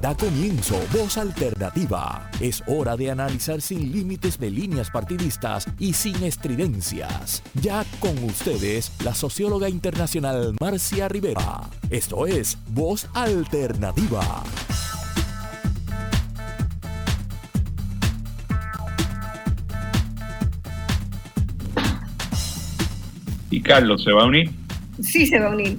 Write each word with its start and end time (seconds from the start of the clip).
Da 0.00 0.14
comienzo 0.14 0.80
Voz 0.92 1.18
Alternativa. 1.18 2.30
Es 2.40 2.62
hora 2.68 2.96
de 2.96 3.10
analizar 3.10 3.60
sin 3.60 3.90
límites 3.90 4.38
de 4.38 4.48
líneas 4.48 4.92
partidistas 4.92 5.66
y 5.76 5.92
sin 5.92 6.22
estridencias. 6.22 7.42
Ya 7.60 7.84
con 7.98 8.16
ustedes, 8.22 8.92
la 9.02 9.12
socióloga 9.12 9.68
internacional 9.68 10.54
Marcia 10.60 11.08
Rivera. 11.08 11.62
Esto 11.90 12.28
es 12.28 12.56
Voz 12.68 13.08
Alternativa. 13.12 14.44
¿Y 23.50 23.60
Carlos 23.62 24.04
se 24.04 24.12
va 24.12 24.22
a 24.22 24.26
unir? 24.26 24.52
Sí, 25.00 25.26
se 25.26 25.40
va 25.40 25.48
a 25.48 25.54
unir. 25.54 25.76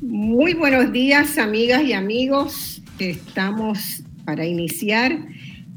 Muy 0.00 0.54
buenos 0.54 0.92
días, 0.92 1.38
amigas 1.38 1.82
y 1.82 1.92
amigos 1.92 2.69
estamos 3.08 4.04
para 4.24 4.44
iniciar 4.44 5.18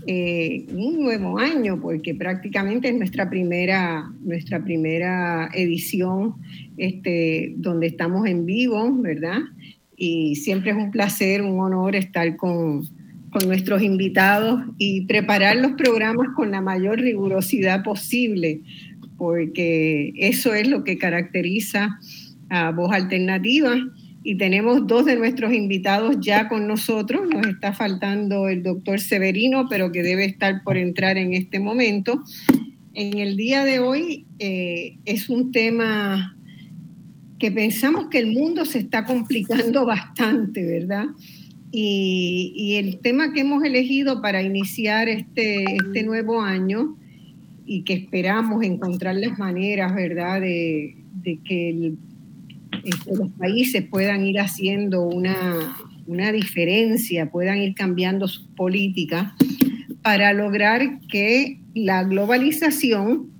eh, 0.05 0.65
un 0.73 1.01
nuevo 1.01 1.39
año, 1.39 1.79
porque 1.79 2.13
prácticamente 2.13 2.89
es 2.89 2.95
nuestra 2.95 3.29
primera, 3.29 4.11
nuestra 4.21 4.61
primera 4.61 5.49
edición 5.53 6.35
este, 6.75 7.53
donde 7.55 7.87
estamos 7.87 8.27
en 8.27 8.45
vivo, 8.45 8.93
¿verdad? 8.95 9.39
Y 9.95 10.35
siempre 10.35 10.71
es 10.71 10.77
un 10.77 10.91
placer, 10.91 11.41
un 11.41 11.57
honor 11.57 11.95
estar 11.95 12.35
con, 12.35 12.85
con 13.29 13.47
nuestros 13.47 13.81
invitados 13.81 14.61
y 14.77 15.05
preparar 15.05 15.55
los 15.55 15.71
programas 15.73 16.27
con 16.35 16.51
la 16.51 16.59
mayor 16.59 16.99
rigurosidad 16.99 17.81
posible, 17.81 18.59
porque 19.17 20.11
eso 20.17 20.53
es 20.53 20.67
lo 20.67 20.83
que 20.83 20.97
caracteriza 20.97 21.97
a 22.49 22.71
Voz 22.71 22.91
Alternativa 22.91 23.77
y 24.23 24.35
tenemos 24.35 24.87
dos 24.87 25.05
de 25.05 25.17
nuestros 25.17 25.53
invitados 25.53 26.17
ya 26.21 26.47
con 26.47 26.65
nosotros. 26.65 27.27
Nos 27.29 27.45
está 27.47 27.73
faltando 27.73 28.47
el 28.47 28.63
doctor 28.63 28.99
Severino, 28.99 29.67
pero 29.69 29.91
que 29.91 30.01
debe 30.01 30.25
estar 30.25 30.63
por 30.63 30.77
entrar 30.77 31.17
en 31.17 31.33
este 31.33 31.59
momento. 31.59 32.23
En 32.93 33.17
el 33.17 33.35
día 33.35 33.65
de 33.65 33.79
hoy 33.79 34.25
eh, 34.39 34.97
es 35.05 35.29
un 35.29 35.51
tema 35.51 36.37
que 37.37 37.51
pensamos 37.51 38.07
que 38.07 38.19
el 38.19 38.27
mundo 38.27 38.63
se 38.63 38.79
está 38.79 39.03
complicando 39.03 39.85
bastante, 39.85 40.63
¿verdad? 40.63 41.05
Y, 41.75 42.75
el 42.77 42.99
tema 42.99 43.33
que 43.33 43.41
hemos 43.41 43.63
elegido 43.63 44.21
para 44.21 44.41
iniciar 44.41 45.09
este, 45.09 45.63
este 45.75 46.03
nuevo 46.03 46.39
año 46.39 46.95
y 47.65 47.81
que 47.81 47.93
esperamos 47.93 48.63
encontrar 48.63 49.15
las 49.15 49.37
maneras, 49.39 49.93
¿verdad?, 49.95 50.39
de, 50.39 50.95
de 51.23 51.39
que 51.43 51.69
el 51.69 51.97
este, 52.83 53.15
los 53.15 53.31
países 53.31 53.83
puedan 53.83 54.25
ir 54.25 54.39
haciendo 54.39 55.03
una, 55.03 55.77
una 56.05 56.31
diferencia, 56.31 57.29
puedan 57.29 57.59
ir 57.59 57.75
cambiando 57.75 58.27
sus 58.27 58.45
políticas 58.55 59.33
para 60.01 60.33
lograr 60.33 60.99
que 61.07 61.59
la 61.73 62.03
globalización 62.03 63.31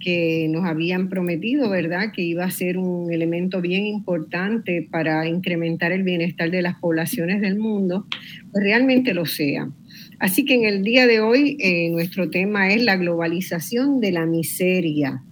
que 0.00 0.48
nos 0.50 0.64
habían 0.64 1.08
prometido, 1.08 1.70
¿verdad? 1.70 2.12
Que 2.12 2.22
iba 2.22 2.44
a 2.44 2.50
ser 2.50 2.76
un 2.76 3.12
elemento 3.12 3.60
bien 3.60 3.86
importante 3.86 4.86
para 4.90 5.28
incrementar 5.28 5.92
el 5.92 6.02
bienestar 6.02 6.50
de 6.50 6.60
las 6.60 6.78
poblaciones 6.80 7.40
del 7.40 7.56
mundo, 7.56 8.06
pues 8.50 8.64
realmente 8.64 9.14
lo 9.14 9.26
sea. 9.26 9.70
Así 10.18 10.44
que 10.44 10.54
en 10.54 10.64
el 10.64 10.82
día 10.82 11.06
de 11.06 11.20
hoy 11.20 11.56
eh, 11.60 11.88
nuestro 11.90 12.30
tema 12.30 12.72
es 12.72 12.82
la 12.82 12.96
globalización 12.96 14.00
de 14.00 14.12
la 14.12 14.26
miseria 14.26 15.22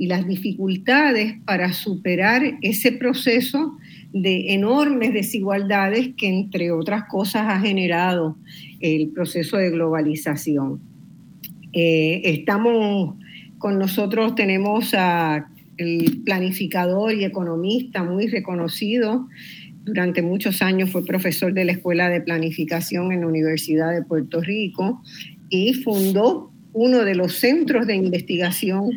y 0.00 0.06
las 0.06 0.26
dificultades 0.26 1.34
para 1.44 1.74
superar 1.74 2.42
ese 2.62 2.90
proceso 2.90 3.76
de 4.14 4.54
enormes 4.54 5.12
desigualdades 5.12 6.12
que, 6.16 6.26
entre 6.26 6.72
otras 6.72 7.04
cosas, 7.04 7.42
ha 7.48 7.60
generado 7.60 8.38
el 8.80 9.10
proceso 9.10 9.58
de 9.58 9.68
globalización. 9.68 10.80
Eh, 11.74 12.22
estamos 12.24 13.14
con 13.58 13.78
nosotros, 13.78 14.34
tenemos 14.34 14.94
a 14.94 15.50
el 15.76 16.22
planificador 16.24 17.12
y 17.12 17.26
economista 17.26 18.02
muy 18.02 18.26
reconocido. 18.26 19.28
Durante 19.84 20.22
muchos 20.22 20.62
años 20.62 20.88
fue 20.88 21.04
profesor 21.04 21.52
de 21.52 21.66
la 21.66 21.72
Escuela 21.72 22.08
de 22.08 22.22
Planificación 22.22 23.12
en 23.12 23.20
la 23.20 23.26
Universidad 23.26 23.92
de 23.92 24.02
Puerto 24.02 24.40
Rico 24.40 25.02
y 25.50 25.74
fundó 25.74 26.50
uno 26.72 27.04
de 27.04 27.14
los 27.14 27.34
centros 27.34 27.86
de 27.86 27.96
investigación 27.96 28.92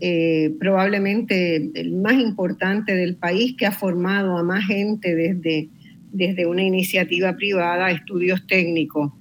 eh, 0.00 0.54
probablemente 0.58 1.70
el 1.74 1.92
más 1.92 2.14
importante 2.14 2.94
del 2.94 3.16
país 3.16 3.54
que 3.56 3.66
ha 3.66 3.72
formado 3.72 4.36
a 4.36 4.42
más 4.42 4.66
gente 4.66 5.14
desde, 5.14 5.68
desde 6.12 6.46
una 6.46 6.62
iniciativa 6.62 7.34
privada, 7.36 7.90
estudios 7.90 8.46
técnicos. 8.46 9.12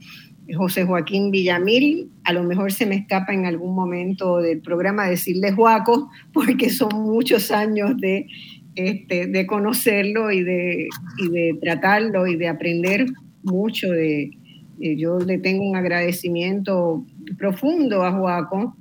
José 0.55 0.83
Joaquín 0.83 1.31
Villamil, 1.31 2.09
a 2.25 2.33
lo 2.33 2.43
mejor 2.43 2.71
se 2.71 2.85
me 2.85 2.95
escapa 2.95 3.33
en 3.33 3.45
algún 3.45 3.73
momento 3.75 4.39
del 4.39 4.59
programa 4.59 5.07
decirle 5.07 5.51
Joaco, 5.53 6.09
porque 6.33 6.69
son 6.69 7.03
muchos 7.03 7.49
años 7.51 7.97
de, 7.97 8.27
este, 8.75 9.27
de 9.27 9.47
conocerlo 9.47 10.31
y 10.31 10.43
de, 10.43 10.87
y 11.17 11.29
de 11.29 11.57
tratarlo 11.61 12.27
y 12.27 12.35
de 12.35 12.47
aprender 12.49 13.05
mucho 13.43 13.89
de, 13.91 14.31
eh, 14.79 14.95
yo 14.97 15.19
le 15.19 15.37
tengo 15.37 15.69
un 15.69 15.75
agradecimiento 15.75 17.05
profundo 17.37 18.03
a 18.03 18.11
Joaco 18.11 18.75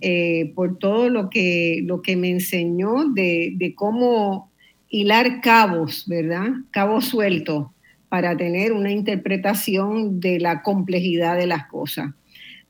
eh, 0.00 0.52
por 0.54 0.78
todo 0.78 1.08
lo 1.08 1.30
que, 1.30 1.82
lo 1.84 2.02
que 2.02 2.16
me 2.16 2.30
enseñó 2.30 3.04
de, 3.12 3.52
de, 3.56 3.74
cómo 3.74 4.50
hilar 4.88 5.40
cabos, 5.40 6.04
¿verdad? 6.06 6.48
Cabos 6.70 7.06
sueltos 7.06 7.66
para 8.08 8.36
tener 8.36 8.72
una 8.72 8.90
interpretación 8.90 10.20
de 10.20 10.40
la 10.40 10.62
complejidad 10.62 11.36
de 11.36 11.46
las 11.46 11.66
cosas. 11.66 12.10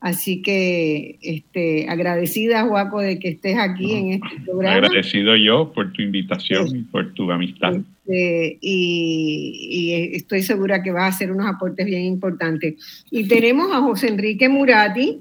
Así 0.01 0.41
que 0.41 1.17
este, 1.21 1.89
agradecida, 1.89 2.63
Juaco, 2.63 3.01
de 3.01 3.19
que 3.19 3.29
estés 3.29 3.57
aquí 3.57 3.91
en 3.93 4.13
este 4.13 4.41
programa. 4.45 4.77
Agradecido 4.77 5.35
yo 5.35 5.73
por 5.73 5.91
tu 5.91 6.01
invitación 6.01 6.67
y 6.73 6.81
por 6.83 7.13
tu 7.13 7.29
amistad. 7.31 7.75
Este, 8.09 8.57
y, 8.61 9.67
y, 9.69 10.15
estoy 10.15 10.41
segura 10.41 10.81
que 10.81 10.91
vas 10.91 11.03
a 11.03 11.15
hacer 11.15 11.31
unos 11.31 11.45
aportes 11.47 11.85
bien 11.85 12.03
importantes. 12.05 13.05
Y 13.11 13.27
tenemos 13.27 13.71
a 13.71 13.81
José 13.81 14.07
Enrique 14.07 14.49
Murati, 14.49 15.19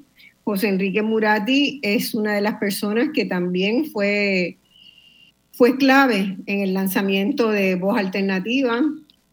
José 0.49 0.69
Enrique 0.69 1.03
Murati 1.03 1.79
es 1.83 2.15
una 2.15 2.35
de 2.35 2.41
las 2.41 2.55
personas 2.55 3.11
que 3.13 3.27
también 3.27 3.85
fue, 3.85 4.57
fue 5.53 5.77
clave 5.77 6.39
en 6.47 6.61
el 6.63 6.73
lanzamiento 6.73 7.51
de 7.51 7.75
Voz 7.75 7.99
Alternativa. 7.99 8.81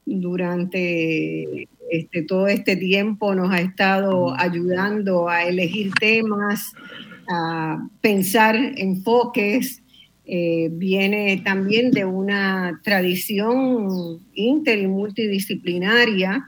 Durante 0.05 1.69
este, 1.89 2.21
todo 2.23 2.49
este 2.49 2.75
tiempo 2.75 3.33
nos 3.33 3.49
ha 3.49 3.61
estado 3.61 4.37
ayudando 4.37 5.29
a 5.29 5.45
elegir 5.45 5.93
temas, 5.93 6.73
a 7.29 7.87
pensar 8.01 8.57
enfoques. 8.75 9.83
Eh, 10.25 10.67
viene 10.73 11.41
también 11.45 11.91
de 11.91 12.03
una 12.03 12.81
tradición 12.83 14.19
inter 14.33 14.79
y 14.79 14.87
multidisciplinaria. 14.87 16.45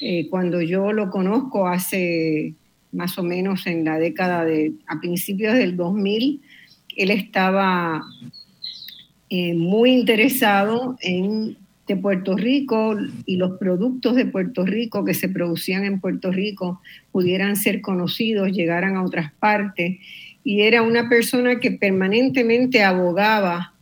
Eh, 0.00 0.28
cuando 0.30 0.62
yo 0.62 0.92
lo 0.92 1.10
conozco 1.10 1.66
hace 1.66 2.54
más 2.94 3.18
o 3.18 3.22
menos 3.22 3.66
en 3.66 3.84
la 3.84 3.98
década 3.98 4.44
de, 4.44 4.72
a 4.86 5.00
principios 5.00 5.54
del 5.54 5.76
2000, 5.76 6.40
él 6.96 7.10
estaba 7.10 8.02
eh, 9.28 9.54
muy 9.54 9.90
interesado 9.90 10.96
en 11.00 11.56
de 11.86 11.96
Puerto 11.96 12.36
Rico 12.36 12.96
y 13.26 13.36
los 13.36 13.58
productos 13.58 14.16
de 14.16 14.26
Puerto 14.26 14.64
Rico 14.64 15.04
que 15.04 15.14
se 15.14 15.28
producían 15.28 15.84
en 15.84 16.00
Puerto 16.00 16.30
Rico 16.30 16.80
pudieran 17.12 17.56
ser 17.56 17.80
conocidos, 17.80 18.52
llegaran 18.52 18.96
a 18.96 19.04
otras 19.04 19.32
partes. 19.34 19.98
Y 20.42 20.62
era 20.62 20.82
una 20.82 21.08
persona 21.08 21.60
que 21.60 21.72
permanentemente 21.72 22.82
abogaba 22.82 23.74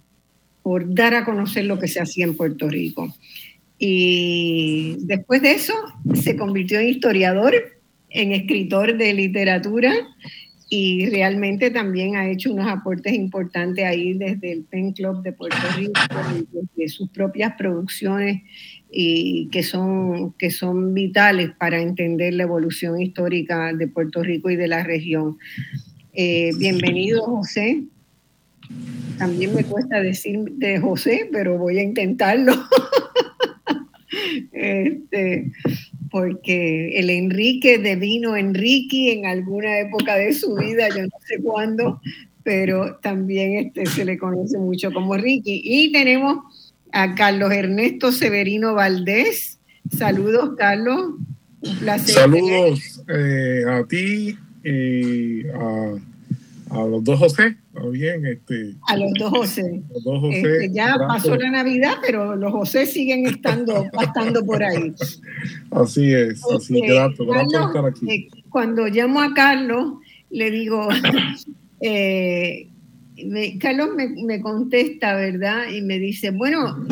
por 0.62 0.92
dar 0.94 1.14
a 1.14 1.24
conocer 1.24 1.64
lo 1.64 1.78
que 1.78 1.88
se 1.88 2.00
hacía 2.00 2.24
en 2.24 2.36
Puerto 2.36 2.68
Rico. 2.68 3.14
Y 3.78 4.96
después 5.00 5.42
de 5.42 5.52
eso 5.52 5.74
se 6.14 6.36
convirtió 6.36 6.78
en 6.78 6.88
historiador 6.88 7.54
en 8.14 8.32
escritor 8.32 8.96
de 8.96 9.12
literatura 9.14 9.92
y 10.74 11.06
realmente 11.10 11.70
también 11.70 12.16
ha 12.16 12.30
hecho 12.30 12.50
unos 12.50 12.66
aportes 12.66 13.12
importantes 13.12 13.84
ahí 13.84 14.14
desde 14.14 14.52
el 14.52 14.64
Pen 14.64 14.92
Club 14.92 15.22
de 15.22 15.32
Puerto 15.32 15.58
Rico 15.76 16.00
desde 16.50 16.88
sus 16.88 17.10
propias 17.10 17.54
producciones 17.58 18.40
y 18.90 19.48
que 19.48 19.62
son, 19.62 20.32
que 20.32 20.50
son 20.50 20.94
vitales 20.94 21.50
para 21.58 21.80
entender 21.80 22.32
la 22.32 22.44
evolución 22.44 23.00
histórica 23.00 23.74
de 23.74 23.86
Puerto 23.86 24.22
Rico 24.22 24.48
y 24.48 24.56
de 24.56 24.68
la 24.68 24.82
región. 24.82 25.36
Eh, 26.14 26.52
bienvenido, 26.58 27.22
José. 27.22 27.82
También 29.18 29.54
me 29.54 29.64
cuesta 29.64 30.00
decir 30.00 30.38
de 30.52 30.78
José, 30.78 31.28
pero 31.30 31.58
voy 31.58 31.78
a 31.78 31.82
intentarlo. 31.82 32.54
este, 34.52 35.52
porque 36.12 36.98
el 37.00 37.10
Enrique 37.10 37.78
devino 37.78 38.36
Enrique 38.36 39.12
en 39.12 39.26
alguna 39.26 39.80
época 39.80 40.14
de 40.16 40.32
su 40.34 40.54
vida, 40.54 40.88
yo 40.90 41.04
no 41.04 41.18
sé 41.26 41.42
cuándo, 41.42 42.00
pero 42.44 42.98
también 43.02 43.56
este, 43.56 43.86
se 43.86 44.04
le 44.04 44.18
conoce 44.18 44.58
mucho 44.58 44.92
como 44.92 45.16
Ricky. 45.16 45.62
Y 45.64 45.90
tenemos 45.90 46.38
a 46.92 47.14
Carlos 47.14 47.50
Ernesto 47.50 48.12
Severino 48.12 48.74
Valdés, 48.74 49.58
Saludos, 49.96 50.54
Carlos. 50.56 51.16
Un 51.60 51.78
placer. 51.78 52.14
Saludos 52.14 53.02
eh, 53.08 53.64
a 53.68 53.84
ti 53.86 54.36
y 54.64 55.46
a, 55.48 55.94
a, 56.70 56.86
los 56.86 57.04
dos 57.04 57.18
José. 57.18 57.56
Bien, 57.90 58.24
este, 58.26 58.74
a 58.86 58.96
los 58.96 59.12
dos 59.18 59.30
José. 59.30 59.82
Los 59.92 60.04
dos 60.04 60.20
José 60.20 60.40
este, 60.40 60.72
ya 60.72 60.96
pasó 60.98 61.34
la 61.36 61.50
Navidad, 61.50 61.94
pero 62.04 62.36
los 62.36 62.52
José 62.52 62.86
siguen 62.86 63.26
estando, 63.26 63.86
estando 64.02 64.44
por 64.44 64.62
ahí. 64.62 64.94
Así 65.70 66.12
es, 66.12 66.42
así 66.54 66.80
que 66.80 66.86
gracias, 66.86 67.16
por 67.16 67.36
estar 67.36 67.86
aquí. 67.86 68.10
Eh, 68.10 68.28
cuando 68.50 68.86
llamo 68.86 69.20
a 69.22 69.32
Carlos, 69.34 69.94
le 70.30 70.50
digo, 70.50 70.88
eh, 71.80 72.68
Carlos 73.58 73.90
me, 73.96 74.08
me, 74.08 74.40
contesta, 74.40 75.14
¿verdad? 75.14 75.68
Y 75.72 75.80
me 75.80 75.98
dice, 75.98 76.30
bueno, 76.30 76.86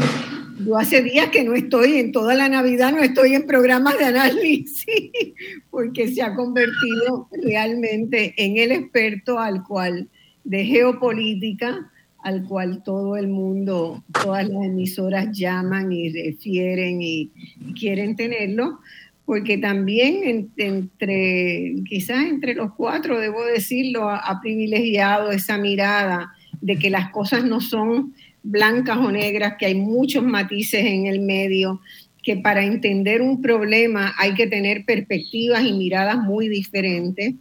yo 0.65 0.77
hace 0.77 1.03
días 1.03 1.29
que 1.31 1.45
no 1.45 1.55
estoy, 1.55 1.99
en 1.99 2.13
toda 2.13 2.35
la 2.35 2.49
Navidad 2.49 2.93
no 2.93 3.03
estoy 3.03 3.35
en 3.35 3.47
programas 3.47 3.99
de 3.99 4.07
análisis, 4.07 4.87
porque 5.71 6.09
se 6.13 6.23
ha 6.23 6.35
convertido 6.35 7.29
realmente 7.45 8.35
en 8.37 8.57
el 8.57 8.73
experto 8.73 9.39
al 9.39 9.63
cual 9.63 10.09
de 10.51 10.65
geopolítica, 10.65 11.93
al 12.25 12.43
cual 12.43 12.83
todo 12.83 13.17
el 13.17 13.29
mundo, 13.29 14.03
todas 14.13 14.49
las 14.49 14.65
emisoras 14.65 15.29
llaman 15.31 15.93
y 15.93 16.11
refieren 16.11 17.01
y 17.01 17.31
quieren 17.79 18.17
tenerlo, 18.17 18.81
porque 19.25 19.59
también 19.59 20.51
entre, 20.57 21.77
quizás 21.89 22.27
entre 22.27 22.55
los 22.55 22.75
cuatro, 22.75 23.21
debo 23.21 23.45
decirlo, 23.45 24.11
ha 24.11 24.41
privilegiado 24.43 25.31
esa 25.31 25.57
mirada 25.57 26.33
de 26.61 26.77
que 26.81 26.91
las 26.91 27.11
cosas 27.11 27.45
no 27.45 27.61
son 27.61 28.13
blancas 28.43 28.97
o 28.97 29.13
negras, 29.13 29.55
que 29.57 29.67
hay 29.67 29.77
muchos 29.77 30.25
matices 30.25 30.85
en 30.85 31.07
el 31.07 31.21
medio, 31.21 31.81
que 32.25 32.37
para 32.37 32.65
entender 32.65 33.23
un 33.23 33.41
problema 33.41 34.15
hay 34.19 34.35
que 34.35 34.49
tener 34.49 34.85
perspectivas 34.85 35.65
y 35.65 35.75
miradas 35.75 36.19
muy 36.19 36.49
diferentes 36.49 37.35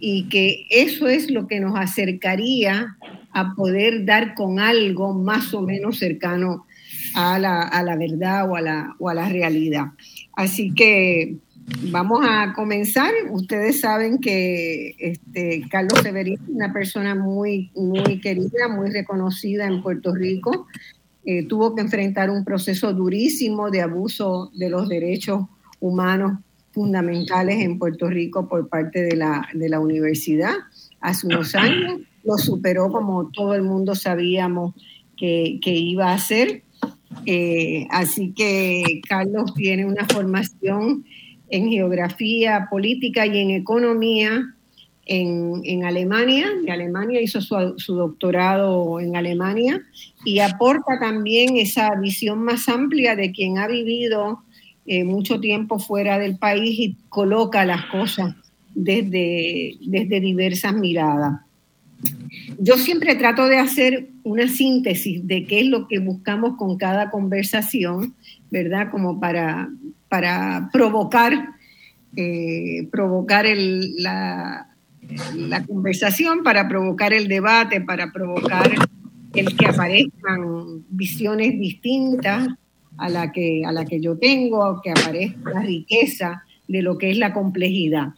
y 0.00 0.28
que 0.28 0.66
eso 0.70 1.06
es 1.06 1.30
lo 1.30 1.46
que 1.46 1.60
nos 1.60 1.78
acercaría 1.78 2.96
a 3.32 3.54
poder 3.54 4.06
dar 4.06 4.34
con 4.34 4.58
algo 4.58 5.14
más 5.14 5.52
o 5.52 5.62
menos 5.62 5.98
cercano 5.98 6.66
a 7.14 7.38
la, 7.38 7.62
a 7.62 7.82
la 7.82 7.96
verdad 7.96 8.50
o 8.50 8.56
a 8.56 8.60
la, 8.62 8.96
o 8.98 9.08
a 9.08 9.14
la 9.14 9.28
realidad. 9.28 9.88
Así 10.34 10.72
que 10.72 11.36
vamos 11.90 12.24
a 12.26 12.54
comenzar. 12.54 13.12
Ustedes 13.30 13.80
saben 13.80 14.18
que 14.18 14.94
este, 14.98 15.64
Carlos 15.70 16.00
Severín 16.02 16.34
es 16.34 16.48
una 16.48 16.72
persona 16.72 17.14
muy, 17.14 17.70
muy 17.74 18.20
querida, 18.20 18.68
muy 18.68 18.90
reconocida 18.90 19.66
en 19.66 19.82
Puerto 19.82 20.14
Rico. 20.14 20.66
Eh, 21.24 21.46
tuvo 21.46 21.74
que 21.74 21.82
enfrentar 21.82 22.30
un 22.30 22.44
proceso 22.44 22.94
durísimo 22.94 23.70
de 23.70 23.82
abuso 23.82 24.50
de 24.54 24.70
los 24.70 24.88
derechos 24.88 25.44
humanos 25.78 26.38
fundamentales 26.72 27.60
en 27.60 27.78
Puerto 27.78 28.08
Rico 28.08 28.48
por 28.48 28.68
parte 28.68 29.02
de 29.02 29.16
la, 29.16 29.48
de 29.52 29.68
la 29.68 29.80
universidad 29.80 30.54
hace 31.00 31.26
unos 31.26 31.54
años. 31.54 32.00
Lo 32.24 32.36
superó 32.38 32.90
como 32.90 33.30
todo 33.30 33.54
el 33.54 33.62
mundo 33.62 33.94
sabíamos 33.94 34.74
que, 35.16 35.58
que 35.62 35.72
iba 35.72 36.10
a 36.10 36.14
hacer. 36.14 36.62
Eh, 37.26 37.86
así 37.90 38.32
que 38.32 39.00
Carlos 39.08 39.54
tiene 39.54 39.84
una 39.84 40.06
formación 40.06 41.04
en 41.48 41.68
geografía 41.68 42.68
política 42.70 43.26
y 43.26 43.38
en 43.38 43.50
economía 43.50 44.54
en, 45.06 45.62
en 45.64 45.84
Alemania. 45.84 46.46
De 46.64 46.70
Alemania 46.70 47.20
hizo 47.20 47.40
su, 47.40 47.74
su, 47.78 47.94
doctorado 47.96 49.00
en 49.00 49.16
Alemania 49.16 49.82
y 50.24 50.38
aporta 50.38 51.00
también 51.00 51.56
esa 51.56 51.94
visión 51.96 52.44
más 52.44 52.68
amplia 52.68 53.16
de 53.16 53.32
quien 53.32 53.58
ha 53.58 53.66
vivido 53.66 54.44
eh, 54.92 55.04
mucho 55.04 55.38
tiempo 55.38 55.78
fuera 55.78 56.18
del 56.18 56.36
país 56.36 56.76
y 56.80 56.96
coloca 57.08 57.64
las 57.64 57.86
cosas 57.86 58.34
desde, 58.74 59.76
desde 59.82 60.18
diversas 60.18 60.74
miradas. 60.74 61.42
Yo 62.58 62.76
siempre 62.76 63.14
trato 63.14 63.46
de 63.46 63.58
hacer 63.58 64.08
una 64.24 64.48
síntesis 64.48 65.24
de 65.28 65.46
qué 65.46 65.60
es 65.60 65.66
lo 65.66 65.86
que 65.86 66.00
buscamos 66.00 66.56
con 66.56 66.76
cada 66.76 67.08
conversación, 67.08 68.16
¿verdad? 68.50 68.90
Como 68.90 69.20
para, 69.20 69.70
para 70.08 70.70
provocar, 70.72 71.50
eh, 72.16 72.88
provocar 72.90 73.46
el, 73.46 73.94
la, 74.02 74.70
la, 75.36 75.64
conversación, 75.66 76.42
para 76.42 76.66
provocar 76.66 77.12
el 77.12 77.28
debate, 77.28 77.80
para 77.80 78.10
provocar 78.10 78.72
el 79.34 79.56
que 79.56 79.66
aparezcan 79.66 80.84
visiones 80.88 81.60
distintas 81.60 82.48
a 83.00 83.08
la 83.08 83.32
que, 83.32 83.64
a 83.64 83.72
la 83.72 83.84
que 83.86 84.00
yo 84.00 84.16
tengo, 84.18 84.80
que 84.82 84.90
aparezca 84.90 85.50
la 85.50 85.62
riqueza 85.62 86.44
de 86.68 86.82
lo 86.82 86.98
que 86.98 87.10
es 87.10 87.18
la 87.18 87.32
complejidad. 87.32 88.08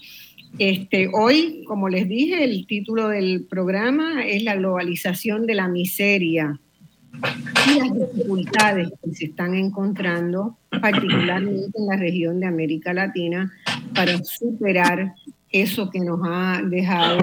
Este, 0.58 1.08
hoy, 1.12 1.62
como 1.66 1.88
les 1.88 2.08
dije, 2.08 2.44
el 2.44 2.66
título 2.66 3.08
del 3.08 3.46
programa 3.48 4.26
es 4.26 4.42
la 4.42 4.56
globalización 4.56 5.46
de 5.46 5.54
la 5.54 5.68
miseria 5.68 6.60
y 7.66 7.78
las 7.78 7.94
dificultades 7.94 8.90
que 9.02 9.14
se 9.14 9.26
están 9.26 9.54
encontrando, 9.54 10.58
particularmente 10.68 11.78
en 11.78 11.86
la 11.86 11.96
región 11.96 12.40
de 12.40 12.46
América 12.46 12.92
Latina, 12.92 13.52
para 13.94 14.22
superar 14.24 15.14
eso 15.50 15.90
que 15.90 16.00
nos 16.00 16.20
ha 16.24 16.60
dejado 16.64 17.18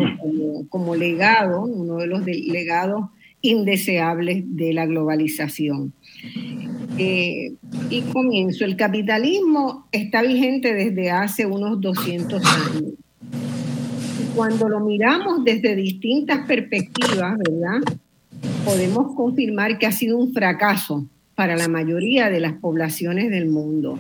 como, 0.69 0.95
legado, 0.95 1.63
uno 1.63 1.97
de 1.97 2.07
los 2.07 2.25
legados 2.25 3.09
indeseables 3.41 4.43
de 4.55 4.73
la 4.73 4.85
globalización. 4.85 5.93
Eh, 6.99 7.53
y 7.89 8.01
comienzo, 8.13 8.65
el 8.65 8.75
capitalismo 8.75 9.87
está 9.91 10.21
vigente 10.21 10.73
desde 10.73 11.11
hace 11.11 11.45
unos 11.45 11.79
200 11.79 12.43
años. 12.45 12.93
Cuando 14.35 14.67
lo 14.67 14.81
miramos 14.81 15.43
desde 15.43 15.75
distintas 15.75 16.45
perspectivas, 16.45 17.37
¿verdad? 17.37 17.81
podemos 18.65 19.15
confirmar 19.15 19.77
que 19.77 19.87
ha 19.87 19.91
sido 19.91 20.17
un 20.17 20.33
fracaso 20.33 21.05
para 21.35 21.55
la 21.55 21.67
mayoría 21.67 22.29
de 22.29 22.39
las 22.39 22.53
poblaciones 22.53 23.29
del 23.31 23.47
mundo. 23.47 23.97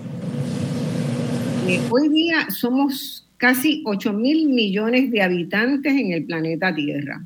Eh, 1.67 1.79
hoy 1.89 2.09
día 2.09 2.47
somos 2.49 3.27
casi 3.37 3.81
8 3.85 4.13
mil 4.13 4.49
millones 4.49 5.11
de 5.11 5.21
habitantes 5.21 5.93
en 5.93 6.11
el 6.11 6.25
planeta 6.25 6.73
Tierra. 6.73 7.23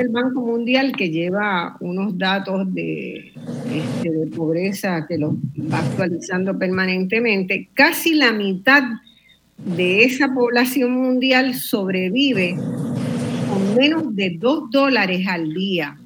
Según 0.00 0.16
el 0.16 0.22
Banco 0.22 0.40
Mundial, 0.40 0.92
que 0.96 1.10
lleva 1.10 1.76
unos 1.80 2.16
datos 2.16 2.72
de, 2.72 3.32
este, 3.70 4.10
de 4.10 4.26
pobreza 4.28 5.06
que 5.06 5.18
los 5.18 5.34
va 5.34 5.78
actualizando 5.78 6.58
permanentemente, 6.58 7.68
casi 7.74 8.14
la 8.14 8.32
mitad 8.32 8.82
de 9.58 10.04
esa 10.04 10.32
población 10.32 10.92
mundial 10.92 11.54
sobrevive 11.54 12.56
con 12.56 13.76
menos 13.76 14.14
de 14.16 14.36
2 14.38 14.70
dólares 14.70 15.26
al 15.28 15.52
día 15.52 15.98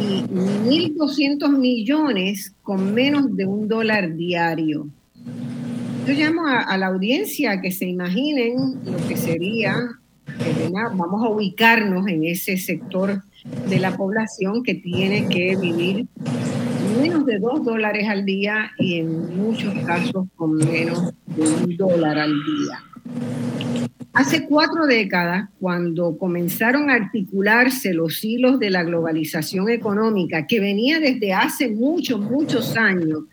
y 0.00 0.22
1.200 0.22 1.56
millones 1.56 2.52
con 2.62 2.92
menos 2.94 3.36
de 3.36 3.46
un 3.46 3.68
dólar 3.68 4.16
diario. 4.16 4.88
Yo 6.06 6.14
llamo 6.14 6.46
a, 6.46 6.76
la 6.76 6.86
audiencia 6.86 7.52
a 7.52 7.60
que 7.60 7.70
se 7.70 7.86
imaginen 7.86 8.80
lo 8.84 9.08
que 9.08 9.16
sería, 9.16 9.98
vamos 10.94 11.24
a 11.24 11.28
ubicarnos 11.28 12.06
en 12.08 12.24
ese 12.24 12.56
sector 12.56 13.22
de 13.68 13.78
la 13.78 13.96
población 13.96 14.62
que 14.62 14.74
tiene 14.74 15.28
que 15.28 15.56
vivir 15.56 16.06
menos 17.00 17.26
de 17.26 17.38
dos 17.38 17.64
dólares 17.64 18.08
al 18.08 18.24
día 18.24 18.70
y 18.78 19.00
en 19.00 19.36
muchos 19.36 19.74
casos 19.84 20.26
con 20.36 20.56
menos 20.56 21.12
de 21.26 21.42
un 21.42 21.76
dólar 21.76 22.18
al 22.18 22.32
día. 22.32 22.82
Hace 24.12 24.46
cuatro 24.46 24.86
décadas, 24.86 25.50
cuando 25.60 26.16
comenzaron 26.16 26.88
a 26.88 26.94
articularse 26.94 27.92
los 27.92 28.24
hilos 28.24 28.58
de 28.58 28.70
la 28.70 28.82
globalización 28.82 29.68
económica, 29.68 30.46
que 30.46 30.58
venía 30.58 30.98
desde 30.98 31.34
hace 31.34 31.68
muchos, 31.68 32.18
muchos 32.18 32.78
años, 32.78 33.24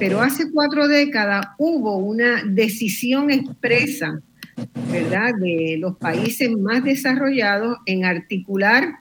pero 0.00 0.20
hace 0.20 0.50
cuatro 0.50 0.88
décadas 0.88 1.46
hubo 1.58 1.96
una 1.96 2.42
decisión 2.44 3.30
expresa, 3.30 4.20
¿verdad?, 4.90 5.32
de 5.40 5.76
los 5.78 5.96
países 5.96 6.50
más 6.56 6.84
desarrollados 6.84 7.78
en 7.86 8.04
articular 8.04 8.94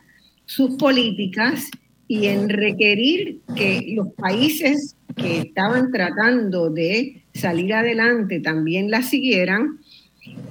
sus 0.45 0.75
políticas 0.75 1.69
y 2.07 2.27
en 2.27 2.49
requerir 2.49 3.39
que 3.55 3.93
los 3.95 4.13
países 4.13 4.97
que 5.15 5.39
estaban 5.39 5.91
tratando 5.91 6.69
de 6.69 7.23
salir 7.33 7.73
adelante 7.73 8.39
también 8.39 8.91
la 8.91 9.01
siguieran 9.01 9.79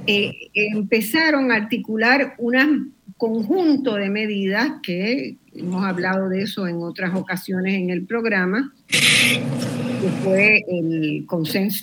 eh, 0.07 0.33
empezaron 0.54 1.52
a 1.52 1.57
articular 1.57 2.35
un 2.38 2.95
conjunto 3.16 3.95
de 3.97 4.09
medidas 4.09 4.73
que 4.83 5.37
hemos 5.54 5.85
hablado 5.85 6.28
de 6.28 6.42
eso 6.42 6.66
en 6.66 6.76
otras 6.83 7.14
ocasiones 7.14 7.75
en 7.75 7.90
el 7.90 8.07
programa, 8.07 8.73
que 8.88 10.09
fue 10.25 10.64
el 10.69 11.26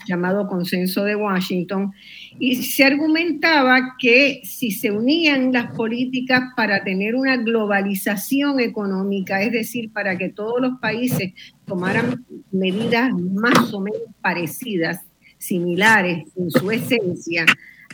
llamado 0.07 0.47
consenso 0.47 1.03
de 1.03 1.15
Washington, 1.15 1.93
y 2.39 2.55
se 2.63 2.83
argumentaba 2.83 3.95
que 3.99 4.41
si 4.43 4.71
se 4.71 4.91
unían 4.91 5.51
las 5.51 5.71
políticas 5.75 6.43
para 6.55 6.83
tener 6.83 7.15
una 7.15 7.37
globalización 7.37 8.59
económica, 8.59 9.41
es 9.41 9.51
decir, 9.51 9.91
para 9.91 10.17
que 10.17 10.29
todos 10.29 10.61
los 10.61 10.79
países 10.79 11.33
tomaran 11.65 12.25
medidas 12.51 13.11
más 13.13 13.73
o 13.73 13.81
menos 13.81 14.01
parecidas, 14.21 15.01
similares 15.37 16.27
en 16.35 16.51
su 16.51 16.71
esencia, 16.71 17.45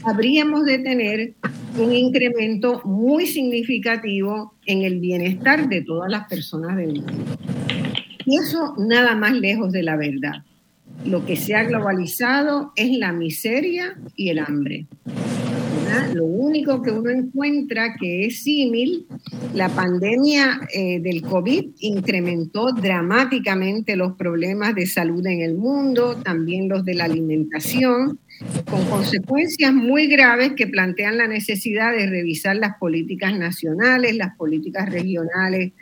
habríamos 0.03 0.65
de 0.65 0.79
tener 0.79 1.33
un 1.77 1.93
incremento 1.93 2.81
muy 2.85 3.27
significativo 3.27 4.53
en 4.65 4.83
el 4.83 4.99
bienestar 4.99 5.67
de 5.67 5.81
todas 5.81 6.09
las 6.09 6.27
personas 6.27 6.77
del 6.77 7.01
mundo. 7.01 7.37
Y 8.25 8.37
eso 8.37 8.75
nada 8.77 9.15
más 9.15 9.33
lejos 9.33 9.71
de 9.71 9.83
la 9.83 9.97
verdad. 9.97 10.43
Lo 11.05 11.25
que 11.25 11.35
se 11.35 11.55
ha 11.55 11.63
globalizado 11.63 12.71
es 12.75 12.97
la 12.97 13.11
miseria 13.11 13.95
y 14.15 14.29
el 14.29 14.39
hambre. 14.39 14.87
Lo 16.13 16.25
único 16.25 16.81
que 16.81 16.91
uno 16.91 17.09
encuentra 17.09 17.95
que 17.99 18.25
es 18.25 18.43
símil, 18.43 19.05
la 19.53 19.69
pandemia 19.69 20.61
eh, 20.73 20.99
del 20.99 21.21
COVID 21.21 21.65
incrementó 21.79 22.71
dramáticamente 22.71 23.95
los 23.95 24.13
problemas 24.13 24.73
de 24.75 24.87
salud 24.87 25.25
en 25.27 25.41
el 25.41 25.55
mundo, 25.55 26.15
también 26.15 26.67
los 26.67 26.83
de 26.83 26.95
la 26.95 27.05
alimentación, 27.05 28.19
con 28.69 28.85
consecuencias 28.85 29.73
muy 29.73 30.07
graves 30.07 30.53
que 30.53 30.67
plantean 30.67 31.17
la 31.17 31.27
necesidad 31.27 31.91
de 31.95 32.07
revisar 32.07 32.55
las 32.55 32.77
políticas 32.77 33.37
nacionales, 33.37 34.15
las 34.15 34.35
políticas 34.35 34.89
regionales 34.89 35.73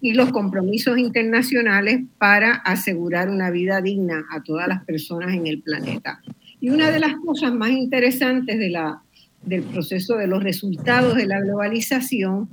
y 0.00 0.14
los 0.14 0.30
compromisos 0.30 0.98
internacionales 0.98 2.02
para 2.18 2.52
asegurar 2.52 3.28
una 3.28 3.50
vida 3.50 3.80
digna 3.80 4.24
a 4.30 4.42
todas 4.42 4.66
las 4.68 4.84
personas 4.84 5.34
en 5.34 5.46
el 5.46 5.60
planeta. 5.60 6.20
Y 6.60 6.70
una 6.70 6.90
de 6.90 7.00
las 7.00 7.14
cosas 7.16 7.52
más 7.54 7.70
interesantes 7.70 8.58
de 8.58 8.70
la, 8.70 9.02
del 9.42 9.62
proceso 9.62 10.16
de 10.16 10.26
los 10.26 10.42
resultados 10.42 11.16
de 11.16 11.26
la 11.26 11.40
globalización 11.40 12.48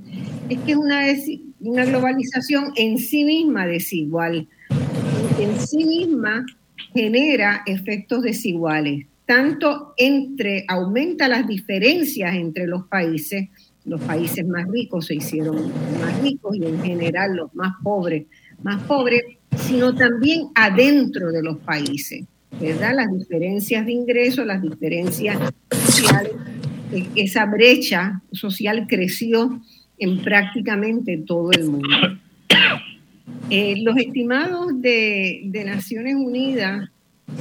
es 0.48 0.58
que 0.60 0.72
es 0.72 0.78
una, 0.78 1.02
una 1.60 1.84
globalización 1.84 2.72
en 2.76 2.98
sí 2.98 3.24
misma 3.24 3.66
desigual, 3.66 4.48
en 5.38 5.60
sí 5.60 5.84
misma 5.84 6.44
genera 6.94 7.62
efectos 7.66 8.22
desiguales, 8.22 9.06
tanto 9.26 9.92
entre, 9.98 10.64
aumenta 10.68 11.28
las 11.28 11.46
diferencias 11.46 12.34
entre 12.34 12.66
los 12.66 12.86
países, 12.86 13.48
los 13.88 14.00
países 14.02 14.46
más 14.46 14.66
ricos 14.68 15.06
se 15.06 15.16
hicieron 15.16 15.56
más 16.00 16.22
ricos 16.22 16.56
y 16.56 16.64
en 16.64 16.82
general 16.82 17.36
los 17.36 17.54
más 17.54 17.74
pobres 17.82 18.26
más 18.62 18.82
pobres, 18.84 19.22
sino 19.56 19.94
también 19.94 20.48
adentro 20.54 21.30
de 21.30 21.42
los 21.42 21.58
países, 21.58 22.24
¿verdad? 22.60 22.94
Las 22.94 23.12
diferencias 23.16 23.86
de 23.86 23.92
ingresos, 23.92 24.46
las 24.46 24.62
diferencias 24.62 25.38
sociales, 25.70 26.32
e-, 26.92 27.06
esa 27.16 27.46
brecha 27.46 28.22
social 28.32 28.86
creció 28.88 29.60
en 29.98 30.22
prácticamente 30.22 31.18
todo 31.18 31.50
el 31.52 31.64
mundo. 31.64 31.88
Eh, 33.50 33.82
los 33.82 33.96
estimados 33.96 34.80
de, 34.80 35.42
de 35.44 35.64
Naciones 35.64 36.14
Unidas 36.14 36.90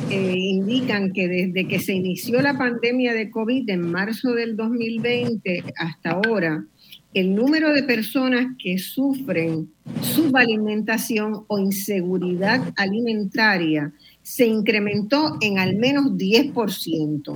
eh, 0.10 0.34
indican 0.38 1.14
que 1.14 1.28
desde 1.28 1.68
que 1.68 1.80
se 1.80 1.94
inició 1.94 2.42
la 2.42 2.58
pandemia 2.58 3.14
de 3.14 3.30
COVID 3.32 3.70
en 3.70 3.92
marzo 3.92 4.32
del 4.32 4.56
2020 4.56 5.64
hasta 5.78 6.12
ahora, 6.12 6.66
el 7.14 7.34
número 7.34 7.74
de 7.74 7.84
personas 7.84 8.48
que 8.60 8.78
sufren 8.78 9.70
subalimentación 10.02 11.46
o 11.48 11.60
inseguridad 11.60 12.62
alimentaria 12.76 13.94
se 14.22 14.46
incrementó 14.46 15.38
en 15.42 15.58
al 15.58 15.76
menos 15.78 16.12
10%. 16.14 17.36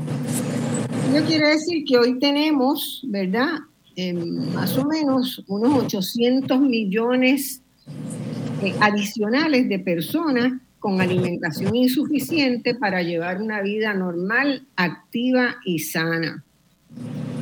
Eso 1.14 1.26
quiere 1.26 1.48
decir 1.48 1.84
que 1.86 1.98
hoy 1.98 2.20
tenemos, 2.20 3.02
¿verdad? 3.08 3.60
más 4.54 4.78
o 4.78 4.86
menos 4.86 5.44
unos 5.48 5.84
800 5.84 6.62
millones 6.62 7.62
eh, 8.64 8.74
adicionales 8.80 9.68
de 9.68 9.80
personas 9.80 10.54
con 10.82 11.00
alimentación 11.00 11.76
insuficiente 11.76 12.74
para 12.74 13.04
llevar 13.04 13.40
una 13.40 13.62
vida 13.62 13.94
normal, 13.94 14.66
activa 14.76 15.58
y 15.64 15.78
sana. 15.78 16.44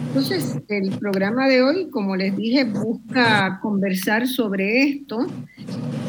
Entonces, 0.08 0.58
el 0.67 0.91
programa 1.00 1.48
de 1.48 1.63
hoy, 1.63 1.89
como 1.89 2.17
les 2.17 2.36
dije, 2.36 2.65
busca 2.65 3.60
conversar 3.62 4.27
sobre 4.27 4.84
esto 4.84 5.25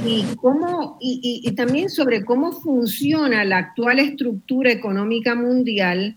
y, 0.05 0.25
cómo, 0.37 0.99
y, 1.01 1.49
también 1.53 1.89
sobre 1.89 2.25
cómo 2.25 2.51
funciona 2.51 3.45
la 3.45 3.59
actual 3.59 4.01
estructura 4.01 4.73
económica 4.73 5.37
mundial, 5.37 6.17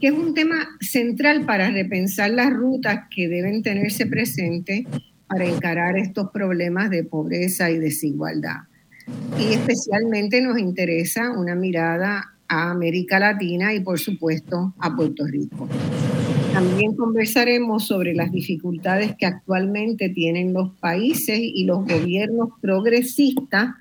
que 0.00 0.06
es 0.06 0.14
un 0.14 0.32
tema 0.32 0.66
central 0.80 1.44
para 1.44 1.68
repensar 1.70 2.30
las 2.30 2.50
rutas 2.50 3.00
que 3.14 3.28
deben 3.28 3.62
tenerse 3.62 4.06
presentes 4.06 4.86
para 5.26 5.44
encarar 5.44 5.98
estos 5.98 6.30
problemas 6.30 6.88
de 6.88 7.04
pobreza 7.04 7.70
y 7.70 7.78
desigualdad 7.78 8.60
y 9.38 9.52
especialmente 9.52 10.40
nos 10.40 10.58
interesa 10.58 11.30
una 11.30 11.54
mirada 11.54 12.34
a 12.48 12.70
América 12.70 13.18
Latina 13.18 13.74
y 13.74 13.80
por 13.80 13.98
supuesto 13.98 14.74
a 14.78 14.94
Puerto 14.94 15.26
Rico. 15.26 15.68
También 16.52 16.94
conversaremos 16.94 17.86
sobre 17.86 18.14
las 18.14 18.30
dificultades 18.30 19.16
que 19.18 19.26
actualmente 19.26 20.08
tienen 20.08 20.52
los 20.52 20.70
países 20.78 21.40
y 21.40 21.64
los 21.64 21.84
gobiernos 21.84 22.50
progresistas, 22.60 23.74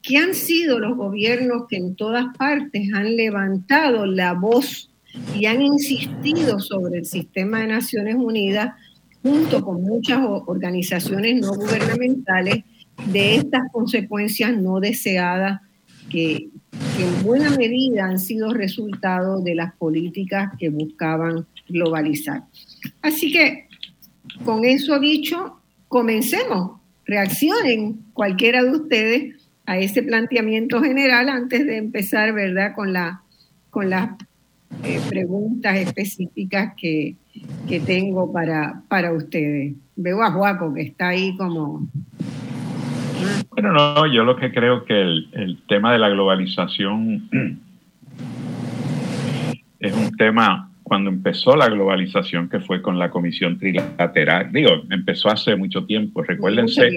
que 0.00 0.16
han 0.16 0.34
sido 0.34 0.78
los 0.78 0.96
gobiernos 0.96 1.64
que 1.68 1.76
en 1.76 1.96
todas 1.96 2.26
partes 2.38 2.88
han 2.94 3.16
levantado 3.16 4.06
la 4.06 4.32
voz 4.34 4.90
y 5.36 5.46
han 5.46 5.60
insistido 5.60 6.60
sobre 6.60 6.98
el 6.98 7.04
sistema 7.04 7.60
de 7.60 7.66
Naciones 7.66 8.14
Unidas 8.14 8.74
junto 9.22 9.64
con 9.64 9.82
muchas 9.82 10.20
organizaciones 10.22 11.40
no 11.40 11.52
gubernamentales 11.54 12.64
de 13.06 13.36
estas 13.36 13.62
consecuencias 13.72 14.56
no 14.56 14.80
deseadas 14.80 15.60
que, 16.10 16.48
en 16.98 17.22
buena 17.22 17.50
medida 17.50 18.04
han 18.04 18.18
sido 18.18 18.52
resultado 18.52 19.40
de 19.40 19.54
las 19.54 19.74
políticas 19.74 20.50
que 20.58 20.68
buscaban 20.68 21.46
globalizar. 21.68 22.44
Así 23.00 23.32
que, 23.32 23.68
con 24.44 24.64
eso 24.64 24.98
dicho, 24.98 25.60
comencemos, 25.88 26.80
reaccionen 27.06 28.04
cualquiera 28.12 28.62
de 28.62 28.70
ustedes 28.70 29.34
a 29.66 29.78
ese 29.78 30.02
planteamiento 30.02 30.82
general 30.82 31.28
antes 31.28 31.66
de 31.66 31.78
empezar, 31.78 32.32
¿verdad?, 32.34 32.74
con, 32.74 32.92
la, 32.92 33.22
con 33.70 33.88
las 33.88 34.10
eh, 34.84 35.00
preguntas 35.08 35.78
específicas 35.78 36.74
que, 36.76 37.16
que 37.68 37.80
tengo 37.80 38.32
para, 38.32 38.82
para 38.88 39.12
ustedes. 39.12 39.74
Veo 39.96 40.22
a 40.22 40.32
Juaco 40.32 40.74
que 40.74 40.82
está 40.82 41.08
ahí 41.08 41.36
como 41.36 41.88
bueno, 43.50 43.72
no, 43.72 44.06
yo 44.06 44.24
lo 44.24 44.36
que 44.36 44.52
creo 44.52 44.84
que 44.84 45.00
el, 45.00 45.58
tema 45.68 45.92
de 45.92 45.98
la 45.98 46.08
globalización 46.08 47.28
es 49.80 49.92
un 49.94 50.16
tema 50.16 50.70
cuando 50.82 51.10
empezó 51.10 51.54
la 51.56 51.68
globalización, 51.68 52.48
que 52.48 52.58
fue 52.60 52.82
con 52.82 52.98
la 52.98 53.10
Comisión 53.10 53.58
Trilateral, 53.58 54.50
digo, 54.52 54.82
empezó 54.90 55.30
hace 55.30 55.54
mucho 55.54 55.84
tiempo, 55.84 56.22
recuérdense 56.22 56.90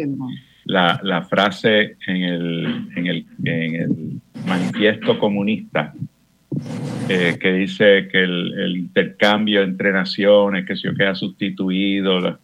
La, 0.65 1.27
frase 1.29 1.97
en 2.07 2.23
el, 2.23 2.87
en 2.95 3.07
el, 3.07 4.21
manifiesto 4.47 5.19
comunista 5.19 5.93
eh, 7.07 7.37
que 7.39 7.53
dice 7.53 8.07
que 8.11 8.23
el, 8.23 8.77
intercambio 8.77 9.61
entre 9.61 9.91
naciones, 9.91 10.65
que 10.65 10.75
se 10.75 10.89
ha 11.05 11.13
sustituido, 11.13 12.39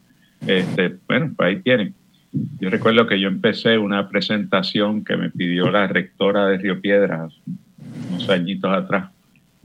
este, 0.45 0.95
bueno, 1.07 1.33
pues 1.35 1.47
ahí 1.47 1.61
tienen. 1.61 1.95
Yo 2.31 2.69
recuerdo 2.69 3.07
que 3.07 3.19
yo 3.19 3.27
empecé 3.27 3.77
una 3.77 4.09
presentación 4.09 5.03
que 5.03 5.17
me 5.17 5.29
pidió 5.29 5.71
la 5.71 5.87
rectora 5.87 6.45
de 6.47 6.57
Río 6.57 6.79
Piedras 6.79 7.33
unos 8.09 8.29
añitos 8.29 8.71
atrás 8.71 9.09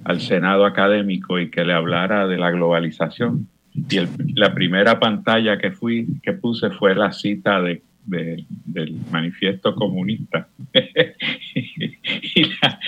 al 0.04 0.20
Senado 0.20 0.64
académico 0.64 1.38
y 1.38 1.50
que 1.50 1.64
le 1.64 1.72
hablara 1.72 2.26
de 2.26 2.36
la 2.36 2.50
globalización. 2.50 3.48
Y 3.74 4.00
la 4.34 4.54
primera 4.54 5.00
pantalla 5.00 5.58
que 5.58 5.72
fui, 5.72 6.06
que 6.22 6.32
puse 6.32 6.70
fue 6.70 6.94
la 6.94 7.12
cita 7.12 7.60
de, 7.60 7.82
del 8.06 8.96
manifiesto 9.10 9.74
comunista. 9.74 10.48
y 10.74 12.44
la, 12.44 12.78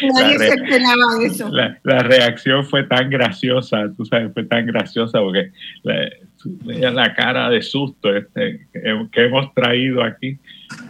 La, 1.82 1.98
reacción 2.00 2.64
fue 2.64 2.84
tan 2.84 3.10
graciosa, 3.10 3.90
tú 3.96 4.04
sabes, 4.04 4.32
fue 4.32 4.44
tan 4.44 4.66
graciosa 4.66 5.20
porque 5.20 5.50
la 6.68 7.14
cara 7.14 7.48
de 7.50 7.62
susto 7.62 8.14
este, 8.14 8.65
que 9.10 9.24
hemos 9.24 9.52
traído 9.54 10.02
aquí. 10.02 10.38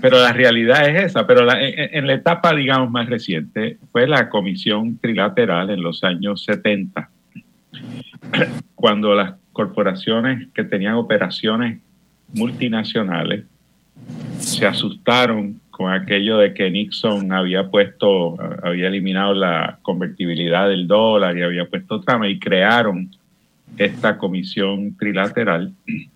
Pero 0.01 0.19
la 0.19 0.33
realidad 0.33 0.89
es 0.89 1.05
esa. 1.05 1.27
Pero 1.27 1.47
en, 1.53 2.07
la 2.07 2.15
etapa, 2.15 2.55
digamos, 2.55 2.91
más 2.91 3.09
reciente, 3.09 3.79
fue 3.93 4.07
la 4.07 4.29
comisión 4.29 4.99
trilateral 4.99 5.71
en 5.71 5.83
los 5.83 6.05
años 6.05 6.45
70, 6.45 7.11
cuando 8.75 9.15
las 9.15 9.35
corporaciones 9.53 10.49
que 10.55 10.65
tenían 10.65 10.95
operaciones 10.95 11.81
multinacionales 12.35 13.45
se 14.39 14.67
asustaron 14.67 15.61
con 15.71 15.93
aquello 15.93 16.39
de 16.39 16.55
que 16.55 16.71
Nixon 16.71 17.33
había 17.33 17.69
puesto, 17.69 18.37
había 18.63 18.89
eliminado 18.89 19.35
la 19.35 19.79
convertibilidad 19.83 20.69
del 20.69 20.87
dólar 20.87 21.37
y 21.37 21.43
había 21.43 21.67
puesto 21.67 22.01
trama 22.01 22.29
y 22.29 22.39
crearon 22.39 23.11
esta 23.77 24.17
comisión 24.17 24.97
trilateral 24.97 25.73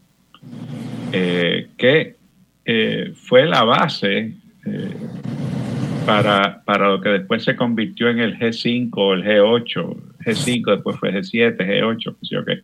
eh, 1.13 1.69
que 1.77 2.17
eh, 2.65 3.13
fue 3.15 3.47
la 3.47 3.65
base 3.65 4.33
eh, 4.67 4.95
para, 6.07 6.63
para, 6.65 6.89
lo 6.89 7.01
que 7.01 7.09
después 7.09 7.43
se 7.43 7.57
convirtió 7.57 8.09
en 8.09 8.21
el 8.21 8.39
G5 8.39 8.91
o 8.95 9.15
el 9.15 9.25
G8, 9.25 9.97
G5, 10.25 10.75
después 10.75 10.97
fue 10.99 11.13
G7, 11.13 11.57
G8, 11.57 12.45
qué 12.47 12.63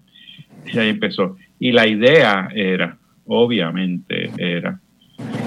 Y 0.72 0.78
ahí 0.78 0.88
empezó. 0.90 1.36
Y 1.58 1.72
la 1.72 1.86
idea 1.86 2.48
era, 2.54 2.96
obviamente, 3.26 4.30
era 4.38 4.80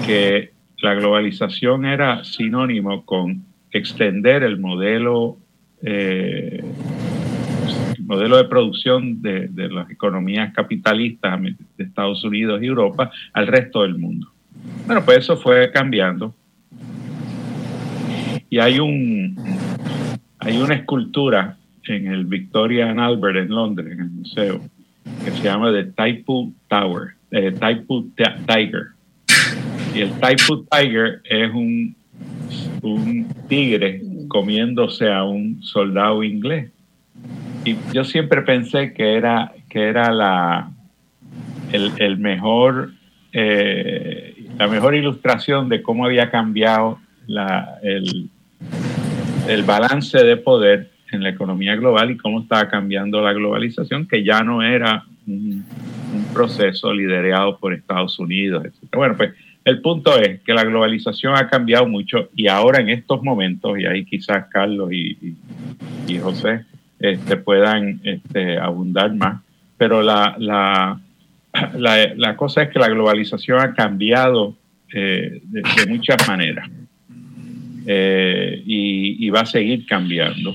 que 0.06 0.50
la 0.82 0.94
globalización 0.94 1.84
era 1.84 2.24
sinónimo 2.24 3.04
con 3.04 3.44
extender 3.70 4.42
el 4.42 4.58
modelo, 4.58 5.38
modelo 8.10 8.38
de 8.38 8.44
producción 8.44 9.22
de, 9.22 9.48
las 9.70 9.88
economías 9.88 10.52
capitalistas 10.52 11.40
de 11.40 11.84
Estados 11.84 12.24
Unidos 12.24 12.60
y 12.60 12.66
Europa 12.66 13.12
al 13.32 13.46
resto 13.46 13.82
del 13.82 13.96
mundo. 13.98 14.26
Bueno, 14.84 15.04
pues 15.04 15.18
eso 15.18 15.36
fue 15.36 15.70
cambiando. 15.70 16.34
Y 18.50 18.58
hay 18.58 18.80
un 18.80 19.36
hay 20.40 20.56
una 20.56 20.74
escultura 20.74 21.56
en 21.84 22.08
el 22.08 22.24
Victoria 22.24 22.90
and 22.90 22.98
Albert 22.98 23.36
en 23.36 23.50
Londres, 23.50 23.92
en 23.92 24.00
el 24.00 24.10
museo, 24.10 24.60
que 25.24 25.30
se 25.30 25.44
llama 25.44 25.70
The 25.70 25.84
Taipu 25.84 26.52
Tower, 26.66 27.10
eh, 27.30 27.52
Taipu 27.52 28.10
Tiger. 28.16 28.88
Y 29.94 30.00
el 30.00 30.10
Taipu 30.18 30.66
Tiger 30.68 31.20
es 31.22 31.54
un, 31.54 31.94
un 32.82 33.28
tigre 33.48 34.02
comiéndose 34.26 35.12
a 35.12 35.22
un 35.22 35.62
soldado 35.62 36.24
inglés. 36.24 36.72
Y 37.64 37.76
yo 37.92 38.04
siempre 38.04 38.42
pensé 38.42 38.92
que 38.94 39.14
era, 39.16 39.52
que 39.68 39.88
era 39.88 40.12
la, 40.12 40.70
el, 41.72 42.18
mejor, 42.18 42.92
eh, 43.32 44.46
la 44.58 44.66
mejor 44.66 44.94
ilustración 44.94 45.68
de 45.68 45.82
cómo 45.82 46.04
había 46.04 46.30
cambiado 46.30 46.98
la, 47.26 47.78
el, 47.82 48.30
el 49.48 49.62
balance 49.62 50.18
de 50.18 50.36
poder 50.36 50.90
en 51.12 51.22
la 51.22 51.30
economía 51.30 51.76
global 51.76 52.10
y 52.10 52.16
cómo 52.16 52.40
estaba 52.40 52.68
cambiando 52.68 53.20
la 53.20 53.32
globalización, 53.32 54.06
que 54.06 54.22
ya 54.24 54.42
no 54.42 54.62
era 54.62 55.04
un, 55.26 55.64
proceso 56.32 56.92
liderado 56.92 57.58
por 57.58 57.72
Estados 57.72 58.18
Unidos, 58.18 58.64
etc. 58.64 58.94
Bueno, 58.94 59.16
pues 59.16 59.32
el 59.64 59.80
punto 59.80 60.16
es 60.18 60.40
que 60.40 60.54
la 60.54 60.64
globalización 60.64 61.36
ha 61.36 61.48
cambiado 61.48 61.86
mucho 61.86 62.30
y 62.34 62.48
ahora 62.48 62.80
en 62.80 62.88
estos 62.88 63.22
momentos, 63.22 63.78
y 63.78 63.86
ahí 63.86 64.04
quizás 64.04 64.46
Carlos 64.50 64.92
y, 64.92 65.36
y, 66.08 66.18
José 66.18 66.64
este, 67.00 67.36
puedan 67.36 68.00
este, 68.04 68.58
abundar 68.58 69.14
más, 69.14 69.42
pero 69.76 70.02
la, 70.02 70.36
la, 70.38 71.00
la, 72.14 72.36
cosa 72.36 72.62
es 72.62 72.70
que 72.70 72.78
la 72.78 72.88
globalización 72.88 73.58
ha 73.58 73.74
cambiado 73.74 74.54
eh, 74.92 75.40
de, 75.44 75.86
muchas 75.88 76.28
maneras 76.28 76.68
eh, 77.86 78.62
y, 78.66 79.28
va 79.30 79.40
a 79.40 79.46
seguir 79.46 79.86
cambiando 79.86 80.54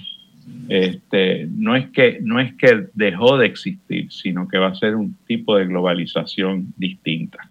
este, 0.69 1.47
no, 1.51 1.75
es 1.75 1.89
que, 1.89 2.19
no 2.21 2.39
es 2.39 2.53
que 2.55 2.87
dejó 2.93 3.37
de 3.37 3.47
existir, 3.47 4.11
sino 4.11 4.47
que 4.47 4.57
va 4.57 4.67
a 4.67 4.75
ser 4.75 4.95
un 4.95 5.15
tipo 5.27 5.57
de 5.57 5.65
globalización 5.65 6.73
distinta. 6.77 7.49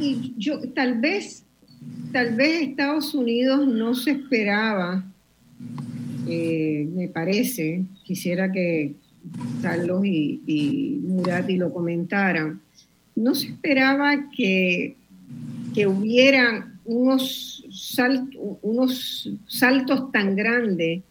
Y 0.00 0.32
yo, 0.36 0.60
tal 0.74 1.00
vez, 1.00 1.46
tal 2.12 2.34
vez 2.34 2.62
Estados 2.62 3.14
Unidos 3.14 3.66
no 3.66 3.94
se 3.94 4.12
esperaba, 4.12 5.04
eh, 6.26 6.88
me 6.94 7.08
parece, 7.08 7.84
quisiera 8.04 8.50
que 8.50 8.94
Carlos 9.62 10.04
y, 10.04 10.40
y 10.46 11.00
Murati 11.02 11.56
lo 11.56 11.72
comentaran, 11.72 12.60
no 13.16 13.34
se 13.34 13.48
esperaba 13.48 14.28
que, 14.36 14.96
que 15.74 15.86
hubieran 15.86 16.80
unos, 16.84 17.64
unos 18.62 19.30
saltos 19.46 20.12
tan 20.12 20.36
grandes 20.36 21.02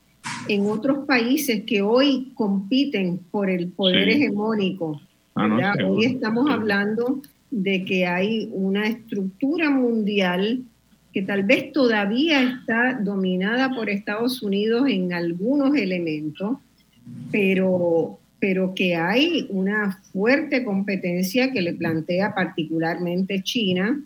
en 0.48 0.66
otros 0.66 1.06
países 1.06 1.64
que 1.66 1.82
hoy 1.82 2.32
compiten 2.36 3.20
por 3.32 3.50
el 3.50 3.70
poder 3.70 4.10
hegemónico. 4.10 5.02
Ah, 5.36 5.74
hoy 5.86 6.06
estamos 6.06 6.50
hablando 6.50 7.22
de 7.50 7.84
que 7.86 8.06
hay 8.06 8.50
una 8.52 8.88
estructura 8.88 9.70
mundial 9.70 10.64
que 11.14 11.22
tal 11.22 11.44
vez 11.44 11.72
todavía 11.72 12.42
está 12.42 13.00
dominada 13.00 13.70
por 13.76 13.90
Estados 13.90 14.42
Unidos 14.42 14.90
en 14.90 15.14
algunos 15.14 15.76
elementos, 15.76 16.58
pero, 17.32 18.20
pero 18.40 18.74
que 18.74 18.96
hay 18.96 19.46
una 19.50 20.00
fuerte 20.12 20.64
competencia 20.64 21.52
que 21.52 21.62
le 21.62 21.74
plantea 21.74 22.34
particularmente 22.34 23.44
China. 23.44 24.02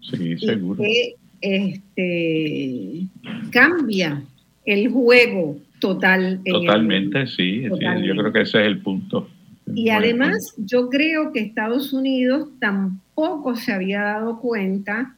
Sí, 0.00 0.36
seguro. 0.38 0.82
que 0.82 1.14
este, 1.40 3.06
cambia 3.50 4.22
el 4.66 4.88
juego 4.88 5.58
total. 5.78 6.40
Totalmente, 6.44 7.26
sí, 7.28 7.62
yo 7.62 7.76
creo 7.76 8.32
que 8.32 8.40
ese 8.40 8.60
es 8.60 8.66
el 8.66 8.78
punto. 8.80 9.28
Y 9.74 9.90
además 9.90 10.54
yo 10.56 10.88
creo 10.88 11.30
que 11.32 11.40
Estados 11.40 11.92
Unidos 11.92 12.48
tampoco 12.58 13.54
se 13.54 13.72
había 13.72 14.02
dado 14.02 14.40
cuenta 14.40 15.14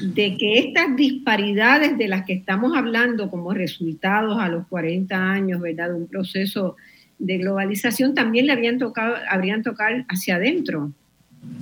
de 0.00 0.36
que 0.36 0.58
estas 0.58 0.96
disparidades 0.96 1.96
de 1.98 2.08
las 2.08 2.24
que 2.24 2.32
estamos 2.32 2.76
hablando 2.76 3.30
como 3.30 3.52
resultados 3.52 4.38
a 4.40 4.48
los 4.48 4.66
40 4.68 5.16
años, 5.16 5.60
¿verdad? 5.60 5.90
De 5.90 5.94
un 5.94 6.08
proceso 6.08 6.76
de 7.18 7.38
globalización 7.38 8.14
también 8.14 8.46
le 8.46 8.52
habían 8.52 8.78
tocado, 8.78 9.16
habrían 9.30 9.62
tocado 9.62 10.04
hacia 10.08 10.36
adentro. 10.36 10.92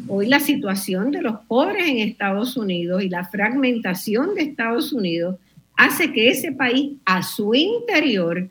Hoy 0.06 0.26
la 0.26 0.40
situación 0.40 1.10
de 1.10 1.22
los 1.22 1.40
pobres 1.46 1.88
en 1.88 1.98
Estados 1.98 2.56
Unidos 2.56 3.02
y 3.02 3.08
la 3.08 3.24
fragmentación 3.24 4.34
de 4.34 4.42
Estados 4.42 4.92
Unidos 4.92 5.36
hace 5.76 6.12
que 6.12 6.28
ese 6.28 6.52
país 6.52 6.92
a 7.04 7.22
su 7.22 7.54
interior 7.54 8.48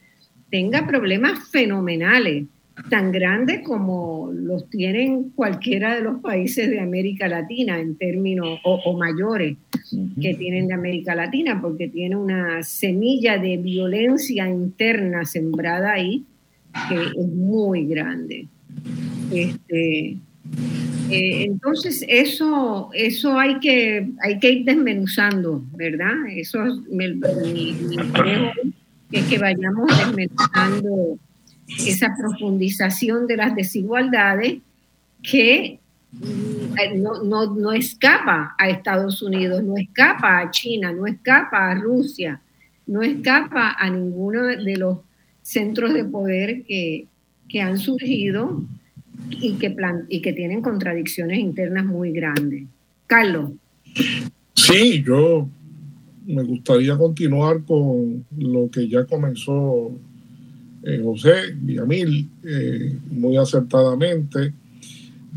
tenga 0.50 0.86
problemas 0.86 1.50
fenomenales, 1.50 2.46
tan 2.90 3.12
grandes 3.12 3.62
como 3.62 4.32
los 4.34 4.70
tienen 4.70 5.30
cualquiera 5.32 5.96
de 5.96 6.02
los 6.02 6.22
países 6.22 6.70
de 6.70 6.80
América 6.80 7.28
Latina 7.28 7.80
en 7.80 7.96
términos, 7.96 8.60
o, 8.64 8.98
mayores 8.98 9.58
que 10.22 10.34
tienen 10.36 10.68
de 10.68 10.74
América 10.74 11.16
Latina, 11.16 11.60
porque 11.62 11.88
tiene 11.88 12.16
una 12.16 12.64
semilla 12.64 13.38
de 13.38 13.58
violencia 13.58 14.48
interna 14.48 15.26
sembrada 15.26 15.94
ahí 15.94 16.26
que 16.90 17.20
es 17.20 17.28
muy 17.28 17.86
grande. 17.86 18.48
Este, 19.32 20.18
eh, 21.10 21.44
entonces, 21.44 22.06
eso, 22.08 22.90
eso 22.94 23.38
hay, 23.38 23.60
que, 23.60 24.10
hay 24.22 24.40
que 24.40 24.52
ir 24.52 24.66
desmenuzando, 24.66 25.64
¿verdad? 25.76 26.14
Eso 26.30 26.66
es 26.66 26.74
mi, 26.90 27.20
es 29.12 29.26
que 29.26 29.38
vayamos 29.38 29.88
desmenuzando 29.98 31.20
esa 31.68 32.16
profundización 32.18 33.28
de 33.28 33.38
las 33.38 33.56
desigualdades 33.56 34.60
que 35.24 35.80
mm, 36.12 37.02
no, 37.02 37.24
no, 37.24 37.56
no, 37.56 37.72
escapa 37.72 38.56
a 38.58 38.70
Estados 38.70 39.22
Unidos, 39.22 39.64
no 39.64 39.78
escapa 39.78 40.40
a 40.40 40.52
China, 40.52 40.92
no 40.92 41.08
escapa 41.08 41.72
a 41.72 41.76
Rusia, 41.76 42.42
no 42.88 43.02
escapa 43.02 43.76
a 43.78 43.90
ninguno 43.90 44.44
de 44.44 44.78
los 44.78 45.00
centros 45.42 45.94
de 45.94 46.04
poder 46.04 46.64
que, 46.64 47.08
que 47.48 47.62
han 47.62 47.78
surgido 47.78 48.64
y 49.30 49.54
que, 49.54 49.72
plan, 49.72 50.06
y 50.10 50.22
que 50.22 50.34
tienen 50.34 50.62
contradicciones 50.62 51.40
internas 51.40 51.86
muy 51.86 52.12
grandes. 52.12 52.66
Carlos. 53.08 53.52
Sí, 54.56 55.04
yo 55.06 55.48
me 56.26 56.44
gustaría 56.44 56.98
continuar 56.98 57.64
con 57.64 58.26
lo 58.38 58.70
que 58.70 58.88
ya 58.88 59.06
comenzó 59.06 59.92
eh, 60.84 61.00
José 61.04 61.54
Villamil 61.56 62.30
eh, 62.44 62.98
muy 63.10 63.38
acertadamente. 63.38 64.54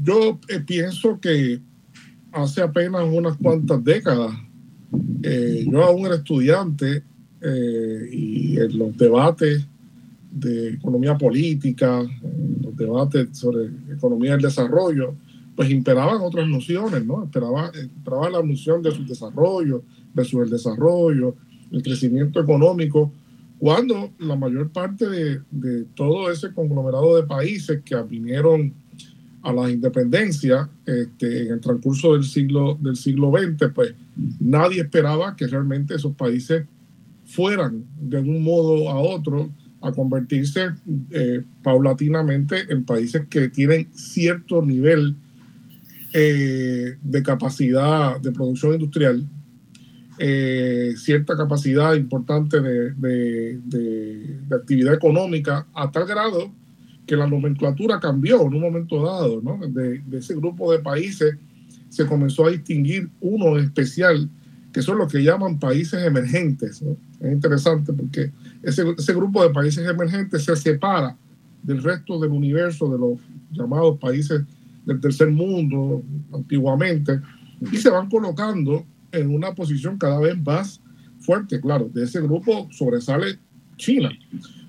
Yo 0.02 0.38
eh, 0.48 0.60
pienso 0.60 1.20
que 1.20 1.60
hace 2.32 2.62
apenas 2.62 3.04
unas 3.04 3.36
cuantas 3.36 3.82
décadas, 3.84 4.32
yo 5.22 5.82
aún 5.82 6.06
era 6.06 6.16
estudiante 6.16 7.02
y 8.12 8.58
en 8.58 8.78
los 8.78 8.96
debates 8.96 9.66
de 10.30 10.70
economía 10.74 11.16
política, 11.16 12.02
los 12.62 12.76
debates 12.76 13.36
sobre 13.38 13.70
economía 13.92 14.32
del 14.32 14.42
desarrollo, 14.42 15.14
pues 15.56 15.70
imperaban 15.70 16.20
otras 16.20 16.48
nociones, 16.48 17.04
¿no? 17.04 17.24
Esperaba, 17.24 17.70
la 18.30 18.42
noción 18.42 18.82
de 18.82 18.90
su 18.90 19.04
desarrollo, 19.04 19.82
versus 20.12 20.42
el 20.42 20.50
desarrollo, 20.50 21.34
el 21.70 21.82
crecimiento 21.82 22.40
económico, 22.40 23.12
cuando 23.64 24.12
la 24.18 24.36
mayor 24.36 24.68
parte 24.72 25.08
de, 25.08 25.40
de 25.50 25.84
todo 25.94 26.30
ese 26.30 26.52
conglomerado 26.52 27.16
de 27.16 27.22
países 27.22 27.80
que 27.82 27.96
vinieron 28.02 28.74
a 29.40 29.54
la 29.54 29.70
independencia 29.70 30.68
este, 30.84 31.46
en 31.46 31.52
el 31.54 31.60
transcurso 31.60 32.12
del 32.12 32.24
siglo, 32.24 32.76
del 32.78 32.94
siglo 32.94 33.32
XX, 33.32 33.72
pues 33.74 33.94
Nadie 34.38 34.82
esperaba 34.82 35.34
que 35.34 35.46
realmente 35.46 35.94
esos 35.94 36.14
países 36.14 36.66
fueran 37.24 37.86
de 37.98 38.18
un 38.18 38.42
modo 38.42 38.90
a 38.90 38.98
otro 38.98 39.48
a 39.80 39.92
convertirse 39.92 40.66
eh, 41.10 41.42
paulatinamente 41.62 42.70
en 42.70 42.84
países 42.84 43.22
que 43.30 43.48
tienen 43.48 43.88
cierto 43.94 44.60
nivel 44.60 45.16
eh, 46.12 46.98
de 47.02 47.22
capacidad 47.22 48.20
de 48.20 48.30
producción 48.30 48.74
industrial, 48.74 49.26
eh, 50.18 50.94
cierta 50.96 51.36
capacidad 51.36 51.94
importante 51.94 52.60
de, 52.60 53.58
actividad 54.50 54.94
económica, 54.94 55.66
a 55.74 55.90
tal 55.90 56.06
grado 56.06 56.52
que 57.06 57.16
la 57.16 57.26
nomenclatura 57.26 58.00
cambió 58.00 58.42
en 58.42 58.54
un 58.54 58.60
momento 58.60 59.04
dado, 59.04 59.40
¿no? 59.42 59.58
de, 59.66 60.02
ese 60.12 60.34
grupo 60.34 60.72
de 60.72 60.78
países 60.78 61.36
se 61.88 62.06
comenzó 62.06 62.46
a 62.46 62.50
distinguir 62.50 63.08
uno 63.20 63.58
especial, 63.58 64.28
que 64.72 64.82
son 64.82 64.98
los 64.98 65.10
que 65.12 65.22
llaman 65.22 65.58
países 65.58 66.02
emergentes. 66.04 66.82
Es 67.20 67.32
interesante 67.32 67.92
porque 67.92 68.32
ese, 68.62 68.84
ese 68.96 69.14
grupo 69.14 69.42
de 69.42 69.50
países 69.50 69.88
emergentes 69.88 70.44
se 70.44 70.56
separa 70.56 71.16
del 71.62 71.82
resto 71.82 72.20
del 72.20 72.30
universo 72.30 72.90
de 72.90 72.98
los 72.98 73.18
llamados 73.52 73.98
países 73.98 74.42
del 74.84 75.00
tercer 75.00 75.30
mundo 75.30 76.02
antiguamente 76.32 77.20
y 77.72 77.76
se 77.76 77.90
van 77.90 78.08
colocando 78.08 78.84
en 79.14 79.34
una 79.34 79.54
posición 79.54 79.98
cada 79.98 80.20
vez 80.20 80.36
más 80.40 80.80
fuerte. 81.20 81.60
Claro, 81.60 81.90
de 81.92 82.04
ese 82.04 82.20
grupo 82.20 82.68
sobresale 82.70 83.38
China, 83.76 84.10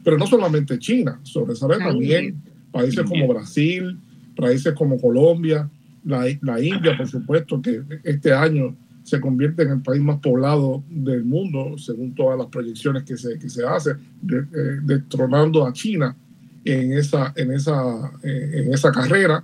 pero 0.04 0.18
no 0.18 0.26
solamente 0.28 0.80
China, 0.80 1.20
sobresale 1.24 1.78
también 1.78 2.42
países 2.72 3.04
como 3.06 3.28
Brasil, 3.28 4.00
países 4.36 4.74
como 4.74 5.00
Colombia, 5.00 5.70
la, 6.04 6.26
la 6.42 6.62
India, 6.62 6.96
por 6.98 7.08
supuesto, 7.08 7.62
que 7.62 7.82
este 8.04 8.34
año 8.34 8.76
se 9.06 9.22
convierte 9.22 9.64
en 9.64 9.70
el 9.70 9.82
país 9.82 10.02
más 10.02 10.20
poblado 10.20 10.84
del 10.90 11.24
mundo, 11.24 11.78
según 11.78 12.16
todas 12.16 12.38
las 12.38 12.48
proyecciones 12.48 13.04
que 13.04 13.18
se, 13.18 13.38
que 13.38 13.50
se 13.50 13.64
hacen, 13.64 13.98
eh, 13.98 14.80
destronando 14.82 15.66
a 15.66 15.72
China 15.72 16.16
en 16.64 16.94
esa, 16.94 17.32
en 17.36 17.52
esa, 17.52 18.12
eh, 18.24 18.64
en 18.66 18.74
esa 18.74 18.92
carrera. 18.92 19.44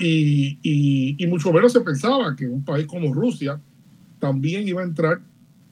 Y, 0.00 0.58
y, 1.18 1.26
mucho 1.26 1.52
menos 1.52 1.72
se 1.72 1.80
pensaba 1.80 2.34
que 2.36 2.46
un 2.46 2.64
país 2.64 2.86
como 2.86 3.12
Rusia 3.12 3.60
también 4.18 4.66
iba 4.66 4.80
a 4.80 4.84
entrar 4.84 5.20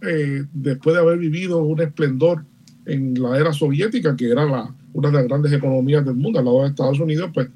eh, 0.03 0.45
después 0.53 0.95
de 0.95 1.03
haber 1.03 1.19
vivido 1.19 1.63
un 1.63 1.81
esplendor 1.81 2.45
en 2.85 3.21
la 3.21 3.37
era 3.39 3.53
soviética, 3.53 4.17
que 4.17 4.31
era 4.31 4.45
la, 4.45 4.73
una 4.93 5.09
de 5.09 5.15
las 5.15 5.25
grandes 5.25 5.53
economías 5.53 6.05
del 6.05 6.15
mundo 6.15 6.39
al 6.39 6.45
lado 6.45 6.63
de 6.63 6.69
Estados 6.69 7.01
Unidos, 7.01 7.31
pues 7.35 7.49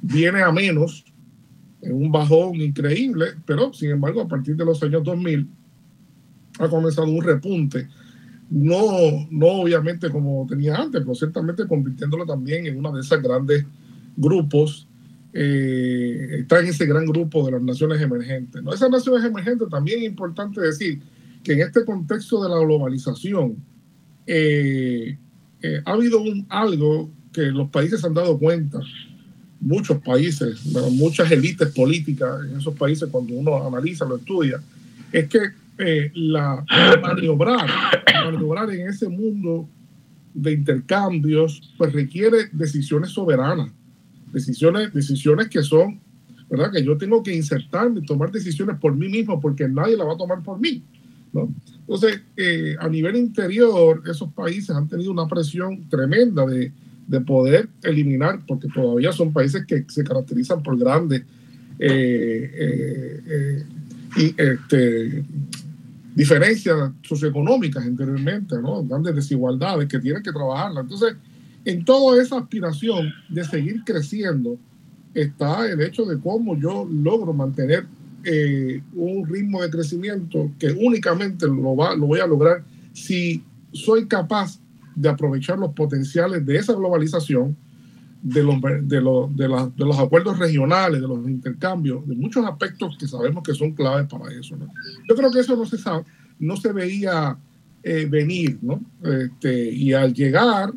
viene 0.00 0.42
a 0.42 0.50
menos 0.50 1.04
en 1.82 1.92
un 1.92 2.10
bajón 2.10 2.56
increíble, 2.56 3.26
pero 3.46 3.72
sin 3.72 3.90
embargo 3.90 4.22
a 4.22 4.28
partir 4.28 4.56
de 4.56 4.64
los 4.64 4.82
años 4.82 5.04
2000 5.04 5.48
ha 6.58 6.68
comenzado 6.68 7.08
un 7.08 7.22
repunte, 7.22 7.88
no, 8.50 8.82
no 9.30 9.46
obviamente 9.46 10.10
como 10.10 10.46
tenía 10.48 10.76
antes, 10.76 11.02
pero 11.02 11.14
ciertamente 11.14 11.66
convirtiéndolo 11.66 12.24
también 12.24 12.66
en 12.66 12.78
uno 12.78 12.92
de 12.92 13.00
esos 13.00 13.22
grandes 13.22 13.64
grupos, 14.16 14.87
eh, 15.32 16.38
está 16.40 16.60
en 16.60 16.66
ese 16.66 16.86
gran 16.86 17.06
grupo 17.06 17.44
de 17.44 17.52
las 17.52 17.62
naciones 17.62 18.00
emergentes. 18.00 18.62
¿no? 18.62 18.72
Esas 18.72 18.90
naciones 18.90 19.24
emergentes 19.24 19.68
también 19.68 20.00
es 20.00 20.06
importante 20.06 20.60
decir 20.60 21.00
que 21.42 21.52
en 21.52 21.60
este 21.60 21.84
contexto 21.84 22.42
de 22.42 22.48
la 22.48 22.58
globalización 22.58 23.56
eh, 24.26 25.16
eh, 25.62 25.82
ha 25.84 25.92
habido 25.92 26.20
un, 26.20 26.46
algo 26.48 27.10
que 27.32 27.42
los 27.42 27.70
países 27.70 28.04
han 28.04 28.14
dado 28.14 28.38
cuenta 28.38 28.80
muchos 29.60 29.98
países, 29.98 30.64
muchas 30.92 31.30
élites 31.30 31.68
políticas 31.68 32.44
en 32.44 32.58
esos 32.58 32.74
países, 32.74 33.08
cuando 33.10 33.34
uno 33.34 33.66
analiza, 33.66 34.04
lo 34.04 34.16
estudia, 34.16 34.60
es 35.12 35.28
que 35.28 35.38
eh, 35.78 36.10
la 36.14 36.64
maniobrar, 37.02 37.68
maniobrar 38.24 38.70
en 38.70 38.88
ese 38.88 39.08
mundo 39.08 39.68
de 40.34 40.52
intercambios, 40.52 41.72
pues 41.76 41.92
requiere 41.92 42.48
decisiones 42.52 43.10
soberanas, 43.10 43.70
decisiones, 44.32 44.92
decisiones 44.92 45.48
que 45.48 45.62
son, 45.62 46.00
¿verdad? 46.48 46.72
Que 46.72 46.84
yo 46.84 46.96
tengo 46.96 47.22
que 47.22 47.34
insertarme, 47.34 48.02
tomar 48.02 48.30
decisiones 48.30 48.76
por 48.78 48.94
mí 48.94 49.08
mismo, 49.08 49.40
porque 49.40 49.68
nadie 49.68 49.96
la 49.96 50.04
va 50.04 50.14
a 50.14 50.18
tomar 50.18 50.42
por 50.42 50.58
mí, 50.60 50.82
¿no? 51.32 51.52
Entonces, 51.80 52.20
eh, 52.36 52.76
a 52.78 52.88
nivel 52.88 53.16
interior, 53.16 54.02
esos 54.06 54.32
países 54.32 54.70
han 54.70 54.88
tenido 54.88 55.10
una 55.10 55.26
presión 55.26 55.88
tremenda 55.88 56.44
de, 56.44 56.72
de 57.06 57.20
poder 57.22 57.68
eliminar, 57.82 58.40
porque 58.46 58.68
todavía 58.68 59.12
son 59.12 59.32
países 59.32 59.64
que 59.66 59.84
se 59.88 60.04
caracterizan 60.04 60.62
por 60.62 60.78
grandes 60.78 61.22
eh, 61.78 62.50
eh, 63.26 63.64
y, 64.16 64.34
este, 64.36 65.24
diferencias 66.14 66.90
socioeconómicas 67.02 67.84
anteriormente, 67.84 68.56
¿no? 68.60 68.84
grandes 68.84 69.14
desigualdades 69.14 69.88
que 69.88 69.98
tienen 69.98 70.22
que 70.22 70.32
trabajarlas. 70.32 70.84
Entonces, 70.84 71.14
en 71.68 71.84
toda 71.84 72.22
esa 72.22 72.38
aspiración 72.38 73.12
de 73.28 73.44
seguir 73.44 73.84
creciendo 73.84 74.56
está 75.12 75.70
el 75.70 75.82
hecho 75.82 76.06
de 76.06 76.18
cómo 76.18 76.56
yo 76.56 76.88
logro 76.90 77.34
mantener 77.34 77.86
un 78.94 79.26
ritmo 79.26 79.60
de 79.60 79.68
crecimiento 79.68 80.50
que 80.58 80.70
únicamente 80.72 81.46
lo, 81.46 81.76
va, 81.76 81.94
lo 81.94 82.06
voy 82.06 82.20
a 82.20 82.26
lograr 82.26 82.64
si 82.94 83.42
soy 83.72 84.06
capaz 84.06 84.58
de 84.96 85.10
aprovechar 85.10 85.58
los 85.58 85.74
potenciales 85.74 86.44
de 86.46 86.56
esa 86.56 86.72
globalización, 86.72 87.54
de 88.22 88.42
los, 88.42 88.56
de, 88.62 89.00
los, 89.02 89.36
de, 89.36 89.44
de 89.76 89.84
los 89.84 89.98
acuerdos 89.98 90.38
regionales, 90.38 91.02
de 91.02 91.06
los 91.06 91.28
intercambios, 91.28 92.08
de 92.08 92.16
muchos 92.16 92.46
aspectos 92.46 92.96
que 92.98 93.06
sabemos 93.06 93.42
que 93.42 93.54
son 93.54 93.72
claves 93.72 94.08
para 94.08 94.32
eso. 94.32 94.56
Yo 95.06 95.14
creo 95.14 95.30
que 95.30 95.40
eso 95.40 95.54
no 95.54 95.66
se, 95.66 95.76
sabe, 95.76 96.04
no 96.38 96.56
se 96.56 96.72
veía 96.72 97.36
eh, 97.82 98.06
venir, 98.10 98.58
¿no? 98.62 98.80
Este, 99.04 99.70
y 99.70 99.92
al 99.92 100.14
llegar 100.14 100.72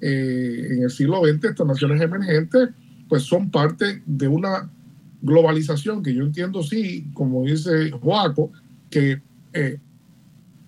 eh, 0.00 0.68
en 0.70 0.82
el 0.82 0.90
siglo 0.90 1.22
XX, 1.24 1.44
estas 1.44 1.66
naciones 1.66 2.00
emergentes, 2.00 2.70
pues 3.08 3.22
son 3.22 3.50
parte 3.50 4.02
de 4.04 4.28
una 4.28 4.68
globalización 5.22 6.02
que 6.02 6.14
yo 6.14 6.22
entiendo, 6.22 6.62
sí, 6.62 7.06
como 7.14 7.44
dice 7.44 7.90
Joaco, 7.90 8.52
que 8.90 9.20
eh, 9.52 9.78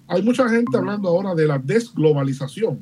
hay 0.06 0.22
mucha 0.22 0.48
gente 0.48 0.76
hablando 0.76 1.08
ahora 1.08 1.34
de 1.34 1.46
la 1.46 1.58
desglobalización, 1.58 2.78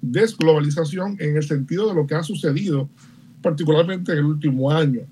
desglobalización 0.00 1.16
en 1.18 1.36
el 1.36 1.42
sentido 1.42 1.88
de 1.88 1.94
lo 1.94 2.06
que 2.06 2.14
ha 2.14 2.22
sucedido, 2.22 2.88
particularmente 3.40 4.12
en 4.12 4.18
el 4.18 4.24
último 4.24 4.70
año, 4.70 5.02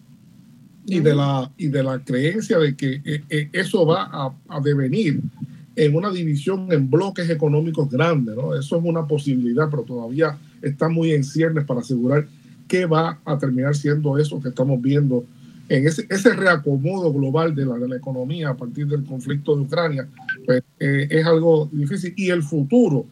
y 0.86 1.00
de 1.00 1.14
la, 1.14 1.50
y 1.56 1.68
de 1.68 1.82
la 1.82 2.02
creencia 2.02 2.58
de 2.58 2.74
que 2.74 3.00
eh, 3.04 3.22
eh, 3.28 3.48
eso 3.52 3.86
va 3.86 4.04
a, 4.04 4.34
a, 4.48 4.60
devenir 4.60 5.20
en 5.76 5.94
una 5.94 6.10
división 6.10 6.72
en 6.72 6.90
bloques 6.90 7.28
económicos 7.30 7.88
grandes. 7.88 8.34
¿no? 8.34 8.54
Eso 8.54 8.76
es 8.76 8.82
una 8.84 9.06
posibilidad, 9.06 9.68
pero 9.70 9.82
todavía 9.82 10.36
está 10.62 10.88
muy 10.88 11.12
en 11.12 11.24
ciernes 11.24 11.64
para 11.64 11.80
asegurar 11.80 12.26
qué 12.68 12.86
va 12.86 13.20
a 13.24 13.38
terminar 13.38 13.74
siendo 13.74 14.16
eso 14.18 14.40
que 14.40 14.50
estamos 14.50 14.80
viendo 14.80 15.24
en 15.70 15.86
ese, 15.86 16.04
ese 16.10 16.34
reacomodo 16.34 17.12
global 17.12 17.54
de 17.54 17.64
la, 17.64 17.96
economía 17.96 18.50
a 18.50 18.56
partir 18.56 18.88
del 18.88 19.04
conflicto 19.04 19.54
de 19.54 19.62
Ucrania, 19.62 20.08
pues, 20.44 20.64
eh, 20.80 21.06
es 21.08 21.24
algo 21.24 21.68
difícil. 21.72 22.12
Y 22.16 22.30
el 22.30 22.42
futuro 22.42 23.06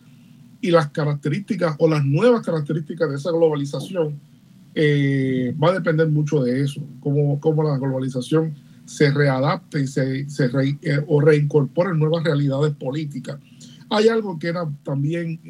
y 0.60 0.72
las 0.72 0.88
características 0.88 1.76
o 1.78 1.88
las 1.88 2.04
nuevas 2.04 2.44
características 2.44 3.10
de 3.10 3.16
esa 3.16 3.30
globalización 3.30 4.18
eh, 4.74 5.54
va 5.62 5.70
a 5.70 5.74
depender 5.74 6.08
mucho 6.08 6.42
de 6.42 6.62
eso, 6.62 6.82
cómo, 6.98 7.38
cómo 7.38 7.62
la 7.62 7.78
globalización 7.78 8.54
se 8.84 9.12
readapte 9.12 9.82
y 9.82 9.86
se, 9.86 10.28
se 10.28 10.46
eh, 10.82 11.04
o 11.06 11.20
reincorpore 11.20 11.96
nuevas 11.96 12.24
realidades 12.24 12.74
políticas. 12.74 13.38
Hay 13.88 14.08
algo 14.08 14.36
que 14.36 14.48
era 14.48 14.68
también, 14.82 15.40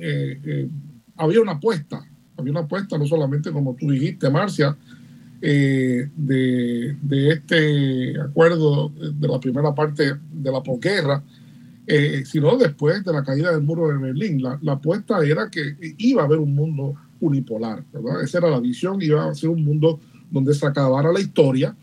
había 1.18 1.40
una 1.40 1.52
apuesta, 1.52 2.06
había 2.36 2.52
una 2.52 2.60
apuesta 2.60 2.96
no 2.96 3.06
solamente 3.06 3.52
como 3.52 3.74
tú 3.74 3.90
dijiste, 3.90 4.30
Marcia, 4.30 4.76
eh, 5.40 6.08
de, 6.16 6.96
este 7.30 8.20
acuerdo 8.20 8.88
de 8.88 9.28
la 9.28 9.38
primera 9.38 9.74
parte 9.74 10.14
de 10.32 10.52
la 10.52 10.62
posguerra, 10.62 11.22
eh, 11.86 12.22
sino 12.24 12.56
después 12.56 13.04
de 13.04 13.12
la 13.12 13.22
caída 13.22 13.52
del 13.52 13.62
muro 13.62 13.88
de 13.88 13.98
Berlín. 13.98 14.42
La, 14.42 14.58
la, 14.62 14.72
apuesta 14.72 15.24
era 15.24 15.48
que 15.50 15.76
iba 15.98 16.22
a 16.22 16.24
haber 16.26 16.38
un 16.38 16.54
mundo 16.54 16.94
unipolar, 17.20 17.84
¿verdad? 17.92 18.22
Esa 18.22 18.38
era 18.38 18.50
la 18.50 18.60
visión, 18.60 19.00
iba 19.00 19.28
a 19.28 19.34
ser 19.34 19.50
un 19.50 19.64
mundo 19.64 20.00
donde 20.30 20.54
se 20.54 20.66
acabara 20.66 21.12
la 21.12 21.20
historia, 21.20 21.74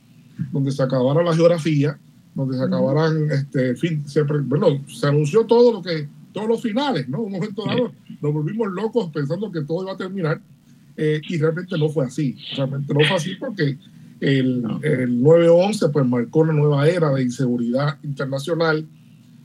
donde 0.52 0.72
se 0.72 0.84
acabara 0.84 1.24
la 1.24 1.34
geografía, 1.34 1.98
donde 2.34 2.58
se 2.58 2.64
acabaran, 2.64 3.32
este, 3.32 3.76
fin, 3.76 4.08
siempre, 4.08 4.40
bueno, 4.40 4.84
se 4.88 5.08
anunció 5.08 5.46
todo 5.46 5.72
lo 5.72 5.82
que, 5.82 6.08
todos 6.36 6.50
los 6.50 6.62
finales, 6.62 7.08
¿no? 7.08 7.22
Un 7.22 7.32
momento 7.32 7.64
dado 7.66 7.94
nos 8.22 8.34
volvimos 8.34 8.70
locos 8.74 9.10
pensando 9.14 9.50
que 9.50 9.62
todo 9.62 9.84
iba 9.84 9.94
a 9.94 9.98
terminar 9.98 10.42
eh, 10.98 11.22
y 11.30 11.38
realmente 11.38 11.78
no 11.78 11.88
fue 11.88 12.06
así. 12.06 12.36
Realmente 12.58 12.94
no 12.94 13.00
fue 13.00 13.16
así 13.16 13.36
porque 13.36 13.78
el, 14.20 14.66
el 14.84 15.22
9-11 15.22 15.92
pues 15.94 16.06
marcó 16.06 16.42
una 16.42 16.52
nueva 16.52 16.90
era 16.90 17.10
de 17.12 17.24
inseguridad 17.24 17.98
internacional 18.04 18.86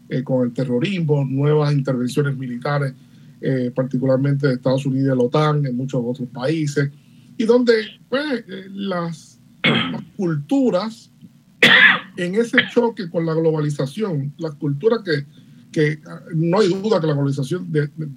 eh, 0.09 0.25
con 0.25 0.45
el 0.45 0.53
terrorismo, 0.53 1.25
nuevas 1.25 1.73
intervenciones 1.73 2.37
militares, 2.37 2.93
eh, 3.41 3.71
particularmente 3.73 4.49
de 4.49 4.55
Estados 4.55 4.85
Unidos 4.85 5.05
y 5.05 5.09
de 5.11 5.17
la 5.17 5.23
OTAN, 5.23 5.67
en 5.67 5.77
muchos 5.77 6.03
otros 6.05 6.29
países, 6.31 6.91
y 7.39 7.45
donde 7.45 7.73
pues, 8.09 8.45
las, 8.73 9.39
las 9.63 10.03
culturas 10.17 11.13
en 12.17 12.35
ese 12.35 12.59
choque 12.75 13.09
con 13.09 13.25
la 13.27 13.35
globalización, 13.35 14.35
la 14.39 14.51
cultura 14.51 14.99
que, 15.05 15.25
que 15.73 16.01
no 16.35 16.59
hay 16.59 16.69
duda 16.69 17.01
que 17.01 17.07
la 17.07 17.13
globalización 17.13 17.69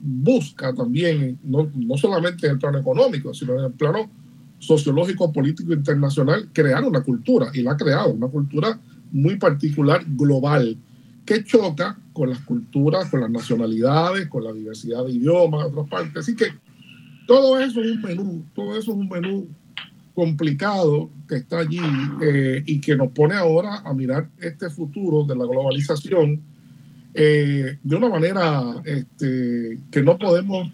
busca 0.01 0.73
también, 0.73 1.39
no, 1.43 1.69
no 1.75 1.97
solamente 1.97 2.47
en 2.47 2.53
el 2.53 2.59
plano 2.59 2.79
económico, 2.79 3.33
sino 3.33 3.53
en 3.57 3.65
el 3.65 3.71
plano 3.71 4.09
sociológico, 4.59 5.31
político, 5.31 5.73
internacional, 5.73 6.49
crear 6.53 6.83
una 6.83 7.01
cultura, 7.01 7.51
y 7.53 7.61
la 7.61 7.73
ha 7.73 7.77
creado, 7.77 8.13
una 8.13 8.27
cultura 8.27 8.79
muy 9.11 9.35
particular, 9.35 10.03
global, 10.07 10.77
que 11.25 11.43
choca 11.43 11.97
con 12.11 12.29
las 12.29 12.39
culturas, 12.39 13.09
con 13.09 13.21
las 13.21 13.29
nacionalidades, 13.29 14.27
con 14.27 14.43
la 14.43 14.53
diversidad 14.53 15.05
de 15.05 15.11
idiomas, 15.11 15.67
otras 15.67 15.87
partes. 15.89 16.17
Así 16.17 16.35
que 16.35 16.45
todo 17.27 17.59
eso 17.59 17.81
es 17.81 17.91
un 17.91 18.01
menú, 18.01 18.45
todo 18.55 18.71
eso 18.71 18.91
es 18.91 18.97
un 18.97 19.09
menú 19.09 19.47
complicado 20.13 21.09
que 21.27 21.35
está 21.35 21.59
allí 21.59 21.79
eh, 22.21 22.63
y 22.65 22.79
que 22.79 22.95
nos 22.95 23.09
pone 23.09 23.35
ahora 23.35 23.79
a 23.79 23.93
mirar 23.93 24.29
este 24.39 24.69
futuro 24.69 25.23
de 25.23 25.35
la 25.35 25.45
globalización 25.45 26.41
eh, 27.13 27.77
de 27.83 27.95
una 27.95 28.09
manera 28.09 28.81
este, 28.85 29.79
que 29.91 30.01
no 30.01 30.17
podemos, 30.17 30.71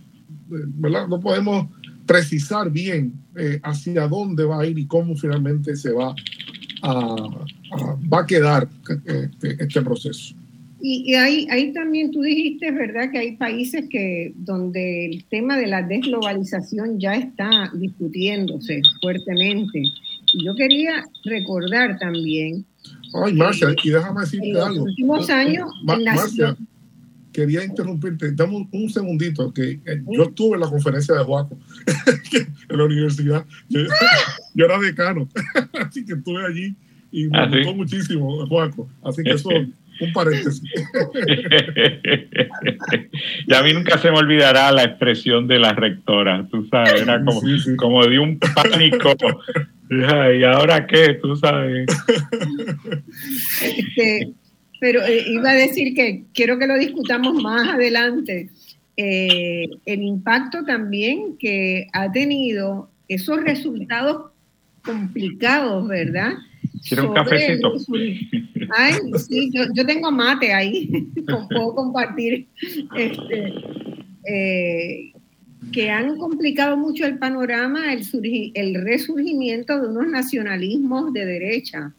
¿verdad? 0.47 1.07
No 1.07 1.19
podemos 1.19 1.67
precisar 2.05 2.71
bien 2.71 3.13
eh, 3.35 3.59
hacia 3.63 4.07
dónde 4.07 4.43
va 4.43 4.61
a 4.61 4.65
ir 4.65 4.79
y 4.79 4.87
cómo 4.87 5.15
finalmente 5.15 5.75
se 5.75 5.91
va 5.91 6.15
a, 6.81 7.15
va 8.11 8.19
a 8.21 8.25
quedar 8.25 8.67
este, 9.05 9.63
este 9.63 9.81
proceso. 9.81 10.35
Y, 10.81 11.13
ahí, 11.15 11.45
ahí 11.51 11.73
también 11.73 12.11
tú 12.11 12.21
dijiste, 12.21 12.71
¿verdad?, 12.71 13.11
que 13.11 13.19
hay 13.19 13.35
países 13.35 13.85
que 13.89 14.31
donde 14.35 15.07
el 15.07 15.25
tema 15.25 15.57
de 15.57 15.67
la 15.67 15.83
desglobalización 15.83 16.99
ya 16.99 17.15
está 17.15 17.69
discutiéndose 17.75 18.81
fuertemente. 19.01 19.79
Y 19.79 20.45
yo 20.45 20.55
quería 20.55 21.05
recordar 21.25 21.99
también. 21.99 22.65
Ay, 23.13 23.33
Marcia, 23.33 23.69
y 23.83 23.89
déjame 23.89 24.21
decirte 24.21 24.51
algo. 24.51 24.67
En 24.67 24.75
los 24.75 24.85
últimos 24.85 25.29
años, 25.29 25.69
Marcia, 25.83 26.55
quería 27.31 27.63
interrumpirte. 27.63 28.31
Dame 28.31 28.67
un, 28.71 28.89
segundito, 28.89 29.53
que 29.53 29.79
eh, 29.85 30.03
yo 30.07 30.23
estuve 30.23 30.55
en 30.55 30.61
la 30.61 30.69
conferencia 30.69 31.15
de 31.15 31.23
Joaco 31.23 31.57
en 32.69 32.77
la 32.77 32.83
universidad. 32.83 33.45
Yo, 33.69 33.81
era 34.55 34.79
decano, 34.79 35.27
así 35.73 36.05
que 36.05 36.13
estuve 36.13 36.45
allí 36.45 36.75
y 37.11 37.27
me 37.27 37.39
¿Ah, 37.39 37.47
gustó 37.47 37.73
muchísimo, 37.73 38.45
Joaco. 38.47 38.89
Así 39.03 39.23
que 39.23 39.31
eso 39.31 39.49
un 39.99 40.13
paréntesis. 40.13 40.63
y 43.47 43.53
a 43.53 43.63
mí 43.63 43.73
nunca 43.73 43.97
se 43.97 44.11
me 44.11 44.17
olvidará 44.17 44.71
la 44.71 44.83
expresión 44.83 45.47
de 45.47 45.59
la 45.59 45.73
rectora, 45.73 46.47
tú 46.49 46.65
sabes, 46.67 47.01
era 47.01 47.23
como, 47.23 47.41
como 47.77 48.05
de 48.05 48.19
un 48.19 48.39
pánico. 48.39 49.15
¿Y 49.89 50.43
ahora 50.43 50.85
qué? 50.85 51.15
Tú 51.15 51.35
sabes. 51.35 51.87
Este, 53.61 54.31
pero 54.79 55.03
eh, 55.03 55.25
iba 55.27 55.49
a 55.49 55.55
decir 55.55 55.93
que 55.93 56.23
quiero 56.33 56.57
que 56.57 56.67
lo 56.67 56.77
discutamos 56.77 57.41
más 57.41 57.67
adelante. 57.67 58.49
Eh, 58.95 59.67
el 59.85 60.03
impacto 60.03 60.63
también 60.63 61.37
que 61.37 61.87
ha 61.93 62.11
tenido 62.11 62.89
esos 63.07 63.43
resultados 63.43 64.31
complicados, 64.83 65.87
¿verdad? 65.87 66.33
Quiero 66.87 67.09
un 67.09 67.13
cafecito. 67.13 67.73
Ay, 68.75 68.95
sí, 69.17 69.51
yo, 69.51 69.85
tengo 69.85 70.11
mate 70.11 70.53
ahí, 70.53 70.89
puedo 71.49 71.75
compartir. 71.75 72.47
Este, 72.95 73.53
eh, 74.25 75.13
que 75.71 75.89
han 75.89 76.17
complicado 76.17 76.77
mucho 76.77 77.05
el 77.05 77.17
panorama, 77.17 77.93
el, 77.93 78.03
el 78.53 78.83
resurgimiento 78.83 79.79
de 79.79 79.87
unos 79.87 80.07
nacionalismos 80.07 81.13
de 81.13 81.25
derecha 81.25 81.93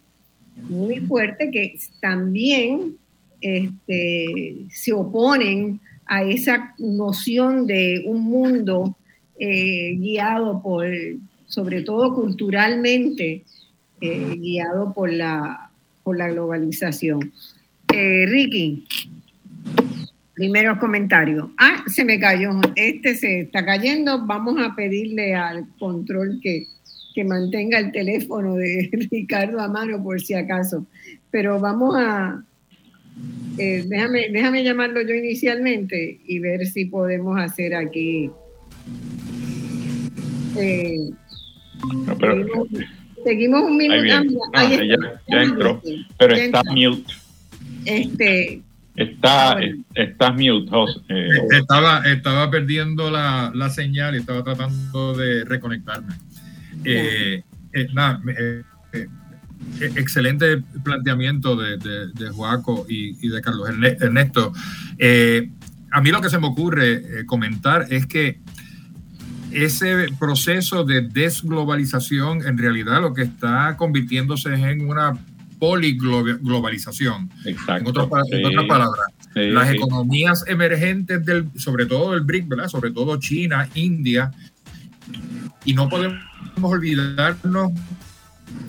muy 0.69 1.01
fuerte 1.01 1.51
que 1.51 1.79
también 2.01 2.97
este, 3.41 4.57
se 4.71 4.93
oponen 4.93 5.81
a 6.07 6.25
esa 6.25 6.75
noción 6.79 7.67
de 7.67 8.03
un 8.07 8.23
mundo 8.23 8.97
eh, 9.39 9.95
guiado 9.97 10.61
por, 10.63 10.87
sobre 11.47 11.83
todo 11.83 12.15
culturalmente, 12.15 13.45
eh, 14.01 14.37
guiado 14.39 14.93
por 14.93 15.13
la, 15.13 15.71
por 16.03 16.17
la 16.17 16.29
globalización. 16.29 17.33
Eh, 17.93 18.27
Ricky, 18.27 18.87
primeros 20.35 20.79
comentarios. 20.79 21.49
Ah, 21.59 21.85
se 21.87 22.05
me 22.05 22.19
cayó. 22.19 22.51
Este 22.77 23.15
se 23.15 23.41
está 23.41 23.65
cayendo. 23.65 24.25
Vamos 24.27 24.57
a 24.59 24.75
pedirle 24.75 25.35
al 25.35 25.67
control 25.79 26.41
que, 26.43 26.67
que 27.15 27.25
mantenga 27.25 27.79
el 27.79 27.93
teléfono 27.93 28.55
de 28.55 28.89
Ricardo 29.11 29.61
a 29.61 29.69
mano 29.69 30.03
por 30.03 30.21
si 30.21 30.35
acaso. 30.35 30.87
Pero 31.31 31.61
vamos 31.61 31.95
a... 31.97 32.43
Eh, 33.59 33.85
déjame, 33.87 34.31
déjame 34.31 34.65
llamarlo 34.65 35.03
yo 35.03 35.15
inicialmente 35.15 36.21
y 36.25 36.39
ver 36.39 36.67
si 36.67 36.87
podemos 36.87 37.39
hacer 37.39 37.75
aquí... 37.75 38.31
Eh, 40.57 41.11
Seguimos 43.25 43.63
un 43.63 43.77
minuto. 43.77 44.41
Ah, 44.55 44.69
ya, 44.69 45.43
entró, 45.43 45.83
pero 46.19 46.35
está 46.35 46.63
mute. 46.65 47.13
Este, 47.85 48.63
Está, 48.97 49.59
estás 49.95 50.33
mute, 50.33 50.69
José. 50.69 51.01
Eh, 51.09 51.29
estaba, 51.59 52.01
estaba 52.07 52.51
perdiendo 52.51 53.11
la, 53.11 53.51
la, 53.55 53.71
señal 53.71 54.15
y 54.15 54.19
estaba 54.19 54.45
tratando 54.45 55.15
de 55.15 55.45
reconectarme. 55.45 56.15
Eh, 56.85 57.43
eh, 57.73 57.89
nada, 57.95 58.21
excelente 59.81 60.63
planteamiento 60.85 61.57
de, 61.57 61.79
de, 61.79 62.09
de 62.09 62.31
Joaco 62.31 62.85
y, 62.89 63.17
y, 63.25 63.31
de 63.31 63.41
Carlos 63.41 63.71
Ernesto. 63.71 64.53
a 65.93 66.01
mí 66.03 66.11
lo 66.11 66.21
que 66.21 66.29
se 66.29 66.39
me 66.39 66.49
ocurre 66.49 67.25
comentar 67.27 67.87
es 67.91 68.07
que 68.07 68.41
ese 69.53 70.07
proceso 70.19 70.85
de 70.85 71.03
desglobalización 71.03 72.47
en 72.47 72.59
realidad 72.59 73.01
lo 73.01 73.15
que 73.15 73.23
está 73.23 73.77
convirtiéndose 73.77 74.53
en 74.55 74.89
una 74.89 75.19
poliglobalización. 75.59 77.31
Exacto. 77.45 77.91
En, 77.91 78.47
otras 78.47 78.67
palabras, 78.67 79.07
las 79.35 79.71
economías 79.71 80.45
emergentes, 80.47 81.25
del, 81.25 81.51
sobre 81.57 81.87
todo 81.87 82.15
el 82.15 82.23
BRIC, 82.23 82.49
¿verdad? 82.49 82.69
sobre 82.69 82.91
todo 82.91 83.19
China, 83.19 83.69
India, 83.75 84.33
y 85.65 85.75
no 85.75 85.89
podemos 85.89 86.19
olvidarnos 86.63 87.73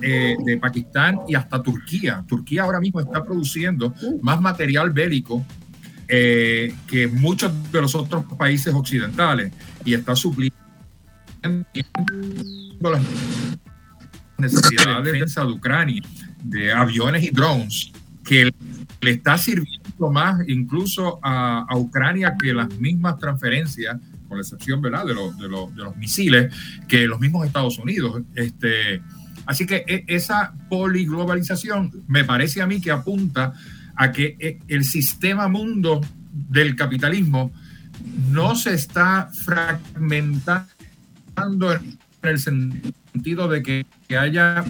eh, 0.01 0.35
de 0.45 0.57
Pakistán 0.57 1.19
y 1.27 1.35
hasta 1.35 1.63
Turquía. 1.63 2.23
Turquía 2.27 2.63
ahora 2.63 2.79
mismo 2.79 2.99
está 2.99 3.23
produciendo 3.23 3.93
más 4.21 4.41
material 4.41 4.91
bélico 4.91 5.45
eh, 6.07 6.75
que 6.87 7.07
muchos 7.07 7.51
de 7.71 7.81
los 7.81 7.95
otros 7.95 8.25
países 8.37 8.73
occidentales 8.73 9.53
y 9.85 9.93
está 9.93 10.13
supliendo 10.13 10.60
las 11.41 13.01
necesidades 14.37 15.05
de 15.05 15.11
defensa 15.11 15.41
de 15.41 15.51
Ucrania, 15.51 16.03
de 16.43 16.71
aviones 16.71 17.23
y 17.23 17.29
drones, 17.29 17.91
que 18.23 18.51
le 19.01 19.11
está 19.11 19.37
sirviendo 19.37 20.11
más 20.11 20.47
incluso 20.47 21.19
a, 21.23 21.65
Ucrania 21.75 22.35
que 22.39 22.53
las 22.53 22.69
mismas 22.79 23.17
transferencias, 23.17 23.97
con 24.27 24.37
la 24.37 24.43
excepción. 24.43 24.81
De, 24.81 24.89
los, 24.89 25.37
de, 25.37 25.47
los, 25.49 25.75
de 25.75 25.83
los 25.83 25.95
misiles, 25.97 26.53
que 26.87 27.07
los 27.07 27.19
mismos 27.19 27.45
Estados 27.45 27.77
Unidos. 27.77 28.21
Este, 28.35 29.01
así 29.45 29.65
que 29.65 29.83
e, 29.87 30.05
esa 30.07 30.53
poliglobalización 30.69 32.03
me 32.07 32.23
parece 32.23 32.61
a 32.61 32.67
mí 32.67 32.79
que 32.79 32.91
apunta 32.91 33.53
a 33.95 34.11
que 34.11 34.37
e, 34.39 34.59
el 34.67 34.85
sistema 34.85 35.47
mundo 35.47 36.01
del 36.31 36.75
capitalismo 36.75 37.51
no 38.29 38.55
se 38.55 38.73
está 38.73 39.29
fragmentando 39.33 40.67
en 41.43 42.29
el 42.29 42.39
sentido 42.39 43.47
de 43.47 43.63
que, 43.63 43.85
haya 44.17 44.63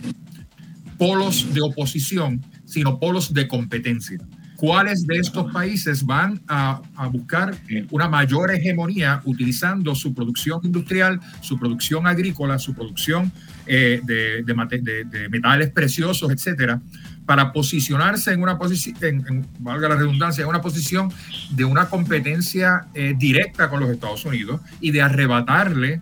polos 0.98 1.52
de 1.54 1.62
oposición, 1.62 2.42
sino 2.66 3.00
polos 3.00 3.34
de 3.34 3.48
competencia. 3.48 4.20
¿Cuáles 4.56 5.08
de 5.08 5.18
estos 5.18 5.52
países 5.52 6.06
van 6.06 6.40
a, 6.48 6.80
buscar 7.12 7.58
una 7.90 8.08
mayor 8.08 8.52
hegemonía 8.52 9.20
utilizando 9.26 9.96
su 9.96 10.14
producción 10.14 10.62
industrial, 10.64 11.20
su 11.42 11.58
producción 11.58 12.06
agrícola, 12.06 12.60
su 12.60 12.76
producción 12.76 13.32
eh, 13.66 14.00
de, 14.04 14.44
de, 14.44 15.30
metales 15.30 15.72
preciosos, 15.72 16.30
etcétera, 16.30 16.80
para 17.26 17.52
posicionarse 17.52 18.34
en 18.34 18.44
una 18.44 18.60
posición, 18.60 19.48
valga 19.60 19.90
la 19.90 19.96
redundancia, 19.96 20.44
en 20.44 20.50
una 20.50 20.62
posición 20.62 21.12
de 21.50 21.66
una 21.66 21.88
competencia 21.90 22.88
eh, 22.94 23.16
directa 23.18 23.70
con 23.70 23.80
los 23.80 23.90
Estados 23.90 24.26
Unidos 24.26 24.62
y 24.80 24.92
de 24.92 25.02
arrebatarle 25.02 26.02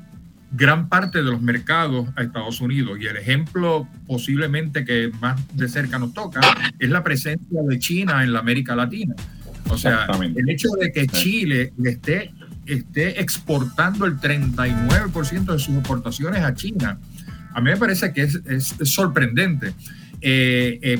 gran 0.51 0.89
parte 0.89 1.19
de 1.19 1.25
los 1.25 1.41
mercados 1.41 2.09
a 2.15 2.23
Estados 2.23 2.62
Unidos. 2.62 2.97
Y 2.99 3.05
el 3.05 3.17
ejemplo 3.17 3.88
posiblemente 4.07 4.83
que 4.85 5.12
más 5.19 5.39
de 5.55 5.67
cerca 5.67 5.99
nos 5.99 6.13
toca 6.13 6.41
es 6.79 6.89
la 6.89 7.03
presencia 7.03 7.62
de 7.62 7.79
China 7.79 8.23
en 8.23 8.33
la 8.33 8.39
América 8.39 8.75
Latina. 8.75 9.15
O 9.69 9.77
sea, 9.77 10.07
el 10.21 10.49
hecho 10.49 10.69
de 10.79 10.91
que 10.91 11.07
Chile 11.07 11.73
esté, 11.83 12.31
esté 12.65 13.21
exportando 13.21 14.05
el 14.05 14.17
39% 14.17 15.53
de 15.53 15.59
sus 15.59 15.75
exportaciones 15.75 16.43
a 16.43 16.55
China, 16.55 16.97
a 17.53 17.62
mí 17.62 17.69
me 17.71 17.77
parece 17.77 18.12
que 18.13 18.23
es, 18.23 18.41
es, 18.47 18.73
sorprendente. 18.83 19.73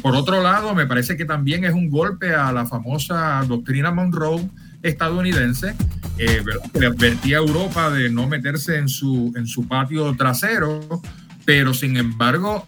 por 0.04 0.16
otro 0.16 0.44
lado, 0.44 0.76
me 0.76 0.86
parece 0.86 1.18
que 1.18 1.26
también 1.26 1.66
es 1.66 1.74
un 1.74 1.90
golpe 1.90 2.36
a 2.36 2.52
la 2.52 2.68
famosa 2.68 3.44
doctrina 3.48 3.92
Monroe 3.92 4.48
estadounidense, 4.84 5.76
que 6.18 6.44
le 6.80 6.86
advertía 6.88 7.38
a 7.38 7.40
Europa 7.40 7.90
de 7.90 8.10
no 8.10 8.28
meterse 8.28 8.78
en 8.78 8.90
su, 8.90 9.34
en 9.36 9.48
su 9.48 9.68
patio 9.68 10.16
trasero, 10.16 11.02
pero 11.46 11.74
sin 11.74 11.98
embargo 11.98 12.68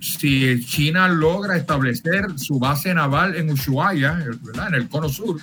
si 0.00 0.64
China 0.64 1.08
logra 1.08 1.56
establecer 1.56 2.26
su 2.36 2.58
base 2.58 2.92
naval 2.94 3.36
en 3.36 3.50
Ushuaia, 3.50 4.18
en 4.66 4.74
el 4.74 4.88
cono 4.88 5.08
sur, 5.08 5.40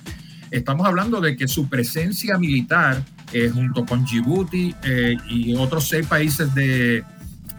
estamos 0.52 0.88
hablando 0.88 1.22
de 1.22 1.36
que 1.36 1.48
su 1.48 1.68
presencia 1.68 2.38
militar, 2.38 3.04
eh, 3.32 3.50
junto 3.54 3.86
con 3.86 4.06
Djibouti 4.06 4.76
eh, 4.84 5.18
y 5.30 5.56
otros 5.56 5.88
seis 5.88 6.06
países 6.08 6.54
de, 6.54 7.04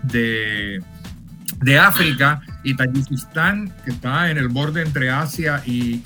de, 0.02 1.78
África 1.78 2.40
y 2.62 2.74
Tayikistán, 2.74 3.72
que 3.84 3.90
está 3.90 4.30
en 4.30 4.38
el 4.38 4.48
borde 4.48 4.82
entre 4.82 5.10
Asia 5.10 5.62
y, 5.66 6.02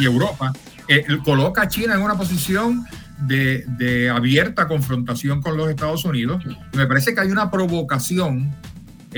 Europa, 0.00 0.52
eh, 0.88 1.04
coloca 1.24 1.62
a 1.62 1.68
China 1.68 1.94
en 1.94 2.02
una 2.02 2.16
posición 2.16 2.84
de, 3.26 3.64
de, 3.78 4.10
abierta 4.10 4.68
confrontación 4.68 5.40
con 5.40 5.56
los 5.56 5.68
Estados 5.70 6.04
Unidos. 6.04 6.44
Me 6.74 6.86
parece 6.86 7.14
que 7.14 7.20
hay 7.20 7.30
una 7.30 7.50
provocación 7.50 8.54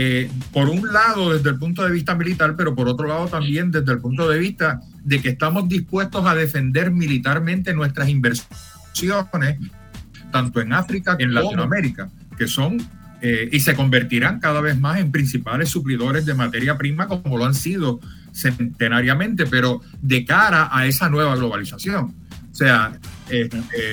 eh, 0.01 0.31
por 0.53 0.69
un 0.69 0.93
lado 0.93 1.35
desde 1.35 1.51
el 1.51 1.59
punto 1.59 1.83
de 1.83 1.91
vista 1.91 2.15
militar, 2.15 2.55
pero 2.57 2.73
por 2.77 2.87
otro 2.87 3.09
lado 3.09 3.27
también 3.27 3.73
desde 3.73 3.91
el 3.91 3.99
punto 3.99 4.29
de 4.29 4.39
vista 4.39 4.81
de 5.03 5.21
que 5.21 5.31
estamos 5.31 5.69
dispuestos 5.69 6.25
a 6.25 6.37
defender 6.37 6.93
militarmente 6.93 7.75
nuestras 7.75 8.09
inversiones, 8.09 9.59
tanto 10.31 10.61
en 10.61 10.73
África 10.73 11.17
como 11.17 11.25
en 11.25 11.35
Latinoamérica, 11.35 12.11
que 12.37 12.47
son 12.47 12.79
eh, 13.23 13.49
y 13.51 13.59
se 13.59 13.75
convertirán 13.75 14.39
cada 14.39 14.61
vez 14.61 14.79
más 14.79 15.01
en 15.01 15.11
principales 15.11 15.71
suplidores 15.71 16.25
de 16.25 16.35
materia 16.35 16.79
prima 16.79 17.09
como 17.09 17.37
lo 17.37 17.45
han 17.45 17.55
sido 17.55 17.99
centenariamente, 18.41 19.47
pero 19.47 19.81
de 20.01 20.25
cara 20.25 20.69
a 20.71 20.87
esa 20.87 21.09
nueva 21.09 21.37
globalización. 21.37 22.15
O 22.51 22.55
sea, 22.55 22.99
eh, 23.31 23.49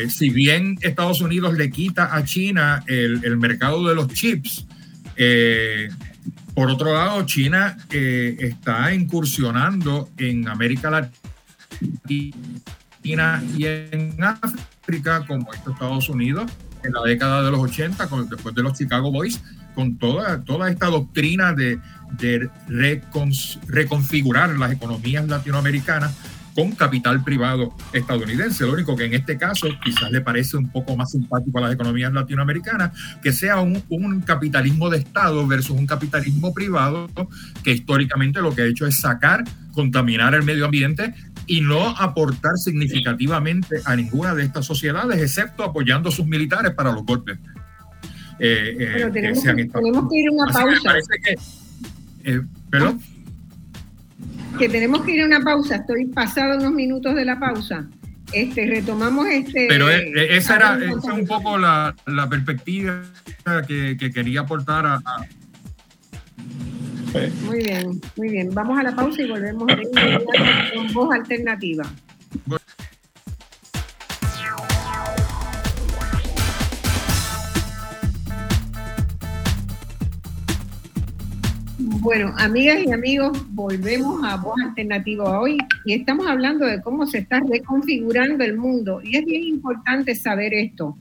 si 0.09 0.29
bien 0.29 0.77
Estados 0.81 1.21
Unidos 1.21 1.55
le 1.55 1.69
quita 1.69 2.15
a 2.15 2.23
China 2.23 2.83
el, 2.87 3.23
el 3.23 3.37
mercado 3.37 3.87
de 3.87 3.95
los 3.95 4.07
chips, 4.07 4.65
eh, 5.17 5.89
por 6.53 6.69
otro 6.69 6.93
lado, 6.93 7.25
China 7.25 7.77
eh, 7.91 8.37
está 8.39 8.93
incursionando 8.93 10.09
en 10.17 10.47
América 10.47 10.89
Latina 10.89 11.13
y 13.57 13.65
en 13.65 14.15
África, 14.23 15.25
como 15.27 15.51
Estados 15.53 16.09
Unidos, 16.09 16.49
en 16.83 16.93
la 16.93 17.01
década 17.03 17.43
de 17.43 17.51
los 17.51 17.59
80, 17.59 18.07
después 18.29 18.55
de 18.55 18.63
los 18.63 18.77
Chicago 18.77 19.11
Boys, 19.11 19.41
con 19.73 19.97
toda, 19.97 20.43
toda 20.43 20.69
esta 20.69 20.87
doctrina 20.87 21.51
de, 21.51 21.79
de 22.11 22.49
reconfigurar 23.67 24.57
las 24.57 24.71
economías 24.71 25.27
latinoamericanas 25.27 26.15
con 26.55 26.71
capital 26.71 27.23
privado 27.23 27.75
estadounidense. 27.91 28.65
Lo 28.65 28.73
único 28.73 28.95
que 28.95 29.05
en 29.05 29.13
este 29.13 29.37
caso 29.37 29.67
quizás 29.83 30.09
le 30.09 30.21
parece 30.21 30.55
un 30.55 30.69
poco 30.69 30.95
más 30.95 31.11
simpático 31.11 31.57
a 31.57 31.61
las 31.61 31.73
economías 31.73 32.13
latinoamericanas, 32.13 32.91
que 33.21 33.33
sea 33.33 33.59
un, 33.59 33.83
capitalismo 34.25 34.89
de 34.89 34.99
Estado 34.99 35.45
versus 35.45 35.77
un 35.77 35.85
capitalismo 35.85 36.53
privado, 36.53 37.09
que 37.61 37.73
históricamente 37.73 38.41
lo 38.41 38.55
que 38.55 38.61
ha 38.61 38.65
hecho 38.65 38.87
es 38.87 38.97
sacar, 38.97 39.43
contaminar 39.73 40.33
el 40.33 40.43
medio 40.43 40.65
ambiente 40.65 41.13
y 41.45 41.59
no 41.59 41.89
aportar 41.89 42.55
significativamente 42.55 43.81
a 43.83 43.95
ninguna 43.95 44.33
de 44.33 44.43
estas 44.43 44.65
sociedades, 44.65 45.21
excepto 45.21 45.63
apoyando 45.63 46.09
a 46.09 46.11
sus 46.11 46.25
militares 46.25 46.71
para 46.71 46.91
los 46.93 47.03
golpes. 47.03 47.37
Eh, 48.39 48.75
eh, 48.79 49.09
tenemos, 49.13 49.43
que, 49.43 50.17
ir 50.17 50.27
a 50.27 50.31
una 50.31 50.51
pausa. 50.51 50.93
Eh, 52.25 52.41
¿Perdón? 52.69 52.99
que 54.57 54.69
tenemos 54.69 55.03
que 55.03 55.15
ir 55.15 55.21
a 55.21 55.25
una 55.25 55.41
pausa. 55.41 55.77
Estoy 55.77 56.05
pasado 56.05 56.57
unos 56.57 56.71
minutos 56.71 57.15
de 57.15 57.25
la 57.25 57.39
pausa. 57.39 57.87
Este, 58.31 58.65
retomamos 58.65 59.27
este. 59.27 59.67
Pero 59.69 59.89
eh, 59.89 60.11
eh, 60.15 60.27
esa 60.31 60.55
era 60.55 60.79
un 61.13 61.27
poco 61.27 61.57
la, 61.57 61.95
perspectiva 62.29 63.03
que, 63.67 63.97
quería 64.13 64.41
aportar 64.41 64.85
a, 64.85 65.01
Muy 67.45 67.63
bien, 67.63 68.01
muy 68.15 68.29
bien. 68.29 68.49
Vamos 68.53 68.79
a 68.79 68.83
la 68.83 68.95
pausa 68.95 69.21
y 69.21 69.29
volvemos 69.29 69.67
con 70.73 70.93
voz 70.93 71.13
alternativa. 71.13 71.83
Bueno, 82.05 82.35
amigas 82.37 82.83
y 82.85 82.91
amigos, 82.91 83.35
volvemos 83.49 84.23
a 84.23 84.37
Voz 84.37 84.53
Alternativa 84.63 85.39
hoy 85.39 85.57
y 85.85 85.93
estamos 85.93 86.27
hablando 86.27 86.63
de 86.67 86.79
cómo 86.83 87.07
se 87.07 87.17
está 87.17 87.39
reconfigurando 87.39 88.43
el 88.43 88.55
mundo. 88.57 89.01
Y 89.03 89.17
es 89.17 89.25
bien 89.25 89.43
importante 89.43 90.13
saber 90.13 90.53
esto, 90.53 90.95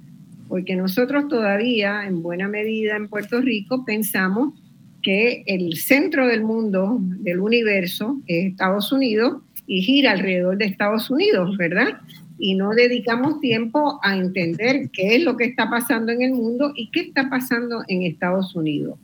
porque 0.49 0.75
nosotros 0.77 1.29
todavía, 1.29 2.07
en 2.07 2.23
buena 2.23 2.49
medida 2.49 2.97
en 2.97 3.09
Puerto 3.09 3.43
Rico, 3.43 3.85
pensamos 3.85 4.55
que 5.03 5.45
el 5.47 5.77
centro 5.77 6.27
del 6.27 6.43
mundo, 6.43 6.97
del 6.99 7.41
universo, 7.41 8.23
es 8.27 8.53
Estados 8.53 8.91
Unidos 8.91 9.43
y 9.67 9.83
gira 9.83 10.13
alrededor 10.13 10.57
de 10.57 10.65
Estados 10.65 11.11
Unidos, 11.11 11.59
¿verdad? 11.59 11.99
Y 12.45 12.53
no 12.53 12.73
dedicamos 12.73 13.41
tiempo 13.41 13.99
a 14.03 14.19
entender 14.19 14.91
qué 14.93 15.17
es 15.17 15.25
lo 15.25 15.35
que 15.35 15.45
está 15.45 15.71
pasando 15.71 16.13
en 16.13 16.21
el 16.21 16.33
mundo 16.33 16.75
y 16.77 16.91
qué 16.91 17.01
está 17.01 17.31
pasando 17.31 17.83
en 17.89 18.03
Estados 18.03 18.55
Unidos. 18.55 18.99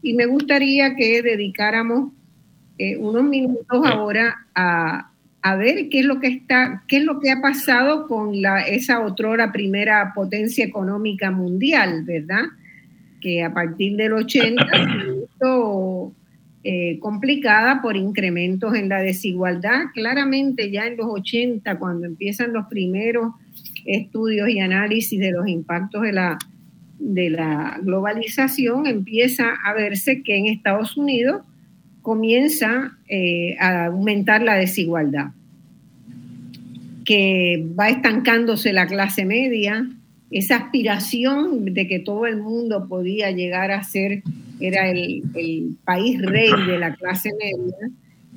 Y 0.00 0.14
me 0.14 0.26
gustaría 0.26 0.94
que 0.94 1.20
dedicáramos 1.20 2.12
eh, 2.78 2.96
unos 2.96 3.24
minutos 3.24 3.84
ahora 3.84 4.46
a, 4.54 5.10
ver 5.58 5.88
qué 5.88 5.98
es 5.98 6.06
lo 6.06 6.20
que 6.20 6.28
está, 6.28 6.84
qué 6.86 6.98
es 6.98 7.04
lo 7.04 7.18
que 7.18 7.32
ha 7.32 7.40
pasado 7.40 8.06
con 8.06 8.40
la, 8.40 8.60
esa 8.60 9.00
otrora 9.04 9.50
primera 9.50 10.12
potencia 10.14 10.64
económica 10.64 11.32
mundial, 11.32 12.04
¿verdad? 12.04 12.44
Que 13.20 13.42
a 13.42 13.52
partir 13.52 13.96
del 13.96 14.12
80 14.12 14.64
eh, 16.66 16.98
complicada 16.98 17.82
por 17.82 17.94
incrementos 17.94 18.74
en 18.74 18.88
la 18.88 19.02
desigualdad. 19.02 19.84
Claramente 19.92 20.70
ya 20.70 20.86
en 20.86 20.96
los 20.96 21.08
80, 21.08 21.78
cuando 21.78 22.06
empiezan 22.06 22.54
los 22.54 22.68
primeros 22.68 23.34
estudios 23.84 24.48
y 24.48 24.60
análisis 24.60 25.20
de 25.20 25.30
los 25.30 25.46
impactos 25.46 26.00
de 26.00 26.12
la, 26.12 26.38
de 26.98 27.28
la 27.28 27.78
globalización, 27.82 28.86
empieza 28.86 29.50
a 29.62 29.74
verse 29.74 30.22
que 30.22 30.38
en 30.38 30.46
Estados 30.46 30.96
Unidos 30.96 31.42
comienza 32.00 32.96
eh, 33.08 33.56
a 33.60 33.86
aumentar 33.86 34.42
la 34.42 34.54
desigualdad, 34.54 35.32
que 37.04 37.66
va 37.78 37.90
estancándose 37.90 38.72
la 38.72 38.86
clase 38.86 39.26
media, 39.26 39.86
esa 40.30 40.56
aspiración 40.56 41.74
de 41.74 41.86
que 41.86 41.98
todo 41.98 42.24
el 42.26 42.38
mundo 42.38 42.88
podía 42.88 43.30
llegar 43.32 43.70
a 43.70 43.84
ser 43.84 44.22
era 44.60 44.90
el, 44.90 45.22
país 45.84 46.20
rey 46.20 46.50
de 46.66 46.78
la 46.78 46.94
clase 46.94 47.30
media, 47.38 47.90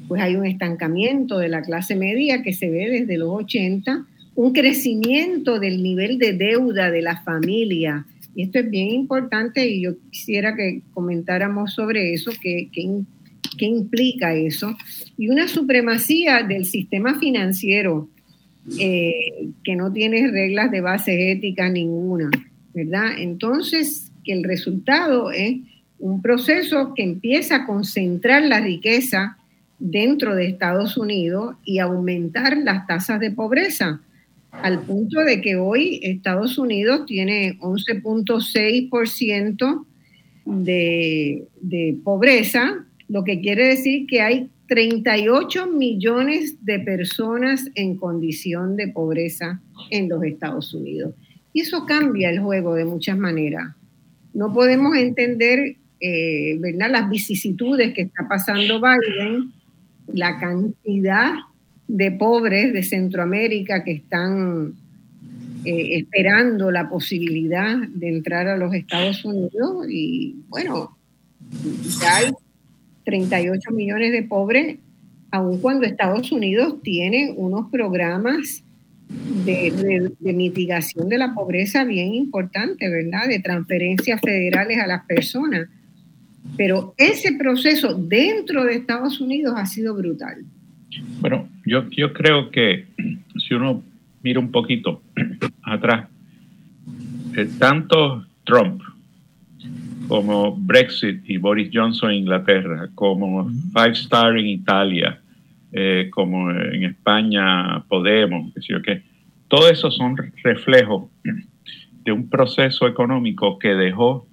pues 0.08 0.22
hay 0.22 0.36
un 0.36 0.46
estancamiento 0.46 1.38
de 1.40 1.50
la 1.50 1.62
clase 1.62 1.96
media 1.96 2.42
que 2.44 2.54
se 2.54 2.70
ve 2.70 2.90
desde 2.90 3.18
los 3.18 3.30
80, 3.30 4.06
un 4.36 4.54
crecimiento 4.54 5.60
del 5.60 5.82
nivel 5.82 6.18
de 6.18 6.34
deuda 6.34 6.92
de 6.92 7.02
la 7.02 7.22
familia. 7.22 8.06
Y 8.36 8.44
esto 8.44 8.60
es 8.60 8.70
bien 8.70 8.90
importante 8.90 9.68
y 9.68 9.82
yo 9.82 9.96
quisiera 10.12 10.56
que 10.56 10.82
comentáramos 10.94 11.74
sobre 11.74 12.14
eso, 12.14 12.32
qué, 12.42 12.70
qué 12.72 13.66
implica 13.66 14.36
eso. 14.36 14.76
Y 15.18 15.30
una 15.30 15.48
supremacía 15.48 16.44
del 16.44 16.66
sistema 16.66 17.20
financiero 17.20 18.10
eh, 18.80 19.48
que 19.64 19.78
no 19.78 19.94
tiene 19.94 20.28
reglas 20.28 20.70
de 20.72 20.82
base 20.82 21.32
ética 21.32 21.70
ninguna, 21.70 22.30
¿verdad? 22.74 23.18
Entonces, 23.18 24.12
que 24.26 24.34
el 24.34 24.44
resultado 24.44 25.32
es 25.32 25.56
un 26.00 26.22
proceso 26.22 26.94
que 26.94 27.04
empieza 27.04 27.56
a 27.58 27.66
concentrar 27.66 28.44
la 28.44 28.60
riqueza 28.60 29.38
dentro 29.80 30.36
de 30.36 30.48
Estados 30.48 30.98
Unidos 30.98 31.56
y 31.64 31.80
aumentar 31.80 32.58
las 32.58 32.86
tasas 32.88 33.20
de 33.20 33.32
pobreza, 33.32 34.02
al 34.52 34.82
punto 34.82 35.22
de 35.22 35.42
que 35.42 35.56
hoy 35.56 36.00
Estados 36.02 36.58
Unidos 36.58 37.06
tiene 37.06 37.60
11.6% 37.60 39.86
de, 40.46 41.48
de 41.62 41.98
pobreza, 42.04 42.84
lo 43.08 43.24
que 43.24 43.40
quiere 43.42 43.68
decir 43.68 44.08
que 44.08 44.22
hay 44.22 44.50
38 44.68 45.68
millones 45.68 46.66
de 46.66 46.80
personas 46.80 47.70
en 47.76 47.98
condición 47.98 48.76
de 48.76 48.88
pobreza 48.90 49.62
en 49.92 50.10
los 50.10 50.24
Estados 50.24 50.74
Unidos. 50.74 51.14
Y 51.54 51.62
eso 51.62 51.86
cambia 51.86 52.30
el 52.30 52.40
juego 52.40 52.76
de 52.76 52.84
muchas 52.86 53.18
maneras. 53.18 53.76
No 54.34 54.54
podemos 54.54 54.98
entender 54.98 55.78
eh, 56.00 56.58
¿verdad? 56.60 56.92
las 56.92 57.10
vicisitudes 57.10 57.94
que 57.94 58.04
está 58.04 58.28
pasando 58.28 58.80
Biden, 58.80 59.52
la 60.14 60.40
cantidad 60.40 61.34
de 61.88 62.12
pobres 62.12 62.74
de 62.74 62.84
Centroamérica 62.84 63.84
que 63.84 63.94
están 63.94 64.74
eh, 65.66 65.98
esperando 65.98 66.72
la 66.72 66.90
posibilidad 66.90 67.78
de 67.78 68.10
entrar 68.10 68.48
a 68.48 68.58
los 68.58 68.74
Estados 68.74 69.26
Unidos 69.26 69.88
y 69.90 70.36
bueno, 70.50 70.98
ya 72.00 72.18
hay 72.18 72.32
38 73.06 73.72
millones 73.72 74.12
de 74.12 74.24
pobres, 74.24 74.78
aun 75.32 75.60
cuando 75.60 75.86
Estados 75.86 76.32
Unidos 76.32 76.82
tiene 76.84 77.34
unos 77.36 77.70
programas 77.72 78.64
de, 79.46 80.12
mitigación 80.34 81.10
de 81.10 81.18
la 81.18 81.34
pobreza 81.34 81.84
bien 81.86 82.14
importante, 82.14 82.90
¿verdad? 82.90 83.28
De 83.28 83.40
transferencias 83.40 84.20
federales 84.22 84.80
a 84.80 84.88
las 84.88 85.06
personas. 85.06 85.70
Pero 86.56 86.94
ese 86.98 87.34
proceso 87.34 87.94
dentro 87.94 88.64
de 88.64 88.76
Estados 88.76 89.20
Unidos 89.20 89.54
ha 89.58 89.66
sido 89.66 89.96
brutal. 89.96 90.38
Bueno, 91.20 91.48
yo, 91.66 91.90
yo 91.90 92.14
creo 92.14 92.50
que 92.50 92.86
si 93.38 93.54
uno 93.54 93.84
mira 94.24 94.40
un 94.40 94.52
poquito 94.52 95.02
atrás, 95.62 96.08
eh, 97.36 97.48
tanto 97.60 98.26
Trump 98.44 98.82
como 100.08 100.56
Brexit 100.56 101.30
y 101.30 101.38
Boris 101.38 101.70
Johnson 101.74 102.12
en 102.12 102.18
Inglaterra, 102.18 102.90
como 102.96 103.50
Five 103.74 103.92
Star 103.92 104.38
en 104.38 104.48
Italia, 104.48 105.20
eh, 105.72 106.10
como 106.12 106.50
en 106.50 106.86
España 106.86 107.84
Podemos, 107.90 108.54
que 108.84 109.04
todo 109.48 109.70
eso 109.70 109.92
son 109.92 110.16
reflejos 110.44 111.10
de 112.04 112.12
un 112.12 112.30
proceso 112.30 112.88
económico 112.88 113.60
que 113.60 113.70
dejó 113.70 114.26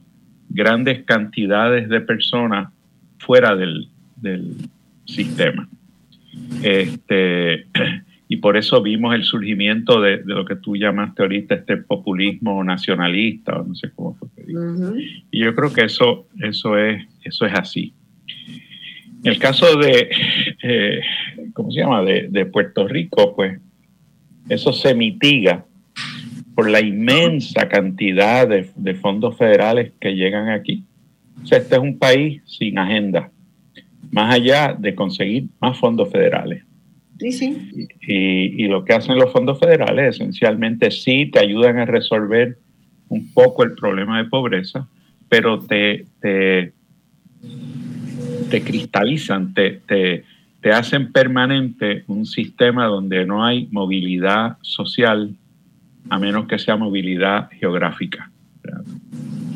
grandes 0.55 1.05
cantidades 1.05 1.89
de 1.89 2.01
personas 2.01 2.73
fuera 3.19 3.55
del, 3.55 3.89
del 4.17 4.55
sistema. 5.05 5.69
Este, 6.63 7.67
y 8.29 8.37
por 8.39 8.57
eso 8.57 8.81
vimos 8.81 9.15
el 9.15 9.25
surgimiento 9.25 10.01
de, 10.01 10.23
lo 10.25 10.45
que 10.45 10.57
tú 10.57 10.77
llamaste 10.77 11.23
ahorita 11.23 11.57
este 11.57 11.77
populismo 11.77 12.65
nacionalista, 12.65 13.61
o 13.61 13.65
no 13.65 13.75
sé 13.75 13.91
cómo 13.95 14.15
fue 14.15 14.29
que 14.37 14.45
Y 15.31 15.45
yo 15.45 15.55
creo 15.55 15.73
que 15.73 15.83
eso, 15.83 16.27
eso, 16.41 16.79
es, 16.79 17.05
eso 17.25 17.47
es 17.47 17.53
así. 17.55 17.93
En 19.25 19.33
el 19.33 19.39
caso 19.39 19.77
de, 19.77 20.11
eh, 20.63 21.01
¿cómo 21.53 21.71
se 21.71 21.81
llama?, 21.81 22.03
de, 22.03 22.47
Puerto 22.47 22.87
Rico, 22.87 23.35
pues 23.35 23.61
eso 24.49 24.73
se 24.73 24.95
mitiga 24.95 25.65
por 26.55 26.71
la 26.71 26.81
inmensa 26.81 27.69
cantidad 27.69 28.49
de, 28.49 28.71
de, 28.77 28.95
fondos 28.95 29.37
federales 29.37 29.93
que 30.01 30.15
llegan 30.15 30.49
aquí. 30.49 30.85
O 31.43 31.47
sea, 31.47 31.59
este 31.59 31.75
es 31.75 31.81
un 31.81 31.99
país 31.99 32.43
sin 32.47 32.79
agenda, 32.79 33.31
más 34.11 34.35
allá 34.35 34.77
de 34.79 34.95
conseguir 34.95 35.47
más 35.61 35.79
fondos 35.79 36.11
federales. 36.11 36.65
Y, 38.07 38.67
lo 38.67 38.85
que 38.85 38.93
hacen 38.93 39.17
los 39.17 39.33
fondos 39.33 39.59
federales 39.59 40.17
esencialmente 40.17 40.91
sí 40.91 41.27
te 41.27 41.39
ayudan 41.39 41.79
a 41.79 41.85
resolver 41.85 42.59
un 43.09 43.33
poco 43.33 43.63
el 43.63 43.75
problema 43.75 44.23
de 44.23 44.29
pobreza, 44.29 44.89
pero 45.29 45.61
te, 45.61 46.07
te, 46.21 46.73
cristalizan, 48.63 49.55
te, 49.55 49.81
te, 49.87 50.25
te 50.61 50.73
hacen 50.73 51.13
permanente 51.13 52.05
un 52.09 52.27
sistema 52.27 52.87
donde 52.87 53.25
no 53.27 53.45
hay 53.45 53.69
movilidad 53.71 54.57
social 54.63 55.35
a 56.11 56.19
menos 56.19 56.47
que 56.47 56.59
sea 56.59 56.77
movilidad 56.77 57.51
geográfica. 57.51 58.31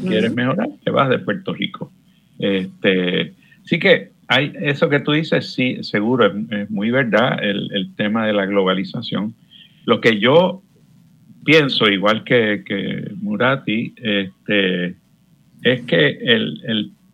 ¿Quieres 0.06 0.34
mejorar? 0.34 0.68
Te 0.84 0.90
vas 0.90 1.08
de 1.08 1.18
Puerto 1.18 1.52
Rico. 1.54 1.92
Este, 2.38 3.34
así 3.64 3.78
que 3.78 4.12
hay, 4.28 4.52
eso 4.60 4.88
que 4.88 5.00
tú 5.00 5.12
dices, 5.12 5.52
sí, 5.52 5.82
seguro, 5.82 6.26
es, 6.50 6.70
muy 6.70 6.90
verdad 6.90 7.38
el, 7.42 7.92
tema 7.96 8.26
de 8.26 8.32
la 8.32 8.46
globalización. 8.46 9.34
Lo 9.84 10.00
que 10.00 10.20
yo 10.20 10.62
pienso, 11.44 11.88
igual 11.88 12.24
que, 12.24 12.62
que 12.64 13.10
Murati, 13.16 13.94
este, 13.96 14.96
es 15.62 15.80
que 15.82 16.18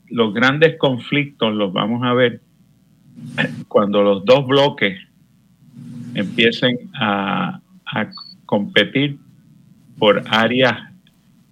los 0.09 0.35
grandes 0.35 0.77
conflictos 0.77 1.55
los 1.55 1.73
vamos 1.73 2.03
a 2.05 2.13
ver 2.15 2.41
cuando 3.69 4.03
los 4.03 4.25
dos 4.25 4.47
bloques 4.47 4.99
empiecen 6.15 6.79
a, 6.95 7.61
competir 8.47 9.19
por 9.99 10.23
áreas 10.29 10.95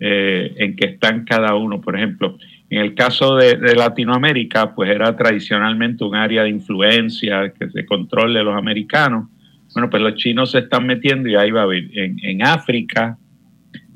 eh, 0.04 0.54
en 0.56 0.74
que 0.74 0.86
están 0.86 1.24
cada 1.24 1.54
uno. 1.54 1.80
Por 1.80 1.96
ejemplo, 1.96 2.36
en 2.70 2.80
el 2.80 2.94
caso 2.94 3.36
de, 3.36 3.56
Latinoamérica, 3.76 4.74
pues 4.74 4.90
era 4.90 5.16
tradicionalmente 5.16 6.04
un 6.04 6.14
área 6.14 6.42
de 6.42 6.48
influencia 6.48 7.52
que 7.52 7.70
se 7.70 7.86
controle 7.86 8.42
los 8.42 8.56
americanos. 8.56 9.28
Bueno, 9.74 9.88
pues 9.90 10.02
los 10.02 10.16
chinos 10.16 10.50
se 10.50 10.58
están 10.58 10.86
metiendo 10.86 11.28
y 11.28 11.36
ahí 11.36 11.50
va 11.50 11.60
a 11.60 11.64
haber. 11.64 11.84
En, 11.94 12.42
África 12.42 13.16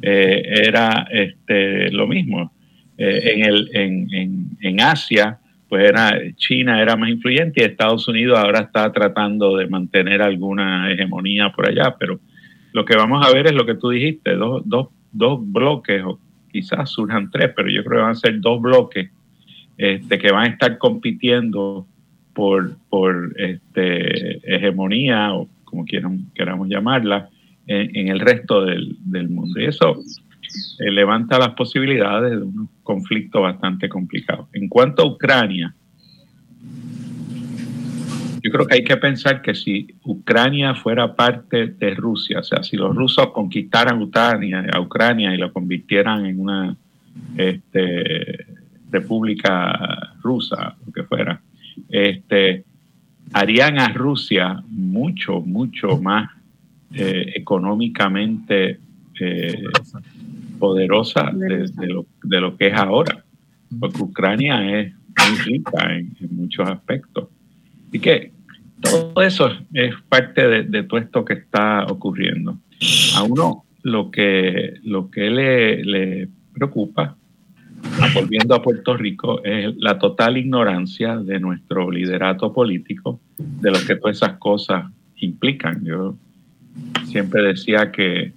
eh, 0.00 0.42
era 0.64 1.08
este, 1.10 1.90
lo 1.90 2.06
mismo. 2.06 2.52
Eh, 2.98 3.32
en, 3.34 3.44
el, 3.44 3.70
en, 3.74 4.50
en, 4.60 4.80
Asia, 4.80 5.38
pues 5.68 5.88
era, 5.88 6.18
China 6.36 6.80
era 6.80 6.96
más 6.96 7.10
influyente 7.10 7.62
y 7.62 7.64
Estados 7.64 8.06
Unidos 8.08 8.38
ahora 8.38 8.60
está 8.60 8.92
tratando 8.92 9.56
de 9.56 9.66
mantener 9.66 10.22
alguna 10.22 10.92
hegemonía 10.92 11.50
por 11.50 11.68
allá, 11.68 11.96
pero 11.98 12.20
lo 12.76 12.84
que 12.84 12.94
vamos 12.94 13.26
a 13.26 13.32
ver 13.32 13.46
es 13.46 13.54
lo 13.54 13.64
que 13.64 13.74
tú 13.74 13.88
dijiste, 13.88 14.34
dos, 14.34 14.60
dos, 14.66 14.88
dos 15.10 15.40
bloques 15.50 16.02
quizás 16.52 16.90
surjan 16.90 17.30
tres, 17.30 17.50
pero 17.56 17.70
yo 17.70 17.82
creo 17.82 18.00
que 18.00 18.02
van 18.02 18.10
a 18.10 18.14
ser 18.14 18.38
dos 18.38 18.60
bloques 18.60 19.10
este, 19.78 20.18
que 20.18 20.30
van 20.30 20.44
a 20.44 20.52
estar 20.52 20.76
compitiendo 20.76 21.86
por, 22.34 22.76
por 22.90 23.32
este, 23.40 24.54
hegemonía 24.54 25.32
o 25.32 25.48
como 25.64 25.86
quieran, 25.86 26.26
queramos 26.34 26.68
llamarla, 26.68 27.30
en, 27.66 28.08
el 28.08 28.20
resto 28.20 28.66
del, 28.66 28.98
mundo. 29.30 29.58
Y 29.58 29.64
eso 29.64 29.96
eh, 30.78 30.90
levanta 30.90 31.38
las 31.38 31.54
posibilidades 31.54 32.32
de 32.32 32.42
un 32.44 32.68
conflicto 32.82 33.40
bastante 33.40 33.88
complicado. 33.88 34.50
En 34.52 34.68
cuanto 34.68 35.02
a 35.02 35.06
Ucrania, 35.06 35.74
yo 38.46 38.52
creo 38.52 38.66
que 38.68 38.76
hay 38.76 38.84
que 38.84 38.96
pensar 38.96 39.42
que 39.42 39.56
si 39.56 39.88
Ucrania 40.04 40.76
fuera 40.76 41.16
parte 41.16 41.66
de 41.66 41.94
Rusia, 41.96 42.38
o 42.38 42.42
sea, 42.44 42.62
si 42.62 42.76
los 42.76 42.94
rusos 42.94 43.32
conquistaran 43.32 44.00
Ucrania, 44.00 44.64
a 44.72 44.80
Ucrania 44.80 45.34
y 45.34 45.36
lo 45.36 45.52
convirtieran 45.52 46.26
en 46.26 46.38
una 46.38 46.76
este, 47.36 48.46
república 48.88 50.14
rusa, 50.22 50.76
lo 50.86 50.92
que 50.92 51.02
fuera, 51.02 51.40
este, 51.88 52.62
harían 53.32 53.80
a 53.80 53.88
Rusia 53.88 54.62
mucho, 54.68 55.40
mucho 55.40 56.00
más 56.00 56.30
eh, 56.94 57.32
económicamente 57.34 58.78
eh, 59.18 59.62
poderosa 60.60 61.32
de, 61.34 61.68
lo, 62.40 62.56
que 62.56 62.68
es 62.68 62.74
ahora, 62.74 63.24
porque 63.80 64.02
Ucrania 64.02 64.78
es 64.78 64.94
muy 64.94 65.38
rica 65.38 65.96
en, 65.96 66.16
en 66.20 66.36
muchos 66.36 66.68
aspectos. 66.68 67.26
Así 67.88 67.98
que 67.98 68.35
todo 68.80 69.22
eso 69.22 69.50
es 69.72 69.94
parte 70.08 70.64
de, 70.64 70.82
todo 70.84 71.00
esto 71.00 71.24
que 71.24 71.34
está 71.34 71.86
ocurriendo. 71.86 72.58
A 73.16 73.22
uno 73.22 73.64
lo 73.82 74.10
que, 74.10 74.74
lo 74.82 75.10
que 75.10 75.30
le, 75.30 75.84
le 75.84 76.28
preocupa, 76.52 77.16
volviendo 78.14 78.54
a 78.54 78.62
Puerto 78.62 78.96
Rico, 78.96 79.42
es 79.44 79.74
la 79.76 79.98
total 79.98 80.36
ignorancia 80.36 81.16
de 81.16 81.40
nuestro 81.40 81.90
liderato 81.90 82.52
político 82.52 83.20
de 83.38 83.70
lo 83.70 83.78
que 83.86 83.96
todas 83.96 84.16
esas 84.16 84.38
cosas 84.38 84.86
implican. 85.16 85.84
Yo 85.84 86.16
siempre 87.04 87.42
decía 87.42 87.90
que 87.90 88.32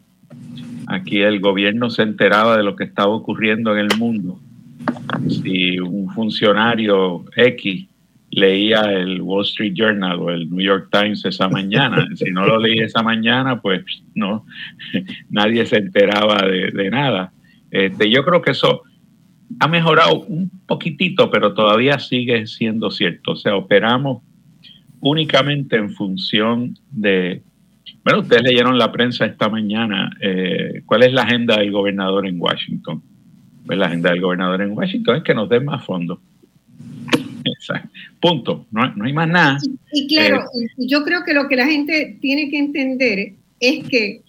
aquí 0.87 1.19
el 1.19 1.39
gobierno 1.39 1.89
se 1.89 2.03
enteraba 2.03 2.57
de 2.57 2.63
lo 2.63 2.75
que 2.75 2.83
estaba 2.83 3.09
ocurriendo 3.09 3.77
en 3.77 3.79
el 3.79 3.97
mundo. 3.97 4.39
Si 5.27 5.79
un 5.79 6.09
funcionario 6.13 7.25
X 7.35 7.88
leía 8.32 8.82
el 8.82 9.21
Wall 9.21 9.43
Street 9.43 9.73
Journal 9.75 10.19
o 10.19 10.30
el 10.30 10.49
New 10.49 10.65
York 10.65 10.89
Times 10.91 11.25
esa 11.25 11.49
mañana. 11.49 12.07
Si 12.15 12.32
no 12.32 12.45
lo 12.45 12.59
leí 12.59 12.80
esa 12.80 13.01
mañana, 13.01 13.61
pues 13.61 13.84
no, 14.15 14.45
nadie 15.30 15.65
se 15.65 15.77
enteraba 15.77 16.41
de, 16.43 16.89
nada. 16.89 17.32
Este, 17.71 18.09
yo 18.09 18.23
creo 18.23 18.41
que 18.41 18.51
eso 18.51 18.84
ha 19.59 19.67
mejorado 19.67 20.21
un 20.21 20.49
poquitito, 20.67 21.30
pero 21.32 21.53
todavía 21.53 21.99
sigue 21.99 22.45
siendo 22.47 22.91
cierto. 22.91 23.32
O 23.32 23.36
sea, 23.36 23.55
operamos 23.55 24.21
únicamente 24.99 25.77
en 25.77 25.91
función 25.91 26.77
de... 26.91 27.41
Bueno, 28.03 28.21
ustedes 28.21 28.43
leyeron 28.43 28.77
la 28.77 28.91
prensa 28.91 29.25
esta 29.25 29.49
mañana. 29.49 30.11
Eh, 30.21 30.84
¿Cuál 30.86 31.03
es 31.03 31.13
la 31.13 31.23
agenda 31.23 31.57
del 31.57 31.71
gobernador 31.71 32.27
en 32.27 32.39
Washington? 32.39 33.01
Pues 33.65 33.77
la 33.77 33.88
agenda 33.88 34.11
del 34.11 34.21
gobernador 34.21 34.61
en 34.61 34.71
Washington 34.71 35.17
es 35.17 35.23
que 35.23 35.34
nos 35.34 35.49
den 35.49 35.65
más 35.65 35.84
fondos. 35.84 36.19
Punto. 38.22 38.65
No, 38.72 38.82
hay 39.03 39.13
más 39.13 39.28
nada. 39.28 39.57
Y, 39.91 40.07
claro, 40.07 40.41
eh, 40.41 40.67
yo 40.78 41.03
creo 41.03 41.24
que 41.24 41.34
lo 41.34 41.47
que 41.47 41.55
la 41.55 41.65
gente 41.65 42.17
tiene 42.22 42.49
que 42.49 42.57
entender 42.57 43.34
es 43.59 43.88
que 43.88 44.22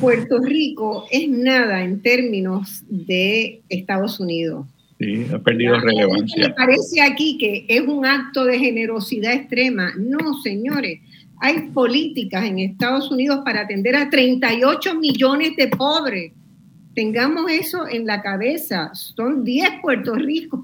Puerto 0.00 0.38
Rico 0.38 1.06
es 1.10 1.28
nada 1.28 1.82
en 1.82 2.00
términos 2.00 2.82
de 2.88 3.60
Estados 3.68 4.18
Unidos. 4.18 4.66
Sí, 4.98 5.26
ha 5.32 5.38
perdido 5.38 5.80
relevancia. 5.80 6.48
Me 6.48 6.54
parece 6.54 7.00
aquí 7.00 7.38
que 7.38 7.64
es 7.68 7.80
un 7.82 8.04
acto 8.04 8.44
de 8.44 8.58
generosidad 8.58 9.32
extrema. 9.32 9.92
No, 9.96 10.40
señores. 10.42 11.00
Hay 11.42 11.70
políticas 11.70 12.44
en 12.44 12.58
Estados 12.58 13.10
Unidos 13.10 13.40
para 13.44 13.62
atender 13.62 13.96
a 13.96 14.10
38 14.10 14.94
millones 14.96 15.56
de 15.56 15.68
pobres. 15.68 16.32
Tengamos 16.94 17.50
eso 17.50 17.88
en 17.88 18.04
la 18.04 18.20
cabeza. 18.20 18.90
Son 18.94 19.42
10 19.42 19.80
Puerto 19.80 20.14
Rico 20.14 20.62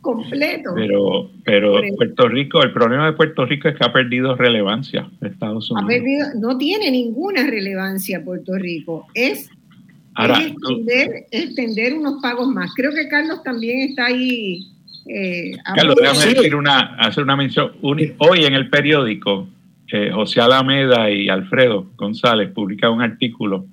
completo. 0.00 0.70
Pero, 0.74 1.30
pero 1.44 1.80
Puerto 1.96 2.28
Rico, 2.28 2.62
el 2.62 2.72
problema 2.72 3.06
de 3.06 3.12
Puerto 3.12 3.44
Rico 3.46 3.68
es 3.68 3.76
que 3.76 3.84
ha 3.84 3.92
perdido 3.92 4.34
relevancia 4.36 5.08
Estados 5.20 5.70
Unidos. 5.70 5.84
Ha 5.84 5.88
perdido, 5.88 6.26
no 6.40 6.58
tiene 6.58 6.90
ninguna 6.90 7.46
relevancia 7.46 8.24
Puerto 8.24 8.54
Rico. 8.54 9.06
Es, 9.14 9.50
extender, 11.30 11.94
unos 11.94 12.20
pagos 12.20 12.48
más. 12.48 12.72
Creo 12.74 12.92
que 12.92 13.08
Carlos 13.08 13.42
también 13.42 13.88
está 13.88 14.06
ahí. 14.06 14.66
Eh, 15.06 15.52
Carlos, 15.76 15.96
déjame 16.00 16.34
decir 16.34 16.54
una, 16.54 16.96
hacer 16.96 17.24
una 17.24 17.36
mención. 17.36 17.72
Hoy 17.82 18.44
en 18.44 18.54
el 18.54 18.68
periódico, 18.68 19.48
eh, 19.92 20.10
José 20.12 20.40
Alameda 20.40 21.10
y 21.10 21.28
Alfredo 21.28 21.90
González 21.96 22.50
publican 22.52 22.92
un 22.92 23.02
artículo 23.02 23.66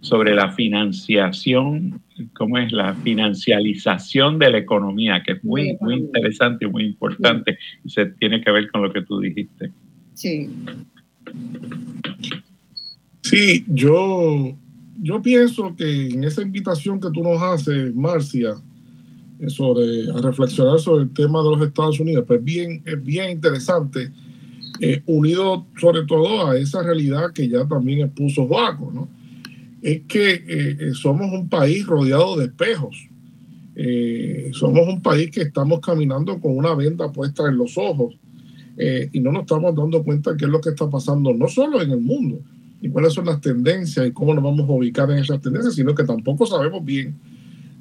sobre 0.00 0.34
la 0.34 0.52
financiación, 0.52 2.00
cómo 2.34 2.58
es 2.58 2.72
la 2.72 2.94
financialización 2.94 4.38
de 4.38 4.50
la 4.50 4.58
economía, 4.58 5.22
que 5.24 5.32
es 5.32 5.44
muy, 5.44 5.76
muy 5.80 5.94
interesante 5.96 6.66
y 6.66 6.68
muy 6.68 6.84
importante 6.84 7.58
y 7.84 7.90
se 7.90 8.06
tiene 8.06 8.40
que 8.40 8.50
ver 8.50 8.70
con 8.70 8.82
lo 8.82 8.92
que 8.92 9.02
tú 9.02 9.20
dijiste. 9.20 9.72
Sí. 10.14 10.48
Sí, 13.22 13.64
yo, 13.68 14.56
yo 15.00 15.22
pienso 15.22 15.74
que 15.76 16.08
en 16.08 16.24
esa 16.24 16.42
invitación 16.42 17.00
que 17.00 17.10
tú 17.12 17.22
nos 17.22 17.40
haces, 17.42 17.94
Marcia, 17.94 18.54
eh, 19.38 19.50
sobre 19.50 20.10
a 20.10 20.20
reflexionar 20.20 20.80
sobre 20.80 21.04
el 21.04 21.12
tema 21.12 21.42
de 21.42 21.50
los 21.50 21.62
Estados 21.62 22.00
Unidos, 22.00 22.24
pues 22.26 22.42
bien, 22.42 22.82
es 22.84 23.02
bien 23.04 23.30
interesante, 23.30 24.10
eh, 24.80 25.02
unido 25.06 25.66
sobre 25.80 26.04
todo 26.06 26.48
a 26.48 26.56
esa 26.56 26.82
realidad 26.82 27.32
que 27.32 27.48
ya 27.48 27.66
también 27.66 28.06
expuso 28.06 28.46
Joaco, 28.46 28.90
¿no? 28.92 29.17
Es 29.82 30.02
que 30.08 30.32
eh, 30.32 30.76
eh, 30.80 30.90
somos 30.94 31.32
un 31.32 31.48
país 31.48 31.86
rodeado 31.86 32.36
de 32.36 32.46
espejos. 32.46 33.08
Eh, 33.76 34.50
somos 34.52 34.88
un 34.88 35.00
país 35.02 35.30
que 35.30 35.42
estamos 35.42 35.80
caminando 35.80 36.40
con 36.40 36.56
una 36.56 36.74
venda 36.74 37.12
puesta 37.12 37.46
en 37.48 37.56
los 37.56 37.78
ojos 37.78 38.16
y 38.80 39.18
no 39.18 39.32
nos 39.32 39.42
estamos 39.42 39.74
dando 39.74 40.04
cuenta 40.04 40.30
de 40.30 40.36
qué 40.36 40.44
es 40.44 40.50
lo 40.52 40.60
que 40.60 40.68
está 40.68 40.88
pasando, 40.88 41.34
no 41.34 41.48
solo 41.48 41.82
en 41.82 41.90
el 41.90 42.00
mundo 42.00 42.40
y 42.80 42.88
cuáles 42.90 43.12
son 43.12 43.26
las 43.26 43.40
tendencias 43.40 44.06
y 44.06 44.12
cómo 44.12 44.32
nos 44.34 44.44
vamos 44.44 44.68
a 44.68 44.72
ubicar 44.72 45.10
en 45.10 45.18
esas 45.18 45.40
tendencias, 45.40 45.74
sino 45.74 45.96
que 45.96 46.04
tampoco 46.04 46.46
sabemos 46.46 46.84
bien 46.84 47.16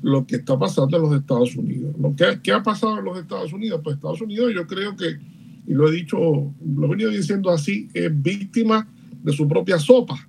lo 0.01 0.25
que 0.25 0.37
está 0.37 0.57
pasando 0.57 0.97
en 0.97 1.03
los 1.03 1.13
Estados 1.13 1.55
Unidos. 1.55 1.93
¿Qué, 2.17 2.39
¿Qué 2.41 2.51
ha 2.51 2.63
pasado 2.63 2.97
en 2.97 3.05
los 3.05 3.19
Estados 3.19 3.53
Unidos? 3.53 3.79
Pues 3.83 3.97
Estados 3.97 4.21
Unidos 4.21 4.51
yo 4.55 4.65
creo 4.65 4.95
que, 4.95 5.19
y 5.67 5.73
lo 5.73 5.87
he 5.87 5.91
dicho, 5.91 6.17
lo 6.17 6.85
he 6.87 6.89
venido 6.89 7.11
diciendo 7.11 7.51
así, 7.51 7.89
es 7.93 8.09
víctima 8.19 8.89
de 9.23 9.33
su 9.33 9.47
propia 9.47 9.77
sopa 9.77 10.27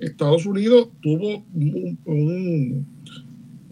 Estados 0.00 0.46
Unidos 0.46 0.88
tuvo 1.00 1.44
un, 1.54 2.86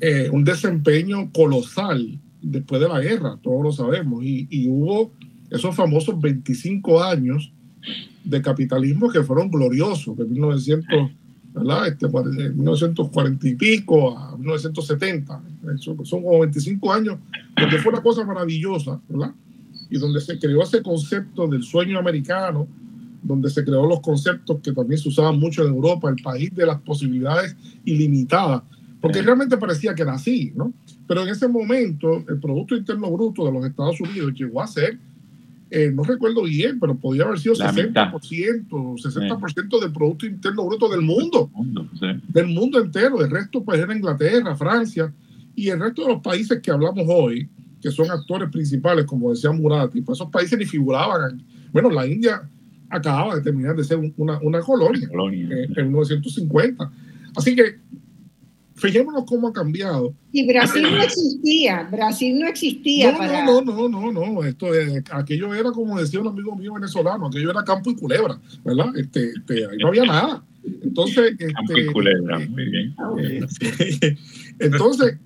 eh, 0.01 0.29
un, 0.31 0.45
desempeño 0.45 1.33
colosal 1.33 2.21
después 2.43 2.81
de 2.81 2.89
la 2.89 3.01
guerra, 3.01 3.39
todos 3.43 3.63
lo 3.63 3.73
sabemos, 3.73 4.23
y, 4.23 4.69
hubo 4.69 5.13
esos 5.51 5.75
famosos 5.75 6.21
25 6.21 7.03
años 7.03 7.51
de 8.23 8.43
capitalismo 8.43 9.11
que 9.11 9.23
fueron 9.23 9.51
gloriosos, 9.51 10.17
de 10.17 10.25
1900, 10.27 11.11
¿verdad? 11.55 11.89
Este, 11.89 12.07
1940 12.07 13.49
y 13.49 13.55
pico 13.55 14.17
a 14.17 14.37
1970. 14.37 15.43
son 15.81 16.23
como 16.23 16.41
25 16.41 16.93
años 16.93 17.19
donde 17.57 17.79
fue 17.79 17.93
una 17.93 18.03
cosa 18.03 18.25
maravillosa, 18.25 19.01
¿verdad? 19.09 19.33
Y 19.91 19.99
donde 19.99 20.21
se 20.21 20.39
creó 20.39 20.63
ese 20.63 20.83
concepto 20.83 21.49
del 21.49 21.63
sueño 21.63 21.99
americano, 21.99 22.69
donde 23.23 23.51
se 23.51 23.65
creó 23.65 23.87
los 23.87 24.01
conceptos 24.01 24.59
que 24.63 24.73
también 24.73 25.01
se 25.01 25.09
usaban 25.09 25.39
mucho 25.39 25.63
en 25.63 25.73
Europa, 25.73 26.09
el 26.09 26.23
país 26.23 26.55
de 26.55 26.67
las 26.67 26.81
posibilidades 26.81 27.57
ilimitadas, 27.85 28.63
porque 29.01 29.23
realmente 29.23 29.57
parecía 29.57 29.95
que 29.95 30.03
era 30.03 30.15
así, 30.15 30.53
¿no? 30.57 30.73
Pero 31.07 31.23
en 31.23 31.29
ese 31.29 31.49
momento 31.49 32.25
el 32.29 32.39
Producto 32.41 32.77
Interno 32.77 33.11
Bruto 33.11 33.45
de 33.47 33.53
los 33.53 33.65
Estados 33.65 34.01
Unidos 34.01 34.33
llegó 34.35 34.61
a 34.61 34.67
ser, 34.67 34.99
eh, 35.71 35.91
no 35.95 36.03
recuerdo 36.03 36.45
bien, 36.45 36.81
pero 36.81 36.97
podía 36.97 37.25
haber 37.25 37.39
sido 37.39 37.55
60%, 37.55 38.69
60% 38.69 39.81
del 39.81 39.93
Producto 39.93 40.27
Interno 40.27 40.67
Bruto 40.67 40.89
del 40.89 41.03
mundo, 41.03 41.51
del 42.29 42.47
mundo 42.47 42.81
entero, 42.81 43.23
el 43.23 43.31
resto 43.31 43.63
pues 43.63 43.81
era 43.81 43.95
Inglaterra, 43.95 44.57
Francia 44.57 45.13
y 45.55 45.69
el 45.69 45.81
resto 45.81 46.03
de 46.03 46.15
los 46.15 46.23
países 46.23 46.61
que 46.61 46.71
hablamos 46.71 47.05
hoy, 47.09 47.49
que 47.81 47.91
son 47.91 48.11
actores 48.11 48.51
principales, 48.51 49.05
como 49.05 49.31
decía 49.31 49.53
Murati, 49.53 50.01
pues 50.01 50.19
esos 50.19 50.31
países 50.31 50.59
ni 50.59 50.65
figuraban. 50.65 51.43
Bueno, 51.73 51.91
la 51.91 52.07
India 52.07 52.49
acababa 52.91 53.37
de 53.37 53.43
terminar 53.43 53.77
de 53.77 53.85
ser 53.85 53.99
una, 54.17 54.39
una 54.41 54.61
colonia, 54.61 55.09
eh, 55.09 55.69
en 55.77 55.87
1950. 55.87 56.91
Así 57.37 57.55
que 57.55 57.77
fijémonos 58.79 59.25
cómo 59.27 59.49
ha 59.49 59.53
cambiado. 59.53 60.15
Y 60.33 60.47
Brasil 60.47 60.83
no 60.83 61.03
existía, 61.03 61.89
Brasil 61.91 62.39
no 62.39 62.47
existía. 62.47 63.13
No, 63.13 63.19
para... 63.19 63.45
no, 63.45 63.61
no, 63.61 63.89
no, 63.89 64.13
no, 64.13 64.45
Esto, 64.45 64.69
aquello 65.11 65.55
era 65.55 65.71
como 65.73 65.99
decía 65.99 66.21
un 66.21 66.29
amigo 66.29 66.55
mío 66.57 66.75
venezolano, 66.75 67.27
aquello 67.27 67.51
era 67.51 67.65
campo 67.65 67.91
y 67.91 67.97
culebra, 67.97 68.41
¿verdad? 68.65 68.97
Este, 68.97 69.31
este 69.31 69.67
ahí 69.67 69.79
no 69.79 69.89
había 69.89 70.05
nada. 70.05 70.45
Entonces, 70.83 71.37
campo 71.39 71.77
y 71.77 71.81
este, 71.81 71.93
culebra, 71.93 72.39
muy 72.39 72.71
bien. 72.71 72.95
Eh, 73.19 74.17
entonces, 74.59 75.19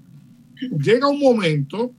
llega 0.83 1.09
un 1.09 1.21
momento 1.21 1.93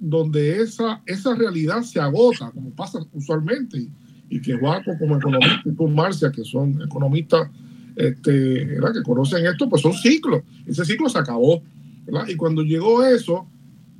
donde 0.00 0.62
esa, 0.62 1.02
esa 1.06 1.34
realidad 1.34 1.82
se 1.82 2.00
agota, 2.00 2.50
como 2.52 2.70
pasa 2.70 3.00
usualmente 3.12 3.88
y 4.30 4.40
que 4.40 4.54
Juaco 4.54 4.96
como 4.98 5.16
economista 5.16 5.62
y 5.64 5.72
tú 5.72 5.88
Marcia, 5.88 6.30
que 6.30 6.44
son 6.44 6.80
economistas 6.82 7.48
este, 7.96 8.66
que 8.92 9.02
conocen 9.04 9.46
esto, 9.46 9.68
pues 9.68 9.82
son 9.82 9.92
ciclos. 9.92 10.42
Ese 10.66 10.84
ciclo 10.84 11.08
se 11.08 11.18
acabó. 11.18 11.62
¿verdad? 12.08 12.28
Y 12.28 12.36
cuando 12.36 12.62
llegó 12.62 13.04
eso... 13.04 13.46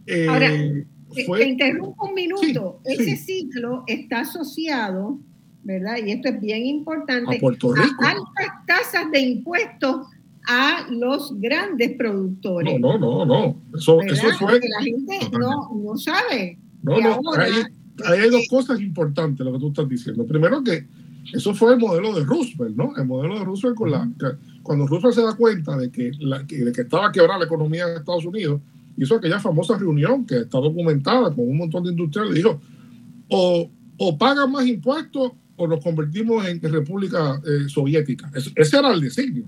Eh, 0.06 0.26
Ahora, 0.28 0.50
fue... 1.26 1.40
te 1.40 1.48
interrumpo 1.48 2.06
un 2.06 2.14
minuto. 2.14 2.80
Ese 2.84 3.16
ciclo 3.16 3.84
está 3.86 4.20
asociado, 4.20 5.18
¿verdad? 5.62 5.96
Y 6.04 6.12
esto 6.12 6.28
es 6.28 6.40
bien 6.40 6.64
importante, 6.64 7.36
a, 7.36 7.40
Puerto 7.40 7.74
Rico. 7.74 8.02
altas 8.02 8.66
tasas 8.66 9.10
de 9.10 9.20
impuestos 9.20 10.06
a 10.46 10.86
los 10.90 11.38
grandes 11.38 11.96
productores. 11.98 12.80
No, 12.80 12.98
no, 12.98 13.24
no, 13.24 13.26
no. 13.26 13.56
Eso, 13.76 14.00
eso 14.00 14.28
fue... 14.38 14.60
la 14.60 14.82
gente 14.82 15.18
no, 15.38 15.70
no 15.74 15.96
sabe. 15.98 16.58
No, 16.82 16.98
no, 17.00 17.20
hay 17.34 17.64
dos 18.30 18.48
cosas 18.48 18.80
importantes 18.80 19.44
lo 19.44 19.52
que 19.52 19.58
tú 19.58 19.68
estás 19.68 19.88
diciendo. 19.88 20.26
Primero 20.26 20.62
que 20.62 20.86
eso 21.32 21.54
fue 21.54 21.74
el 21.74 21.78
modelo 21.78 22.14
de 22.14 22.24
Roosevelt, 22.24 22.76
¿no? 22.76 22.96
El 22.96 23.06
modelo 23.06 23.38
de 23.38 23.44
Roosevelt 23.44 23.76
con 23.76 23.90
la, 23.90 24.08
cuando 24.62 24.86
Roosevelt 24.86 25.14
se 25.14 25.22
da 25.22 25.34
cuenta 25.34 25.76
de 25.76 25.90
que, 25.90 26.10
la, 26.20 26.42
de 26.42 26.72
que 26.72 26.80
estaba 26.80 27.12
quebrada 27.12 27.40
la 27.40 27.44
economía 27.44 27.86
de 27.86 27.96
Estados 27.96 28.24
Unidos, 28.24 28.60
hizo 28.96 29.16
aquella 29.16 29.38
famosa 29.38 29.76
reunión 29.76 30.24
que 30.24 30.38
está 30.38 30.58
documentada 30.58 31.34
con 31.34 31.48
un 31.48 31.58
montón 31.58 31.84
de 31.84 31.90
industriales, 31.90 32.34
dijo, 32.34 32.60
o, 33.28 33.70
o 33.98 34.18
pagan 34.18 34.50
más 34.50 34.66
impuestos 34.66 35.32
o 35.56 35.66
nos 35.66 35.82
convertimos 35.82 36.46
en 36.46 36.60
República 36.62 37.40
eh, 37.44 37.68
Soviética. 37.68 38.30
Ese, 38.34 38.76
era 38.76 38.92
el 38.92 39.00
designio. 39.00 39.44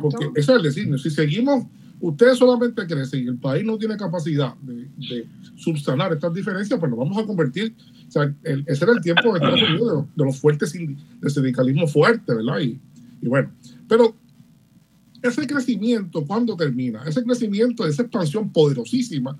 Porque 0.00 0.28
ese 0.34 0.52
era 0.52 0.58
el 0.58 0.64
designio. 0.64 0.98
Si 0.98 1.10
seguimos 1.10 1.64
ustedes 2.02 2.36
solamente 2.36 2.84
crecen 2.84 3.24
y 3.24 3.28
el 3.28 3.38
país 3.38 3.64
no 3.64 3.78
tiene 3.78 3.96
capacidad 3.96 4.54
de, 4.56 5.26
subsanar 5.54 6.12
estas 6.12 6.34
diferencias, 6.34 6.78
pues 6.78 6.90
nos 6.90 6.98
vamos 6.98 7.16
a 7.16 7.24
convertir, 7.24 7.74
o 8.08 8.10
sea, 8.10 8.34
ese 8.42 8.84
era 8.84 8.92
el 8.92 9.00
tiempo 9.00 9.32
de 9.32 9.38
Estados 9.38 9.62
Unidos 9.62 10.06
de, 10.16 10.24
los 10.24 10.36
fuertes, 10.36 10.72
del 10.72 11.30
sindicalismo 11.30 11.86
fuerte, 11.86 12.34
¿verdad? 12.34 12.58
Y, 12.58 12.80
bueno, 13.22 13.52
pero 13.86 14.16
ese 15.22 15.46
crecimiento, 15.46 16.26
¿cuándo 16.26 16.56
termina? 16.56 17.04
Ese 17.06 17.22
crecimiento, 17.22 17.86
esa 17.86 18.02
expansión 18.02 18.50
poderosísima, 18.50 19.38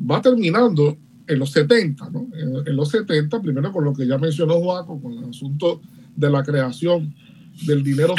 va 0.00 0.22
terminando 0.22 0.96
en 1.26 1.38
los 1.40 1.50
70, 1.50 2.10
¿no? 2.10 2.28
En, 2.64 2.76
los 2.76 2.90
70, 2.90 3.42
primero 3.42 3.72
con 3.72 3.84
lo 3.84 3.92
que 3.92 4.06
ya 4.06 4.18
mencionó 4.18 4.60
Joaco, 4.60 5.02
con 5.02 5.14
el 5.14 5.30
asunto 5.30 5.80
de 6.14 6.30
la 6.30 6.44
creación 6.44 7.12
del 7.66 7.82
dinero, 7.82 8.14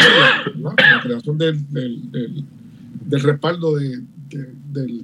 ¿no? 0.57 0.73
la 0.77 1.01
creación 1.01 1.37
del 1.37 1.65
respaldo 3.17 3.75
de, 3.75 4.01
del, 4.71 5.03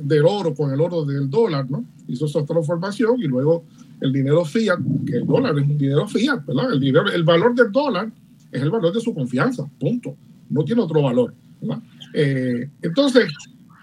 del, 0.00 0.24
oro 0.24 0.54
con 0.54 0.72
el 0.72 0.80
oro 0.80 1.04
del 1.04 1.30
dólar, 1.30 1.70
¿no? 1.70 1.84
Hizo 2.08 2.26
esa 2.26 2.44
transformación 2.44 3.20
y 3.20 3.24
luego 3.24 3.64
el 4.00 4.12
dinero 4.12 4.44
fiat, 4.44 4.78
que 5.06 5.16
el 5.16 5.26
dólar 5.26 5.58
es 5.58 5.64
un 5.64 5.78
dinero 5.78 6.06
fiat, 6.06 6.44
¿verdad? 6.44 6.72
El, 6.72 6.80
dinero, 6.80 7.10
el 7.10 7.24
valor 7.24 7.54
del 7.54 7.72
dólar 7.72 8.10
es 8.52 8.62
el 8.62 8.70
valor 8.70 8.92
de 8.92 9.00
su 9.00 9.14
confianza, 9.14 9.66
punto. 9.80 10.14
No 10.50 10.64
tiene 10.64 10.82
otro 10.82 11.02
valor, 11.02 11.34
¿verdad? 11.60 11.82
Eh, 12.12 12.68
entonces, 12.82 13.32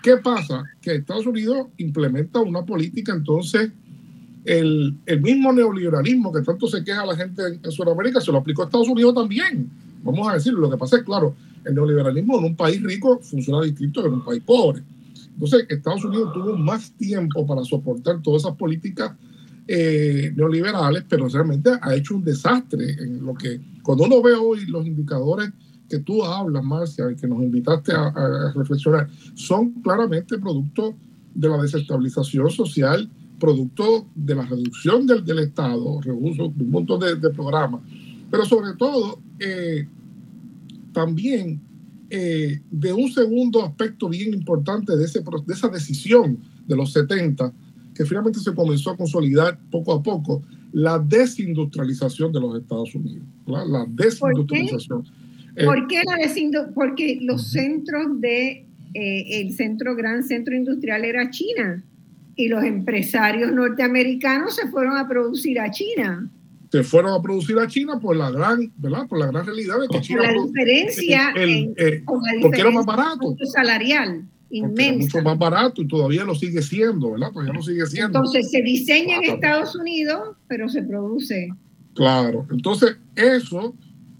¿qué 0.02 0.18
pasa? 0.18 0.64
Que 0.82 0.96
Estados 0.96 1.26
Unidos 1.26 1.68
implementa 1.78 2.40
una 2.40 2.64
política, 2.64 3.14
entonces, 3.14 3.72
el, 4.46 4.98
mismo 5.22 5.54
neoliberalismo 5.54 6.32
que 6.32 6.42
tanto 6.42 6.68
se 6.68 6.84
queja 6.84 7.06
la 7.06 7.16
gente 7.16 7.42
en, 7.48 7.60
en 7.64 7.72
Sudamérica 7.72 8.20
se 8.20 8.32
lo 8.32 8.40
aplicó 8.40 8.62
a 8.62 8.66
Estados 8.66 8.90
Unidos 8.90 9.16
también. 9.16 9.70
Vamos 10.04 10.28
a 10.28 10.34
decirlo, 10.34 10.62
lo 10.62 10.70
que 10.70 10.78
pasa 10.78 10.98
es, 10.98 11.04
claro, 11.04 11.34
el 11.66 11.76
neoliberalismo 11.76 12.40
en 12.40 12.46
un 12.46 12.56
país 12.56 12.82
rico 12.82 13.20
funciona 13.22 13.64
distinto 13.64 14.02
que 14.02 14.08
en 14.08 14.14
un 14.16 14.26
país 14.26 14.44
pobre. 14.44 14.84
Entonces, 15.34 15.66
Estados 15.70 16.06
Unidos 16.06 16.32
tuvo 16.34 16.56
más 16.58 16.92
tiempo 16.92 17.46
para 17.46 17.64
soportar 17.64 18.22
todas 18.22 18.44
esas 18.44 18.56
políticas 18.56 19.14
eh, 19.68 20.32
neoliberales, 20.36 21.06
pero 21.08 21.28
realmente 21.28 21.72
ha 21.82 21.96
hecho 21.96 22.16
un 22.16 22.24
desastre 22.24 22.92
en 23.00 23.26
lo 23.26 23.34
que, 23.34 23.60
cuando 23.82 24.04
uno 24.04 24.22
ve 24.22 24.34
hoy 24.34 24.66
los 24.66 24.86
indicadores 24.86 25.52
que 25.90 26.00
tú 26.00 26.24
hablas, 26.24 26.64
Marcia, 26.64 27.10
y 27.12 27.16
que 27.16 27.28
nos 27.28 27.42
invitaste 27.42 27.94
a, 27.94 28.52
reflexionar, 28.56 29.10
son 29.36 29.72
claramente 29.82 30.38
producto 30.38 30.96
de 31.34 31.50
la 31.50 31.62
desestabilización 31.62 32.50
social, 32.50 33.10
producto 33.40 34.08
de 34.16 34.36
la 34.36 34.44
reducción 34.44 35.08
del, 35.08 35.24
del 35.26 35.40
Estado, 35.40 36.02
reuso 36.02 36.52
de 36.56 36.64
un 36.64 36.72
montón 36.72 37.00
de, 37.00 37.16
de 37.16 37.30
programas, 37.30 37.82
pero 38.30 38.46
sobre 38.46 38.74
todo 38.74 39.20
eh, 39.40 39.88
también 40.94 41.60
eh, 42.10 42.62
de 42.70 42.94
un 42.94 43.12
segundo 43.12 43.64
aspecto 43.64 44.08
bien 44.08 44.34
importante 44.34 44.96
de, 44.96 45.06
ese, 45.06 45.22
de 45.22 45.54
esa 45.54 45.68
decisión 45.68 46.38
de 46.68 46.76
los 46.76 46.94
70, 46.94 47.52
que 47.96 48.06
finalmente 48.06 48.40
se 48.40 48.54
comenzó 48.54 48.92
a 48.92 48.98
consolidar 48.98 49.60
poco 49.72 49.94
a 49.94 50.04
poco, 50.04 50.44
la 50.72 51.00
desindustrialización 51.00 52.32
de 52.32 52.40
los 52.40 52.62
Estados 52.62 52.94
Unidos. 52.96 53.28
La 53.46 53.86
desindustrialización. 53.90 55.04
¿Por 55.66 55.88
qué, 55.88 56.02
la 56.06 56.72
Porque 56.74 57.20
los 57.22 57.52
centros 57.52 58.20
de, 58.20 58.66
eh, 58.94 59.42
el 59.42 59.54
centro, 59.54 59.96
gran 59.96 60.24
centro 60.24 60.56
industrial 60.56 61.06
era 61.06 61.30
China 61.30 61.84
y 62.36 62.48
los 62.48 62.64
empresarios 62.64 63.52
norteamericanos 63.52 64.56
se 64.56 64.68
fueron 64.70 64.98
a 64.98 65.08
producir 65.08 65.60
a 65.60 65.70
China 65.70 66.30
se 66.74 66.84
fueron 66.84 67.14
a 67.14 67.22
producir 67.22 67.60
a 67.60 67.68
China 67.68 68.00
por 68.00 68.16
la 68.16 68.32
gran, 68.32 68.74
¿verdad? 68.78 69.08
Por 69.08 69.20
la 69.20 69.28
gran 69.28 69.46
realidad 69.46 69.76
de 69.80 69.88
que 69.90 70.02
China. 70.02 70.24
La 70.24 70.34
diferencia, 70.34 71.32
eh, 71.36 72.04
porque 72.42 72.62
era 72.62 72.72
más 72.72 72.84
barato. 72.84 73.36
Salarial. 73.46 74.28
Inmensa. 74.50 75.04
mucho 75.04 75.22
más 75.22 75.38
barato 75.38 75.84
y 75.84 75.88
todavía 75.88 76.24
lo 76.24 76.34
sigue 76.34 76.64
siendo, 76.64 77.12
¿verdad? 77.12 77.32
Todavía 77.32 77.54
lo 77.54 77.62
sigue 77.62 77.86
siendo. 77.86 78.18
Entonces 78.18 78.50
se 78.50 78.64
diseña 78.64 79.18
en 79.18 79.36
Estados 79.36 79.76
Unidos, 79.76 80.36
pero 80.48 80.68
se 80.68 80.82
produce. 80.82 81.50
Claro, 81.94 82.48
entonces 82.50 82.98
eso 83.16 83.76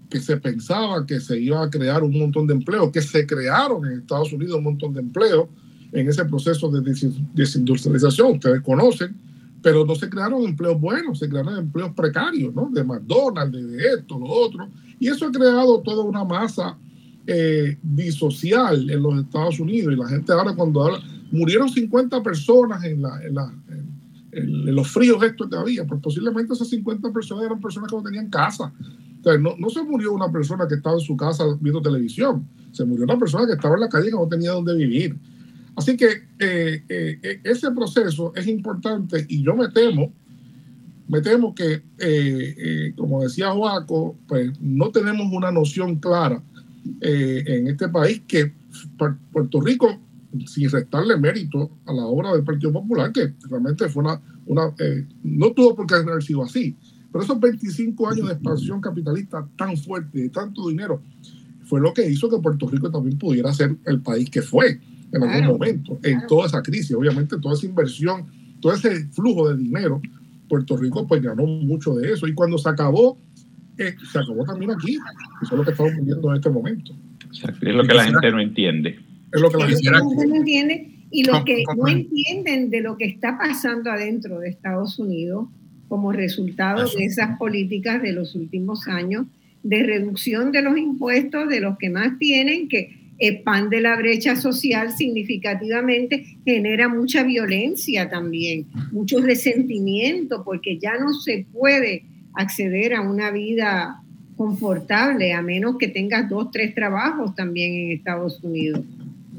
que 0.08 0.20
se 0.20 0.36
pensaba 0.36 1.04
que 1.04 1.18
se 1.18 1.40
iba 1.40 1.60
a 1.60 1.68
crear 1.68 2.04
un 2.04 2.16
montón 2.16 2.46
de 2.46 2.54
empleos, 2.54 2.92
que 2.92 3.02
se 3.02 3.26
crearon 3.26 3.84
en 3.84 3.98
Estados 3.98 4.32
Unidos 4.32 4.58
un 4.58 4.64
montón 4.64 4.94
de 4.94 5.00
empleos 5.00 5.48
en 5.90 6.08
ese 6.08 6.24
proceso 6.24 6.70
de 6.70 6.94
desindustrialización, 7.34 8.34
ustedes 8.34 8.60
conocen, 8.60 9.16
pero 9.64 9.86
no 9.86 9.94
se 9.94 10.10
crearon 10.10 10.42
empleos 10.42 10.78
buenos, 10.78 11.18
se 11.18 11.26
crearon 11.26 11.56
empleos 11.56 11.90
precarios, 11.94 12.54
¿no? 12.54 12.68
De 12.70 12.84
McDonald's, 12.84 13.66
de 13.66 13.94
esto, 13.94 14.18
lo 14.18 14.26
otro. 14.26 14.68
Y 15.00 15.08
eso 15.08 15.26
ha 15.26 15.32
creado 15.32 15.80
toda 15.80 16.04
una 16.04 16.22
masa 16.22 16.76
eh, 17.26 17.78
disocial 17.82 18.90
en 18.90 19.02
los 19.02 19.18
Estados 19.20 19.58
Unidos. 19.58 19.94
Y 19.94 19.96
la 19.96 20.06
gente 20.06 20.34
ahora 20.34 20.54
cuando 20.54 20.84
habla, 20.84 20.98
murieron 21.32 21.70
50 21.70 22.22
personas 22.22 22.84
en, 22.84 23.00
la, 23.00 23.24
en, 23.24 23.34
la, 23.34 23.54
en, 24.32 24.74
los 24.74 24.86
fríos 24.86 25.22
estos 25.22 25.48
que 25.48 25.56
había, 25.56 25.86
pues 25.86 25.98
posiblemente 26.02 26.52
esas 26.52 26.68
50 26.68 27.10
personas 27.10 27.46
eran 27.46 27.58
personas 27.58 27.88
que 27.88 27.96
no 27.96 28.02
tenían 28.02 28.28
casa. 28.28 28.70
No, 29.40 29.54
no 29.58 29.70
se 29.70 29.82
murió 29.82 30.12
una 30.12 30.30
persona 30.30 30.68
que 30.68 30.74
estaba 30.74 30.96
en 30.96 31.00
su 31.00 31.16
casa 31.16 31.42
viendo 31.58 31.80
televisión, 31.80 32.46
se 32.70 32.84
murió 32.84 33.04
una 33.04 33.18
persona 33.18 33.46
que 33.46 33.54
estaba 33.54 33.76
en 33.76 33.80
la 33.80 33.88
calle 33.88 34.10
que 34.10 34.16
no 34.16 34.28
tenía 34.28 34.52
dónde 34.52 34.74
vivir. 34.74 35.18
Así 35.76 35.96
que 35.96 36.06
eh, 36.38 36.84
eh, 36.88 37.18
eh, 37.22 37.40
ese 37.42 37.70
proceso 37.72 38.32
es 38.34 38.46
importante 38.46 39.26
y 39.28 39.42
yo 39.42 39.56
me 39.56 39.68
temo, 39.68 40.12
me 41.08 41.20
temo 41.20 41.54
que, 41.54 41.82
como 42.96 43.22
decía 43.22 43.50
Joaco, 43.50 44.16
pues 44.26 44.58
no 44.60 44.90
tenemos 44.90 45.26
una 45.30 45.50
noción 45.50 45.96
clara 45.96 46.42
en 47.00 47.66
este 47.66 47.88
país 47.88 48.22
que 48.26 48.52
Puerto 49.32 49.60
Rico, 49.60 50.00
sin 50.46 50.70
restarle 50.70 51.18
mérito 51.18 51.70
a 51.84 51.92
la 51.92 52.06
obra 52.06 52.32
del 52.32 52.42
Partido 52.42 52.72
Popular, 52.72 53.12
que 53.12 53.34
realmente 53.50 53.88
fue 53.90 54.02
una, 54.02 54.20
una 54.46 54.74
no 55.22 55.52
tuvo 55.52 55.76
por 55.76 55.86
qué 55.86 55.96
haber 55.96 56.22
sido 56.22 56.42
así, 56.42 56.74
pero 57.12 57.22
esos 57.22 57.38
25 57.38 58.08
años 58.08 58.26
de 58.28 58.32
expansión 58.32 58.80
capitalista 58.80 59.46
tan 59.56 59.76
fuerte, 59.76 60.22
de 60.22 60.28
tanto 60.30 60.68
dinero, 60.68 61.02
fue 61.64 61.80
lo 61.80 61.92
que 61.92 62.08
hizo 62.08 62.30
que 62.30 62.38
Puerto 62.38 62.66
Rico 62.66 62.90
también 62.90 63.18
pudiera 63.18 63.52
ser 63.52 63.76
el 63.84 64.00
país 64.00 64.30
que 64.30 64.40
fue 64.40 64.80
en 65.16 65.22
algún 65.22 65.58
momento, 65.58 65.98
en 66.02 66.26
toda 66.26 66.46
esa 66.46 66.62
crisis. 66.62 66.94
Obviamente, 66.94 67.36
toda 67.38 67.54
esa 67.54 67.66
inversión, 67.66 68.26
todo 68.60 68.72
ese 68.72 69.06
flujo 69.08 69.48
de 69.48 69.56
dinero, 69.56 70.00
Puerto 70.48 70.76
Rico 70.76 71.06
pues 71.06 71.22
ganó 71.22 71.46
mucho 71.46 71.94
de 71.94 72.12
eso. 72.12 72.26
Y 72.26 72.34
cuando 72.34 72.58
se 72.58 72.68
acabó, 72.68 73.18
eh, 73.78 73.94
se 74.10 74.18
acabó 74.18 74.44
también 74.44 74.70
aquí. 74.70 74.98
Eso 75.42 75.52
es 75.54 75.58
lo 75.58 75.64
que 75.64 75.70
estamos 75.70 75.92
viviendo 75.96 76.30
en 76.30 76.36
este 76.36 76.50
momento. 76.50 76.92
Es 77.32 77.74
lo 77.74 77.82
que 77.82 77.94
la 77.94 78.04
gente 78.04 78.30
no 78.30 78.40
entiende. 78.40 78.98
Es 79.32 79.40
lo 79.40 79.50
que 79.50 79.58
la 79.58 79.68
gente 79.68 80.26
no 80.26 80.36
entiende. 80.36 80.90
Y 81.10 81.24
lo 81.24 81.44
que 81.44 81.62
no 81.76 81.88
entienden 81.88 82.70
de 82.70 82.80
lo 82.80 82.96
que 82.96 83.04
está 83.04 83.38
pasando 83.38 83.90
adentro 83.90 84.40
de 84.40 84.48
Estados 84.48 84.98
Unidos 84.98 85.48
como 85.88 86.12
resultado 86.12 86.88
de 86.88 87.04
esas 87.04 87.38
políticas 87.38 88.02
de 88.02 88.12
los 88.12 88.34
últimos 88.34 88.88
años 88.88 89.26
de 89.62 89.82
reducción 89.82 90.52
de 90.52 90.62
los 90.62 90.76
impuestos 90.76 91.48
de 91.48 91.60
los 91.60 91.78
que 91.78 91.90
más 91.90 92.18
tienen, 92.18 92.68
que 92.68 93.03
expande 93.28 93.80
la 93.80 93.96
brecha 93.96 94.36
social 94.36 94.92
significativamente, 94.96 96.38
genera 96.44 96.88
mucha 96.88 97.22
violencia 97.22 98.08
también, 98.08 98.66
mucho 98.92 99.20
resentimiento, 99.20 100.42
porque 100.44 100.78
ya 100.78 100.98
no 100.98 101.12
se 101.12 101.46
puede 101.52 102.04
acceder 102.34 102.94
a 102.94 103.00
una 103.00 103.30
vida 103.30 104.00
confortable 104.36 105.32
a 105.32 105.42
menos 105.42 105.76
que 105.78 105.88
tengas 105.88 106.28
dos, 106.28 106.50
tres 106.50 106.74
trabajos 106.74 107.34
también 107.34 107.74
en 107.74 107.92
Estados 107.92 108.42
Unidos. 108.42 108.80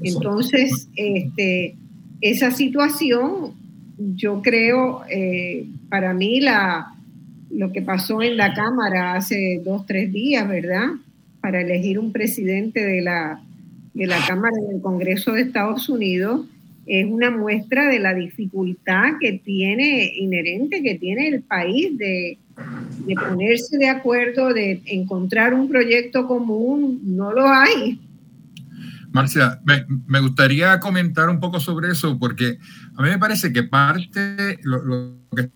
Entonces, 0.02 0.88
este, 0.96 1.76
esa 2.22 2.52
situación, 2.52 3.54
yo 3.98 4.42
creo, 4.42 5.04
eh, 5.10 5.66
para 5.90 6.14
mí 6.14 6.40
la, 6.40 6.94
lo 7.52 7.72
que 7.72 7.82
pasó 7.82 8.22
en 8.22 8.38
la 8.38 8.54
Cámara 8.54 9.16
hace 9.16 9.62
dos, 9.64 9.86
tres 9.86 10.12
días, 10.12 10.48
¿verdad? 10.48 10.88
Para 11.42 11.62
elegir 11.62 12.00
un 12.00 12.12
presidente 12.12 12.86
de 12.86 13.02
la 13.02 13.42
de 13.96 14.08
la 14.08 14.24
Cámara 14.28 14.56
del 14.70 14.82
Congreso 14.82 15.32
de 15.32 15.42
Estados 15.42 15.90
Unidos 15.90 16.42
es 16.86 17.08
una 17.10 17.32
muestra 17.32 17.90
de 17.90 17.98
la 17.98 18.14
dificultad 18.14 19.14
que 19.20 19.42
tiene 19.44 20.12
inherente, 20.18 20.84
que 20.84 20.96
tiene 20.96 21.30
el 21.30 21.42
país 21.42 21.98
de, 21.98 22.38
de 23.08 23.16
ponerse 23.16 23.78
de 23.80 23.90
acuerdo, 23.90 24.54
de 24.54 24.84
encontrar 24.86 25.56
un 25.56 25.68
proyecto 25.68 26.28
común. 26.28 27.00
No 27.04 27.34
lo 27.34 27.48
hay. 27.48 28.00
Marcia, 29.12 29.60
me, 29.66 30.20
gustaría 30.20 30.80
comentar 30.80 31.30
un 31.30 31.40
poco 31.40 31.60
sobre 31.60 31.90
eso, 31.90 32.20
porque 32.20 32.60
a 32.98 33.02
mí 33.02 33.10
me 33.10 33.18
parece 33.18 33.52
que 33.52 33.64
parte 33.64 34.60
lo, 34.64 34.84
lo 34.84 35.16
que 35.36 35.50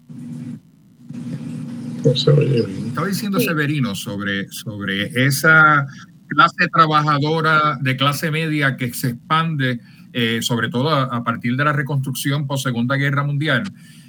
estaba 2.06 3.08
diciendo 3.08 3.40
Severino 3.40 3.94
sobre, 3.96 4.48
sobre 4.50 5.26
esa 5.26 5.86
clase 6.30 6.68
trabajadora 6.72 7.78
de 7.82 7.98
clase 7.98 8.32
media 8.32 8.78
que 8.78 8.94
se 8.94 9.10
expande, 9.10 9.82
eh, 10.14 10.40
sobre 10.42 10.70
todo 10.70 10.90
a, 10.90 11.24
partir 11.24 11.58
de 11.58 11.66
la 11.66 11.74
reconstrucción 11.74 12.48
post 12.48 12.64
Segunda 12.64 12.96
Guerra 12.96 13.24
Mundial, 13.24 13.64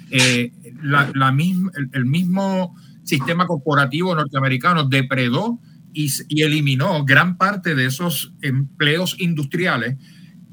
eh, 0.09 0.51
la, 0.81 1.31
misma, 1.31 1.71
el, 1.93 2.05
mismo 2.05 2.75
sistema 3.03 3.47
corporativo 3.47 4.15
norteamericano 4.15 4.85
depredó 4.85 5.59
y, 5.93 6.09
y, 6.29 6.43
eliminó 6.43 7.03
gran 7.03 7.37
parte 7.37 7.75
de 7.75 7.85
esos 7.85 8.33
empleos 8.41 9.15
industriales 9.19 9.97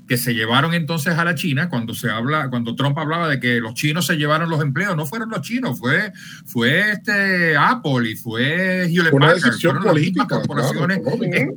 que 0.08 0.16
se 0.16 0.34
llevaron 0.34 0.72
entonces 0.72 1.18
a 1.18 1.24
la 1.24 1.34
China 1.34 1.68
cuando 1.68 1.94
se 1.94 2.10
habla, 2.10 2.48
cuando 2.48 2.74
Trump 2.74 2.98
hablaba 2.98 3.28
de 3.28 3.38
que 3.38 3.60
los 3.60 3.74
chinos 3.74 4.06
se 4.06 4.16
llevaron 4.16 4.48
los 4.48 4.62
empleos, 4.62 4.96
no 4.96 5.04
fueron 5.04 5.28
los 5.28 5.42
chinos, 5.42 5.78
fue, 5.78 6.12
fue 6.46 6.92
este 6.92 7.56
Apple 7.56 8.10
y 8.10 8.16
fue 8.16 8.86
Hewlett 8.88 9.12
Una 9.12 9.34
decisión 9.34 9.80
política, 9.82 10.26
corporaciones 10.26 11.00
Claro, 11.00 11.52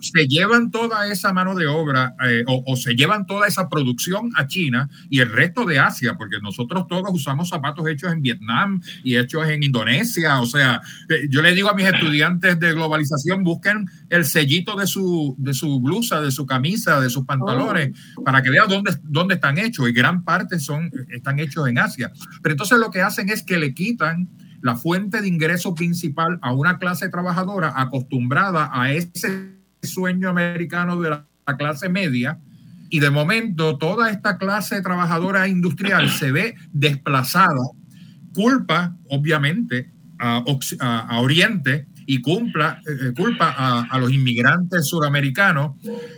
se 0.00 0.26
llevan 0.26 0.70
toda 0.70 1.06
esa 1.08 1.32
mano 1.32 1.54
de 1.54 1.66
obra 1.66 2.14
eh, 2.26 2.44
o, 2.46 2.76
se 2.76 2.94
llevan 2.94 3.26
toda 3.26 3.46
esa 3.46 3.68
producción 3.68 4.30
a 4.36 4.46
China 4.46 4.88
y 5.08 5.20
el 5.20 5.30
resto 5.30 5.64
de 5.64 5.78
Asia, 5.78 6.14
porque 6.16 6.38
nosotros 6.40 6.86
todos 6.88 7.10
usamos 7.12 7.48
zapatos 7.48 7.86
hechos 7.88 8.12
en 8.12 8.22
Vietnam 8.22 8.80
y 9.02 9.16
hechos 9.16 9.46
en 9.48 9.62
Indonesia. 9.62 10.40
O 10.40 10.46
sea, 10.46 10.80
eh, 11.08 11.26
yo 11.28 11.42
le 11.42 11.54
digo 11.54 11.68
a 11.68 11.74
mis 11.74 11.86
estudiantes 11.86 12.58
de 12.58 12.72
globalización, 12.72 13.44
busquen 13.44 13.86
el 14.08 14.24
sellito 14.24 14.76
de 14.76 14.86
su, 14.86 15.34
de 15.38 15.54
su 15.54 15.80
blusa, 15.80 16.20
de 16.20 16.30
su 16.30 16.46
camisa, 16.46 17.00
de 17.00 17.10
sus 17.10 17.24
pantalones, 17.24 17.90
oh. 18.16 18.24
para 18.24 18.42
que 18.42 18.50
vean 18.50 18.68
dónde, 18.68 18.96
dónde 19.02 19.34
están 19.34 19.58
hechos. 19.58 19.88
Y 19.88 19.92
gran 19.92 20.24
parte 20.24 20.58
son, 20.58 20.90
están 21.10 21.38
hechos 21.38 21.68
en 21.68 21.78
Asia. 21.78 22.12
Pero 22.42 22.52
entonces 22.52 22.78
lo 22.78 22.90
que 22.90 23.02
hacen 23.02 23.28
es 23.28 23.42
que 23.42 23.58
le 23.58 23.74
quitan 23.74 24.28
la 24.62 24.76
fuente 24.76 25.20
de 25.20 25.28
ingreso 25.28 25.74
principal 25.74 26.38
a 26.42 26.52
una 26.52 26.78
clase 26.78 27.08
trabajadora 27.08 27.72
acostumbrada 27.76 28.70
a 28.72 28.92
ese 28.92 29.56
sueño 29.82 30.28
americano 30.28 31.00
de 31.00 31.10
la 31.10 31.26
clase 31.58 31.88
media. 31.88 32.38
Y 32.90 33.00
de 33.00 33.10
momento 33.10 33.78
toda 33.78 34.10
esta 34.10 34.36
clase 34.36 34.82
trabajadora 34.82 35.46
industrial 35.48 36.10
se 36.10 36.32
ve 36.32 36.54
desplazada, 36.72 37.70
culpa 38.34 38.96
obviamente 39.08 39.90
a, 40.18 40.44
a 40.80 41.20
Oriente 41.20 41.86
y 42.10 42.20
cumpla, 42.22 42.82
eh, 42.88 42.90
eh, 42.90 43.12
culpa 43.16 43.54
a, 43.88 43.98
los 44.00 44.10
inmigrantes 44.10 44.88
suramericanos 44.88 45.76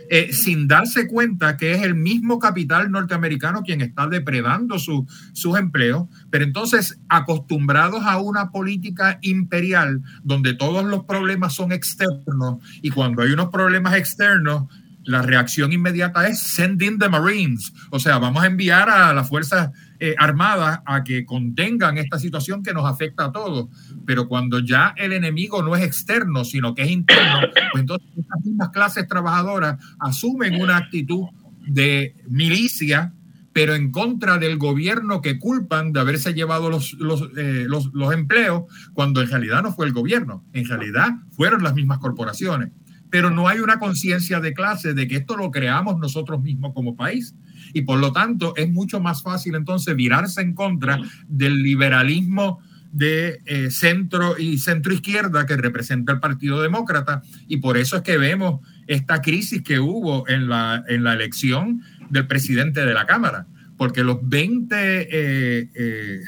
eh, 0.09 0.33
sin 0.33 0.67
darse 0.67 1.07
cuenta 1.07 1.55
que 1.55 1.73
es 1.73 1.83
el 1.83 1.93
mismo 1.93 2.39
capital 2.39 2.89
norteamericano 2.89 3.61
quien 3.61 3.81
está 3.81 4.07
depredando 4.07 4.79
sus 4.79 5.55
empleos, 5.55 6.07
pero 6.31 6.45
entonces 6.45 6.99
acostumbrados 7.09 8.03
a 8.05 8.17
una 8.17 8.49
política 8.49 9.19
imperial 9.21 10.01
donde 10.23 10.55
todos 10.55 10.83
los 10.83 11.03
problemas 11.03 11.53
son 11.53 11.71
externos 11.71 12.57
y 12.81 12.89
cuando 12.89 13.21
hay 13.21 13.31
unos 13.31 13.49
problemas 13.49 13.93
externos 13.93 14.63
la 15.03 15.21
reacción 15.21 15.73
inmediata 15.73 16.27
es 16.27 16.41
send 16.41 16.81
in 16.81 16.97
the 16.97 17.09
Marines, 17.09 17.71
o 17.91 17.99
sea, 17.99 18.17
vamos 18.17 18.41
a 18.41 18.47
enviar 18.47 18.89
a 18.89 19.13
las 19.13 19.29
Fuerzas 19.29 19.69
eh, 20.05 20.15
Armadas 20.17 20.81
a 20.85 21.01
que 21.01 21.23
contengan 21.23 21.97
esta 21.97 22.19
situación 22.19 22.61
que 22.61 22.73
nos 22.73 22.83
afecta 22.83 23.23
a 23.23 23.31
todos. 23.31 23.69
Pero 24.05 24.27
cuando 24.27 24.59
ya 24.59 24.93
el 24.97 25.13
enemigo 25.13 25.63
no 25.63 25.77
es 25.77 25.83
externo, 25.85 26.43
sino 26.43 26.75
que 26.75 26.81
es 26.81 26.91
interno, 26.91 27.39
pues 27.71 27.79
entonces 27.79 28.09
estas 28.17 28.43
mismas 28.43 28.69
clases 28.71 29.07
trabajadoras 29.07 29.81
asumen 29.99 30.61
una 30.61 30.75
actitud 30.75 31.23
de 31.65 32.17
milicia, 32.27 33.13
pero 33.53 33.75
en 33.75 33.91
contra 33.91 34.37
del 34.39 34.57
gobierno 34.57 35.21
que 35.21 35.39
culpan 35.39 35.93
de 35.93 36.01
haberse 36.01 36.33
llevado 36.33 36.69
los, 36.69 36.91
los, 36.95 37.29
eh, 37.37 37.65
los, 37.69 37.89
los 37.93 38.13
empleos, 38.13 38.63
cuando 38.93 39.21
en 39.21 39.29
realidad 39.29 39.63
no 39.63 39.71
fue 39.71 39.85
el 39.85 39.93
gobierno, 39.93 40.43
en 40.51 40.67
realidad 40.67 41.11
fueron 41.31 41.63
las 41.63 41.75
mismas 41.75 41.99
corporaciones 41.99 42.71
pero 43.13 43.29
no 43.29 43.47
hay 43.47 43.59
una 43.59 43.77
conciencia 43.77 44.39
de 44.39 44.55
clase 44.55 44.95
de 44.95 45.07
que 45.07 45.17
esto 45.17 45.37
lo 45.37 45.51
creamos 45.51 45.99
nosotros 45.99 46.41
mismos 46.41 46.73
como 46.73 46.95
país. 46.95 47.35
Y 47.73 47.81
por 47.81 47.99
lo 47.99 48.11
tanto 48.11 48.55
es 48.55 48.71
mucho 48.71 48.99
más 48.99 49.21
fácil 49.23 49.55
entonces 49.55 49.95
virarse 49.95 50.41
en 50.41 50.53
contra 50.53 50.99
del 51.27 51.61
liberalismo 51.61 52.59
de 52.93 53.41
eh, 53.45 53.71
centro 53.71 54.37
y 54.37 54.59
centro 54.59 54.93
izquierda 54.93 55.47
que 55.47 55.57
representa 55.57 56.13
el 56.13 56.19
Partido 56.19 56.61
Demócrata. 56.61 57.23
Y 57.47 57.57
por 57.57 57.75
eso 57.77 57.97
es 57.97 58.03
que 58.03 58.17
vemos 58.17 58.61
esta 58.87 59.21
crisis 59.21 59.63
que 59.63 59.79
hubo 59.79 60.27
en 60.29 60.47
la, 60.47 60.83
en 60.87 61.03
la 61.03 61.13
elección 61.13 61.81
del 62.09 62.27
presidente 62.27 62.85
de 62.85 62.93
la 62.93 63.07
Cámara. 63.07 63.47
Porque 63.77 64.03
los 64.03 64.19
20 64.21 64.75
eh, 64.77 65.69
eh, 65.73 66.21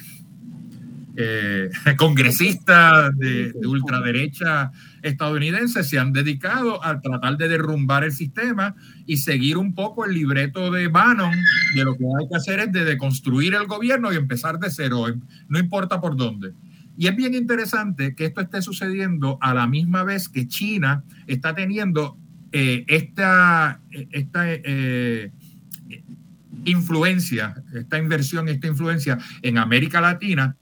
congresistas 1.98 3.18
de, 3.18 3.54
de 3.54 3.68
ultraderecha 3.68 4.72
estadounidenses 5.02 5.88
se 5.88 6.00
han 6.00 6.12
dedicado 6.12 6.84
a 6.84 7.00
tratar 7.00 7.38
de 7.38 7.48
derrumbar 7.48 8.04
el 8.04 8.12
sistema 8.12 8.76
y 9.06 9.18
seguir 9.18 9.58
un 9.58 9.74
poco 9.74 10.06
el 10.06 10.14
libreto 10.14 10.72
de 10.72 10.88
Bannon, 10.88 11.32
de 11.76 11.84
lo 11.84 11.96
que 11.96 12.06
hay 12.06 12.28
que 12.28 12.36
hacer 12.36 12.60
es 12.60 12.72
de 12.72 12.86
deconstruir 12.86 13.54
el 13.54 13.68
gobierno 13.68 14.12
y 14.12 14.16
empezar 14.16 14.60
de 14.60 14.70
cero, 14.70 15.06
no 15.48 15.60
importa 15.60 16.02
por 16.02 16.16
dónde. 16.16 16.54
Y 16.98 17.08
es 17.08 17.16
bien 17.16 17.34
interesante 17.34 18.16
que 18.16 18.26
esto 18.26 18.42
esté 18.42 18.62
sucediendo 18.62 19.38
a 19.42 19.54
la 19.54 19.68
misma 19.68 20.04
vez 20.04 20.30
que 20.30 20.48
China 20.48 21.04
está 21.28 21.54
teniendo 21.54 22.18
eh, 22.52 22.86
esta, 22.88 23.82
esta 24.12 24.46
eh, 24.48 25.32
influencia, 26.64 27.64
esta 27.74 27.98
inversión, 27.98 28.48
esta 28.48 28.68
influencia 28.68 29.18
en 29.42 29.58
América 29.58 30.00
Latina, 30.00 30.56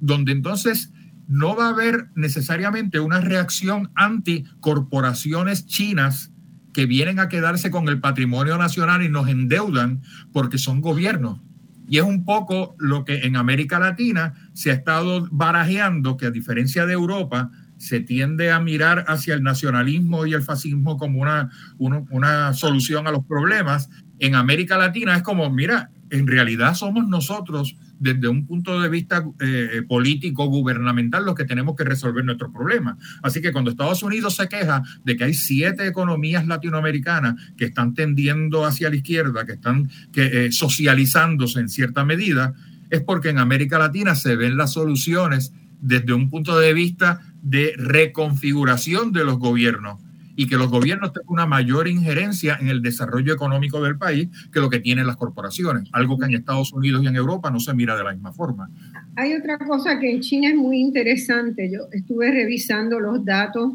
donde 0.00 0.32
entonces 0.32 0.92
no 1.26 1.56
va 1.56 1.66
a 1.66 1.70
haber 1.70 2.08
necesariamente 2.14 3.00
una 3.00 3.20
reacción 3.20 3.90
anti 3.94 4.44
corporaciones 4.60 5.66
chinas 5.66 6.30
que 6.72 6.86
vienen 6.86 7.20
a 7.20 7.28
quedarse 7.28 7.70
con 7.70 7.88
el 7.88 8.00
patrimonio 8.00 8.58
nacional 8.58 9.02
y 9.02 9.08
nos 9.08 9.28
endeudan 9.28 10.02
porque 10.32 10.58
son 10.58 10.80
gobiernos. 10.80 11.40
Y 11.88 11.98
es 11.98 12.04
un 12.04 12.24
poco 12.24 12.74
lo 12.78 13.04
que 13.04 13.26
en 13.26 13.36
América 13.36 13.78
Latina 13.78 14.34
se 14.54 14.70
ha 14.70 14.74
estado 14.74 15.28
barajeando, 15.30 16.16
que 16.16 16.26
a 16.26 16.30
diferencia 16.30 16.86
de 16.86 16.94
Europa, 16.94 17.50
se 17.76 18.00
tiende 18.00 18.50
a 18.50 18.60
mirar 18.60 19.04
hacia 19.08 19.34
el 19.34 19.42
nacionalismo 19.42 20.26
y 20.26 20.32
el 20.32 20.42
fascismo 20.42 20.96
como 20.96 21.20
una, 21.20 21.50
una, 21.78 22.54
solución 22.54 23.06
a 23.06 23.10
los 23.10 23.24
problemas. 23.26 23.90
En 24.18 24.34
América 24.34 24.78
Latina 24.78 25.16
es 25.16 25.22
como, 25.22 25.50
mira, 25.50 25.90
en 26.10 26.26
realidad 26.26 26.74
somos 26.74 27.08
nosotros 27.08 27.76
desde 27.98 28.28
un 28.28 28.46
punto 28.46 28.80
de 28.80 28.88
vista 28.88 29.24
eh, 29.40 29.82
político, 29.88 30.46
gubernamental, 30.46 31.24
los 31.24 31.34
que 31.34 31.44
tenemos 31.44 31.76
que 31.76 31.84
resolver 31.84 32.24
nuestros 32.24 32.52
problemas. 32.52 32.96
Así 33.22 33.40
que 33.40 33.52
cuando 33.52 33.70
Estados 33.70 34.02
Unidos 34.02 34.36
se 34.36 34.48
queja 34.48 34.82
de 35.04 35.16
que 35.16 35.24
hay 35.24 35.34
siete 35.34 35.86
economías 35.86 36.46
latinoamericanas 36.46 37.34
que 37.56 37.66
están 37.66 37.94
tendiendo 37.94 38.64
hacia 38.64 38.90
la 38.90 38.96
izquierda, 38.96 39.46
que 39.46 39.52
están 39.52 39.90
eh, 40.14 40.48
socializándose 40.50 41.60
en 41.60 41.68
cierta 41.68 42.04
medida, 42.04 42.54
es 42.90 43.02
porque 43.02 43.30
en 43.30 43.38
América 43.38 43.78
Latina 43.78 44.14
se 44.14 44.36
ven 44.36 44.56
las 44.56 44.72
soluciones 44.72 45.52
desde 45.80 46.12
un 46.12 46.30
punto 46.30 46.58
de 46.58 46.72
vista 46.74 47.20
de 47.42 47.74
reconfiguración 47.76 49.12
de 49.12 49.24
los 49.24 49.38
gobiernos 49.38 50.03
y 50.36 50.46
que 50.48 50.56
los 50.56 50.70
gobiernos 50.70 51.12
tengan 51.12 51.28
una 51.28 51.46
mayor 51.46 51.88
injerencia 51.88 52.58
en 52.60 52.68
el 52.68 52.82
desarrollo 52.82 53.34
económico 53.34 53.82
del 53.82 53.96
país 53.96 54.28
que 54.52 54.60
lo 54.60 54.70
que 54.70 54.80
tienen 54.80 55.06
las 55.06 55.16
corporaciones, 55.16 55.88
algo 55.92 56.18
que 56.18 56.26
en 56.26 56.34
Estados 56.34 56.72
Unidos 56.72 57.02
y 57.02 57.06
en 57.06 57.16
Europa 57.16 57.50
no 57.50 57.60
se 57.60 57.74
mira 57.74 57.96
de 57.96 58.04
la 58.04 58.12
misma 58.12 58.32
forma. 58.32 58.68
Hay 59.16 59.34
otra 59.34 59.58
cosa 59.58 59.98
que 59.98 60.10
en 60.10 60.20
China 60.20 60.48
es 60.48 60.56
muy 60.56 60.78
interesante. 60.80 61.70
Yo 61.70 61.88
estuve 61.92 62.30
revisando 62.30 62.98
los 62.98 63.24
datos 63.24 63.72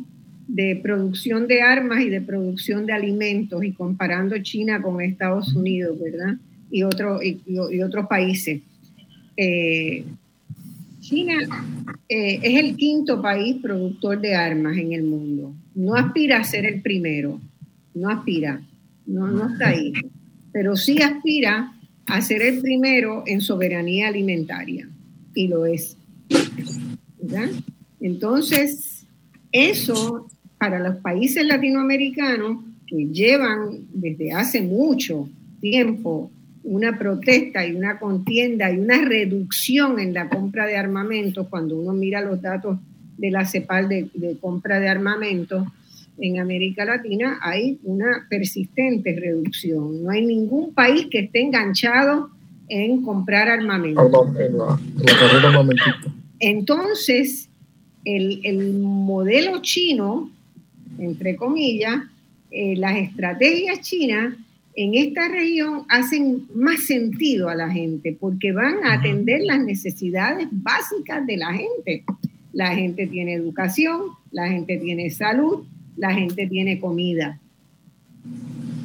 de 0.48 0.80
producción 0.82 1.48
de 1.48 1.62
armas 1.62 2.02
y 2.02 2.10
de 2.10 2.22
producción 2.22 2.86
de 2.86 2.94
alimentos 2.94 3.64
y 3.64 3.72
comparando 3.72 4.38
China 4.40 4.82
con 4.82 5.00
Estados 5.00 5.54
Unidos, 5.56 5.98
¿verdad? 6.00 6.36
Y, 6.72 6.84
otro, 6.84 7.20
y, 7.22 7.82
otros 7.82 8.08
países. 8.08 8.62
Eh, 9.38 10.04
China 11.00 11.36
eh, 12.10 12.40
es 12.42 12.60
el 12.64 12.76
quinto 12.76 13.22
país 13.22 13.58
productor 13.62 14.20
de 14.20 14.36
armas 14.36 14.76
en 14.78 14.94
el 14.94 15.04
mundo. 15.04 15.54
No 15.80 15.96
aspira 15.96 16.40
a 16.40 16.44
ser 16.44 16.66
el 16.66 16.82
primero, 16.82 17.40
no 17.94 18.10
aspira, 18.10 18.62
no, 19.06 19.28
no 19.28 19.50
está 19.54 19.70
ahí, 19.70 19.94
pero 20.52 20.76
sí 20.76 21.02
aspira 21.02 21.72
a 22.06 22.22
ser 22.22 22.42
el 22.42 22.60
primero 22.60 23.24
en 23.26 23.40
soberanía 23.40 24.10
alimentaria, 24.10 24.90
y 25.34 25.48
lo 25.48 25.66
es. 25.66 25.96
Entonces, 28.02 29.06
eso 29.54 30.28
para 30.58 30.80
los 30.80 30.98
países 30.98 31.46
latinoamericanos 31.46 32.62
que 32.86 33.06
llevan 33.06 33.88
desde 33.94 34.34
hace 34.34 34.62
mucho 34.62 35.30
tiempo 35.62 36.30
una 36.62 37.00
protesta 37.00 37.66
y 37.66 37.74
una 37.74 38.00
contienda 38.00 38.70
y 38.70 38.80
una 38.80 39.02
reducción 39.06 39.98
en 40.02 40.14
la 40.14 40.28
compra 40.28 40.66
de 40.66 40.76
armamentos, 40.76 41.48
cuando 41.48 41.80
uno 41.80 41.94
mira 41.94 42.20
los 42.20 42.42
datos 42.42 42.80
de 43.20 43.32
la 43.32 43.46
CEPAL 43.46 43.90
de, 43.90 44.38
compra 44.40 44.80
de 44.80 44.88
armamentos, 44.88 45.68
en 46.18 46.40
América 46.40 46.84
Latina 46.86 47.40
hay 47.42 47.80
una 47.84 48.28
persistente 48.30 49.16
reducción. 49.18 50.04
No 50.04 50.10
hay 50.10 50.26
ningún 50.26 50.74
país 50.74 51.08
que 51.10 51.20
esté 51.20 51.42
enganchado 51.42 52.30
en 52.68 53.02
comprar 53.04 53.62
la, 53.64 53.78
carrera 53.78 55.66
Entonces, 56.40 57.50
el, 58.04 58.42
el, 58.44 58.74
modelo 58.80 59.62
chino, 59.62 60.30
entre 60.98 61.36
comillas, 61.36 62.04
eh, 62.52 62.76
las 62.76 62.98
estrategias 62.98 63.82
chinas 63.82 64.34
en 64.76 64.96
esta 64.96 65.28
región 65.28 65.84
hacen 65.90 66.48
más 66.56 66.86
sentido 66.86 67.50
a 67.50 67.56
la 67.56 67.70
gente 67.70 68.16
porque 68.20 68.52
van 68.52 68.84
a 68.86 68.94
atender 68.94 69.42
las 69.42 69.60
necesidades 69.60 70.48
básicas 70.52 71.26
de 71.28 71.38
la 71.38 71.54
gente. 71.54 72.04
La 72.54 72.76
gente 72.76 73.08
tiene 73.08 73.34
educación, 73.34 74.02
la 74.32 74.48
gente 74.48 74.78
tiene 74.78 75.10
salud, 75.10 75.66
la 75.98 76.14
gente 76.14 76.48
tiene 76.48 76.80
comida. 76.80 77.40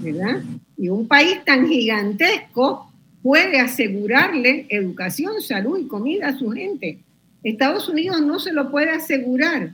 ¿Verdad? 0.02 0.42
Y 0.76 0.88
un 0.88 1.08
país 1.08 1.38
tan 1.44 1.66
gigantesco 1.66 2.90
puede 3.22 3.58
asegurarle 3.58 4.66
educación, 4.68 5.40
salud 5.40 5.78
y 5.78 5.86
comida 5.86 6.28
a 6.28 6.38
su 6.38 6.50
gente. 6.50 6.98
Estados 7.42 7.88
Unidos 7.88 8.20
no 8.20 8.38
se 8.38 8.52
lo 8.52 8.70
puede 8.70 8.90
asegurar 8.90 9.72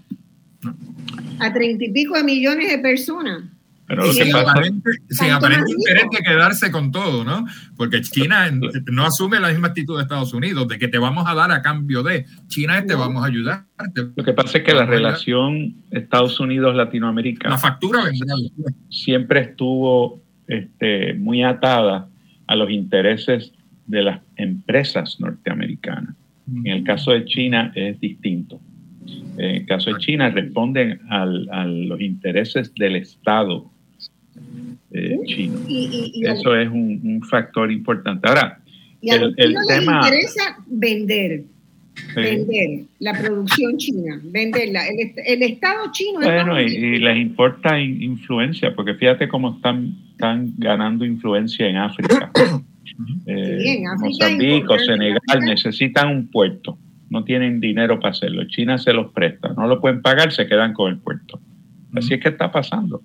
a 1.38 1.52
treinta 1.52 1.84
y 1.84 1.90
pico 1.90 2.14
de 2.16 2.24
millones 2.24 2.68
de 2.70 2.78
personas. 2.78 3.42
Pero 3.90 4.06
lo 4.06 4.12
que 4.12 4.30
aparente, 4.30 4.90
aparente 5.32 5.72
interés 5.72 6.04
de 6.12 6.18
quedarse 6.18 6.70
con 6.70 6.92
todo, 6.92 7.24
¿no? 7.24 7.44
Porque 7.76 8.00
China 8.02 8.48
no 8.86 9.04
asume 9.04 9.40
la 9.40 9.48
misma 9.48 9.66
actitud 9.66 9.96
de 9.96 10.02
Estados 10.02 10.32
Unidos, 10.32 10.68
de 10.68 10.78
que 10.78 10.86
te 10.86 10.98
vamos 10.98 11.26
a 11.26 11.34
dar 11.34 11.50
a 11.50 11.60
cambio 11.60 12.04
de. 12.04 12.24
China 12.46 12.86
te 12.86 12.94
vamos 12.94 13.24
a 13.24 13.26
ayudar. 13.26 13.64
Lo 14.14 14.22
que 14.22 14.32
pasa 14.32 14.58
es 14.58 14.64
que 14.64 14.74
la 14.74 14.86
relación 14.86 15.74
Estados 15.90 16.38
Unidos-Latinoamérica. 16.38 17.48
La 17.48 17.58
factura 17.58 18.04
vendrá. 18.04 18.36
Siempre 18.90 19.40
estuvo 19.40 20.22
este, 20.46 21.14
muy 21.14 21.42
atada 21.42 22.08
a 22.46 22.54
los 22.54 22.70
intereses 22.70 23.52
de 23.88 24.04
las 24.04 24.20
empresas 24.36 25.18
norteamericanas. 25.18 26.14
En 26.46 26.68
el 26.68 26.84
caso 26.84 27.10
de 27.10 27.24
China 27.24 27.72
es 27.74 27.98
distinto. 27.98 28.60
En 29.36 29.50
el 29.50 29.66
caso 29.66 29.92
de 29.92 29.98
China 29.98 30.30
responden 30.30 31.00
al, 31.08 31.48
a 31.50 31.64
los 31.64 32.00
intereses 32.00 32.72
del 32.76 32.94
Estado 32.94 33.68
chino. 35.34 35.58
Eso 35.68 36.56
es 36.56 36.68
un, 36.68 37.22
factor 37.28 37.70
importante. 37.70 38.28
Ahora, 38.28 38.60
y 39.00 39.10
a 39.10 39.14
el, 39.16 39.34
el 39.36 39.56
tema... 39.66 40.00
les 40.00 40.18
interesa 40.18 40.56
vender, 40.66 41.44
vender 42.14 42.84
la 42.98 43.18
producción 43.18 43.76
china, 43.78 44.20
venderla. 44.24 44.82
El, 44.88 45.42
Estado 45.42 45.90
chino... 45.92 46.20
Bueno, 46.20 46.60
y, 46.60 46.98
les 46.98 47.16
importa 47.18 47.80
influencia, 47.80 48.74
porque 48.74 48.94
fíjate 48.94 49.28
cómo 49.28 49.54
están, 49.56 49.94
están 50.12 50.52
ganando 50.58 51.04
influencia 51.04 51.66
en 51.66 51.76
África. 51.76 52.30
eh, 53.26 53.82
Mozambique, 53.98 54.78
Senegal 54.84 55.40
necesitan 55.40 56.08
un 56.08 56.28
puerto, 56.28 56.78
no 57.08 57.24
tienen 57.24 57.60
dinero 57.60 57.98
para 57.98 58.12
hacerlo. 58.12 58.44
China 58.48 58.78
se 58.78 58.92
los 58.92 59.12
presta, 59.12 59.54
no 59.56 59.66
lo 59.66 59.80
pueden 59.80 60.02
pagar, 60.02 60.32
se 60.32 60.46
quedan 60.46 60.72
con 60.72 60.92
el 60.92 60.98
puerto. 60.98 61.40
Así 61.94 62.14
es 62.14 62.20
que 62.20 62.28
está 62.28 62.50
pasando. 62.52 63.02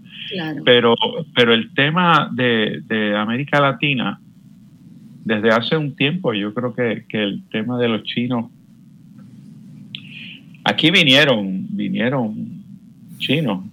Pero, 0.64 0.96
pero 1.36 1.54
el 1.54 1.74
tema 1.74 2.30
de, 2.32 2.82
de, 2.86 3.16
América 3.16 3.60
Latina, 3.60 4.20
desde 5.24 5.50
hace 5.50 5.76
un 5.76 5.96
tiempo, 5.96 6.34
yo 6.34 6.54
creo 6.54 6.74
que, 6.74 7.06
que 7.08 7.24
el 7.24 7.44
tema 7.50 7.80
de 7.80 7.88
los 7.88 8.04
chinos, 8.04 8.52
aquí 10.64 10.92
vinieron, 10.92 11.68
vinieron 11.70 12.64
chinos 13.18 13.64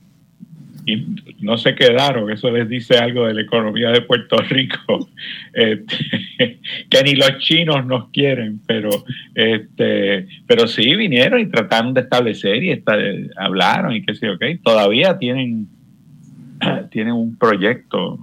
y 0.85 1.07
no 1.41 1.57
se 1.59 1.75
quedaron, 1.75 2.31
eso 2.31 2.51
les 2.51 2.69
dice 2.69 2.99
algo 2.99 3.27
de 3.27 3.35
la 3.35 3.43
economía 3.43 3.91
de 3.91 4.03
Puerto 4.03 4.37
Rico, 4.39 5.09
este, 5.53 5.97
que 6.91 7.03
ni 7.05 7.15
los 7.15 7.39
chinos 7.39 7.87
nos 7.87 8.09
quieren, 8.11 8.61
pero, 8.67 8.91
este, 9.35 10.27
pero 10.47 10.67
sí 10.67 10.97
vinieron 10.97 11.41
y 11.41 11.47
trataron 11.47 11.95
de 11.95 12.01
establecer 12.01 12.63
y 12.63 12.83
hablaron 13.37 13.95
y 13.95 14.03
qué 14.03 14.15
sé 14.15 14.27
yo, 14.27 14.35
okay. 14.35 14.59
todavía 14.59 15.19
tienen, 15.19 15.69
tienen 16.91 17.15
un 17.15 17.37
proyecto 17.37 18.19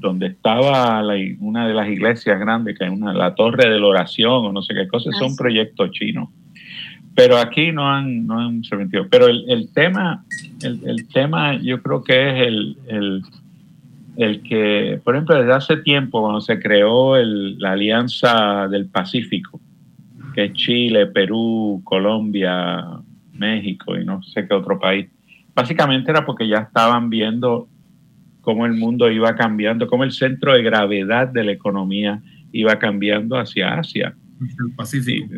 donde 0.00 0.26
estaba 0.26 1.00
una 1.38 1.68
de 1.68 1.74
las 1.74 1.88
iglesias 1.88 2.40
grandes, 2.40 2.76
que 2.76 2.84
es 2.84 2.90
una, 2.90 3.14
la 3.14 3.36
Torre 3.36 3.70
de 3.70 3.78
la 3.78 3.86
Oración 3.86 4.46
o 4.46 4.52
no 4.52 4.62
sé 4.62 4.74
qué 4.74 4.88
cosa, 4.88 5.12
son 5.12 5.36
proyectos 5.36 5.92
chinos 5.92 6.28
pero 7.14 7.38
aquí 7.38 7.72
no 7.72 7.88
han, 7.88 8.26
no 8.26 8.38
han 8.38 8.62
metido. 8.78 9.06
Pero 9.10 9.26
el, 9.26 9.44
el 9.48 9.72
tema, 9.72 10.24
el, 10.62 10.80
el, 10.86 11.08
tema 11.08 11.56
yo 11.56 11.82
creo 11.82 12.02
que 12.02 12.28
es 12.30 12.46
el, 12.46 12.76
el, 12.86 13.22
el, 14.16 14.42
que, 14.42 15.00
por 15.02 15.14
ejemplo, 15.14 15.36
desde 15.36 15.52
hace 15.52 15.76
tiempo, 15.78 16.20
cuando 16.20 16.40
se 16.40 16.58
creó 16.60 17.16
la 17.16 17.72
Alianza 17.72 18.68
del 18.68 18.86
Pacífico, 18.86 19.60
que 20.34 20.44
es 20.46 20.52
Chile, 20.52 21.06
Perú, 21.06 21.80
Colombia, 21.84 22.84
México 23.32 23.96
y 23.96 24.04
no 24.04 24.22
sé 24.22 24.46
qué 24.46 24.54
otro 24.54 24.78
país, 24.78 25.08
básicamente 25.54 26.10
era 26.10 26.24
porque 26.24 26.46
ya 26.46 26.58
estaban 26.58 27.10
viendo 27.10 27.68
cómo 28.40 28.66
el 28.66 28.74
mundo 28.74 29.10
iba 29.10 29.34
cambiando, 29.34 29.88
cómo 29.88 30.04
el 30.04 30.12
centro 30.12 30.52
de 30.52 30.62
gravedad 30.62 31.28
de 31.28 31.44
la 31.44 31.52
economía 31.52 32.22
iba 32.52 32.78
cambiando 32.78 33.36
hacia 33.36 33.74
Asia 33.74 34.14
Pacífico. 34.76 35.34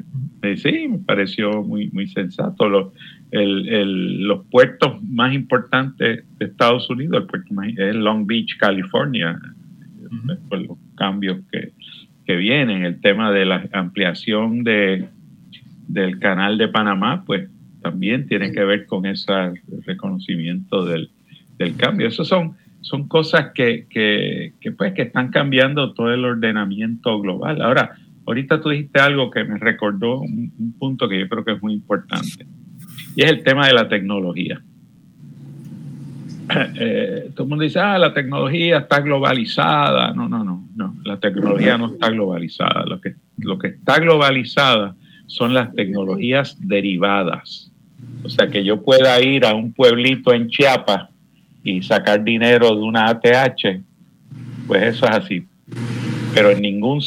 Sí, 0.57 0.89
me 0.89 0.99
pareció 0.99 1.63
muy, 1.63 1.91
muy 1.91 2.07
sensato. 2.07 2.69
Los, 2.69 2.93
los 3.33 4.47
puertos 4.47 5.03
más 5.03 5.35
importantes 5.35 6.25
de 6.39 6.45
Estados 6.45 6.89
Unidos, 6.89 7.23
el 7.23 7.27
puerto 7.27 7.55
es 7.79 7.95
Long 7.97 8.27
Beach, 8.27 8.57
California, 8.59 9.41
por 10.49 10.61
los 10.61 10.79
cambios 10.97 11.41
que, 11.51 11.73
que 12.27 12.37
vienen. 12.37 12.85
El 12.85 13.01
tema 13.01 13.33
de 13.33 13.45
la 13.45 13.69
ampliación 13.73 14.63
de, 14.63 15.09
del 15.89 16.19
canal 16.19 16.59
de 16.59 16.69
Panamá, 16.69 17.25
pues 17.25 17.49
también 17.83 18.29
tiene 18.29 18.53
que 18.53 18.65
ver 18.65 18.87
con 18.87 19.07
ese 19.07 19.33
reconocimiento 19.85 20.85
del, 20.85 21.11
del 21.59 21.75
cambio. 21.77 22.07
Esas 22.07 22.29
son, 22.29 22.53
son 22.83 23.09
cosas 23.09 23.51
que, 23.53 23.87
que, 23.91 24.53
que, 24.61 24.71
pues, 24.71 24.93
que 24.93 25.03
están 25.03 25.31
cambiando 25.31 25.93
todo 25.93 26.15
el 26.15 26.25
ordenamiento 26.25 27.21
global. 27.21 27.61
Ahora, 27.61 27.97
Ahorita 28.27 28.61
tú 28.61 28.69
dijiste 28.69 29.01
algo 29.01 29.31
que 29.31 29.45
me 29.45 29.59
recordó 29.59 30.21
un, 30.21 30.75
punto 30.79 31.09
que 31.09 31.19
yo 31.19 31.29
creo 31.29 31.45
que 31.45 31.53
es 31.53 31.63
muy 31.63 31.73
importante, 31.73 32.47
y 33.17 33.23
es 33.23 33.31
el 33.31 33.43
tema 33.43 33.67
de 33.67 33.75
la 33.75 33.89
tecnología. 33.89 34.63
Eh, 36.55 37.31
todo 37.35 37.45
el 37.45 37.49
mundo 37.49 37.63
dice, 37.65 37.79
ah, 37.79 37.97
la 37.99 38.13
tecnología 38.13 38.79
está 38.79 39.01
globalizada. 39.01 40.13
No, 40.13 40.29
no, 40.29 40.45
no, 40.45 40.69
no, 40.75 40.97
la 41.03 41.19
tecnología 41.19 41.79
no 41.79 41.87
está 41.87 42.11
globalizada. 42.11 42.85
Lo 42.85 43.01
que, 43.01 43.15
lo 43.39 43.59
que 43.59 43.69
está 43.69 43.99
globalizada 44.01 44.95
son 45.27 45.55
las 45.55 45.73
tecnologías 45.73 46.59
derivadas. 46.61 47.73
O 48.23 48.29
sea, 48.29 48.49
que 48.49 48.65
yo 48.65 48.83
pueda 48.83 49.19
ir 49.23 49.47
a 49.47 49.55
un 49.55 49.73
pueblito 49.73 50.35
en 50.35 50.49
Chiapas 50.49 51.09
y 51.65 51.81
sacar 51.81 52.23
dinero 52.23 52.75
de 52.75 52.83
una 52.83 53.09
ATH, 53.09 53.81
pues 54.67 54.83
eso 54.83 55.07
es 55.07 55.13
así 55.13 55.47
pero 56.35 56.51
en 56.51 56.63
ningún, 56.63 57.01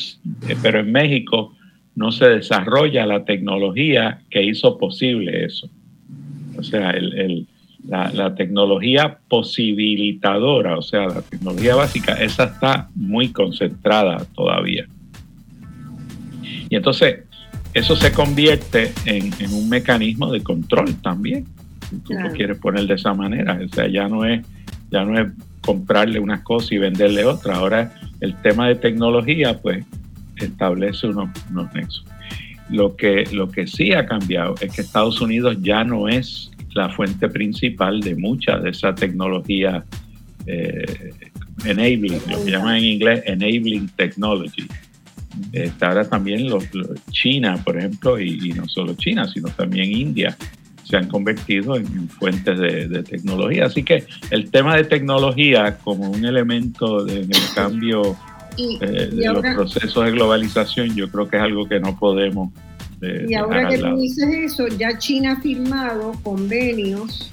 eh, 0.47 0.55
pero 0.61 0.79
en 0.79 0.91
México 0.91 1.53
no 1.95 2.11
se 2.11 2.25
desarrolla 2.25 3.05
la 3.05 3.23
tecnología 3.23 4.21
que 4.29 4.43
hizo 4.43 4.77
posible 4.77 5.45
eso. 5.45 5.69
O 6.57 6.63
sea, 6.63 6.93
la, 7.87 8.35
tecnología 8.35 9.19
posibilitadora, 9.27 10.77
o 10.77 10.81
sea, 10.81 11.07
la 11.07 11.21
tecnología 11.21 11.75
básica, 11.75 12.13
esa 12.13 12.45
está 12.45 12.89
muy 12.95 13.29
concentrada 13.29 14.25
todavía. 14.35 14.85
Y 16.69 16.75
entonces, 16.75 17.23
eso 17.73 17.95
se 17.95 18.11
convierte 18.11 18.91
en, 19.05 19.31
un 19.53 19.69
mecanismo 19.69 20.31
de 20.31 20.41
control 20.41 20.95
también. 21.01 21.45
Si 21.89 21.97
tú 21.99 22.13
lo 22.13 22.31
quieres 22.31 22.57
poner 22.57 22.87
de 22.87 22.95
esa 22.95 23.13
manera. 23.13 23.59
O 23.63 23.73
sea, 23.73 23.87
ya 23.87 24.07
no 24.07 24.25
es, 24.25 24.45
ya 24.89 25.03
no 25.03 25.19
es 25.19 25.27
comprarle 25.61 26.19
una 26.19 26.43
cosa 26.43 26.73
y 26.73 26.77
venderle 26.77 27.25
otra. 27.25 27.55
Ahora 27.55 27.93
el 28.21 28.35
tema 28.41 28.67
de 28.67 28.75
tecnología, 28.75 29.59
pues, 29.59 29.85
establece 30.37 31.07
unos, 31.07 31.29
nexos. 31.73 32.05
Lo 32.69 32.95
que, 32.95 33.25
lo 33.31 33.49
que 33.49 33.67
sí 33.67 33.93
ha 33.93 34.05
cambiado 34.05 34.55
es 34.59 34.73
que 34.73 34.81
Estados 34.81 35.21
Unidos 35.21 35.57
ya 35.61 35.83
no 35.83 36.07
es 36.07 36.51
la 36.73 36.89
fuente 36.89 37.29
principal 37.29 38.01
de 38.01 38.15
mucha 38.15 38.57
de 38.57 38.71
esa 38.71 38.93
tecnología 38.93 39.85
eh, 40.47 41.13
enabling, 41.63 42.19
lo 42.29 42.43
que 42.43 42.51
llaman 42.51 42.77
en 42.77 42.83
inglés 42.83 43.23
enabling 43.25 43.87
technology. 43.95 44.67
Está 45.51 45.89
ahora 45.89 46.09
también 46.09 46.49
los, 46.49 46.65
China, 47.11 47.61
por 47.63 47.77
ejemplo, 47.77 48.19
y, 48.19 48.53
no 48.53 48.67
solo 48.67 48.93
China, 48.95 49.27
sino 49.27 49.49
también 49.49 49.91
India, 49.91 50.37
se 50.85 50.97
han 50.97 51.07
convertido 51.07 51.75
en, 51.75 52.07
fuentes 52.09 52.57
de, 52.59 53.03
tecnología. 53.03 53.65
Así 53.65 53.83
que 53.83 54.05
el 54.29 54.49
tema 54.51 54.75
de 54.77 54.83
tecnología 54.83 55.77
como 55.83 56.09
un 56.09 56.25
elemento 56.25 57.03
de, 57.03 57.21
en 57.21 57.31
el 57.31 57.53
cambio 57.53 58.15
eh, 58.57 59.09
de 59.11 59.25
los 59.25 59.41
procesos 59.41 60.05
de 60.05 60.11
globalización, 60.11 60.95
yo 60.95 61.09
creo 61.09 61.27
que 61.27 61.37
es 61.37 61.43
algo 61.43 61.67
que 61.67 61.79
no 61.79 61.97
podemos. 61.97 62.51
Eh, 63.01 63.25
y 63.29 63.33
ahora 63.33 63.67
que 63.67 63.79
tú 63.79 63.97
dices 63.97 64.27
eso, 64.33 64.67
ya 64.67 64.97
China 64.97 65.33
ha 65.33 65.41
firmado 65.41 66.13
convenios 66.23 67.31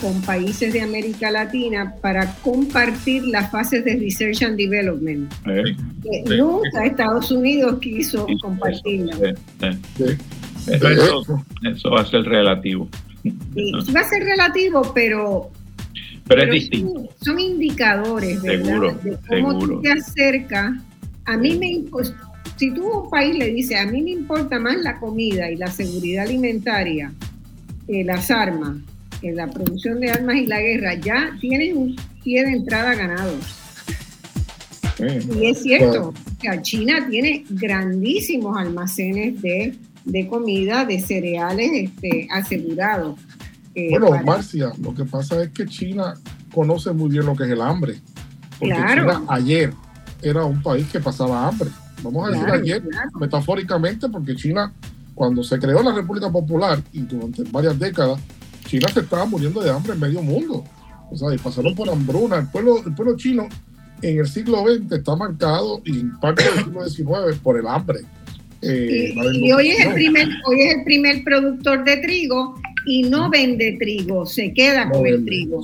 con 0.00 0.20
países 0.22 0.72
de 0.72 0.80
América 0.80 1.30
Latina 1.30 1.94
para 2.00 2.34
compartir 2.36 3.26
las 3.26 3.50
fases 3.50 3.84
de 3.84 3.96
Research 3.96 4.42
and 4.42 4.56
Development. 4.56 5.30
Eh, 5.46 5.76
nunca 6.38 6.86
Estados 6.86 7.30
Unidos 7.30 7.78
quiso 7.80 8.26
compartirlas. 8.40 9.34
Eso, 10.66 11.90
va 11.90 12.00
a 12.00 12.06
ser 12.06 12.22
relativo. 12.22 12.88
Sí, 13.22 13.72
va 13.94 14.00
a 14.00 14.08
ser 14.08 14.24
relativo, 14.24 14.92
pero, 14.94 15.50
pero, 16.26 16.42
es 16.42 16.50
distinto. 16.50 17.08
Son, 17.22 17.38
indicadores, 17.38 18.40
¿verdad? 18.42 18.94
de 19.02 19.18
cómo 19.28 19.58
tú 19.58 19.80
te 19.80 19.92
acercas. 19.92 20.72
A 21.26 21.36
mí 21.36 21.56
me 21.56 21.84
si 22.56 22.74
tú 22.74 22.86
un 22.86 23.10
país 23.10 23.36
le 23.36 23.52
dice, 23.52 23.78
a 23.78 23.86
mí 23.86 24.02
me 24.02 24.10
importa 24.10 24.58
más 24.58 24.76
la 24.78 24.98
comida 24.98 25.50
y 25.50 25.56
la 25.56 25.68
seguridad 25.68 26.24
alimentaria 26.24 27.12
las 28.04 28.30
armas, 28.30 28.76
que 29.20 29.32
la 29.32 29.48
producción 29.48 30.00
de 30.00 30.10
armas 30.10 30.36
y 30.36 30.46
la 30.46 30.60
guerra, 30.60 30.94
ya 30.94 31.36
tienes 31.40 31.74
un 31.74 31.96
pie 32.22 32.44
de 32.44 32.52
entrada 32.52 32.94
ganado. 32.94 33.34
Y 35.34 35.46
es 35.46 35.62
cierto, 35.62 36.14
que 36.40 36.62
China 36.62 37.06
tiene 37.08 37.44
grandísimos 37.48 38.56
almacenes 38.56 39.40
de 39.42 39.74
de 40.04 40.26
comida, 40.28 40.84
de 40.84 41.00
cereales 41.00 41.70
este, 41.72 42.28
asegurados. 42.30 43.18
Eh, 43.74 43.88
bueno, 43.90 44.10
Marcia, 44.24 44.72
lo 44.80 44.94
que 44.94 45.04
pasa 45.04 45.42
es 45.42 45.50
que 45.50 45.66
China 45.66 46.14
conoce 46.52 46.92
muy 46.92 47.10
bien 47.10 47.26
lo 47.26 47.36
que 47.36 47.44
es 47.44 47.50
el 47.50 47.60
hambre. 47.60 48.00
Porque 48.58 48.74
China 48.74 49.22
ayer 49.28 49.72
era 50.22 50.44
un 50.44 50.62
país 50.62 50.88
que 50.90 51.00
pasaba 51.00 51.46
hambre. 51.46 51.70
Vamos 52.02 52.28
a 52.28 52.32
decir 52.32 52.50
ayer, 52.50 52.82
metafóricamente, 53.18 54.08
porque 54.08 54.34
China, 54.34 54.72
cuando 55.14 55.42
se 55.44 55.58
creó 55.58 55.82
la 55.82 55.94
República 55.94 56.30
Popular 56.30 56.82
y 56.92 57.00
durante 57.02 57.42
varias 57.44 57.78
décadas, 57.78 58.18
China 58.66 58.88
se 58.88 59.00
estaba 59.00 59.24
muriendo 59.26 59.60
de 59.60 59.70
hambre 59.70 59.92
en 59.92 60.00
medio 60.00 60.22
mundo. 60.22 60.64
O 61.10 61.16
sea, 61.16 61.34
y 61.34 61.38
pasaron 61.38 61.74
por 61.74 61.90
hambruna. 61.90 62.36
El 62.36 62.46
pueblo, 62.48 62.78
el 62.84 62.94
pueblo 62.94 63.16
chino 63.16 63.48
en 64.02 64.18
el 64.18 64.26
siglo 64.26 64.64
XX 64.64 64.92
está 64.92 65.16
marcado 65.16 65.82
y 65.84 66.00
en 66.00 66.18
parte 66.20 66.44
del 66.44 66.64
siglo 66.64 66.88
XIX 66.88 67.38
por 67.42 67.58
el 67.58 67.66
hambre. 67.66 68.00
Eh, 68.62 69.14
y, 69.32 69.52
hoy, 69.52 69.70
es 69.70 69.86
el 69.86 69.94
primer, 69.94 70.28
hoy 70.44 70.60
es 70.60 70.76
el 70.76 70.84
primer 70.84 71.24
productor 71.24 71.82
de 71.84 71.96
trigo 71.98 72.60
y 72.86 73.02
no 73.04 73.30
vende 73.30 73.76
trigo, 73.78 74.26
se 74.26 74.52
queda 74.52 74.88
con 74.90 75.06
el 75.06 75.24
trigo. 75.24 75.62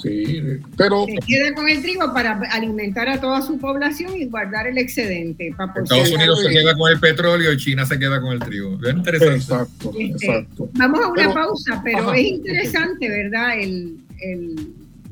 pero, 0.76 1.06
se 1.06 1.14
queda 1.26 1.54
con 1.54 1.68
el 1.68 1.82
trigo 1.82 2.12
para 2.12 2.38
alimentar 2.52 3.08
a 3.08 3.20
toda 3.20 3.42
su 3.42 3.58
población 3.58 4.16
y 4.16 4.26
guardar 4.26 4.66
el 4.66 4.78
excedente. 4.78 5.48
Estados 5.48 6.10
Unidos 6.10 6.42
se 6.42 6.50
queda 6.50 6.74
con 6.74 6.92
el 6.92 7.00
petróleo 7.00 7.52
y 7.52 7.56
China 7.56 7.86
se 7.86 7.98
queda 7.98 8.20
con 8.20 8.32
el 8.32 8.40
trigo. 8.40 8.78
Es 8.82 8.94
interesante. 8.94 9.36
Exacto, 9.36 9.92
este, 9.98 10.26
exacto. 10.26 10.70
Vamos 10.74 11.00
a 11.00 11.08
una 11.08 11.34
pausa, 11.34 11.80
pero 11.84 12.12
es 12.12 12.26
interesante, 12.26 13.08
¿verdad? 13.08 13.58
El, 13.58 13.98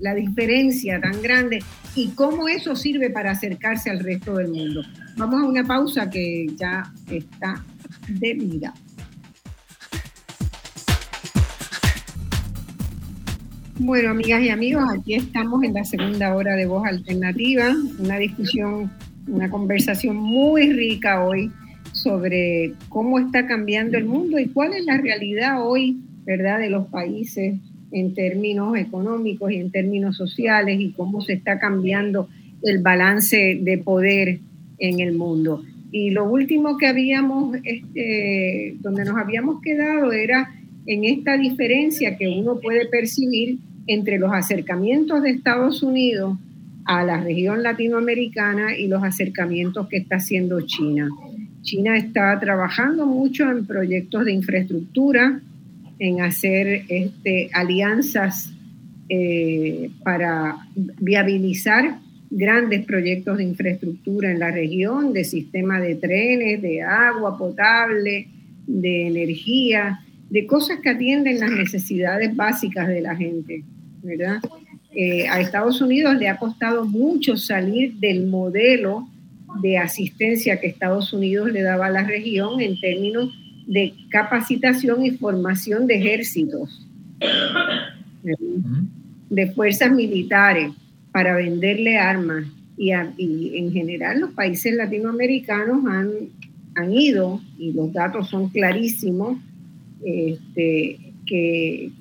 la 0.00 0.14
diferencia 0.14 1.00
tan 1.00 1.22
grande 1.22 1.62
y 1.94 2.08
cómo 2.08 2.48
eso 2.48 2.74
sirve 2.74 3.10
para 3.10 3.30
acercarse 3.30 3.90
al 3.90 4.00
resto 4.00 4.34
del 4.34 4.48
mundo. 4.48 4.82
Vamos 5.16 5.42
a 5.42 5.46
una 5.46 5.64
pausa 5.64 6.10
que 6.10 6.48
ya 6.56 6.92
está 7.10 7.62
de 8.08 8.34
vida. 8.34 8.74
Bueno, 13.78 14.10
amigas 14.10 14.40
y 14.42 14.50
amigos, 14.50 14.84
aquí 14.96 15.14
estamos 15.14 15.62
en 15.64 15.74
la 15.74 15.84
segunda 15.84 16.34
hora 16.34 16.54
de 16.54 16.64
Voz 16.64 16.86
Alternativa, 16.86 17.74
una 17.98 18.18
discusión, 18.18 18.90
una 19.26 19.50
conversación 19.50 20.16
muy 20.16 20.72
rica 20.72 21.24
hoy 21.24 21.50
sobre 21.92 22.72
cómo 22.88 23.18
está 23.18 23.46
cambiando 23.46 23.98
el 23.98 24.04
mundo 24.04 24.38
y 24.38 24.46
cuál 24.46 24.74
es 24.74 24.84
la 24.84 24.96
realidad 24.98 25.66
hoy, 25.66 26.00
¿verdad?, 26.24 26.60
de 26.60 26.70
los 26.70 26.86
países 26.86 27.56
en 27.90 28.14
términos 28.14 28.76
económicos 28.76 29.52
y 29.52 29.56
en 29.56 29.70
términos 29.70 30.16
sociales 30.16 30.80
y 30.80 30.92
cómo 30.92 31.20
se 31.20 31.34
está 31.34 31.58
cambiando 31.58 32.28
el 32.62 32.80
balance 32.80 33.58
de 33.60 33.78
poder 33.78 34.38
en 34.78 35.00
el 35.00 35.14
mundo. 35.14 35.62
Y 35.96 36.10
lo 36.10 36.28
último 36.28 36.76
que 36.76 36.88
habíamos, 36.88 37.56
este, 37.62 38.74
donde 38.80 39.04
nos 39.04 39.16
habíamos 39.16 39.62
quedado 39.62 40.10
era 40.10 40.52
en 40.86 41.04
esta 41.04 41.38
diferencia 41.38 42.16
que 42.16 42.26
uno 42.26 42.58
puede 42.58 42.86
percibir 42.86 43.58
entre 43.86 44.18
los 44.18 44.32
acercamientos 44.32 45.22
de 45.22 45.30
Estados 45.30 45.84
Unidos 45.84 46.36
a 46.84 47.04
la 47.04 47.20
región 47.20 47.62
latinoamericana 47.62 48.76
y 48.76 48.88
los 48.88 49.04
acercamientos 49.04 49.86
que 49.86 49.98
está 49.98 50.16
haciendo 50.16 50.60
China. 50.62 51.08
China 51.62 51.96
está 51.96 52.40
trabajando 52.40 53.06
mucho 53.06 53.48
en 53.48 53.64
proyectos 53.64 54.24
de 54.24 54.32
infraestructura, 54.32 55.40
en 56.00 56.22
hacer 56.22 56.86
este, 56.88 57.50
alianzas 57.52 58.52
eh, 59.08 59.90
para 60.02 60.56
viabilizar 60.74 61.98
grandes 62.36 62.84
proyectos 62.84 63.38
de 63.38 63.44
infraestructura 63.44 64.30
en 64.30 64.40
la 64.40 64.50
región, 64.50 65.12
de 65.12 65.22
sistema 65.22 65.80
de 65.80 65.94
trenes, 65.94 66.60
de 66.60 66.82
agua 66.82 67.38
potable, 67.38 68.26
de 68.66 69.06
energía, 69.06 70.00
de 70.30 70.44
cosas 70.44 70.80
que 70.80 70.90
atienden 70.90 71.38
las 71.38 71.52
necesidades 71.52 72.34
básicas 72.34 72.88
de 72.88 73.00
la 73.02 73.14
gente, 73.14 73.62
¿verdad? 74.02 74.40
Eh, 74.96 75.28
a 75.28 75.40
Estados 75.40 75.80
Unidos 75.80 76.16
le 76.16 76.28
ha 76.28 76.36
costado 76.36 76.84
mucho 76.84 77.36
salir 77.36 77.94
del 77.94 78.26
modelo 78.26 79.08
de 79.62 79.78
asistencia 79.78 80.58
que 80.58 80.66
Estados 80.66 81.12
Unidos 81.12 81.52
le 81.52 81.62
daba 81.62 81.86
a 81.86 81.90
la 81.90 82.02
región 82.02 82.60
en 82.60 82.80
términos 82.80 83.32
de 83.68 83.94
capacitación 84.10 85.06
y 85.06 85.12
formación 85.12 85.86
de 85.86 85.94
ejércitos, 85.94 86.84
de 89.30 89.46
fuerzas 89.52 89.92
militares 89.92 90.72
para 91.14 91.36
venderle 91.36 91.96
armas. 91.96 92.44
Y, 92.76 92.90
en 92.90 93.70
general 93.72 94.18
los 94.18 94.32
países 94.32 94.74
latinoamericanos 94.74 95.86
han, 95.86 96.10
han 96.74 96.92
ido, 96.92 97.40
y 97.56 97.72
los 97.72 97.92
datos 97.92 98.28
son 98.28 98.48
clarísimos, 98.48 99.38
este, 100.04 100.98
que 101.24 101.92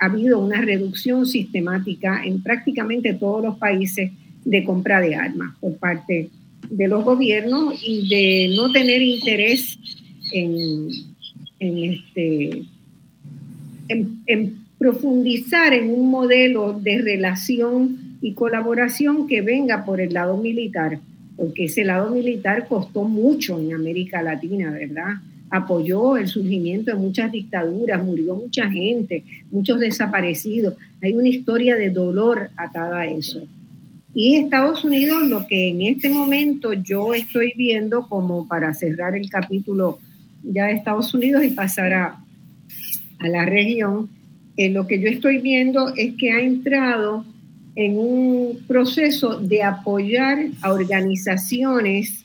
ha 0.00 0.06
habido 0.06 0.40
una 0.40 0.62
reducción 0.62 1.26
sistemática 1.26 2.24
en 2.24 2.42
prácticamente 2.42 3.14
todos 3.14 3.44
los 3.44 3.56
países 3.56 4.10
de 4.44 4.64
compra 4.64 5.00
de 5.00 5.14
armas 5.14 5.54
por 5.60 5.76
parte 5.76 6.28
de 6.68 6.88
los 6.88 7.04
gobiernos 7.04 7.80
y 7.86 8.08
de 8.08 8.56
no 8.56 8.72
tener 8.72 9.00
interés 9.00 9.78
en, 10.32 10.88
este, 11.60 12.64
en, 13.86 14.66
profundizar 14.76 15.72
en 15.72 15.88
un 15.88 16.10
modelo 16.10 16.80
de 16.82 16.98
relación 16.98 18.05
y 18.20 18.34
colaboración 18.34 19.26
que 19.26 19.42
venga 19.42 19.84
por 19.84 20.00
el 20.00 20.14
lado 20.14 20.36
militar, 20.36 20.98
porque 21.36 21.64
ese 21.64 21.84
lado 21.84 22.10
militar 22.10 22.66
costó 22.68 23.04
mucho 23.04 23.58
en 23.58 23.74
América 23.74 24.22
Latina, 24.22 24.70
¿verdad? 24.70 25.16
Apoyó 25.50 26.16
el 26.16 26.26
surgimiento 26.26 26.90
de 26.90 26.96
muchas 26.96 27.30
dictaduras, 27.30 28.02
murió 28.02 28.34
mucha 28.34 28.68
gente, 28.70 29.22
muchos 29.50 29.78
desaparecidos. 29.78 30.74
Hay 31.02 31.14
una 31.14 31.28
historia 31.28 31.76
de 31.76 31.90
dolor 31.90 32.50
atada 32.56 33.00
a 33.00 33.06
eso. 33.06 33.46
Y 34.14 34.36
Estados 34.36 34.82
Unidos, 34.82 35.28
lo 35.28 35.46
que 35.46 35.68
en 35.68 35.82
este 35.82 36.08
momento 36.08 36.72
yo 36.72 37.12
estoy 37.12 37.52
viendo 37.54 38.08
como 38.08 38.48
para 38.48 38.72
cerrar 38.72 39.14
el 39.14 39.28
capítulo 39.28 39.98
ya 40.42 40.66
de 40.66 40.72
Estados 40.72 41.12
Unidos 41.12 41.44
y 41.44 41.50
pasar 41.50 41.92
a, 41.92 42.18
a 43.18 43.28
la 43.28 43.44
región, 43.44 44.08
eh, 44.56 44.70
lo 44.70 44.86
que 44.86 45.00
yo 45.00 45.08
estoy 45.08 45.38
viendo 45.38 45.92
es 45.96 46.14
que 46.14 46.32
ha 46.32 46.40
entrado 46.40 47.26
en 47.76 47.98
un 47.98 48.64
proceso 48.66 49.38
de 49.38 49.62
apoyar 49.62 50.46
a 50.62 50.72
organizaciones 50.72 52.24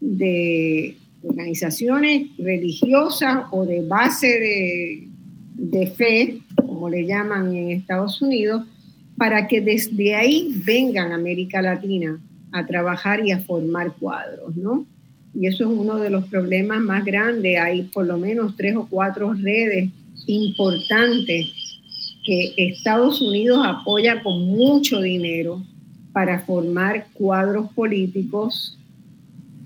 de 0.00 0.96
organizaciones 1.24 2.28
religiosas 2.38 3.44
o 3.50 3.66
de 3.66 3.82
base 3.82 4.26
de, 4.26 5.08
de 5.54 5.86
fe, 5.88 6.38
como 6.56 6.88
le 6.88 7.06
llaman 7.06 7.54
en 7.54 7.70
Estados 7.70 8.22
Unidos, 8.22 8.64
para 9.16 9.46
que 9.46 9.60
desde 9.60 10.14
ahí 10.14 10.54
vengan 10.64 11.12
a 11.12 11.16
América 11.16 11.62
Latina 11.62 12.20
a 12.52 12.66
trabajar 12.66 13.24
y 13.26 13.32
a 13.32 13.40
formar 13.40 13.92
cuadros, 13.98 14.56
¿no? 14.56 14.86
Y 15.34 15.46
eso 15.46 15.64
es 15.64 15.78
uno 15.78 15.96
de 15.96 16.10
los 16.10 16.26
problemas 16.26 16.80
más 16.80 17.04
grandes. 17.04 17.58
Hay 17.58 17.84
por 17.84 18.06
lo 18.06 18.18
menos 18.18 18.56
tres 18.56 18.76
o 18.76 18.86
cuatro 18.88 19.32
redes 19.32 19.90
importantes 20.26 21.61
que 22.24 22.54
Estados 22.56 23.20
Unidos 23.20 23.60
apoya 23.64 24.22
con 24.22 24.46
mucho 24.46 25.00
dinero 25.00 25.62
para 26.12 26.40
formar 26.40 27.06
cuadros 27.14 27.72
políticos 27.72 28.78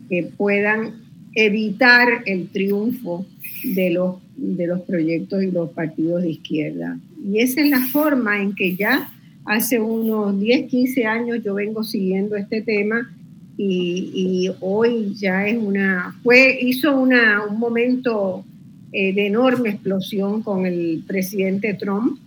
que 0.09 0.23
puedan 0.37 1.03
evitar 1.35 2.23
el 2.25 2.49
triunfo 2.49 3.27
de 3.63 3.91
los, 3.91 4.17
de 4.37 4.67
los 4.67 4.81
proyectos 4.83 5.43
y 5.43 5.51
los 5.51 5.71
partidos 5.71 6.23
de 6.23 6.31
izquierda. 6.31 6.99
Y 7.23 7.41
esa 7.41 7.61
es 7.61 7.71
la 7.71 7.81
forma 7.81 8.41
en 8.41 8.55
que 8.55 8.77
ya 8.77 9.11
Hace 9.47 9.79
unos 9.79 10.41
10, 10.41 10.69
15 10.69 11.07
años 11.07 11.39
yo 11.45 11.55
vengo 11.55 11.85
siguiendo 11.85 12.35
este 12.35 12.63
tema 12.63 13.09
y, 13.57 14.51
hoy 14.61 15.15
ya 15.15 15.47
es 15.47 15.57
una, 15.57 16.15
fue, 16.23 16.59
hizo 16.61 16.99
una, 16.99 17.45
un 17.49 17.59
momento 17.59 18.45
eh, 18.93 19.15
de 19.15 19.29
enorme 19.29 19.71
explosión 19.71 20.43
con 20.43 20.67
el 20.67 21.05
presidente 21.07 21.75
Trump. 21.75 22.19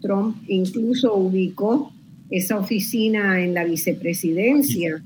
Trump 0.00 0.36
incluso 0.48 1.14
ubicó 1.14 1.92
esa 2.30 2.58
oficina 2.58 3.42
en 3.42 3.54
la 3.54 3.64
vicepresidencia 3.64 5.02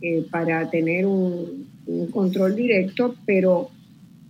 eh, 0.00 0.24
para 0.30 0.68
tener 0.70 1.06
un, 1.06 1.66
un 1.86 2.06
control 2.10 2.56
directo, 2.56 3.14
pero 3.26 3.70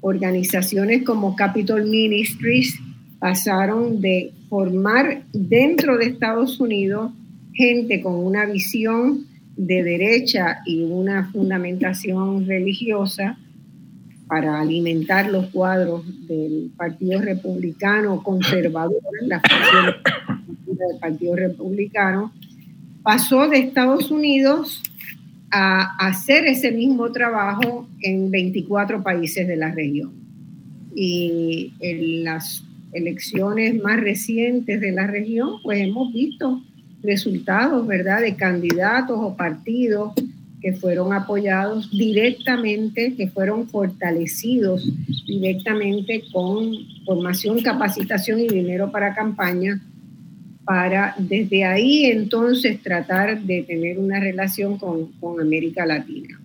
organizaciones 0.00 1.02
como 1.02 1.34
Capitol 1.34 1.86
Ministries 1.86 2.78
pasaron 3.18 4.00
de 4.00 4.32
formar 4.48 5.24
dentro 5.32 5.98
de 5.98 6.06
Estados 6.06 6.60
Unidos 6.60 7.12
gente 7.52 8.00
con 8.00 8.14
una 8.14 8.46
visión 8.46 9.26
de 9.56 9.82
derecha 9.82 10.58
y 10.64 10.84
una 10.84 11.30
fundamentación 11.32 12.46
religiosa 12.46 13.36
para 14.28 14.60
alimentar 14.60 15.30
los 15.30 15.46
cuadros 15.46 16.04
del 16.28 16.70
Partido 16.76 17.20
Republicano 17.20 18.22
conservador, 18.22 19.00
la 19.22 19.40
del 20.66 20.98
Partido 21.00 21.34
Republicano, 21.34 22.32
pasó 23.02 23.48
de 23.48 23.58
Estados 23.58 24.10
Unidos 24.10 24.82
a 25.50 25.96
hacer 26.06 26.44
ese 26.44 26.70
mismo 26.72 27.10
trabajo 27.10 27.88
en 28.02 28.30
24 28.30 29.02
países 29.02 29.48
de 29.48 29.56
la 29.56 29.72
región. 29.72 30.12
Y 30.94 31.72
en 31.80 32.24
las 32.24 32.64
elecciones 32.92 33.80
más 33.82 34.00
recientes 34.00 34.80
de 34.80 34.92
la 34.92 35.06
región, 35.06 35.54
pues 35.62 35.80
hemos 35.80 36.12
visto 36.12 36.62
resultados, 37.02 37.86
¿verdad?, 37.86 38.20
de 38.20 38.34
candidatos 38.34 39.18
o 39.20 39.36
partidos 39.36 40.12
que 40.60 40.72
fueron 40.72 41.12
apoyados 41.12 41.90
directamente, 41.90 43.14
que 43.16 43.28
fueron 43.28 43.68
fortalecidos 43.68 44.88
directamente 45.26 46.24
con 46.32 46.72
formación, 47.04 47.62
capacitación 47.62 48.40
y 48.40 48.48
dinero 48.48 48.90
para 48.90 49.14
campaña, 49.14 49.80
para 50.64 51.14
desde 51.18 51.64
ahí 51.64 52.06
entonces 52.06 52.82
tratar 52.82 53.40
de 53.42 53.62
tener 53.62 53.98
una 53.98 54.20
relación 54.20 54.78
con, 54.78 55.08
América 55.40 55.86
Latina. 55.86 56.40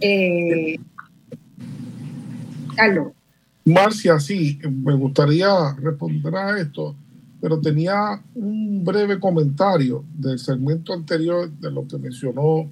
Eh, 0.00 0.78
Carlos. 2.76 3.12
Marcia, 3.64 4.20
sí, 4.20 4.60
me 4.70 4.94
gustaría 4.94 5.48
responder 5.80 6.36
a 6.36 6.60
esto, 6.60 6.94
pero 7.40 7.60
tenía 7.60 8.22
un 8.34 8.84
breve 8.84 9.18
comentario 9.18 10.04
del 10.14 10.38
segmento 10.38 10.92
anterior 10.92 11.50
de 11.50 11.70
lo 11.72 11.88
que 11.88 11.98
mencionó 11.98 12.70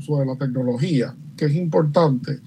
Sobre 0.00 0.26
la 0.26 0.34
tecnología, 0.34 1.14
que 1.36 1.44
es 1.44 1.54
importante. 1.54 2.40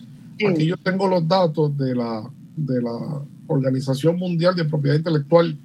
Aquí 0.45 0.66
yo 0.66 0.76
tengo 0.76 1.08
los 1.08 1.26
datos 1.26 1.78
de 1.78 1.95
la, 1.95 2.30
de 2.58 2.82
la 2.82 3.22
Organización 3.47 4.18
Mundial 4.18 4.54
de 4.54 4.66
Propiedad 4.66 4.97
Intelectual 4.97 5.58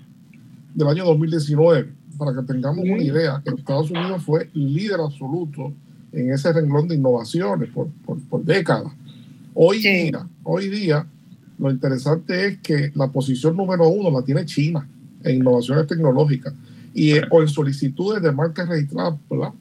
del 0.75 0.87
año 0.87 1.05
2019, 1.05 1.89
para 2.17 2.35
que 2.35 2.43
tengamos 2.43 2.85
una 2.85 3.03
idea, 3.03 3.43
que 3.45 3.51
Estados 3.51 3.91
Unidos 3.91 4.23
fue 4.23 4.49
líder 4.55 5.01
absoluto 5.01 5.73
en 6.13 6.33
ese 6.33 6.53
renglón 6.53 6.87
de 6.87 6.95
innovaciones 6.95 7.69
por, 7.71 7.89
por, 8.07 8.45
décadas. 8.45 8.93
Hoy 9.55 9.79
día, 9.79 10.29
hoy 10.45 10.69
día 10.69 11.05
lo 11.59 11.69
interesante 11.69 12.47
es 12.47 12.59
que 12.59 12.93
la 12.95 13.09
posición 13.09 13.57
número 13.57 13.89
uno 13.89 14.09
la 14.09 14.25
tiene 14.25 14.45
China 14.45 14.89
en 15.25 15.37
innovaciones 15.39 15.89
tecnológicas 15.89 16.55
y 16.95 17.15
o 17.29 17.43
en 17.43 17.49
solicitudes 17.49 18.23
de 18.23 18.31
marcas 18.31 18.69
registradas, 18.69 19.19
¿verdad? 19.29 19.53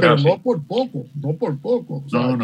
Pero 0.00 0.16
no 0.16 0.42
por 0.42 0.64
poco, 0.64 1.06
no 1.14 1.34
por 1.34 1.56
poco. 1.58 2.02
China 2.08 2.34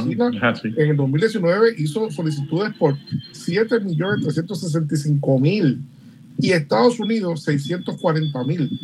en 0.62 0.90
el 0.90 0.96
2019 0.96 1.74
hizo 1.78 2.10
solicitudes 2.10 2.74
por 2.74 2.94
7.365.000 3.32 5.78
y 6.38 6.52
Estados 6.52 7.00
Unidos 7.00 7.48
640.000. 7.48 8.78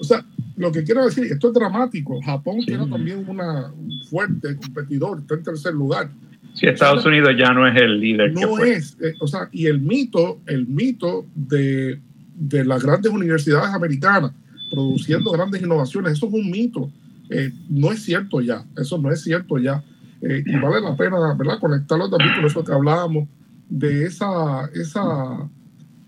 O 0.00 0.04
sea, 0.04 0.24
lo 0.56 0.70
que 0.72 0.84
quiero 0.84 1.04
decir, 1.04 1.24
esto 1.24 1.48
es 1.48 1.54
dramático. 1.54 2.20
Japón 2.22 2.60
tiene 2.66 2.86
también 2.86 3.28
una, 3.28 3.72
un 3.72 4.00
fuerte 4.08 4.56
competidor, 4.56 5.18
está 5.20 5.34
en 5.34 5.42
tercer 5.42 5.74
lugar. 5.74 6.10
Sí, 6.54 6.66
Estados 6.66 7.04
Unidos 7.06 7.34
ya 7.38 7.52
no 7.52 7.66
es 7.66 7.76
el 7.80 8.00
líder. 8.00 8.32
No 8.32 8.58
es, 8.58 8.96
eh, 9.00 9.14
o 9.20 9.26
sea, 9.26 9.48
y 9.52 9.66
el 9.66 9.80
mito, 9.80 10.40
el 10.46 10.66
mito 10.66 11.26
de, 11.34 12.00
de 12.34 12.64
las 12.64 12.82
grandes 12.82 13.12
universidades 13.12 13.72
americanas 13.72 14.32
produciendo 14.70 15.30
grandes 15.30 15.62
innovaciones, 15.62 16.12
eso 16.12 16.26
es 16.26 16.32
un 16.32 16.50
mito 16.50 16.90
eh, 17.30 17.52
no 17.68 17.92
es 17.92 18.02
cierto 18.02 18.40
ya, 18.40 18.64
eso 18.76 18.98
no 18.98 19.10
es 19.10 19.22
cierto 19.22 19.58
ya. 19.58 19.82
Eh, 20.20 20.42
y 20.44 20.56
vale 20.56 20.80
la 20.80 20.96
pena, 20.96 21.34
¿verdad?, 21.34 21.60
conectarlo 21.60 22.10
también 22.10 22.34
con 22.34 22.44
eso 22.44 22.64
que 22.64 22.72
hablábamos, 22.72 23.28
de 23.68 24.04
esa, 24.04 24.66
esa 24.74 25.48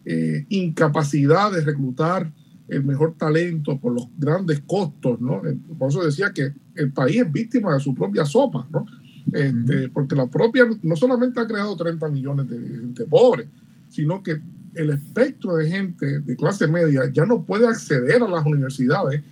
eh, 0.04 0.46
incapacidad 0.48 1.52
de 1.52 1.60
reclutar 1.60 2.32
el 2.68 2.84
mejor 2.84 3.14
talento 3.16 3.78
por 3.78 3.92
los 3.92 4.08
grandes 4.16 4.60
costos, 4.60 5.20
¿no? 5.20 5.42
Por 5.78 5.90
eso 5.90 6.04
decía 6.04 6.32
que 6.32 6.52
el 6.74 6.92
país 6.92 7.20
es 7.20 7.30
víctima 7.30 7.74
de 7.74 7.80
su 7.80 7.94
propia 7.94 8.24
sopa, 8.24 8.66
¿no? 8.70 8.86
Este, 9.32 9.88
porque 9.90 10.16
la 10.16 10.26
propia, 10.26 10.64
no 10.82 10.96
solamente 10.96 11.40
ha 11.40 11.46
creado 11.46 11.76
30 11.76 12.08
millones 12.08 12.48
de 12.48 12.58
gente 12.58 13.04
pobre, 13.04 13.48
sino 13.88 14.22
que 14.22 14.40
el 14.74 14.90
espectro 14.90 15.56
de 15.56 15.68
gente 15.68 16.20
de 16.20 16.36
clase 16.36 16.66
media 16.66 17.10
ya 17.12 17.26
no 17.26 17.44
puede 17.44 17.66
acceder 17.66 18.22
a 18.22 18.28
las 18.28 18.46
universidades 18.46 19.22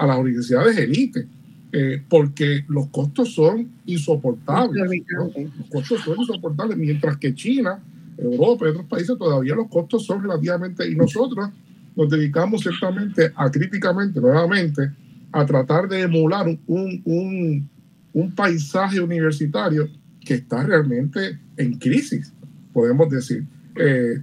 a 0.00 0.06
las 0.06 0.18
universidades 0.18 0.76
élite, 0.78 1.26
eh, 1.72 2.02
porque 2.08 2.64
los 2.68 2.88
costos 2.88 3.34
son 3.34 3.68
insoportables. 3.86 4.82
Los 5.08 5.68
costos 5.70 6.00
son 6.00 6.18
insoportables, 6.18 6.76
mientras 6.78 7.18
que 7.18 7.34
China, 7.34 7.82
Europa 8.16 8.66
y 8.66 8.70
otros 8.70 8.86
países 8.86 9.16
todavía 9.18 9.54
los 9.54 9.68
costos 9.68 10.06
son 10.06 10.22
relativamente, 10.22 10.90
y 10.90 10.94
nosotros 10.96 11.50
nos 11.94 12.08
dedicamos 12.08 12.62
ciertamente 12.62 13.30
a 13.34 13.50
críticamente, 13.50 14.20
nuevamente, 14.20 14.90
a 15.32 15.44
tratar 15.44 15.88
de 15.88 16.00
emular 16.00 16.48
un, 16.66 17.02
un, 17.04 17.68
un 18.14 18.34
paisaje 18.34 19.00
universitario 19.00 19.88
que 20.24 20.34
está 20.34 20.62
realmente 20.64 21.38
en 21.56 21.78
crisis, 21.78 22.32
podemos 22.72 23.10
decir. 23.10 23.44
Eh, 23.76 24.22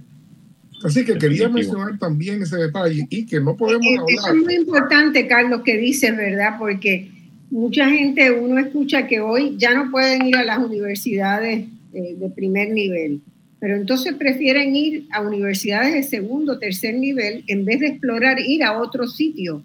Así 0.84 1.04
que 1.04 1.18
quería 1.18 1.48
mencionar 1.48 1.98
también 1.98 2.42
ese 2.42 2.56
detalle 2.56 3.06
y 3.10 3.26
que 3.26 3.40
no 3.40 3.56
podemos 3.56 3.86
hablar. 3.86 4.36
Es 4.36 4.44
muy 4.44 4.54
importante, 4.54 5.26
Carlos, 5.26 5.62
que 5.64 5.76
dices, 5.76 6.16
¿verdad? 6.16 6.56
Porque 6.58 7.10
mucha 7.50 7.88
gente, 7.88 8.30
uno 8.30 8.58
escucha 8.58 9.06
que 9.06 9.20
hoy 9.20 9.56
ya 9.58 9.74
no 9.74 9.90
pueden 9.90 10.26
ir 10.26 10.36
a 10.36 10.44
las 10.44 10.58
universidades 10.58 11.66
eh, 11.92 12.16
de 12.18 12.30
primer 12.30 12.70
nivel, 12.70 13.20
pero 13.58 13.76
entonces 13.76 14.14
prefieren 14.14 14.76
ir 14.76 15.06
a 15.10 15.20
universidades 15.20 15.94
de 15.94 16.02
segundo, 16.02 16.58
tercer 16.58 16.94
nivel 16.94 17.44
en 17.48 17.64
vez 17.64 17.80
de 17.80 17.88
explorar 17.88 18.38
ir 18.38 18.62
a 18.62 18.80
otro 18.80 19.08
sitio, 19.08 19.62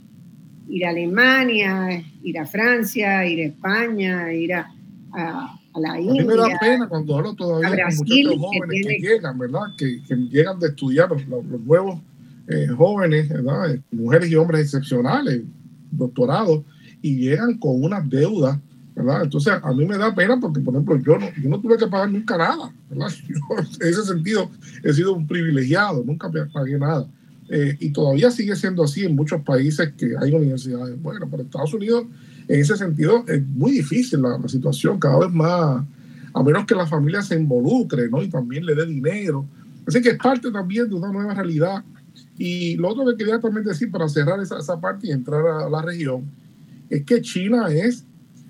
ir 0.68 0.86
a 0.86 0.90
Alemania, 0.90 2.04
ir 2.24 2.40
a 2.40 2.46
Francia, 2.46 3.26
ir 3.28 3.42
a 3.42 3.46
España, 3.46 4.34
ir 4.34 4.54
a 4.54 4.74
a 5.14 5.60
la 5.80 6.00
India. 6.00 6.22
A 6.22 6.26
mí 6.26 6.28
me 6.28 6.36
da 6.36 6.60
pena 6.60 6.88
cuando 6.88 7.18
hablo 7.18 7.34
todavía 7.36 7.86
con 7.86 7.96
muchachos 7.96 8.36
jóvenes 8.40 8.88
que, 8.88 9.00
llegan, 9.00 9.38
¿verdad? 9.38 9.62
Que, 9.78 10.04
que, 10.04 10.16
llegan 10.16 10.60
de 10.60 10.68
estudiar 10.68 11.10
los, 11.12 11.46
nuevos 11.66 12.00
eh, 12.48 12.68
jóvenes, 12.68 13.30
¿verdad? 13.30 13.80
Mujeres 13.92 14.30
y 14.30 14.36
hombres 14.36 14.62
excepcionales, 14.62 15.42
doctorados, 15.92 16.62
y 17.02 17.18
llegan 17.18 17.58
con 17.58 17.84
una 17.84 18.02
deuda, 18.02 18.60
¿verdad? 18.96 19.24
Entonces, 19.24 19.54
a 19.62 19.74
mí 19.74 19.86
me 19.86 19.98
da 19.98 20.14
pena 20.14 20.40
porque, 20.40 20.62
por 20.62 20.74
ejemplo, 20.74 20.98
yo 20.98 21.18
no, 21.18 21.28
yo 21.42 21.50
no 21.50 21.60
tuve 21.60 21.78
que 21.78 21.88
pagar 21.88 22.12
nunca 22.12 22.38
nada, 22.38 22.74
¿verdad? 22.90 23.08
en 23.82 23.88
ese 23.88 24.04
sentido, 24.04 24.50
he 24.84 24.94
sido 24.94 25.14
un 25.14 25.28
privilegiado, 25.28 26.04
nunca 26.04 26.32
pagué 26.54 26.78
nada. 26.78 27.08
Eh, 27.50 27.76
y 27.80 27.92
todavía 27.92 28.32
sigue 28.32 28.56
siendo 28.56 28.84
así 28.84 29.04
en 29.04 29.16
muchos 29.16 29.42
países 29.42 29.94
que 29.98 30.14
hay 30.20 30.34
universidades. 30.34 31.00
Bueno, 31.02 31.28
pero 31.30 31.44
Estados 31.44 31.74
Unidos 31.74 32.06
en 32.48 32.60
ese 32.60 32.76
sentido 32.76 33.24
es 33.28 33.46
muy 33.46 33.72
difícil 33.72 34.22
la, 34.22 34.40
situación, 34.48 35.00
cada 35.00 35.20
vez 35.20 35.32
más, 35.32 35.84
a 36.34 36.44
menos 36.44 36.66
que 36.66 36.76
la 36.76 36.88
familia 36.88 37.22
se 37.22 37.36
involucre 37.36 38.10
¿no? 38.10 38.22
y 38.22 38.30
también 38.30 38.66
le 38.66 38.76
dé 38.76 38.86
dinero. 38.86 39.46
Así 39.88 40.02
que 40.02 40.10
es 40.10 40.18
parte 40.18 40.52
también 40.52 40.90
de 40.90 40.96
una 40.96 41.12
nueva 41.12 41.34
realidad. 41.34 41.84
Y 42.38 42.76
lo 42.78 42.90
otro 42.90 43.06
que 43.06 43.18
quería 43.18 43.40
también 43.40 43.66
decir 43.66 43.92
para 43.92 44.10
cerrar 44.10 44.40
esa, 44.40 44.58
esa 44.58 44.80
parte 44.80 45.08
y 45.08 45.12
entrar 45.12 45.46
a 45.46 45.70
la 45.70 45.82
región, 45.82 46.24
es 46.90 47.04
que 47.04 47.22
China 47.22 47.68
es 47.70 48.06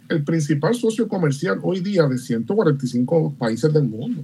el 0.09 0.23
principal 0.23 0.75
socio 0.75 1.07
comercial 1.07 1.59
hoy 1.61 1.79
día 1.79 2.07
de 2.07 2.17
145 2.17 3.35
países 3.37 3.71
del 3.73 3.83
mundo. 3.83 4.23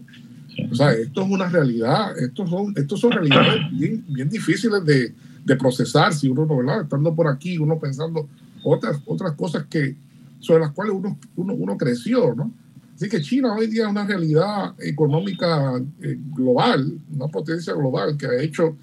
O 0.72 0.76
sea, 0.76 0.92
esto 0.92 1.24
es 1.24 1.30
una 1.30 1.48
realidad, 1.48 2.18
estos 2.18 2.50
son, 2.50 2.74
estos 2.76 3.00
son 3.00 3.12
realidades 3.12 3.62
bien, 3.72 4.04
bien 4.08 4.30
difíciles 4.30 4.84
de, 4.84 5.14
de 5.46 5.56
procesar 5.56 6.14
si 6.14 6.28
uno, 6.28 6.46
¿verdad? 6.46 6.84
Estando 6.84 7.16
por 7.16 7.28
aquí, 7.28 7.58
uno 7.58 7.80
pensando, 7.80 8.28
otras, 8.64 9.02
otras 9.06 9.34
cosas 9.34 9.66
que, 9.70 9.96
sobre 10.40 10.62
las 10.62 10.72
cuales 10.72 10.94
uno, 10.96 11.18
uno, 11.36 11.54
uno 11.54 11.78
creció, 11.78 12.34
¿no? 12.36 12.52
Así 12.96 13.08
que 13.08 13.22
China 13.22 13.56
hoy 13.56 13.68
día 13.68 13.86
es 13.86 13.90
una 13.90 14.06
realidad 14.06 14.76
económica 14.80 15.82
eh, 16.02 16.18
global, 16.34 17.00
una 17.14 17.28
potencia 17.28 17.74
global 17.74 18.18
que 18.18 18.26
ha 18.26 18.42
hecho, 18.42 18.76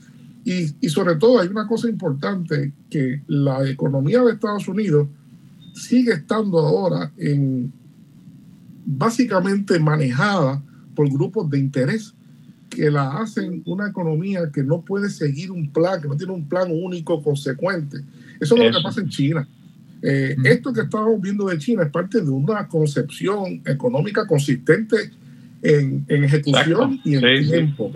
y, 0.45 0.75
y, 0.81 0.89
sobre 0.89 1.17
todo 1.17 1.41
hay 1.41 1.49
una 1.49 1.67
cosa 1.67 1.89
importante, 1.89 2.73
que 2.89 3.23
la 3.27 3.69
economía 3.69 4.23
de 4.23 4.33
Estados 4.33 4.69
Unidos 4.69 5.09
sigue 5.75 6.13
estando 6.13 6.61
ahora 6.61 7.13
en 7.19 7.73
básicamente 8.87 9.79
manejada 9.81 10.63
por 10.95 11.11
grupos 11.11 11.51
de 11.51 11.59
interés 11.59 12.15
que 12.71 12.91
la 12.91 13.19
hacen 13.19 13.63
una 13.67 13.89
economía 13.89 14.51
que 14.53 14.63
no 14.63 14.83
puede 14.83 15.11
seguir 15.11 15.51
un 15.51 15.71
plan, 15.71 16.01
que 16.01 16.09
no 16.09 16.17
tiene 16.17 16.33
un 16.33 16.49
plan 16.49 16.69
único, 16.71 17.23
consecuente. 17.23 17.99
Eso 18.41 18.57
es 18.57 18.73
lo 18.73 18.79
que 18.79 18.83
pasa 18.83 19.01
en 19.01 19.09
China. 19.09 19.49
Eh, 20.03 20.37
esto 20.45 20.73
que 20.73 20.83
estamos 20.83 21.21
viendo 21.21 21.47
de 21.47 21.59
China 21.59 21.85
es 21.85 21.91
parte 21.91 22.21
de 22.21 22.31
una 22.31 22.69
concepción 22.69 23.63
económica 23.65 24.27
consistente 24.27 25.11
en, 25.63 26.05
ejecución 26.09 27.01
y 27.05 27.15
en 27.17 27.49
tiempo. 27.49 27.93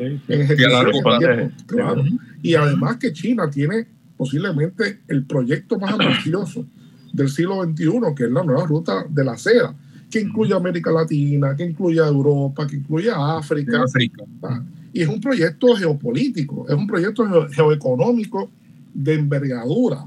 Y 2.42 2.54
además 2.54 2.96
que 2.96 3.12
China 3.12 3.50
tiene 3.50 3.86
posiblemente 4.16 5.00
el 5.08 5.24
proyecto 5.24 5.78
más 5.78 5.92
ambicioso 5.92 6.66
del 7.12 7.28
siglo 7.28 7.62
XXI, 7.64 8.14
que 8.16 8.24
es 8.24 8.30
la 8.30 8.44
nueva 8.44 8.66
ruta 8.66 9.04
de 9.08 9.24
la 9.24 9.36
seda, 9.36 9.74
que 10.10 10.20
incluye 10.20 10.54
América 10.54 10.90
Latina, 10.90 11.54
que 11.56 11.64
incluye 11.64 11.98
Europa, 11.98 12.66
que 12.66 12.76
incluye 12.76 13.10
África. 13.14 13.82
África. 13.82 14.24
Ah, 14.42 14.62
y 14.92 15.02
es 15.02 15.08
un 15.08 15.20
proyecto 15.20 15.74
geopolítico, 15.76 16.66
es 16.68 16.74
un 16.74 16.86
proyecto 16.86 17.48
geoeconómico 17.50 18.50
de 18.94 19.14
envergadura. 19.14 20.04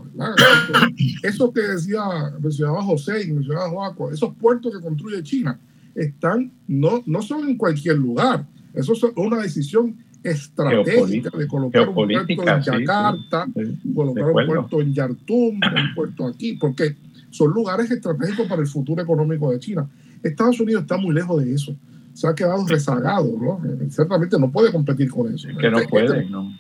Eso 1.24 1.52
que 1.54 1.62
decía, 1.62 2.02
mencionaba 2.40 2.84
José 2.84 3.24
y 3.24 3.34
mencionaba 3.34 3.70
Joaco, 3.70 4.12
esos 4.12 4.34
puertos 4.36 4.74
que 4.74 4.82
construye 4.82 5.24
China 5.24 5.60
están, 5.96 6.52
no, 6.68 7.04
no 7.06 7.22
son 7.22 7.48
en 7.48 7.58
cualquier 7.58 7.98
lugar. 7.98 8.46
Eso 8.74 8.94
es 8.94 9.04
una 9.16 9.38
decisión 9.38 9.96
estratégica 10.24 11.30
de 11.38 11.48
colocar 11.48 11.90
un 11.90 11.96
puerto 11.96 12.48
en 12.48 12.62
Yakarta, 12.62 13.48
colocar 13.94 14.26
un 14.26 14.46
puerto 14.46 14.82
en 14.82 14.94
Yartum, 14.94 15.56
un 15.56 15.96
puerto 15.96 16.28
aquí, 16.28 16.54
porque 16.54 16.96
son 17.30 17.52
lugares 17.52 17.92
estratégicos 17.92 18.48
para 18.48 18.62
el 18.62 18.68
futuro 18.68 19.02
económico 19.02 19.52
de 19.52 19.60
China. 19.60 19.88
Estados 20.22 20.60
Unidos 20.60 20.84
está 20.84 20.98
muy 20.98 21.14
lejos 21.14 21.44
de 21.44 21.54
eso. 21.54 21.76
Se 22.14 22.28
ha 22.28 22.36
quedado 22.36 22.66
rezagado, 22.68 23.36
¿no? 23.40 23.60
Ciertamente 23.90 24.38
no 24.40 24.52
puede 24.52 24.72
competir 24.72 25.10
con 25.10 25.34
eso. 25.34 25.48
que 25.60 25.70
no 25.70 25.80
puede, 25.90 26.30
no. 26.30 26.54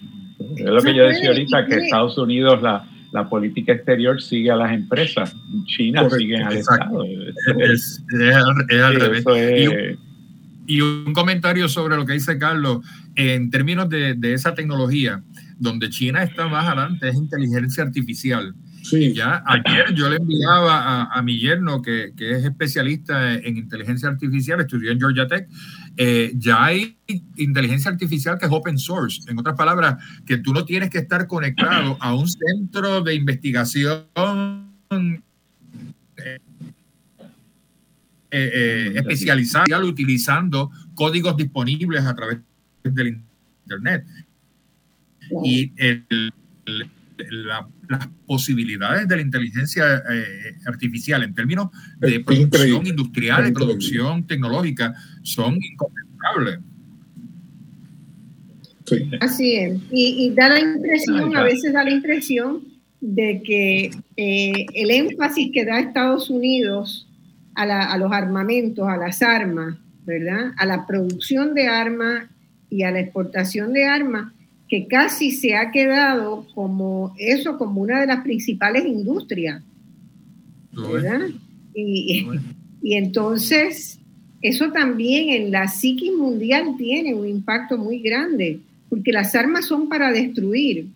Es 0.58 0.66
lo 0.66 0.82
que 0.82 0.96
yo 0.96 1.04
decía 1.04 1.30
ahorita, 1.30 1.66
que 1.66 1.76
Estados 1.76 2.18
Unidos, 2.18 2.62
la, 2.62 2.86
la 3.12 3.30
política 3.30 3.74
exterior 3.74 4.22
sigue 4.22 4.52
a 4.52 4.56
las 4.56 4.72
empresas, 4.74 5.36
China 5.66 6.10
sigue 6.10 6.38
al 6.38 6.58
Estado. 6.58 7.04
Es, 7.60 8.04
al 8.12 8.96
revés. 8.96 9.98
Y, 10.66 10.82
un 10.82 11.14
comentario 11.14 11.68
sobre 11.68 11.96
lo 11.96 12.06
que 12.06 12.14
dice 12.14 12.38
Carlos, 12.38 12.86
en 13.16 13.52
términos 13.52 13.90
de, 13.90 14.16
de 14.16 14.34
esa 14.34 14.56
tecnología, 14.56 15.22
donde 15.60 15.90
China 15.90 16.24
está 16.24 16.48
más 16.48 16.66
adelante 16.66 17.10
es 17.10 17.16
inteligencia 17.16 17.84
artificial. 17.84 18.56
Sí. 18.84 19.14
Ya 19.14 19.42
ayer 19.46 19.94
yo 19.94 20.10
le 20.10 20.18
enviaba 20.18 21.04
a, 21.04 21.22
mi 21.22 21.40
yerno, 21.40 21.82
que, 21.82 22.14
que, 22.18 22.32
es 22.32 22.44
especialista 22.44 23.36
en 23.36 23.58
inteligencia 23.58 24.10
artificial, 24.10 24.60
estudió 24.60 24.92
en 24.92 25.00
Georgia 25.00 25.28
Tech, 25.28 25.48
eh, 25.96 26.34
ya 26.36 26.64
hay 26.64 26.98
inteligencia 27.38 27.92
artificial 27.92 28.40
que 28.40 28.46
es 28.46 28.52
open 28.52 28.78
source. 28.78 29.22
En 29.30 29.38
otras 29.38 29.56
palabras, 29.56 30.04
que 30.26 30.38
tú 30.38 30.54
no 30.54 30.66
tienes 30.66 30.90
que 30.90 31.00
estar 31.00 31.28
conectado 31.28 31.98
a 32.00 32.16
un 32.16 32.28
centro 32.28 33.02
de 33.02 33.14
investigación 33.16 34.06
eh, 36.18 36.40
eh, 38.32 38.94
especializado 38.96 39.86
utilizando 39.86 40.72
códigos 40.96 41.38
disponibles 41.38 42.04
a 42.04 42.16
través 42.16 42.40
del 42.84 43.22
Internet 43.64 44.06
y 45.44 45.72
las 47.90 48.08
posibilidades 48.26 49.08
de 49.08 49.16
la 49.16 49.22
inteligencia 49.22 50.04
eh, 50.10 50.56
artificial 50.66 51.24
en 51.24 51.34
términos 51.34 51.70
de 52.00 52.20
producción 52.22 52.88
industrial 52.88 53.48
y 53.48 53.52
producción 53.52 54.26
tecnológica 54.26 54.94
son 55.22 55.58
incomparables. 55.62 56.60
Así 59.22 59.56
es. 59.56 59.80
Y, 59.92 60.32
da 60.36 60.50
la 60.50 60.60
impresión, 60.60 61.36
a 61.36 61.44
veces 61.44 61.74
da 61.74 61.84
la 61.84 61.92
impresión 61.92 62.62
de 63.00 63.42
que 63.44 63.92
eh, 64.18 64.66
el 64.74 64.92
énfasis 64.92 65.52
que 65.54 65.66
da 65.66 65.80
Estados 65.80 66.30
Unidos 66.30 67.08
a, 67.56 67.64
a, 67.64 67.98
los 67.98 68.12
armamentos, 68.12 68.88
a 68.88 68.98
las 68.98 69.22
armas, 69.22 69.76
¿verdad? 70.06 70.52
A 70.58 70.66
la 70.66 70.86
producción 70.86 71.54
de 71.54 71.68
armas 71.68 72.30
y 72.70 72.84
a 72.84 72.92
la 72.92 73.00
exportación 73.00 73.74
de 73.74 73.86
armas, 73.86 74.34
que 74.74 74.88
casi 74.88 75.30
se 75.30 75.56
ha 75.56 75.70
quedado 75.70 76.48
como 76.56 77.14
eso, 77.20 77.60
como 77.60 77.82
una 77.82 78.02
de 78.02 78.08
las 78.08 78.24
principales 78.24 78.84
industrias. 78.84 79.62
¿verdad? 80.72 81.28
Y, 81.76 82.28
y 82.82 82.96
entonces, 82.96 84.00
eso 84.42 84.72
también 84.72 85.30
en 85.30 85.52
la 85.52 85.68
psiquis 85.68 86.12
mundial 86.12 86.74
tiene 86.76 87.14
un 87.14 87.28
impacto 87.28 87.78
muy 87.78 88.00
grande 88.00 88.62
porque 88.90 89.12
las 89.12 89.36
armas 89.36 89.68
son 89.68 89.88
para 89.88 90.12
destruir. 90.12 90.88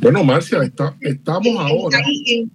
Bueno, 0.00 0.24
Marcia, 0.24 0.58
estamos 1.02 1.56
ahora. 1.56 2.00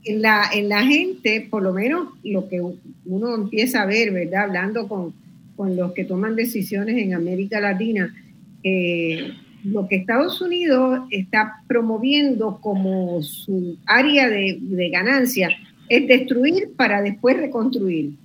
En, 0.03 0.21
la, 0.21 0.49
en 0.53 0.67
la 0.67 0.83
gente, 0.83 1.47
por 1.49 1.63
lo 1.63 1.71
menos 1.71 2.09
lo 2.25 2.49
que 2.49 2.61
uno 3.05 3.33
empieza 3.33 3.83
a 3.83 3.85
ver, 3.85 4.11
¿verdad? 4.11 4.43
Hablando 4.43 4.89
con, 4.89 5.13
con 5.55 5.77
los 5.77 5.93
que 5.93 6.03
toman 6.03 6.35
decisiones 6.35 6.97
en 6.97 7.13
América 7.13 7.61
Latina, 7.61 8.13
eh, 8.61 9.31
lo 9.63 9.87
que 9.87 9.97
Estados 9.97 10.41
Unidos 10.41 11.01
está 11.11 11.61
promoviendo 11.67 12.59
como 12.61 13.21
su 13.21 13.77
área 13.85 14.29
de, 14.29 14.89
ganancia 14.91 15.49
es 15.89 16.07
destruir 16.07 16.71
para 16.75 17.01
después 17.01 17.37
reconstruir 17.37 18.17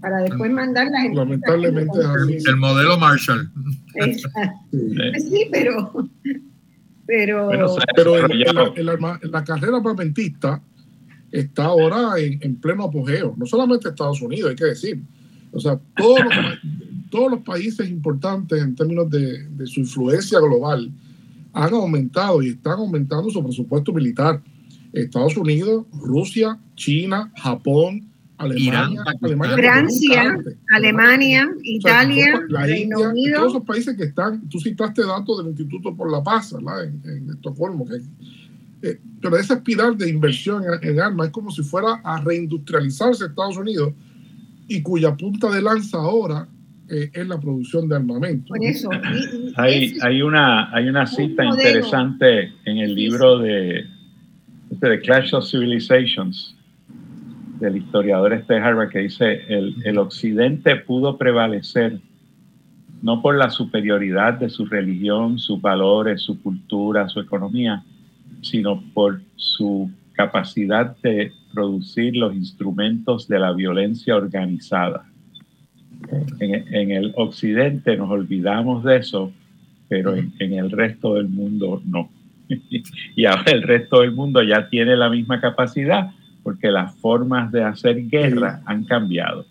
para 0.00 0.18
después 0.18 0.50
mandar 0.50 0.88
la 0.90 1.00
gente. 1.00 1.16
Lamentablemente 1.16 1.98
El, 2.46 2.56
modelo 2.56 2.98
Marshall. 2.98 3.50
Sí, 5.18 5.48
pero. 5.50 5.92
Pero, 7.08 7.50
pero 7.94 8.16
la, 8.26 9.44
carrera 9.44 9.76
armamentista 9.76 10.60
está 11.30 11.66
ahora 11.66 12.18
en, 12.18 12.56
pleno 12.56 12.84
apogeo. 12.84 13.34
No 13.36 13.46
solamente 13.46 13.88
Estados 13.88 14.20
Unidos, 14.22 14.50
hay 14.50 14.56
que 14.56 14.64
decir. 14.64 15.00
O 15.52 15.60
sea, 15.60 15.78
todos 15.96 16.18
los, 16.20 16.34
todos 17.16 17.30
los 17.30 17.40
países 17.40 17.88
importantes 17.88 18.62
en 18.62 18.74
términos 18.74 19.08
de, 19.08 19.48
de 19.48 19.66
su 19.66 19.80
influencia 19.80 20.38
global 20.38 20.92
han 21.54 21.72
aumentado 21.72 22.42
y 22.42 22.50
están 22.50 22.78
aumentando 22.78 23.30
su 23.30 23.42
presupuesto 23.42 23.90
militar. 23.90 24.42
Estados 24.92 25.34
Unidos, 25.38 25.86
Rusia, 25.94 26.58
China, 26.74 27.32
Japón, 27.36 28.06
Alemania, 28.36 29.02
Francia, 29.54 30.38
Alemania, 30.74 31.48
Italia, 31.62 32.38
Reino 32.50 33.00
Unido. 33.00 33.38
Todos 33.38 33.52
esos 33.54 33.64
países 33.64 33.96
que 33.96 34.04
están, 34.04 34.46
tú 34.50 34.60
citaste 34.60 35.02
datos 35.06 35.38
del 35.38 35.48
Instituto 35.48 35.96
por 35.96 36.12
la 36.12 36.22
Paz, 36.22 36.52
En, 36.52 37.30
Estocolmo. 37.30 37.86
Que, 37.86 38.02
eh, 38.82 39.00
pero 39.22 39.38
esa 39.38 39.54
espiral 39.54 39.96
de 39.96 40.10
inversión 40.10 40.62
en, 40.82 41.00
armas 41.00 41.28
es 41.28 41.32
como 41.32 41.50
si 41.50 41.62
fuera 41.62 41.94
a 42.04 42.20
reindustrializarse 42.20 43.24
Estados 43.24 43.56
Unidos 43.56 43.94
y 44.68 44.82
cuya 44.82 45.16
punta 45.16 45.50
de 45.50 45.62
lanza 45.62 45.96
ahora 45.96 46.46
eh, 46.88 47.10
es 47.12 47.26
la 47.26 47.40
producción 47.40 47.88
de 47.88 47.96
armamento. 47.96 48.48
Por 48.48 48.64
eso. 48.64 48.88
hay, 49.56 49.96
hay, 50.02 50.22
una, 50.22 50.74
hay 50.74 50.88
una 50.88 51.06
cita 51.06 51.44
interesante 51.44 52.52
en 52.64 52.78
el 52.78 52.94
libro 52.94 53.38
de, 53.38 53.86
este, 54.70 54.88
de 54.88 55.00
Clash 55.00 55.34
of 55.34 55.48
Civilizations 55.48 56.56
del 57.60 57.78
historiador 57.78 58.34
este 58.34 58.56
Harvard 58.56 58.90
que 58.90 58.98
dice, 59.00 59.42
el, 59.48 59.74
el 59.84 59.98
occidente 59.98 60.76
pudo 60.76 61.16
prevalecer 61.16 62.00
no 63.02 63.22
por 63.22 63.36
la 63.36 63.50
superioridad 63.50 64.34
de 64.34 64.48
su 64.48 64.66
religión, 64.66 65.38
sus 65.38 65.60
valores, 65.60 66.22
su 66.22 66.40
cultura, 66.42 67.08
su 67.08 67.20
economía, 67.20 67.82
sino 68.42 68.82
por 68.92 69.20
su 69.36 69.90
capacidad 70.12 70.96
de 70.98 71.32
producir 71.52 72.16
los 72.16 72.34
instrumentos 72.34 73.28
de 73.28 73.38
la 73.38 73.52
violencia 73.52 74.16
organizada. 74.16 75.06
En, 76.40 76.74
en 76.74 76.90
el 76.90 77.12
occidente 77.16 77.96
nos 77.96 78.10
olvidamos 78.10 78.84
de 78.84 78.96
eso, 78.96 79.32
pero 79.88 80.14
en, 80.14 80.32
en, 80.38 80.52
el 80.54 80.70
resto 80.70 81.14
del 81.14 81.28
mundo 81.28 81.82
no. 81.84 82.08
y 83.16 83.24
ahora 83.24 83.52
el 83.52 83.62
resto 83.62 84.00
del 84.00 84.12
mundo 84.12 84.42
ya 84.42 84.68
tiene 84.68 84.96
la 84.96 85.10
misma 85.10 85.40
capacidad, 85.40 86.10
porque 86.42 86.70
las 86.70 86.94
formas 86.96 87.50
de 87.50 87.64
hacer 87.64 88.08
guerra 88.08 88.62
han 88.66 88.84
cambiado 88.84 89.46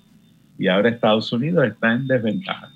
y 0.58 0.68
ahora 0.68 0.90
Estados 0.90 1.32
Unidos 1.32 1.66
está 1.66 1.94
en 1.94 2.08
desventaja. 2.08 2.70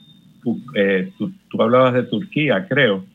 Tú, 0.44 0.62
eh, 0.76 1.12
hablabas 1.58 1.94
de 1.94 2.04
Turquía, 2.04 2.66
creo. 2.68 3.06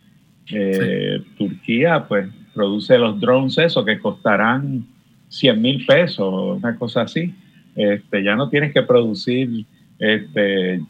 Eh, 0.50 1.22
Turquía 1.38 2.04
pues 2.06 2.28
produce 2.54 2.98
los 2.98 3.18
drones 3.20 3.58
esos 3.58 3.84
que 3.84 3.98
costarán 3.98 4.84
100 5.28 5.60
mil 5.60 5.86
pesos, 5.86 6.58
una 6.58 6.76
cosa 6.76 7.02
así. 7.02 7.34
Este, 7.74 8.22
ya 8.22 8.36
no 8.36 8.48
tienes 8.48 8.72
que 8.72 8.82
producir 8.82 9.66
este, 9.98 10.80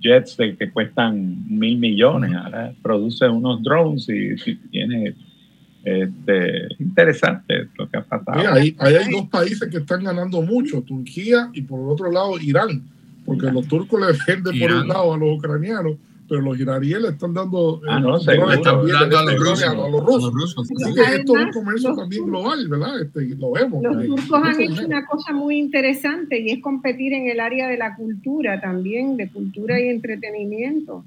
jets 0.00 0.36
que 0.36 0.70
cuestan 0.72 1.44
mil 1.48 1.78
millones, 1.78 2.32
ahora 2.34 2.72
produce 2.82 3.28
unos 3.28 3.62
drones 3.62 4.08
y 4.08 4.36
si 4.38 4.56
tienes 4.56 5.14
este, 5.84 6.68
interesante 6.78 7.68
lo 7.78 7.88
que 7.88 7.98
ha 7.98 8.02
pasado. 8.02 8.52
ahí, 8.52 8.76
hay 8.78 9.10
dos 9.10 9.28
países 9.28 9.68
que 9.70 9.78
están 9.78 10.04
ganando 10.04 10.42
mucho, 10.42 10.82
Turquía 10.82 11.50
y 11.52 11.62
por 11.62 11.80
el 11.80 11.88
otro 11.88 12.10
lado 12.10 12.38
Irán, 12.38 12.82
porque 13.24 13.50
los 13.50 13.66
turcos 13.66 14.00
le 14.00 14.18
venden 14.26 14.58
por 14.58 14.72
un 14.72 14.88
lado 14.88 15.14
a 15.14 15.18
los 15.18 15.38
ucranianos, 15.38 15.96
pero 16.30 16.42
los 16.42 16.60
iraníes 16.60 17.02
le 17.02 17.08
están 17.08 17.34
dando 17.34 17.82
ah, 17.88 17.98
no, 17.98 18.20
también 18.20 18.96
a, 18.96 19.24
los 19.24 19.36
rusos, 19.36 20.54
Así 20.58 20.94
que 20.94 21.16
esto 21.16 21.36
es 21.36 21.44
un 21.44 21.50
comercio 21.50 21.96
también 21.96 22.24
global, 22.24 22.68
¿verdad? 22.68 23.02
Este, 23.02 23.34
lo 23.34 23.50
vemos. 23.50 23.82
Los 23.82 24.06
turcos 24.06 24.40
han 24.44 24.60
hecho 24.60 24.86
una 24.86 25.04
cosa 25.06 25.32
muy 25.32 25.58
interesante 25.58 26.38
y 26.38 26.50
es 26.50 26.62
competir 26.62 27.14
en 27.14 27.28
el 27.28 27.40
área 27.40 27.66
de 27.66 27.76
la 27.76 27.96
cultura 27.96 28.60
también, 28.60 29.16
de 29.16 29.28
cultura 29.28 29.80
y 29.80 29.88
entretenimiento. 29.88 31.04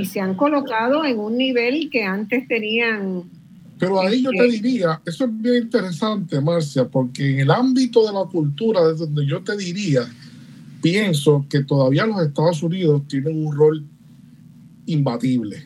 Y 0.00 0.04
se 0.04 0.20
han 0.20 0.36
colocado 0.36 1.04
en 1.04 1.18
un 1.18 1.36
nivel 1.36 1.90
que 1.90 2.04
antes 2.04 2.46
tenían 2.46 3.24
pero 3.76 4.00
ahí 4.00 4.22
yo 4.22 4.30
te 4.30 4.48
diría, 4.48 5.00
eso 5.04 5.24
es 5.24 5.30
bien 5.40 5.62
interesante, 5.62 6.40
Marcia, 6.40 6.84
porque 6.84 7.30
en 7.30 7.40
el 7.40 7.50
ámbito 7.50 8.06
de 8.06 8.12
la 8.12 8.24
cultura, 8.24 8.84
desde 8.84 9.06
donde 9.06 9.24
yo 9.24 9.40
te 9.40 9.56
diría, 9.56 10.02
pienso 10.82 11.46
que 11.48 11.62
todavía 11.62 12.06
los 12.06 12.20
Estados 12.20 12.60
Unidos 12.62 13.02
tienen 13.06 13.46
un 13.46 13.56
rol 13.56 13.84
imbatible. 14.88 15.64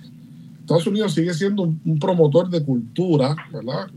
Estados 0.61 0.86
Unidos 0.86 1.15
sigue 1.15 1.35
siendo 1.35 1.62
un, 1.62 1.99
promotor 1.99 2.49
de 2.49 2.62
cultura, 2.62 3.36
¿verdad? 3.53 3.90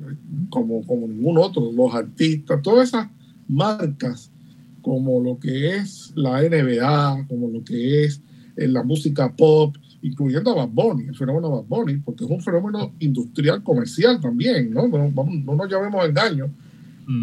Como, 0.50 0.86
como 0.86 1.08
ningún 1.08 1.38
otro, 1.38 1.72
los 1.72 1.94
artistas, 1.94 2.62
todas 2.62 2.90
esas 2.90 3.08
marcas, 3.48 4.32
como 4.82 5.22
lo 5.22 5.40
que 5.40 5.76
es 5.76 6.12
la 6.16 6.42
NBA, 6.42 7.28
como 7.28 7.50
lo 7.50 7.64
que 7.64 8.04
es 8.04 8.22
eh, 8.56 8.68
la 8.68 8.84
música 8.84 9.32
pop, 9.36 9.76
incluyendo 10.02 10.52
a 10.52 10.66
Bad 10.66 10.70
Bunny, 10.70 11.08
el 11.08 11.16
fenómeno 11.16 11.50
Bad 11.50 11.66
Bunny, 11.68 11.98
porque 11.98 12.24
es 12.26 12.30
un 12.30 12.42
fenómeno 12.42 12.94
industrial 13.00 13.64
comercial 13.64 14.20
también, 14.20 14.72
¿no? 14.72 14.88
No, 14.88 15.10
no 15.10 15.56
nos 15.56 15.72
llamemos 15.72 16.08
engaño. 16.08 16.50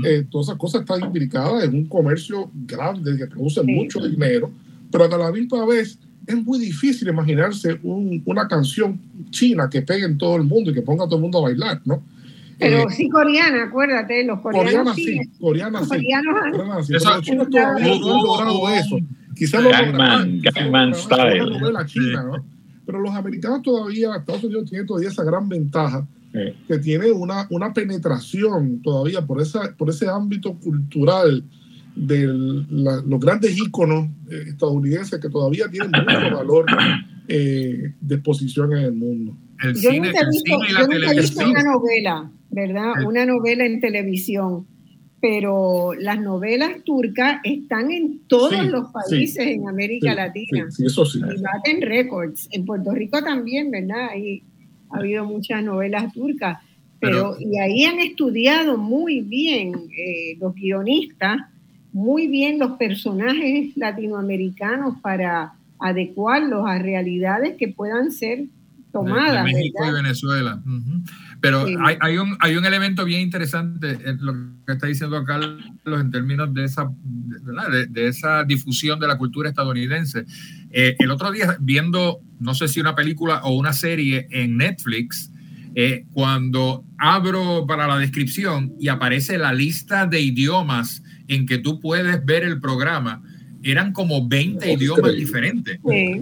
Eh, 0.04 0.24
todas 0.30 0.46
esas 0.46 0.58
cosas 0.58 0.82
están 0.82 1.02
imbricadas 1.02 1.64
en 1.64 1.74
un 1.74 1.86
comercio 1.86 2.48
grande 2.66 3.16
que 3.16 3.26
produce 3.26 3.62
mucho 3.64 3.98
dinero, 4.06 4.50
pero 4.92 5.04
a 5.04 5.18
la 5.18 5.32
misma 5.32 5.66
vez 5.66 5.98
es 6.26 6.36
muy 6.36 6.58
difícil 6.58 7.08
imaginarse 7.08 7.78
una 7.82 8.46
canción 8.46 9.00
china 9.30 9.68
que 9.68 9.82
pegue 9.82 10.04
en 10.04 10.18
todo 10.18 10.36
el 10.36 10.44
mundo 10.44 10.70
y 10.70 10.74
que 10.74 10.82
ponga 10.82 11.04
a 11.04 11.06
todo 11.06 11.16
el 11.16 11.22
mundo 11.22 11.38
a 11.38 11.42
bailar, 11.42 11.80
¿no? 11.84 12.02
Pero 12.58 12.82
eh, 12.82 12.86
sí 12.90 13.08
coreana, 13.08 13.64
acuérdate, 13.64 14.24
los 14.24 14.40
coreanos 14.40 14.94
sí. 14.94 15.20
Coreanas 15.40 15.82
sí, 15.82 15.88
coreanos 15.88 16.86
sí. 16.86 16.92
Los 16.92 17.22
chinos 17.22 17.50
todavía 17.50 17.98
no 17.98 18.14
han 18.14 18.22
logrado 18.22 18.68
eso. 18.70 18.98
Quizás 19.34 19.62
lo 19.62 19.70
Gangman 19.70 20.94
Style. 20.94 21.60
China, 21.86 22.22
¿no? 22.24 22.44
Pero 22.86 23.00
los 23.00 23.14
americanos 23.14 23.62
todavía, 23.62 24.16
Estados 24.16 24.44
Unidos 24.44 24.68
tiene 24.68 24.84
todavía 24.84 25.08
esa 25.08 25.24
gran 25.24 25.48
ventaja 25.48 26.06
que 26.32 26.78
tiene 26.78 27.10
una, 27.10 27.46
una 27.50 27.72
penetración 27.72 28.80
todavía 28.82 29.20
por, 29.26 29.40
esa, 29.42 29.74
por 29.76 29.90
ese 29.90 30.08
ámbito 30.08 30.54
cultural 30.54 31.44
de 31.94 32.26
los 32.26 33.20
grandes 33.20 33.56
íconos 33.56 34.08
eh, 34.30 34.44
estadounidenses 34.48 35.20
que 35.20 35.28
todavía 35.28 35.68
tienen 35.68 35.90
mucho 35.90 36.36
valor 36.36 36.66
eh, 37.28 37.92
de 38.00 38.14
exposición 38.14 38.72
en 38.72 38.84
el 38.84 38.92
mundo. 38.92 39.36
El 39.62 39.74
yo 39.74 39.90
cine, 39.90 40.08
nunca 40.08 40.20
he 40.20 41.14
visto, 41.20 41.44
una 41.48 41.62
novela, 41.62 42.30
¿verdad? 42.50 42.92
Una 43.06 43.24
novela 43.26 43.64
en 43.64 43.80
televisión 43.80 44.66
pero 45.22 45.92
las 45.94 46.20
novelas 46.20 46.82
turcas 46.82 47.40
están 47.44 47.92
en 47.92 48.22
todos 48.26 48.66
los 48.66 48.88
países 48.88 49.46
en 49.46 49.68
América 49.68 50.16
Latina. 50.16 50.68
Sí, 50.68 50.84
eso 50.84 51.06
sí. 51.06 51.20
Y 51.20 51.40
baten 51.40 51.80
récords. 51.80 52.48
En 52.50 52.64
Puerto 52.64 52.90
Rico 52.90 53.22
también, 53.22 53.70
¿verdad? 53.70 54.08
Hay, 54.10 54.42
ha 54.90 54.98
habido 54.98 55.24
muchas 55.24 55.62
novelas 55.62 56.12
turcas, 56.12 56.58
pero, 56.98 57.36
y 57.38 57.56
ahí 57.56 57.84
han 57.84 58.00
estudiado 58.00 58.76
muy 58.76 59.20
bien 59.20 59.72
eh, 59.96 60.36
los 60.40 60.56
guionistas, 60.56 61.38
muy 61.92 62.26
bien 62.28 62.58
los 62.58 62.72
personajes 62.72 63.76
latinoamericanos 63.76 64.98
para 65.02 65.52
adecuarlos 65.78 66.66
a 66.66 66.78
realidades 66.78 67.56
que 67.58 67.68
puedan 67.68 68.12
ser 68.12 68.44
tomadas. 68.92 69.44
De, 69.44 69.52
México 69.52 69.84
y 69.86 69.92
Venezuela. 69.92 70.62
Pero 71.40 71.66
hay, 71.84 71.96
hay, 72.00 72.18
un, 72.18 72.36
hay 72.38 72.56
un 72.56 72.64
elemento 72.64 73.04
bien 73.04 73.20
interesante 73.20 73.98
en 74.04 74.24
lo 74.24 74.32
que 74.64 74.74
está 74.74 74.86
diciendo 74.86 75.24
Carlos 75.24 75.60
en 75.84 76.10
términos 76.12 76.54
de 76.54 76.64
esa, 76.64 76.88
de, 77.90 78.08
esa 78.08 78.44
difusión 78.44 79.00
de 79.00 79.08
la 79.08 79.18
cultura 79.18 79.48
estadounidense. 79.48 80.24
Eh, 80.70 80.94
el 80.98 81.10
otro 81.10 81.32
día, 81.32 81.56
viendo, 81.58 82.20
no 82.38 82.54
sé 82.54 82.68
si 82.68 82.80
una 82.80 82.94
película 82.94 83.40
o 83.42 83.56
una 83.56 83.72
serie 83.72 84.28
en 84.30 84.56
Netflix, 84.56 85.32
eh, 85.74 86.04
cuando 86.12 86.84
abro 86.98 87.66
para 87.66 87.88
la 87.88 87.98
descripción 87.98 88.74
y 88.78 88.88
aparece 88.88 89.36
la 89.36 89.52
lista 89.52 90.06
de 90.06 90.20
idiomas 90.20 91.02
en 91.28 91.46
que 91.46 91.58
tú 91.58 91.80
puedes 91.80 92.24
ver 92.24 92.42
el 92.44 92.60
programa, 92.60 93.22
eran 93.62 93.92
como 93.92 94.28
20 94.28 94.72
idiomas 94.72 95.14
diferentes. 95.14 95.78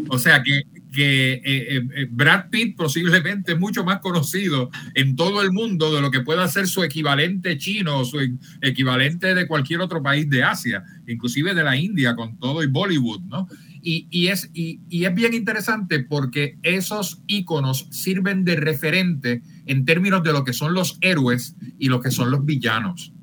O 0.08 0.18
sea 0.18 0.42
que 0.42 0.62
que 0.92 1.34
eh, 1.34 1.42
eh, 1.44 1.88
eh, 1.96 2.08
Brad 2.10 2.50
Pitt 2.50 2.76
posiblemente 2.76 3.52
es 3.52 3.58
mucho 3.58 3.84
más 3.84 4.00
conocido 4.00 4.70
en 4.94 5.16
todo 5.16 5.42
el 5.42 5.52
mundo 5.52 5.94
de 5.94 6.00
lo 6.00 6.10
que 6.10 6.20
pueda 6.20 6.46
ser 6.48 6.66
su 6.66 6.82
equivalente 6.82 7.56
chino 7.58 7.98
o 7.98 8.04
su 8.04 8.18
equivalente 8.60 9.34
de 9.34 9.46
cualquier 9.46 9.80
otro 9.80 10.02
país 10.02 10.28
de 10.28 10.42
Asia, 10.42 10.84
inclusive 11.06 11.54
de 11.54 11.64
la 11.64 11.76
India 11.76 12.14
con 12.14 12.38
todo 12.38 12.62
y 12.62 12.66
Bollywood, 12.66 13.22
¿no? 13.22 13.48
Y, 13.82 14.26
es, 14.26 14.50
y, 14.52 14.78
y 14.90 15.06
es 15.06 15.14
bien 15.14 15.32
interesante 15.32 16.00
porque 16.00 16.58
esos 16.62 17.22
íconos 17.26 17.86
sirven 17.90 18.44
de 18.44 18.56
referente 18.56 19.40
en 19.64 19.86
términos 19.86 20.22
de 20.22 20.34
lo 20.34 20.44
que 20.44 20.52
son 20.52 20.74
los 20.74 20.98
héroes 21.00 21.56
y 21.78 21.88
lo 21.88 22.02
que 22.02 22.10
son 22.10 22.30
los 22.30 22.44
villanos. 22.44 23.14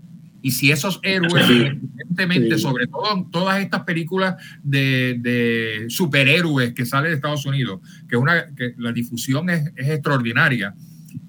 Y 0.48 0.52
si 0.52 0.72
esos 0.72 1.02
héroes, 1.04 1.44
evidentemente, 1.50 2.58
sobre 2.58 2.88
todo 2.88 3.14
en 3.14 3.30
todas 3.32 3.60
estas 3.60 3.82
películas 3.82 4.42
de, 4.64 5.88
superhéroes 5.90 6.72
que 6.74 6.86
salen 6.86 7.12
de 7.12 7.16
Estados 7.18 7.46
Unidos, 7.46 7.82
que, 8.08 8.16
una, 8.16 8.56
que 8.56 8.74
la 8.78 8.94
difusión 8.94 9.50
es, 9.50 9.74
extraordinaria, 9.76 10.74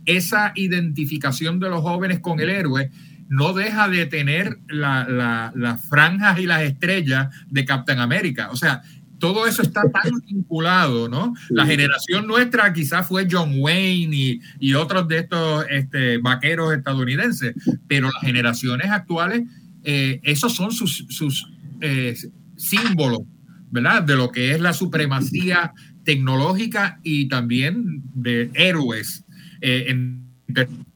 esa 0.05 0.53
identificación 0.55 1.59
de 1.59 1.69
los 1.69 1.83
jóvenes 1.83 2.21
con 2.21 2.39
el 2.39 2.49
héroe 2.49 2.93
no 3.29 3.55
deja 3.55 3.89
de 3.89 4.07
tener 4.07 4.61
las 4.69 5.85
franjas 5.89 6.39
y 6.39 6.47
las 6.47 6.63
estrellas 6.63 7.35
de 7.49 7.65
Captain 7.65 7.99
America. 7.99 8.51
O 8.53 8.57
sea, 8.57 8.83
todo 9.19 9.47
eso 9.47 9.63
está 9.63 9.83
tan 9.91 10.13
vinculado, 10.27 11.09
¿no? 11.09 11.35
La 11.51 11.67
generación 11.67 12.27
nuestra 12.27 12.73
quizás 12.73 13.07
fue 13.07 13.27
John 13.31 13.55
Wayne 13.57 14.41
y, 14.59 14.75
otros 14.75 15.09
de 15.09 15.19
estos 15.19 15.65
este, 15.71 16.19
vaqueros 16.19 16.75
estadounidenses, 16.75 17.55
pero 17.87 18.11
las 18.13 18.23
generaciones 18.23 18.91
actuales, 18.91 19.43
eh, 19.83 20.21
esos 20.23 20.55
son 20.55 20.73
sus, 20.73 21.05
sus 21.09 21.51
eh, 21.81 22.17
símbolos, 22.57 23.23
¿verdad? 23.71 24.03
De 24.03 24.17
lo 24.17 24.31
que 24.31 24.53
es 24.53 24.61
la 24.61 24.73
supremacía 24.73 25.73
tecnológica 26.05 27.01
y 27.03 27.29
también 27.29 28.03
de 28.15 28.51
héroes 28.55 29.25
eh, 29.61 29.87
en 29.89 30.29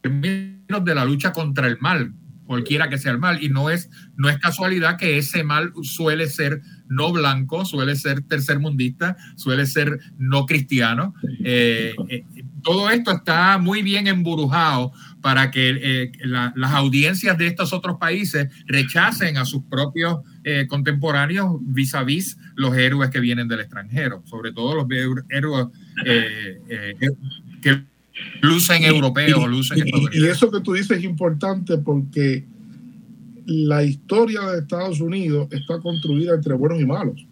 términos 0.00 0.84
de 0.84 0.94
la 0.94 1.04
lucha 1.04 1.32
contra 1.32 1.66
el 1.66 1.78
mal, 1.80 2.14
cualquiera 2.46 2.88
que 2.88 2.98
sea 2.98 3.12
el 3.12 3.18
mal, 3.18 3.42
y 3.42 3.48
no 3.48 3.70
es, 3.70 3.90
no 4.16 4.28
es 4.28 4.38
casualidad 4.38 4.96
que 4.96 5.18
ese 5.18 5.44
mal 5.44 5.72
suele 5.82 6.28
ser 6.28 6.62
no 6.92 7.12
blanco, 7.12 7.64
suele 7.64 7.96
ser 7.96 8.22
tercermundista, 8.22 9.16
suele 9.36 9.66
ser 9.66 9.98
no 10.18 10.46
cristiano. 10.46 11.14
Eh, 11.42 11.94
eh, 12.08 12.24
todo 12.62 12.90
esto 12.90 13.10
está 13.10 13.58
muy 13.58 13.82
bien 13.82 14.06
emburujado 14.06 14.92
para 15.20 15.50
que 15.50 15.70
eh, 15.82 16.12
las 16.22 16.72
audiencias 16.72 17.38
de 17.38 17.46
estos 17.46 17.72
otros 17.72 17.96
países 17.98 18.48
rechacen 18.66 19.36
a 19.36 19.44
sus 19.44 19.62
propios 19.64 20.18
contemporáneos 20.68 21.58
vis 21.60 21.94
a 21.94 22.02
vis 22.02 22.36
los 22.56 22.76
héroes 22.76 23.10
que 23.10 23.20
vienen 23.20 23.46
del 23.46 23.60
extranjero, 23.60 24.22
sobre 24.26 24.52
todo 24.52 24.74
los 24.74 24.86
héroes 25.30 25.68
que 27.62 27.84
lucen 28.40 28.82
europeos, 28.84 29.48
lucen 29.48 29.86
y, 29.86 30.18
y 30.18 30.26
eso 30.26 30.50
que 30.50 30.60
tú 30.60 30.72
dices 30.72 30.98
es 30.98 31.04
importante 31.04 31.78
porque 31.78 32.44
la 33.46 33.82
historia 33.82 34.40
de 34.42 34.60
Estados 34.60 35.00
Unidos 35.00 35.48
está 35.50 35.80
construida 35.80 36.34
entre 36.34 36.54
buenos 36.54 36.80
y 36.80 36.86
malos. 36.86 37.26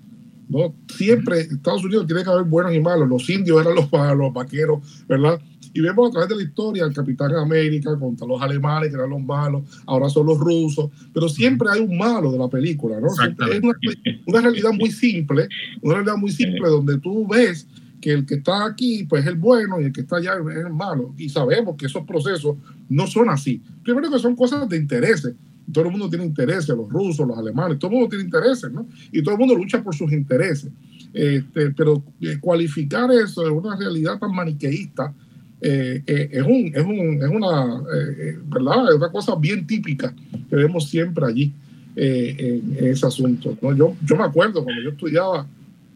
¿no? 0.51 0.75
Siempre 0.89 1.41
Estados 1.41 1.85
Unidos 1.85 2.07
tiene 2.07 2.25
que 2.25 2.31
haber 2.31 2.45
buenos 2.45 2.75
y 2.75 2.81
malos. 2.81 3.09
Los 3.09 3.31
indios 3.31 3.61
eran 3.61 3.77
los, 3.77 3.89
los 4.19 4.33
vaqueros, 4.33 5.05
¿verdad? 5.09 5.41
Y 5.73 5.81
vemos 5.81 6.09
a 6.09 6.11
través 6.11 6.29
de 6.29 6.37
la 6.37 6.43
historia 6.43 6.85
el 6.85 6.93
Capitán 6.93 7.33
América 7.37 7.97
contra 7.97 8.27
los 8.27 8.43
alemanes, 8.43 8.91
que 8.91 8.97
eran 8.97 9.11
los 9.11 9.23
malos, 9.23 9.63
ahora 9.87 10.09
son 10.09 10.27
los 10.27 10.39
rusos, 10.39 10.91
pero 11.15 11.29
siempre 11.29 11.69
hay 11.71 11.81
un 11.81 11.97
malo 11.97 12.33
de 12.33 12.39
la 12.39 12.49
película, 12.49 12.99
¿no? 13.01 13.07
Es 13.07 13.61
una, 14.27 14.41
realidad 14.41 14.73
muy 14.73 14.91
simple, 14.91 15.49
una 15.83 15.95
realidad 15.95 16.17
muy 16.17 16.33
simple 16.33 16.69
donde 16.69 16.99
tú 16.99 17.29
ves 17.29 17.69
que 18.01 18.13
el 18.13 18.27
que 18.27 18.37
está 18.37 18.65
aquí 18.65 19.05
pues 19.05 19.23
es 19.23 19.29
el 19.29 19.37
bueno 19.37 19.81
y 19.81 19.85
el 19.85 19.93
que 19.93 20.01
está 20.01 20.17
allá 20.17 20.33
es 20.51 20.57
el 20.57 20.73
malo. 20.73 21.15
Y 21.17 21.29
sabemos 21.29 21.77
que 21.77 21.87
esos 21.87 22.05
procesos 22.05 22.57
no 22.89 23.07
son 23.07 23.29
así. 23.29 23.63
Primero 23.85 24.11
que 24.11 24.19
son 24.19 24.35
cosas 24.35 24.69
de 24.69 24.77
intereses 24.77 25.35
todo 25.71 25.87
el 25.87 25.91
mundo 25.91 26.09
tiene 26.09 26.25
intereses, 26.25 26.69
los 26.69 26.89
rusos, 26.89 27.27
los 27.27 27.37
alemanes, 27.37 27.79
todo 27.79 27.91
el 27.91 27.97
mundo 27.97 28.11
tiene 28.11 28.25
intereses, 28.25 28.71
¿no? 28.73 28.87
Y 29.13 29.23
todo 29.23 29.35
el 29.35 29.41
mundo 29.41 29.55
lucha 29.55 29.83
por 29.83 29.95
sus 29.95 30.13
intereses. 30.13 30.71
Este, 31.13 31.71
pero 31.71 32.03
eh, 32.21 32.39
cualificar 32.41 33.11
eso 33.11 33.43
de 33.43 33.51
una 33.51 33.77
realidad 33.77 34.19
tan 34.19 34.33
maniqueísta 34.33 35.13
eh, 35.61 36.03
eh, 36.07 36.29
es, 36.31 36.43
un, 36.43 36.73
es, 36.73 36.85
un, 36.85 37.23
es, 37.23 37.29
una, 37.29 37.83
¿verdad? 38.47 38.91
Es 38.91 38.95
una 38.95 39.11
cosa 39.11 39.35
bien 39.35 39.67
típica 39.67 40.15
que 40.49 40.57
vemos 40.57 40.89
siempre 40.89 41.27
allí 41.27 41.53
en, 41.97 42.77
ese 42.79 43.07
asunto. 43.07 43.59
¿no? 43.61 43.75
Yo, 43.75 43.97
yo 44.05 44.17
me 44.17 44.25
acuerdo 44.25 44.63
cuando 44.63 44.83
yo 44.83 44.91
estudiaba 44.91 45.47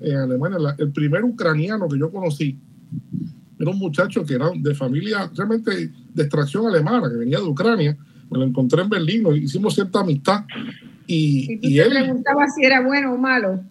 en 0.00 0.16
Alemania, 0.16 0.58
el 0.78 0.90
primer 0.90 1.24
ucraniano 1.24 1.88
que 1.88 1.98
yo 1.98 2.10
conocí 2.10 2.58
era 3.58 3.70
un 3.70 3.78
muchacho 3.78 4.24
que 4.24 4.34
era 4.34 4.50
de 4.54 4.74
familia 4.74 5.30
realmente 5.34 5.90
de 6.12 6.22
extracción 6.22 6.66
alemana, 6.66 7.08
que 7.08 7.16
venía 7.16 7.38
de 7.38 7.44
Ucrania, 7.44 7.96
me 8.34 8.44
lo 8.44 8.50
encontré 8.50 8.82
en 8.82 8.88
Berlín, 8.88 9.26
hicimos 9.36 9.74
cierta 9.74 10.00
amistad. 10.00 10.44
Y, 11.06 11.58
y, 11.62 11.78
él 11.78 11.90
preguntaba 11.90 12.48
si 12.48 12.64
era 12.64 12.80
bueno 12.80 13.14
o 13.14 13.18
malo. 13.18 13.60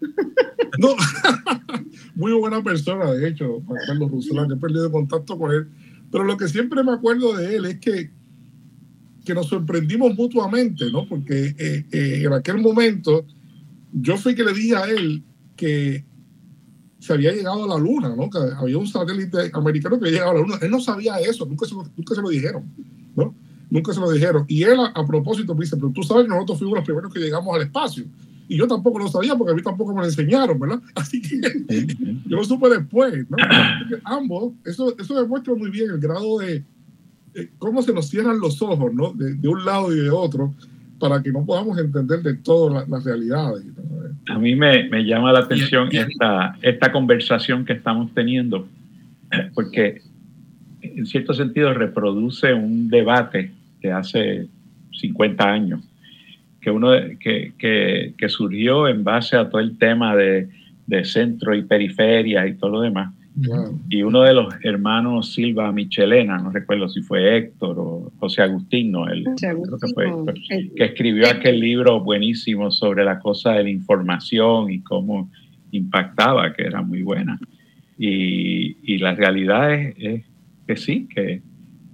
No, 0.76 0.88
muy 2.16 2.32
buena 2.32 2.60
persona, 2.60 3.12
de 3.12 3.28
hecho, 3.28 3.62
Carlos 3.86 4.10
Russell, 4.10 4.38
he 4.52 4.56
perdido 4.56 4.90
contacto 4.90 5.38
con 5.38 5.52
él. 5.52 5.68
Pero 6.10 6.24
lo 6.24 6.36
que 6.36 6.48
siempre 6.48 6.82
me 6.82 6.90
acuerdo 6.90 7.36
de 7.36 7.54
él 7.54 7.64
es 7.66 7.78
que, 7.78 8.10
que 9.24 9.34
nos 9.34 9.46
sorprendimos 9.46 10.16
mutuamente, 10.16 10.90
¿no? 10.90 11.06
Porque 11.06 11.54
eh, 11.56 11.86
eh, 11.92 12.22
en 12.24 12.32
aquel 12.32 12.58
momento 12.58 13.24
yo 13.92 14.16
fui 14.16 14.34
que 14.34 14.42
le 14.42 14.52
dije 14.52 14.74
a 14.74 14.84
él 14.86 15.22
que 15.54 16.04
se 16.98 17.12
había 17.12 17.32
llegado 17.32 17.64
a 17.64 17.68
la 17.68 17.78
luna, 17.78 18.16
¿no? 18.16 18.28
Que 18.28 18.38
había 18.56 18.78
un 18.78 18.88
satélite 18.88 19.50
americano 19.52 19.98
que 20.00 20.06
había 20.06 20.18
llegado 20.18 20.30
a 20.32 20.34
la 20.34 20.40
luna. 20.40 20.58
Él 20.60 20.70
no 20.72 20.80
sabía 20.80 21.18
eso, 21.20 21.46
nunca 21.46 21.66
se 21.66 21.74
nunca 21.74 22.14
se 22.16 22.22
lo 22.22 22.30
dijeron, 22.30 22.64
¿no? 23.14 23.32
Nunca 23.74 23.92
se 23.92 24.00
lo 24.00 24.10
dijeron. 24.10 24.44
Y 24.46 24.62
él 24.62 24.78
a, 24.78 25.04
propósito 25.04 25.52
me 25.52 25.62
dice, 25.62 25.76
pero 25.76 25.90
tú 25.90 26.04
sabes 26.04 26.24
que 26.24 26.28
nosotros 26.30 26.58
fuimos 26.58 26.76
los 26.76 26.84
primeros 26.84 27.12
que 27.12 27.18
llegamos 27.18 27.54
al 27.56 27.62
espacio. 27.62 28.04
Y 28.46 28.56
yo 28.56 28.68
tampoco 28.68 29.00
lo 29.00 29.08
sabía 29.08 29.34
porque 29.34 29.52
a 29.52 29.56
mí 29.56 29.62
tampoco 29.62 29.92
me 29.92 30.00
lo 30.00 30.06
enseñaron, 30.06 30.60
¿verdad? 30.60 30.80
Así 30.94 31.20
que 31.20 31.40
yo 32.24 32.36
lo 32.36 32.44
supe 32.44 32.68
después, 32.68 33.28
¿no? 33.28 33.36
Ambos, 34.04 34.52
eso, 34.64 34.94
eso 34.96 35.20
demuestra 35.20 35.54
muy 35.54 35.70
bien 35.70 35.90
el 35.90 35.98
grado 35.98 36.38
de, 36.38 36.62
cómo 37.58 37.82
se 37.82 37.92
nos 37.92 38.08
cierran 38.08 38.38
los 38.38 38.62
ojos, 38.62 38.94
¿no? 38.94 39.12
De, 39.12 39.34
de, 39.34 39.48
un 39.48 39.64
lado 39.64 39.92
y 39.92 39.98
de 39.98 40.10
otro, 40.10 40.54
para 41.00 41.20
que 41.20 41.32
no 41.32 41.44
podamos 41.44 41.76
entender 41.76 42.22
de 42.22 42.34
todas 42.34 42.88
las 42.88 43.02
realidades. 43.02 43.64
A 44.28 44.38
mí 44.38 44.54
me, 44.54 44.88
me, 44.88 45.04
llama 45.04 45.32
la 45.32 45.40
atención 45.40 45.88
esta, 45.90 46.56
esta 46.62 46.92
conversación 46.92 47.64
que 47.64 47.72
estamos 47.72 48.14
teniendo, 48.14 48.68
porque 49.52 50.00
en 50.80 51.06
cierto 51.06 51.34
sentido 51.34 51.74
reproduce 51.74 52.54
un 52.54 52.88
debate 52.88 53.50
hace 53.92 54.48
50 54.92 55.44
años, 55.44 55.80
que, 56.60 56.70
uno, 56.70 56.92
que, 57.20 57.52
que, 57.58 58.14
que 58.16 58.28
surgió 58.28 58.88
en 58.88 59.04
base 59.04 59.36
a 59.36 59.48
todo 59.48 59.60
el 59.60 59.76
tema 59.78 60.16
de, 60.16 60.48
de, 60.86 61.04
centro 61.04 61.54
y 61.54 61.62
periferia 61.62 62.46
y 62.46 62.54
todo 62.54 62.70
lo 62.70 62.80
demás. 62.80 63.14
Y 63.90 64.02
uno 64.02 64.22
de 64.22 64.32
los 64.32 64.54
hermanos 64.62 65.34
Silva 65.34 65.72
Michelena, 65.72 66.38
no 66.38 66.50
recuerdo 66.50 66.88
si 66.88 67.02
fue 67.02 67.36
Héctor 67.36 67.76
o 67.80 68.12
José 68.20 68.42
Agustín, 68.42 68.94
el, 69.10 69.24
que, 69.36 69.52
fue 69.92 70.06
que 70.76 70.84
escribió 70.84 71.28
aquel 71.28 71.58
libro 71.58 72.00
buenísimo 72.00 72.70
sobre 72.70 73.04
la 73.04 73.18
cosa 73.18 73.54
de 73.54 73.64
la 73.64 73.70
información 73.70 74.70
y 74.70 74.82
cómo 74.82 75.30
impactaba, 75.72 76.52
que 76.52 76.62
era 76.62 76.80
muy 76.82 77.02
buena. 77.02 77.36
Y, 77.98 78.76
y 78.84 78.98
la 78.98 79.16
realidad 79.16 79.74
es, 79.74 79.94
es 79.98 80.24
que 80.68 80.76
sí, 80.76 81.08
que 81.12 81.42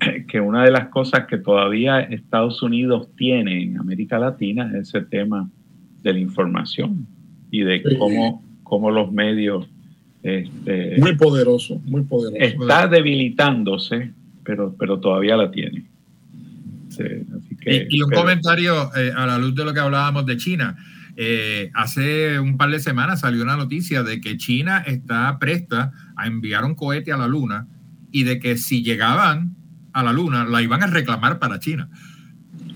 que 0.29 0.41
una 0.41 0.65
de 0.65 0.71
las 0.71 0.89
cosas 0.89 1.27
que 1.27 1.39
todavía 1.39 2.01
Estados 2.01 2.63
Unidos 2.63 3.09
tiene 3.17 3.63
en 3.63 3.79
América 3.79 4.19
Latina 4.19 4.71
es 4.75 4.89
ese 4.89 5.03
tema 5.03 5.51
de 6.03 6.13
la 6.13 6.19
información 6.19 7.07
y 7.51 7.61
de 7.63 7.83
cómo, 7.99 8.45
cómo 8.63 8.91
los 8.91 9.13
medios... 9.13 9.69
Este, 10.23 10.99
muy 10.99 11.17
poderoso, 11.17 11.81
muy 11.87 12.03
poderoso. 12.03 12.37
Está 12.39 12.87
debilitándose 12.87 14.13
pero, 14.45 14.75
pero 14.79 14.99
todavía 14.99 15.37
la 15.37 15.51
tiene. 15.51 15.85
y, 17.67 18.03
un 18.03 18.11
comentario 18.11 18.91
eh, 18.97 19.13
a 19.15 19.27
la 19.27 19.39
luz 19.39 19.55
de 19.55 19.65
lo 19.65 19.73
que 19.73 19.81
hablábamos 19.81 20.27
de 20.27 20.37
China. 20.37 20.77
Eh, 21.17 21.71
hace 21.75 22.39
un 22.39 22.57
par 22.57 22.71
de 22.71 22.81
semanas 22.81 23.21
salió 23.21 23.43
una 23.43 23.57
noticia 23.57 24.03
de 24.03 24.21
que 24.21 24.37
China 24.37 24.83
está 24.87 25.39
presta 25.39 25.93
a 26.17 26.27
enviar 26.27 26.65
un 26.65 26.75
cohete 26.75 27.13
a 27.13 27.17
la 27.17 27.27
Luna 27.27 27.67
y 28.11 28.25
de 28.25 28.39
que 28.39 28.57
si 28.57 28.83
llegaban 28.83 29.55
a 29.93 30.03
la 30.03 30.12
Luna 30.12 30.45
la 30.45 30.62
iban 30.62 30.83
a 30.83 30.87
reclamar 30.87 31.39
para 31.39 31.59
China. 31.59 31.89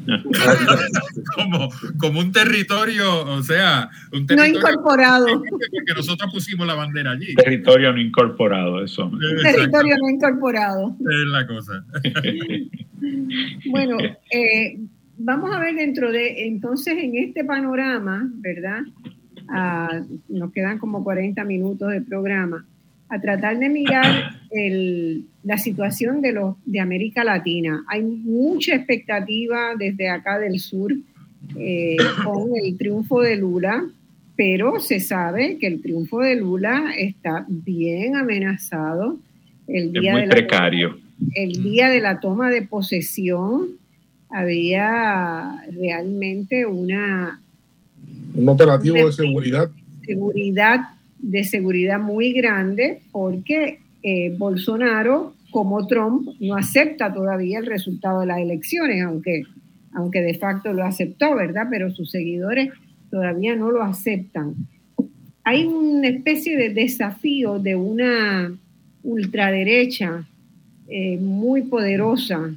como, 1.34 1.70
como 1.98 2.20
un 2.20 2.32
territorio, 2.32 3.24
o 3.24 3.42
sea, 3.42 3.88
un 4.12 4.26
territorio 4.26 4.52
no 4.52 4.58
incorporado. 4.58 5.26
Porque 5.26 5.94
nosotros 5.96 6.32
pusimos 6.32 6.66
la 6.66 6.74
bandera 6.74 7.12
allí. 7.12 7.34
Territorio 7.34 7.92
no 7.92 7.98
incorporado, 7.98 8.84
eso. 8.84 9.10
Territorio 9.42 9.96
no 9.98 10.10
incorporado. 10.10 10.96
Es 11.00 11.26
la 11.28 11.46
cosa. 11.46 11.84
bueno, 13.70 13.96
eh, 14.30 14.78
vamos 15.16 15.54
a 15.54 15.58
ver 15.58 15.74
dentro 15.74 16.12
de, 16.12 16.46
entonces 16.46 16.94
en 16.98 17.16
este 17.16 17.44
panorama, 17.44 18.28
¿verdad? 18.34 18.82
Ah, 19.48 20.00
nos 20.28 20.52
quedan 20.52 20.78
como 20.78 21.04
40 21.04 21.44
minutos 21.44 21.90
de 21.90 22.00
programa, 22.02 22.66
a 23.08 23.20
tratar 23.20 23.58
de 23.58 23.68
mirar 23.68 24.32
la 25.44 25.58
situación 25.58 26.22
de, 26.22 26.32
los, 26.32 26.56
de 26.64 26.80
América 26.80 27.22
Latina. 27.22 27.84
Hay 27.88 28.02
mucha 28.02 28.74
expectativa 28.74 29.74
desde 29.78 30.08
acá 30.08 30.38
del 30.38 30.58
sur 30.58 30.92
eh, 31.56 31.96
con 32.24 32.50
el 32.60 32.76
triunfo 32.76 33.20
de 33.20 33.36
Lula, 33.36 33.84
pero 34.36 34.80
se 34.80 35.00
sabe 35.00 35.58
que 35.58 35.66
el 35.66 35.80
triunfo 35.80 36.20
de 36.20 36.36
Lula 36.36 36.94
está 36.98 37.44
bien 37.48 38.16
amenazado. 38.16 39.18
El 39.68 39.92
día 39.92 40.12
es 40.12 40.18
muy 40.20 40.28
precario. 40.28 40.98
el 41.34 41.62
día 41.62 41.88
de 41.88 42.00
la 42.00 42.20
toma 42.20 42.50
de 42.50 42.62
posesión 42.62 43.68
había 44.30 45.62
realmente 45.72 46.66
una... 46.66 47.40
Un 48.34 48.48
operativo 48.48 48.96
de 48.96 49.12
seguridad. 49.12 49.70
Seguridad, 50.04 50.80
de 51.18 51.44
seguridad 51.44 52.00
muy 52.00 52.32
grande 52.32 53.00
porque 53.12 53.78
eh, 54.02 54.34
Bolsonaro, 54.36 55.33
como 55.54 55.86
Trump, 55.86 56.30
no 56.40 56.56
acepta 56.56 57.14
todavía 57.14 57.60
el 57.60 57.66
resultado 57.66 58.22
de 58.22 58.26
las 58.26 58.40
elecciones, 58.40 59.04
aunque, 59.04 59.44
aunque 59.92 60.20
de 60.20 60.34
facto 60.34 60.72
lo 60.72 60.82
aceptó, 60.82 61.36
¿verdad? 61.36 61.68
Pero 61.70 61.92
sus 61.92 62.10
seguidores 62.10 62.72
todavía 63.08 63.54
no 63.54 63.70
lo 63.70 63.80
aceptan. 63.80 64.56
Hay 65.44 65.64
una 65.64 66.08
especie 66.08 66.56
de 66.56 66.70
desafío 66.70 67.60
de 67.60 67.76
una 67.76 68.52
ultraderecha 69.04 70.26
eh, 70.88 71.18
muy 71.18 71.62
poderosa 71.62 72.52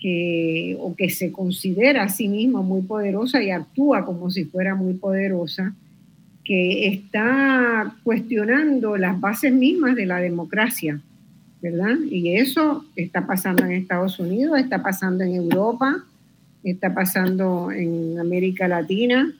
que, 0.00 0.76
o 0.80 0.96
que 0.96 1.10
se 1.10 1.30
considera 1.30 2.02
a 2.02 2.08
sí 2.08 2.26
misma 2.26 2.62
muy 2.62 2.82
poderosa 2.82 3.44
y 3.44 3.50
actúa 3.50 4.04
como 4.04 4.28
si 4.32 4.42
fuera 4.42 4.74
muy 4.74 4.94
poderosa, 4.94 5.72
que 6.44 6.88
está 6.88 7.94
cuestionando 8.02 8.96
las 8.96 9.20
bases 9.20 9.52
mismas 9.52 9.94
de 9.94 10.06
la 10.06 10.18
democracia, 10.18 11.00
¿verdad? 11.64 11.96
Y 12.10 12.36
eso 12.36 12.84
está 12.94 13.26
pasando 13.26 13.64
en 13.64 13.72
Estados 13.72 14.18
Unidos, 14.18 14.58
está 14.58 14.82
pasando 14.82 15.24
en 15.24 15.34
Europa, 15.34 16.04
está 16.62 16.92
pasando 16.92 17.72
en 17.72 18.18
América 18.20 18.68
Latina. 18.68 19.32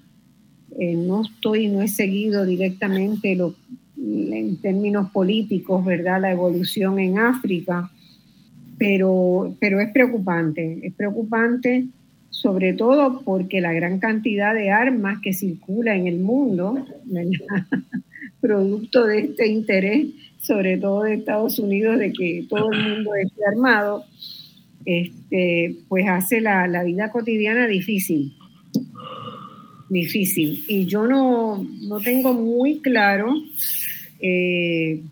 Eh, 0.78 0.94
no 0.94 1.20
estoy, 1.20 1.68
no 1.68 1.82
he 1.82 1.88
seguido 1.88 2.46
directamente 2.46 3.36
lo, 3.36 3.54
en 3.98 4.56
términos 4.56 5.10
políticos, 5.10 5.84
¿verdad? 5.84 6.22
La 6.22 6.32
evolución 6.32 6.98
en 6.98 7.18
África, 7.18 7.90
pero, 8.78 9.54
pero 9.60 9.80
es 9.80 9.92
preocupante, 9.92 10.80
es 10.82 10.94
preocupante 10.94 11.84
sobre 12.30 12.72
todo 12.72 13.20
porque 13.20 13.60
la 13.60 13.74
gran 13.74 14.00
cantidad 14.00 14.54
de 14.54 14.70
armas 14.70 15.20
que 15.20 15.34
circula 15.34 15.94
en 15.94 16.06
el 16.06 16.20
mundo, 16.20 16.86
producto 18.40 19.04
de 19.04 19.20
este 19.20 19.46
interés, 19.46 20.06
sobre 20.46 20.76
todo 20.78 21.02
de 21.02 21.14
Estados 21.14 21.58
Unidos, 21.58 21.98
de 21.98 22.12
que 22.12 22.46
todo 22.48 22.70
el 22.72 22.82
mundo 22.82 23.14
esté 23.14 23.40
armado, 23.50 24.04
este, 24.84 25.76
pues 25.88 26.06
hace 26.08 26.40
la, 26.40 26.66
la 26.66 26.84
vida 26.84 27.10
cotidiana 27.10 27.66
difícil. 27.66 28.34
Difícil. 29.88 30.64
Y 30.68 30.86
yo 30.86 31.06
no, 31.06 31.64
no 31.88 32.00
tengo 32.00 32.34
muy 32.34 32.80
claro 32.80 33.34
eh, 34.20 35.02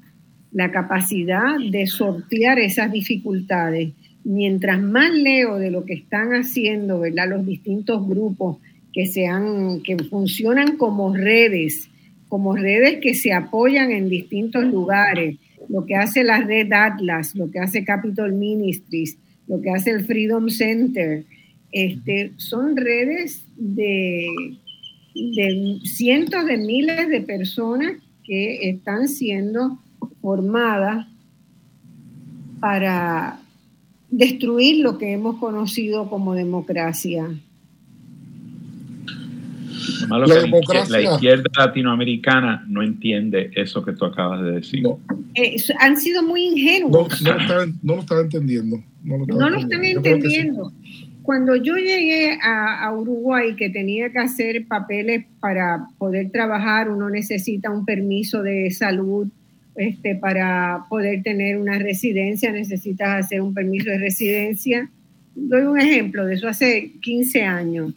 la 0.52 0.70
capacidad 0.70 1.58
de 1.70 1.86
sortear 1.86 2.58
esas 2.58 2.92
dificultades. 2.92 3.92
Mientras 4.24 4.80
más 4.80 5.12
leo 5.12 5.58
de 5.58 5.70
lo 5.70 5.84
que 5.84 5.94
están 5.94 6.32
haciendo, 6.32 7.00
¿verdad? 7.00 7.28
Los 7.30 7.46
distintos 7.46 8.06
grupos 8.06 8.58
que, 8.92 9.06
sean, 9.06 9.80
que 9.82 9.96
funcionan 10.04 10.76
como 10.76 11.14
redes, 11.14 11.88
como 12.32 12.56
redes 12.56 13.00
que 13.02 13.12
se 13.12 13.34
apoyan 13.34 13.90
en 13.90 14.08
distintos 14.08 14.64
lugares, 14.64 15.36
lo 15.68 15.84
que 15.84 15.96
hace 15.96 16.24
la 16.24 16.40
red 16.40 16.72
Atlas, 16.72 17.34
lo 17.34 17.50
que 17.50 17.58
hace 17.58 17.84
Capitol 17.84 18.32
Ministries, 18.32 19.18
lo 19.46 19.60
que 19.60 19.68
hace 19.68 19.90
el 19.90 20.06
Freedom 20.06 20.48
Center, 20.48 21.26
este, 21.72 22.32
son 22.38 22.74
redes 22.74 23.44
de, 23.56 24.26
de 25.14 25.78
cientos 25.84 26.46
de 26.46 26.56
miles 26.56 27.06
de 27.10 27.20
personas 27.20 27.98
que 28.24 28.70
están 28.70 29.08
siendo 29.08 29.78
formada 30.22 31.10
para 32.58 33.42
destruir 34.08 34.82
lo 34.82 34.96
que 34.96 35.12
hemos 35.12 35.36
conocido 35.36 36.08
como 36.08 36.32
democracia. 36.32 37.28
La, 40.08 41.00
izquierda 41.00 41.50
latinoamericana 41.56 42.64
no 42.68 42.82
entiende 42.82 43.50
eso 43.54 43.84
que 43.84 43.92
tú 43.92 44.04
acabas 44.04 44.42
de 44.42 44.52
decir. 44.52 44.84
Eh, 45.34 45.56
han 45.78 45.96
sido 45.96 46.22
muy 46.22 46.44
ingenuos. 46.44 47.22
No, 47.82 47.94
lo 47.94 48.00
están 48.00 48.20
entendiendo. 48.20 48.82
No 49.02 49.18
lo, 49.18 49.56
están 49.56 49.84
entendiendo. 49.84 50.72
Cuando 51.22 51.54
yo 51.56 51.76
llegué 51.76 52.38
a, 52.42 52.84
a, 52.84 52.96
Uruguay, 52.96 53.54
que 53.54 53.70
tenía 53.70 54.10
que 54.10 54.18
hacer 54.18 54.66
papeles 54.66 55.24
para 55.40 55.86
poder 55.98 56.30
trabajar, 56.30 56.90
uno 56.90 57.08
necesita 57.10 57.70
un 57.70 57.84
permiso 57.84 58.42
de 58.42 58.70
salud 58.70 59.28
este, 59.74 60.16
para 60.16 60.84
poder 60.90 61.22
tener 61.22 61.56
una 61.56 61.78
residencia 61.78 62.52
necesitas 62.52 63.24
hacer 63.24 63.40
un 63.40 63.54
permiso 63.54 63.88
de 63.90 63.98
residencia. 63.98 64.90
Doy 65.34 65.62
un 65.62 65.80
ejemplo 65.80 66.26
de 66.26 66.34
eso 66.34 66.48
hace 66.48 66.92
15 67.00 67.42
años. 67.42 67.94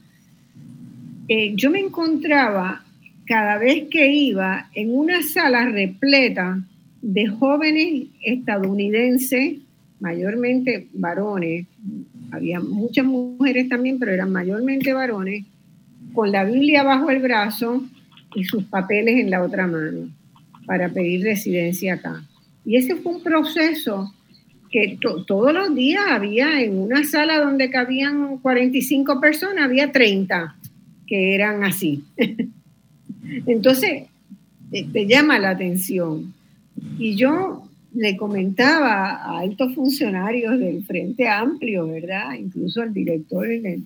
Eh, 1.27 1.53
yo 1.55 1.71
me 1.71 1.79
encontraba 1.79 2.83
cada 3.25 3.57
vez 3.57 3.85
que 3.89 4.13
iba 4.13 4.69
en 4.75 4.95
una 4.95 5.23
sala 5.23 5.65
repleta 5.65 6.61
de 7.01 7.27
jóvenes 7.27 8.09
estadounidenses, 8.23 9.55
mayormente 9.99 10.87
varones, 10.93 11.65
había 12.31 12.59
muchas 12.59 13.05
mujeres 13.05 13.69
también, 13.69 13.97
pero 13.97 14.11
eran 14.11 14.31
mayormente 14.31 14.93
varones, 14.93 15.45
con 16.13 16.31
la 16.31 16.43
Biblia 16.43 16.83
bajo 16.83 17.09
el 17.09 17.21
brazo 17.21 17.83
y 18.35 18.43
sus 18.43 18.63
papeles 18.65 19.19
en 19.19 19.31
la 19.31 19.43
otra 19.43 19.65
mano 19.65 20.09
para 20.67 20.89
pedir 20.89 21.23
residencia 21.23 21.95
acá. 21.95 22.23
Y 22.65 22.77
ese 22.77 22.95
fue 22.97 23.15
un 23.15 23.23
proceso 23.23 24.13
que 24.69 24.97
todos 24.99 25.53
los 25.53 25.73
días 25.73 26.03
había 26.07 26.61
en 26.61 26.77
una 26.77 27.03
sala 27.03 27.39
donde 27.39 27.69
cabían 27.69 28.37
45 28.37 29.19
personas, 29.19 29.65
había 29.65 29.91
30 29.91 30.55
que 31.07 31.35
eran 31.35 31.63
así. 31.63 32.03
Entonces, 33.47 34.03
te, 34.71 35.05
llama 35.07 35.39
la 35.39 35.51
atención. 35.51 36.33
Y 36.99 37.15
yo 37.15 37.67
le 37.93 38.17
comentaba 38.17 39.15
a 39.15 39.39
altos 39.39 39.73
funcionarios 39.73 40.59
del 40.59 40.83
Frente 40.83 41.27
Amplio, 41.27 41.87
¿verdad? 41.87 42.33
Incluso 42.37 42.81
al 42.81 42.93
director 42.93 43.47
del 43.47 43.83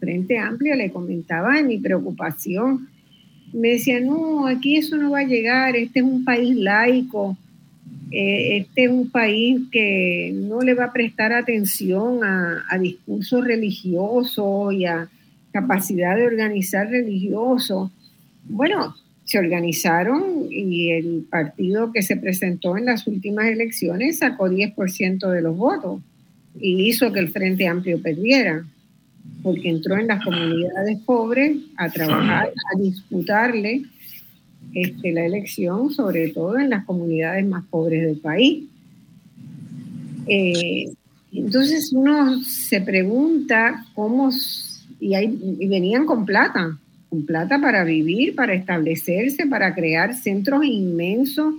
Frente 0.00 0.38
Amplio 0.38 0.74
le 0.74 0.90
comentaba 0.90 1.62
mi 1.62 1.78
preocupación 1.78 2.88
me 3.54 3.70
decía, 3.70 4.00
no, 4.00 4.46
aquí 4.48 4.76
eso 4.76 4.96
no 4.96 5.12
va 5.12 5.20
a 5.20 5.26
llegar, 5.26 5.76
este 5.76 6.00
es 6.00 6.04
un 6.04 6.24
país 6.24 6.56
laico, 6.56 7.36
eh, 8.10 8.58
este 8.58 8.84
es 8.84 8.90
un 8.90 9.08
país 9.10 9.62
que 9.70 10.32
no 10.34 10.60
le 10.60 10.74
va 10.74 10.86
a 10.86 10.92
prestar 10.92 11.32
atención 11.32 12.24
a, 12.24 12.64
a 12.68 12.78
discursos 12.78 13.44
religiosos 13.44 14.74
y 14.74 14.86
a 14.86 15.08
capacidad 15.54 16.16
de 16.16 16.26
organizar 16.26 16.90
religiosos. 16.90 17.90
Bueno, 18.48 18.96
se 19.24 19.38
organizaron 19.38 20.48
y 20.50 20.90
el 20.90 21.26
partido 21.30 21.92
que 21.92 22.02
se 22.02 22.16
presentó 22.16 22.76
en 22.76 22.86
las 22.86 23.06
últimas 23.06 23.46
elecciones 23.46 24.18
sacó 24.18 24.48
10% 24.48 25.30
de 25.30 25.40
los 25.40 25.56
votos 25.56 26.02
y 26.60 26.88
hizo 26.88 27.12
que 27.12 27.20
el 27.20 27.28
Frente 27.28 27.68
Amplio 27.68 28.02
perdiera 28.02 28.66
porque 29.44 29.70
entró 29.70 29.96
en 29.96 30.08
las 30.08 30.24
comunidades 30.24 30.98
pobres 31.06 31.56
a 31.76 31.88
trabajar, 31.88 32.48
a 32.48 32.78
disputarle 32.78 33.82
este, 34.74 35.12
la 35.12 35.24
elección, 35.24 35.92
sobre 35.92 36.30
todo 36.30 36.58
en 36.58 36.70
las 36.70 36.84
comunidades 36.84 37.46
más 37.46 37.64
pobres 37.66 38.02
del 38.04 38.18
país. 38.18 38.64
Eh, 40.26 40.92
Entonces 41.32 41.92
uno 41.92 42.42
se 42.42 42.80
pregunta 42.80 43.86
cómo, 43.94 44.30
y, 45.00 45.16
y 45.16 45.68
venían 45.68 46.06
con 46.06 46.24
plata, 46.24 46.78
con 47.08 47.26
plata 47.26 47.60
para 47.60 47.84
vivir, 47.84 48.34
para 48.34 48.54
establecerse, 48.54 49.46
para 49.46 49.74
crear 49.74 50.14
centros 50.14 50.64
inmensos 50.64 51.54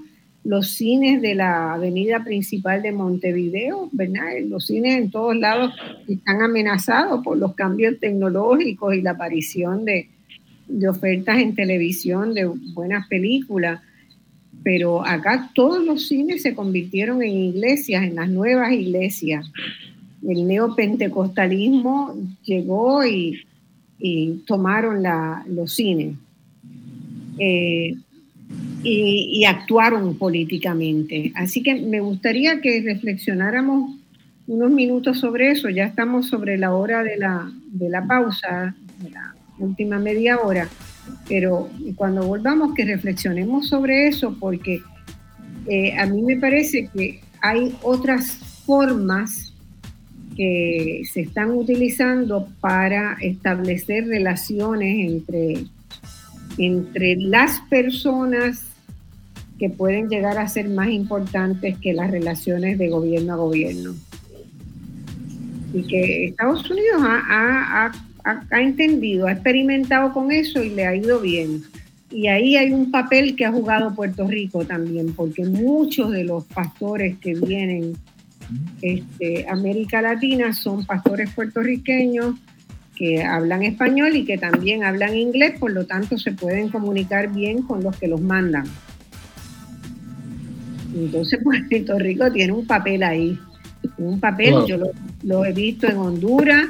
los 0.46 0.70
cines 0.70 1.22
de 1.24 1.34
la 1.34 1.74
avenida 1.74 2.24
principal 2.24 2.84
de 2.84 2.92
Montevideo, 2.92 3.90
¿verdad? 3.92 4.28
Los 4.48 4.68
cines 4.68 4.96
en 4.96 5.10
todos 5.10 5.36
lados 5.36 5.74
están 6.08 6.44
amenazados 6.44 7.24
por 7.24 7.38
los 7.38 7.56
cambios 7.56 8.00
tecnológicos 8.00 8.94
y 8.94 9.02
la 9.02 9.12
aparición 9.12 9.86
de, 9.86 10.08
ofertas 10.88 11.40
en 11.40 11.56
televisión 11.56 12.36
de 12.36 12.46
buenas 12.46 13.08
películas. 13.08 13.82
Pero 14.64 15.06
acá 15.06 15.50
todos 15.56 15.84
los 15.84 16.08
cines 16.08 16.44
se 16.44 16.54
convirtieron 16.54 17.24
en 17.24 17.32
iglesias, 17.32 18.04
en 18.04 18.16
las 18.16 18.30
nuevas 18.30 18.72
iglesias. 18.72 19.52
El 20.28 20.48
neopentecostalismo 20.48 22.16
llegó 22.44 23.06
y, 23.06 23.42
tomaron 24.46 25.04
los 25.48 25.74
cines. 25.74 26.16
Eh, 27.40 27.96
y, 28.84 29.46
actuaron 29.46 30.18
políticamente. 30.18 31.32
Así 31.36 31.64
que 31.64 31.76
me 31.76 32.00
gustaría 32.00 32.62
que 32.62 32.82
reflexionáramos 32.82 33.96
unos 34.48 34.72
minutos 34.72 35.20
sobre 35.20 35.52
eso. 35.52 35.70
Ya 35.70 35.86
estamos 35.86 36.28
sobre 36.28 36.58
la 36.58 36.74
hora 36.74 37.04
de 37.04 37.18
la, 37.18 37.52
de 37.72 37.90
la 37.90 38.06
pausa, 38.06 38.76
de 39.02 39.10
la 39.10 39.36
última 39.58 39.98
media 40.00 40.40
hora, 40.40 40.68
pero 41.28 41.70
cuando 41.96 42.26
volvamos 42.26 42.74
que 42.74 42.86
reflexionemos 42.86 43.68
sobre 43.68 44.08
eso, 44.08 44.36
porque 44.40 44.82
eh, 45.68 45.98
a 45.98 46.06
mí 46.06 46.22
me 46.22 46.38
parece 46.38 46.90
que 46.94 47.22
hay 47.42 47.76
otras 47.82 48.32
formas 48.66 49.45
que 50.36 51.04
se 51.12 51.22
están 51.22 51.52
utilizando 51.52 52.48
para 52.60 53.18
establecer 53.22 54.08
relaciones 54.08 55.12
entre, 55.12 55.66
entre 56.58 57.16
las 57.16 57.62
personas 57.70 58.66
que 59.58 59.70
pueden 59.70 60.10
llegar 60.10 60.38
a 60.38 60.48
ser 60.48 60.70
más 60.70 60.90
importantes 60.90 61.78
que 61.80 61.94
las 61.94 62.12
relaciones 62.12 62.78
de 62.78 62.90
gobierno 62.90 63.34
a 63.34 63.38
gobierno. 63.38 63.96
Y 65.74 65.84
que 65.84 66.26
Estados 66.26 66.70
Unidos 66.70 67.02
ha, 67.02 67.92
entendido, 68.52 69.28
ha 69.28 69.34
experimentado 69.34 70.12
con 70.14 70.32
eso 70.32 70.62
y 70.62 70.70
le 70.70 70.86
ha 70.86 70.96
ido 70.96 71.22
bien. 71.22 71.64
Y 72.12 72.28
ahí 72.28 72.56
hay 72.56 72.72
un 72.72 72.92
papel 72.92 73.36
que 73.36 73.46
ha 73.46 73.52
jugado 73.52 73.96
Puerto 73.96 74.28
Rico 74.28 74.66
también, 74.66 75.14
porque 75.14 75.46
muchos 75.46 76.12
de 76.12 76.24
los 76.24 76.46
pastores 76.46 77.18
que 77.20 77.34
vienen 77.34 77.94
este, 78.82 79.48
América 79.50 80.02
Latina 80.02 80.54
son 80.54 80.86
pastores 80.86 81.30
puertorriqueños 81.34 82.36
que 82.96 83.24
hablan 83.24 83.64
español 83.64 84.16
y 84.16 84.26
que 84.26 84.38
también 84.38 84.84
hablan 84.84 85.16
inglés, 85.16 85.60
por 85.60 85.72
lo 85.72 85.86
tanto 85.86 86.18
se 86.18 86.32
pueden 86.32 86.70
comunicar 86.70 87.32
bien 87.34 87.62
con 87.62 87.84
los 87.84 87.96
que 87.98 88.08
los 88.08 88.22
mandan. 88.22 88.66
Entonces 90.96 91.40
Puerto 91.44 92.00
Rico 92.00 92.32
tiene 92.32 92.54
un 92.54 92.66
papel 92.66 93.04
ahí, 93.04 93.38
un 93.98 94.20
papel, 94.20 94.56
yo 94.66 94.78
lo, 95.24 95.46
he 95.46 95.52
visto 95.52 95.88
en 95.88 95.98
Honduras, 95.98 96.68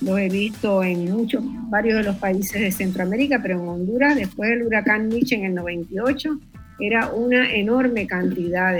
lo 0.00 0.18
he 0.18 0.28
visto 0.28 0.82
en 0.82 1.10
muchos, 1.10 1.44
varios 1.70 1.98
de 1.98 2.04
los 2.04 2.16
países 2.16 2.60
de 2.60 2.72
Centroamérica, 2.72 3.40
pero 3.40 3.60
en 3.60 3.68
Honduras, 3.68 4.16
después 4.16 4.50
del 4.50 4.64
huracán 4.64 5.08
Nietzsche 5.08 5.36
en 5.36 5.44
el 5.44 5.54
98, 5.54 6.38
era 6.80 7.10
una 7.12 7.52
enorme 7.52 8.06
cantidad 8.06 8.74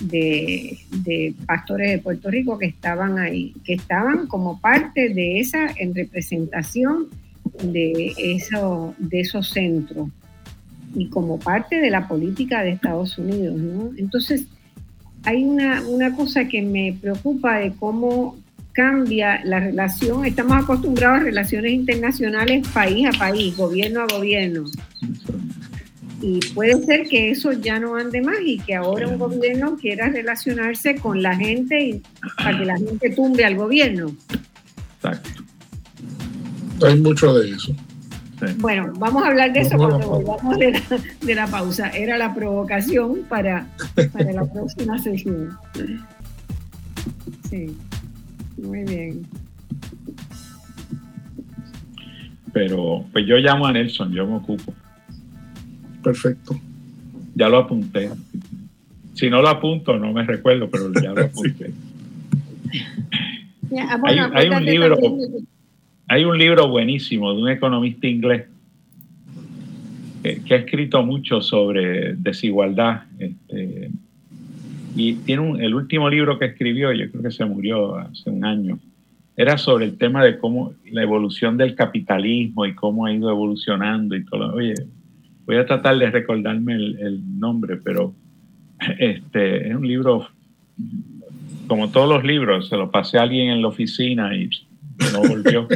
de, 0.00 1.34
pastores 1.46 1.90
de 1.90 1.98
Puerto 1.98 2.30
Rico 2.30 2.58
que 2.58 2.66
estaban 2.66 3.18
ahí, 3.18 3.54
que 3.64 3.74
estaban 3.74 4.26
como 4.26 4.60
parte 4.60 5.08
de 5.08 5.40
esa, 5.40 5.66
en 5.76 5.94
representación 5.94 7.08
de, 7.62 8.14
eso, 8.16 8.94
de 8.98 9.20
esos 9.20 9.50
centros 9.50 10.08
y 10.94 11.08
como 11.08 11.38
parte 11.38 11.80
de 11.80 11.90
la 11.90 12.08
política 12.08 12.62
de 12.62 12.70
Estados 12.70 13.18
Unidos. 13.18 13.60
Entonces, 13.96 14.44
hay 15.24 15.44
una, 15.44 15.82
una 15.82 16.14
cosa 16.14 16.46
que 16.46 16.62
me 16.62 16.96
preocupa 17.00 17.58
de 17.58 17.72
cómo 17.72 18.36
cambia 18.72 19.44
la 19.44 19.58
relación. 19.58 20.24
Estamos 20.24 20.62
acostumbrados 20.62 21.20
a 21.20 21.24
relaciones 21.24 21.72
internacionales 21.72 22.66
país 22.68 23.08
a 23.08 23.18
país, 23.18 23.56
gobierno 23.56 24.02
a 24.02 24.06
gobierno. 24.06 24.64
Y 26.20 26.40
puede 26.52 26.82
ser 26.84 27.08
que 27.08 27.30
eso 27.30 27.52
ya 27.52 27.78
no 27.78 27.96
ande 27.96 28.20
más 28.20 28.38
y 28.44 28.58
que 28.58 28.74
ahora 28.74 29.06
un 29.06 29.18
gobierno 29.18 29.76
quiera 29.76 30.08
relacionarse 30.08 30.96
con 30.96 31.22
la 31.22 31.36
gente 31.36 31.80
y, 31.80 32.02
para 32.36 32.58
que 32.58 32.64
la 32.64 32.76
gente 32.76 33.10
tumbe 33.10 33.44
al 33.44 33.56
gobierno. 33.56 34.10
Exacto. 34.96 35.30
Hay 36.84 37.00
mucho 37.00 37.34
de 37.34 37.50
eso. 37.50 37.74
Bueno, 38.58 38.92
vamos 38.98 39.24
a 39.24 39.28
hablar 39.28 39.52
de 39.52 39.60
eso 39.60 39.76
cuando 39.76 39.98
volvamos 39.98 40.58
de 40.58 40.72
la, 40.72 40.82
de 41.20 41.34
la, 41.34 41.46
pausa. 41.46 41.90
Era 41.90 42.16
la 42.18 42.34
provocación 42.34 43.22
para, 43.28 43.66
para 44.12 44.32
la 44.32 44.44
próxima 44.44 44.98
sesión. 44.98 45.56
Sí, 47.48 47.76
muy 48.56 48.84
bien. 48.84 49.26
Pero 52.52 53.04
pues 53.12 53.26
yo 53.26 53.36
llamo 53.36 53.66
a 53.66 53.72
Nelson, 53.72 54.12
yo 54.12 54.26
me 54.26 54.36
ocupo. 54.36 54.72
Perfecto. 56.02 56.58
Ya 57.34 57.48
lo 57.48 57.58
apunté. 57.58 58.10
Si 59.14 59.28
no 59.30 59.42
lo 59.42 59.48
apunto, 59.48 59.98
no 59.98 60.12
me 60.12 60.24
recuerdo, 60.24 60.68
pero 60.70 60.92
ya 60.94 61.12
lo 61.12 61.20
apunté. 61.24 61.72
Ah, 63.76 64.00
hay, 64.34 64.48
un 64.48 64.64
libro 64.64 64.96
hay 66.08 66.24
un 66.24 66.38
libro 66.38 66.68
buenísimo 66.68 67.34
de 67.34 67.42
un 67.42 67.48
economista 67.50 68.06
inglés 68.06 68.46
que, 70.22 70.54
ha 70.54 70.56
escrito 70.56 71.02
mucho 71.04 71.40
sobre 71.40 72.14
desigualdad. 72.14 73.02
Este, 73.18 73.90
y 74.96 75.14
tiene 75.14 75.64
el 75.64 75.74
último 75.74 76.08
libro 76.08 76.38
que 76.38 76.46
escribió, 76.46 76.92
yo 76.92 77.10
creo 77.10 77.22
que 77.22 77.30
se 77.30 77.44
murió 77.44 77.96
hace 77.96 78.30
un 78.30 78.44
año, 78.44 78.78
era 79.36 79.56
sobre 79.56 79.84
el 79.84 79.96
tema 79.96 80.24
de 80.24 80.38
cómo 80.38 80.72
la 80.90 81.02
evolución 81.02 81.56
del 81.56 81.74
capitalismo 81.76 82.66
y 82.66 82.74
cómo 82.74 83.06
ha 83.06 83.12
ido 83.12 83.30
evolucionando 83.30 84.16
y 84.16 84.24
todo. 84.24 84.54
Oye, 84.54 84.74
voy 85.48 85.56
a 85.56 85.64
tratar 85.64 85.96
de 85.98 86.10
recordarme 86.10 86.74
el, 86.74 87.22
nombre, 87.40 87.78
pero 87.78 88.12
este 88.98 89.68
es 89.68 89.74
un 89.74 89.88
libro, 89.88 90.28
como 91.66 91.90
todos 91.90 92.06
los 92.06 92.22
libros, 92.22 92.68
se 92.68 92.76
lo 92.76 92.90
pasé 92.90 93.18
a 93.18 93.22
alguien 93.22 93.48
en 93.48 93.62
la 93.62 93.68
oficina 93.68 94.36
y 94.36 94.50
no 95.10 95.22
volvió. 95.22 95.66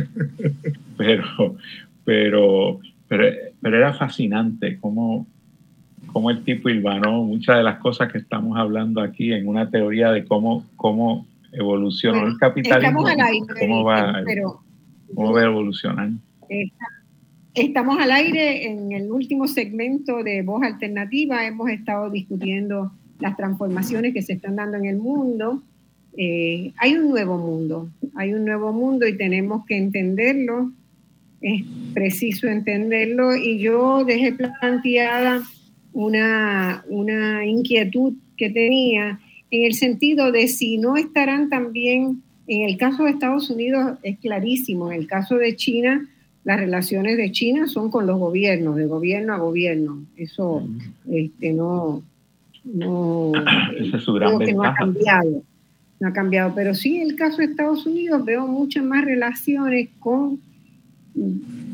pero, 0.99 1.57
pero, 2.05 2.81
pero, 3.09 3.25
era 3.63 3.95
fascinante 3.95 4.77
cómo, 4.79 5.27
cómo 6.13 6.31
el 6.31 6.45
tipo 6.45 6.69
hilvanó 6.69 7.23
muchas 7.25 7.57
de 7.57 7.63
las 7.63 7.79
cosas 7.79 8.13
que 8.13 8.19
estamos 8.19 8.59
hablando 8.59 9.01
aquí 9.01 9.33
en 9.33 9.49
una 9.49 9.71
teoría 9.71 10.13
de 10.13 10.27
cómo, 10.27 10.67
cómo 10.77 11.27
evolucionó 11.51 12.27
el 12.27 12.37
capitalismo. 12.37 13.05
cómo 13.59 13.85
va, 13.85 14.23
cómo 15.15 15.33
va 15.33 15.41
a 15.41 15.45
evolucionar. 15.45 16.11
Estamos 17.55 17.99
al 17.99 18.11
aire 18.11 18.67
en 18.67 18.93
el 18.93 19.11
último 19.11 19.47
segmento 19.47 20.23
de 20.23 20.43
Voz 20.43 20.63
Alternativa. 20.63 21.47
Hemos 21.47 21.71
estado 21.71 22.11
discutiendo 22.11 22.93
las 23.21 23.37
transformaciones 23.37 24.15
que 24.15 24.23
se 24.23 24.33
están 24.35 24.57
dando 24.57 24.79
en 24.79 24.87
el 24.87 24.97
mundo 24.97 25.63
eh, 26.17 26.73
hay 26.77 26.95
un 26.95 27.09
nuevo 27.09 27.39
mundo, 27.39 27.91
hay 28.15 28.35
un 28.35 28.45
nuevo 28.45 28.73
mundo 28.73 29.07
y 29.07 29.17
tenemos 29.17 29.65
que 29.65 29.77
entenderlo, 29.77 30.71
es 31.41 31.63
preciso 31.95 32.49
entenderlo 32.49 33.35
y 33.35 33.59
yo 33.59 34.05
dejé 34.05 34.33
planteada 34.33 35.43
una, 35.95 36.85
una 36.89 37.47
inquietud 37.47 38.15
que 38.37 38.51
tenía 38.51 39.21
en 39.51 39.65
el 39.65 39.75
sentido 39.75 40.33
de 40.33 40.49
si 40.49 40.77
no 40.77 40.97
estarán 40.97 41.49
también, 41.49 42.23
en 42.47 42.69
el 42.69 42.77
caso 42.77 43.05
de 43.05 43.11
Estados 43.11 43.49
Unidos 43.49 43.99
es 44.03 44.19
clarísimo, 44.19 44.93
en 44.93 45.01
el 45.01 45.07
caso 45.07 45.37
de 45.37 45.57
China, 45.57 46.09
las 46.45 46.59
relaciones 46.59 47.17
de 47.17 47.31
China 47.31 47.67
son 47.69 47.91
con 47.91 48.07
los 48.07 48.19
gobiernos, 48.19 48.77
de 48.77 48.87
gobierno 48.87 49.35
a 49.35 49.39
gobierno. 49.39 50.05
Eso 50.17 50.67
este, 51.11 51.53
no, 51.53 52.03
no, 52.65 53.33
es 53.79 54.03
su 54.03 54.13
gran 54.13 54.39
no 54.39 54.65
ha 54.65 54.75
cambiado 54.75 55.43
no 56.03 56.09
ha 56.09 56.13
cambiado. 56.13 56.53
Pero 56.55 56.75
sí, 56.75 56.97
en 56.97 57.11
el 57.11 57.17
caso 57.17 57.39
de 57.39 57.45
Estados 57.45 57.87
Unidos 57.87 58.25
veo 58.25 58.47
muchas 58.47 58.85
más 58.85 59.05
relaciones 59.05 59.89
con, 60.01 60.41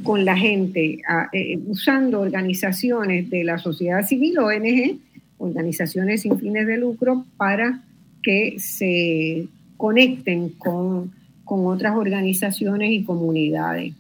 con 0.03 0.25
la 0.25 0.37
gente, 0.37 0.99
eh, 1.33 1.59
usando 1.67 2.21
organizaciones 2.21 3.31
de 3.31 3.43
la 3.43 3.57
sociedad 3.59 4.07
civil, 4.07 4.39
ONG, 4.39 4.99
organizaciones 5.39 6.23
sin 6.23 6.39
fines 6.39 6.67
de 6.67 6.77
lucro, 6.77 7.25
para 7.39 7.83
que 8.23 8.57
se 8.59 9.49
conecten 9.79 10.51
con, 10.51 11.11
con 11.45 11.67
otras 11.67 11.97
organizaciones 11.97 12.93
y 12.93 13.05
comunidades. 13.05 13.95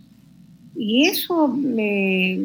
Y 0.81 1.07
eso 1.07 1.49
me, 1.49 2.39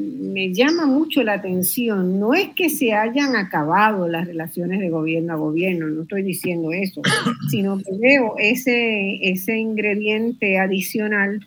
llama 0.54 0.88
mucho 0.88 1.22
la 1.22 1.34
atención. 1.34 2.20
No 2.20 2.34
es 2.34 2.50
que 2.56 2.72
se 2.72 2.92
hayan 2.92 3.36
acabado 3.36 4.08
las 4.08 4.26
relaciones 4.26 4.80
de 4.80 4.90
gobierno 4.90 5.34
a 5.34 5.36
gobierno, 5.36 5.88
no 5.88 6.02
estoy 6.02 6.24
diciendo 6.24 6.72
eso, 6.72 7.04
sino 7.52 7.78
que 7.78 7.96
veo 7.96 8.34
ese, 8.40 9.20
ese 9.30 9.60
ingrediente 9.60 10.58
adicional 10.58 11.46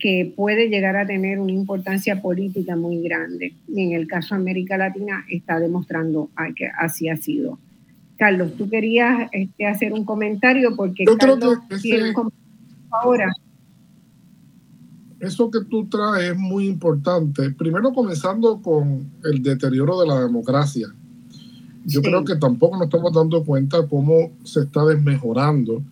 que 0.00 0.32
puede 0.34 0.68
llegar 0.68 0.96
a 0.96 1.06
tener 1.06 1.38
una 1.38 1.52
importancia 1.52 2.20
política 2.20 2.74
muy 2.74 3.00
grande. 3.00 3.54
Y 3.68 3.82
en 3.84 3.92
el 3.92 4.08
caso 4.08 4.34
de 4.34 4.40
América 4.40 4.76
Latina 4.76 5.24
está 5.30 5.60
demostrando 5.60 6.30
que 6.56 6.66
así 6.66 7.08
ha 7.08 7.16
sido. 7.16 7.60
Carlos, 8.18 8.56
tú 8.56 8.68
querías 8.68 9.28
este, 9.30 9.66
hacer 9.66 9.92
un 9.92 10.04
comentario 10.04 10.74
porque 10.74 11.04
Carlos 11.04 11.60
tiene 11.80 12.08
un 12.08 12.12
comentario 12.12 12.44
ahora 12.90 13.32
eso 15.24 15.50
que 15.50 15.60
tú 15.68 15.86
traes 15.86 16.32
es 16.32 16.36
muy 16.36 16.66
importante. 16.66 17.50
Primero 17.50 17.92
comenzando 17.92 18.60
con 18.60 19.10
el 19.24 19.42
deterioro 19.42 20.00
de 20.00 20.06
la 20.06 20.20
democracia. 20.20 20.88
Yo 21.86 22.00
creo 22.00 22.24
que 22.24 22.36
tampoco 22.36 22.76
nos 22.76 22.86
estamos 22.86 23.12
dando 23.12 23.44
cuenta 23.44 23.86
cómo 23.86 24.30
se 24.42 24.60
está 24.60 24.84
desmejorando 24.86 25.82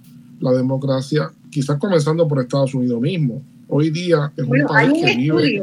la 0.41 0.53
democracia, 0.53 1.31
quizás 1.51 1.79
comenzando 1.79 2.27
por 2.27 2.41
Estados 2.41 2.75
Unidos 2.75 3.01
mismo. 3.01 3.43
Hoy 3.69 3.91
día 3.91 4.33
es 4.37 4.45
un 4.45 4.67
país 4.67 5.05
que 5.05 5.17
vive... 5.17 5.63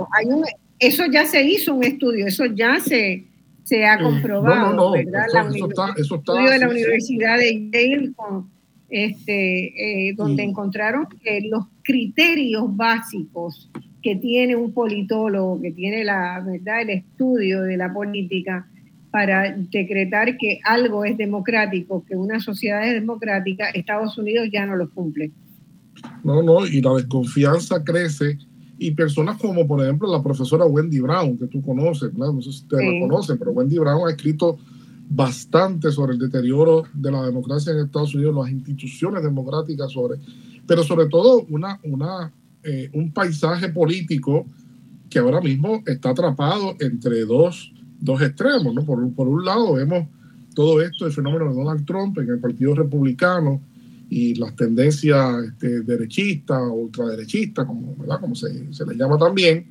eso 0.79 1.03
ya 1.11 1.25
se 1.25 1.43
hizo 1.43 1.73
un 1.73 1.83
estudio, 1.83 2.27
eso 2.27 2.45
ya 2.45 2.79
se, 2.79 3.25
se 3.63 3.85
ha 3.85 3.99
comprobado. 3.99 4.73
no, 4.73 4.73
no, 4.73 4.89
no. 4.91 4.95
Eso, 4.95 5.67
está, 5.67 5.93
eso 5.97 6.15
está, 6.15 6.33
estudio 6.33 6.51
de 6.51 6.59
la 6.59 6.69
Universidad 6.69 7.37
de 7.37 7.69
Yale 7.71 8.13
este, 8.89 10.09
eh, 10.09 10.13
donde 10.15 10.43
encontraron 10.43 11.07
que 11.23 11.41
los 11.49 11.65
criterios 11.83 12.63
básicos 12.75 13.69
que 14.01 14.15
tiene 14.15 14.55
un 14.55 14.73
politólogo, 14.73 15.61
que 15.61 15.71
tiene 15.71 16.03
la 16.03 16.41
verdad 16.45 16.81
el 16.81 16.89
estudio 16.89 17.61
de 17.61 17.77
la 17.77 17.93
política 17.93 18.67
para 19.11 19.51
decretar 19.51 20.37
que 20.37 20.59
algo 20.63 21.03
es 21.03 21.17
democrático, 21.17 22.05
que 22.05 22.15
una 22.15 22.39
sociedad 22.39 22.87
es 22.87 22.93
democrática, 22.93 23.69
Estados 23.69 24.17
Unidos 24.17 24.49
ya 24.51 24.65
no 24.65 24.75
los 24.75 24.89
cumple. 24.91 25.31
No, 26.23 26.41
no, 26.41 26.65
y 26.65 26.81
la 26.81 26.93
desconfianza 26.93 27.83
crece 27.83 28.37
y 28.77 28.91
personas 28.91 29.37
como 29.37 29.67
por 29.67 29.83
ejemplo 29.83 30.09
la 30.09 30.23
profesora 30.23 30.65
Wendy 30.65 30.99
Brown, 30.99 31.37
que 31.37 31.47
tú 31.47 31.61
conoces, 31.61 32.13
no 32.13 32.41
sé 32.41 32.43
si 32.43 32.49
ustedes 32.49 32.93
la 32.93 33.07
conocen, 33.07 33.37
pero 33.37 33.51
Wendy 33.51 33.77
Brown 33.77 34.07
ha 34.07 34.11
escrito 34.11 34.57
bastante 35.09 35.91
sobre 35.91 36.13
el 36.13 36.19
deterioro 36.19 36.83
de 36.93 37.11
la 37.11 37.25
democracia 37.25 37.73
en 37.73 37.79
Estados 37.79 38.13
Unidos, 38.13 38.35
las 38.35 38.51
instituciones 38.51 39.23
democráticas, 39.23 39.91
sobre, 39.91 40.19
pero 40.67 40.83
sobre 40.83 41.07
todo 41.07 41.45
una, 41.49 41.79
una, 41.83 42.31
eh, 42.63 42.91
un 42.93 43.11
paisaje 43.11 43.69
político 43.69 44.45
que 45.09 45.17
ahora 45.17 45.41
mismo 45.41 45.81
está 45.87 46.11
atrapado 46.11 46.75
entre 46.79 47.25
dos, 47.25 47.73
dos 47.99 48.21
extremos. 48.21 48.73
¿no? 48.73 48.85
Por, 48.85 49.11
por 49.13 49.27
un 49.27 49.43
lado 49.43 49.73
vemos 49.73 50.07
todo 50.53 50.79
esto, 50.81 51.07
el 51.07 51.11
fenómeno 51.11 51.49
de 51.49 51.55
Donald 51.55 51.85
Trump 51.85 52.17
en 52.19 52.29
el 52.29 52.39
Partido 52.39 52.75
Republicano 52.75 53.61
y 54.09 54.35
las 54.35 54.55
tendencias 54.55 55.43
este, 55.43 55.81
derechistas 55.81 56.61
ultraderechistas, 56.71 57.65
como, 57.65 57.95
¿verdad? 57.95 58.19
como 58.19 58.35
se, 58.35 58.71
se 58.73 58.85
les 58.85 58.95
llama 58.95 59.17
también, 59.17 59.65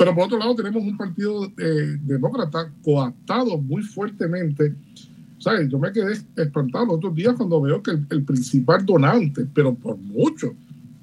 pero 0.00 0.14
por 0.14 0.24
otro 0.24 0.38
lado 0.38 0.54
tenemos 0.54 0.82
un 0.82 0.96
partido 0.96 1.44
eh, 1.58 1.98
demócrata 2.00 2.72
coaptado 2.82 3.58
muy 3.58 3.82
fuertemente. 3.82 4.74
¿Sabes? 5.36 5.68
Yo 5.68 5.78
me 5.78 5.92
quedé 5.92 6.14
espantado 6.36 6.86
los 6.86 6.94
otros 6.96 7.14
días 7.14 7.34
cuando 7.36 7.60
veo 7.60 7.82
que 7.82 7.90
el, 7.90 8.24
principal 8.24 8.86
donante, 8.86 9.46
pero 9.52 9.74
por 9.74 9.98
mucho, 9.98 10.54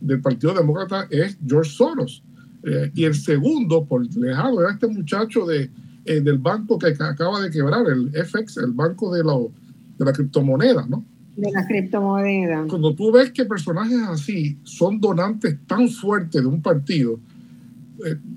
del 0.02 0.20
Partido 0.20 0.56
Demócrata 0.56 1.08
es 1.12 1.38
George 1.48 1.70
Soros. 1.70 2.24
Eh, 2.64 2.92
y 2.96 3.04
el 3.04 3.14
segundo, 3.14 3.86
por 3.86 4.04
lejano, 4.16 4.62
era 4.62 4.72
este 4.72 4.88
muchacho 4.88 5.46
de, 5.46 5.70
eh, 6.06 6.20
del 6.20 6.40
banco 6.40 6.80
que 6.80 6.88
acaba 6.88 7.40
de 7.40 7.52
quebrar, 7.52 7.86
el 7.86 8.10
FX, 8.10 8.58
el 8.58 8.72
banco 8.72 9.14
de, 9.14 9.22
de 9.22 10.06
la 10.06 10.12
criptomoneda, 10.12 10.88
¿no? 10.90 11.06
De 11.36 11.52
la 11.52 11.68
criptomoneda. 11.68 12.66
Cuando 12.68 12.96
tú 12.96 13.12
ves 13.12 13.32
que 13.32 13.46
personajes 13.46 14.00
así 14.10 14.58
son 14.64 15.00
donantes 15.00 15.56
tan 15.68 15.88
fuertes 15.88 16.42
de 16.42 16.48
un 16.48 16.64
partido, 16.64 17.20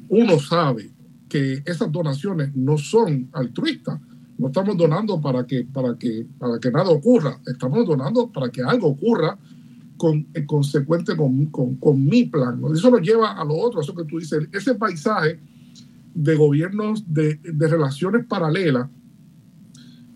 uno 0.09 0.39
sabe 0.39 0.91
que 1.29 1.63
esas 1.65 1.91
donaciones 1.91 2.55
no 2.55 2.77
son 2.77 3.29
altruistas. 3.33 4.01
No 4.39 4.49
estamos 4.49 4.77
donando 4.77 5.21
para 5.21 5.47
que, 5.47 5.65
para 5.65 5.97
que, 5.97 6.27
para 6.39 6.59
que 6.59 6.71
nada 6.71 6.91
ocurra. 6.91 7.41
Estamos 7.47 7.87
donando 7.87 8.31
para 8.31 8.51
que 8.51 8.63
algo 8.63 8.89
ocurra 8.89 9.39
con, 9.97 10.27
eh, 10.33 10.47
consecuente 10.47 11.15
con, 11.15 11.47
con, 11.47 12.05
mi 12.05 12.25
plan. 12.25 12.61
Eso 12.73 12.91
nos 12.91 13.03
lleva 13.03 13.33
a 13.33 13.45
lo 13.45 13.55
otro, 13.55 13.83
eso 13.83 13.95
que 13.95 14.05
tú 14.05 14.19
dices, 14.19 14.49
ese 14.51 14.75
paisaje 14.75 15.39
de 16.15 16.35
gobiernos 16.37 17.05
de, 17.07 17.35
de 17.37 17.69
relaciones 17.69 18.25
paralelas 18.27 18.89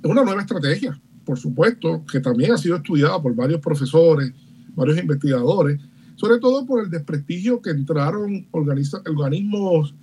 es 0.03 0.11
una 0.11 0.25
nueva 0.25 0.41
estrategia, 0.41 0.99
por 1.25 1.39
supuesto, 1.39 2.05
que 2.11 2.21
también 2.21 2.53
ha 2.53 2.59
sido 2.59 2.77
estudiada 2.77 3.21
por 3.21 3.35
varios 3.35 3.61
profesores, 3.61 4.33
varios 4.75 4.99
investigadores, 4.99 5.81
sobre 6.17 6.39
todo 6.39 6.65
por 6.65 6.83
el 6.83 6.91
desprestigio 6.91 7.61
que 7.61 7.71
entraron 7.71 8.47
organismos 8.53 9.95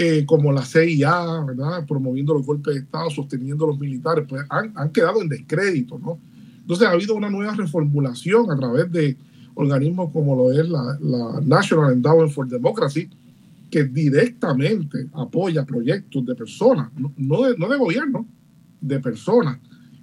eh, 0.00 0.24
como 0.26 0.52
la 0.52 0.64
CIA, 0.64 1.44
promoviendo 1.88 2.34
los 2.34 2.46
golpes 2.46 2.74
de 2.74 2.80
Estado, 2.82 3.10
sosteniendo 3.10 3.66
los 3.66 3.80
militares, 3.80 4.26
pues 4.28 4.44
han, 4.48 4.92
quedado 4.92 5.20
en 5.22 5.28
descrédito. 5.28 5.98
¿no? 5.98 6.18
Entonces 6.60 6.86
ha 6.86 6.92
habido 6.92 7.14
una 7.16 7.30
nueva 7.30 7.54
reformulación 7.54 8.50
a 8.50 8.56
través 8.56 8.92
de 8.92 9.16
organismos 9.54 10.12
como 10.12 10.36
lo 10.36 10.52
es 10.52 10.68
la, 10.68 11.40
National 11.42 11.94
Endowment 11.94 12.30
for 12.30 12.46
Democracy, 12.46 13.08
que 13.70 13.84
directamente 13.84 15.08
apoya 15.14 15.64
proyectos 15.64 16.24
de 16.24 16.34
personas, 16.34 16.90
no, 16.96 17.12
no, 17.16 17.42
de, 17.42 17.58
no 17.58 17.68
de, 17.68 17.76
gobierno, 17.76 18.24
de 18.80 19.00
personas. 19.00 19.58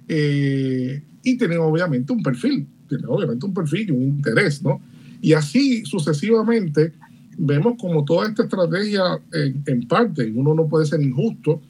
Eh, 0.08 1.02
y 1.22 1.38
tienen 1.38 1.58
obviamente 1.58 2.12
un 2.12 2.22
perfil, 2.22 2.66
tienen 2.86 3.06
obviamente 3.08 3.46
un 3.46 3.54
perfil 3.54 3.88
y 3.88 3.92
un 3.92 4.02
interés, 4.02 4.62
¿no? 4.62 4.80
Y 5.20 5.32
así 5.32 5.84
sucesivamente 5.84 6.92
vemos 7.38 7.74
como 7.80 8.04
toda 8.04 8.28
esta 8.28 8.44
estrategia 8.44 9.02
en, 9.32 9.86
parte, 9.88 10.32
uno 10.34 10.54
no 10.54 10.66
puede 10.66 10.86
ser 10.86 11.00
injusto, 11.02 11.60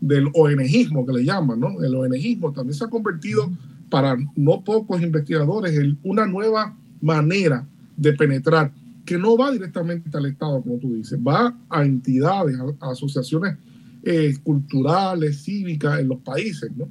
del 0.00 0.28
ONGismo 0.34 1.06
que 1.06 1.12
le 1.12 1.24
llaman, 1.24 1.60
¿no? 1.60 1.80
El 1.80 1.94
ONGismo 1.94 2.52
también 2.52 2.74
se 2.74 2.84
ha 2.84 2.88
convertido 2.88 3.48
para 3.88 4.16
no 4.34 4.64
pocos 4.64 5.00
investigadores 5.00 5.78
en 5.78 5.96
una 6.02 6.26
nueva 6.26 6.76
manera 7.00 7.64
de 7.96 8.12
penetrar 8.14 8.72
que 9.04 9.16
no 9.16 9.36
va 9.36 9.52
directamente 9.52 10.16
al 10.16 10.26
Estado, 10.26 10.60
como 10.62 10.78
tú 10.78 10.94
dices, 10.94 11.18
va 11.20 11.56
a 11.68 11.84
entidades, 11.84 12.56
a, 12.58 12.90
asociaciones 12.90 13.56
eh, 14.02 14.34
culturales, 14.42 15.42
cívicas 15.44 16.00
en 16.00 16.08
los 16.08 16.18
países, 16.18 16.70
¿no? 16.76 16.88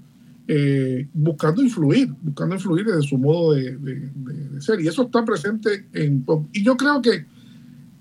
Eh, 0.54 1.08
buscando 1.14 1.62
influir, 1.62 2.14
buscando 2.22 2.56
influir 2.56 2.86
de 2.86 3.02
su 3.04 3.18
modo 3.18 3.54
de, 3.54 4.12
ser. 4.60 4.82
Y 4.82 4.88
eso 4.90 5.04
está 5.04 5.24
presente 5.24 5.88
en... 5.94 6.26
Y 6.52 6.62
yo 6.62 6.76
creo 6.76 7.02
que 7.02 7.26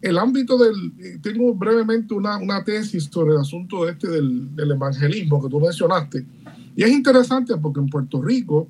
el 0.03 0.19
ámbito 0.19 0.59
del... 0.59 0.75
Eh, 0.99 1.19
tengo 1.23 1.55
brevemente 1.55 2.13
una, 2.13 2.39
una 2.39 2.65
tesis 2.65 3.05
sobre 3.05 3.35
el 3.35 3.41
asunto 3.43 3.89
este 3.89 4.09
del, 4.09 4.57
del, 4.57 4.73
evangelismo 4.73 5.41
que 5.41 5.49
tú 5.49 5.61
mencionaste. 5.61 6.27
Y 6.75 6.83
es 6.83 6.91
interesante 6.91 7.57
porque 7.57 7.79
en 7.79 7.87
Puerto 7.87 8.21
Rico, 8.21 8.67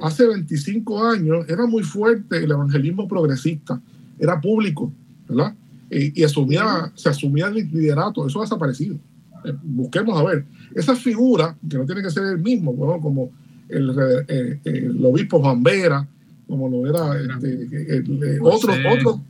hace 0.00 0.26
25 0.26 1.04
años, 1.04 1.44
era 1.46 1.66
muy 1.66 1.82
fuerte 1.82 2.38
el 2.38 2.52
evangelismo 2.52 3.06
progresista, 3.06 3.82
era 4.18 4.40
público, 4.40 4.90
¿verdad? 5.28 5.54
y 5.90 6.24
asumía, 6.24 6.90
se 6.94 7.10
asumía 7.10 7.48
el 7.48 7.70
liderato, 7.70 8.26
eso 8.26 8.40
ha 8.40 8.44
desaparecido. 8.44 8.96
Eh, 9.44 9.52
busquemos 9.62 10.18
a 10.18 10.24
ver, 10.24 10.46
esa 10.74 10.96
figura, 10.96 11.56
que 11.68 11.78
no 11.78 11.86
tiene 11.86 12.02
que 12.02 12.10
ser 12.10 12.24
el 12.24 12.38
mismo, 12.38 12.74
como 13.00 13.30
el, 13.68 13.94
eh, 14.28 14.60
el 14.64 15.04
obispo 15.04 15.40
Juan 15.40 15.62
Vera, 15.62 16.06
como 16.46 16.68
lo 16.68 16.88
era 16.88 17.18
este, 17.18 17.96
el, 17.96 18.38
otros, 18.42 18.76
otros, 18.92 19.20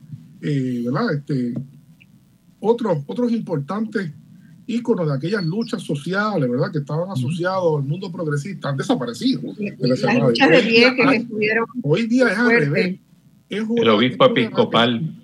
eh, 0.43 0.85
Este, 1.15 1.55
otros, 2.61 2.99
otros 3.07 3.33
importantes 3.33 4.11
íconos 4.67 5.07
de 5.07 5.15
aquellas 5.15 5.45
luchas 5.45 5.83
sociales, 5.83 6.51
¿verdad? 6.51 6.73
Que 6.73 6.79
estaban 6.79 7.11
asociados 7.11 7.81
al 7.81 7.87
mundo 7.87 8.11
progresista, 8.11 8.71
han 8.71 8.77
desaparecido. 8.77 9.43
Las 9.79 10.19
luchas 10.19 10.51
de 10.51 10.63
pie 10.63 10.95
que 10.97 11.27
Hoy 11.83 12.07
día 12.07 12.29
es 12.29 12.39
al 12.39 12.51
revés. 12.51 12.99
el 13.51 13.89
obispo 13.89 14.25
episcopal 14.27 15.24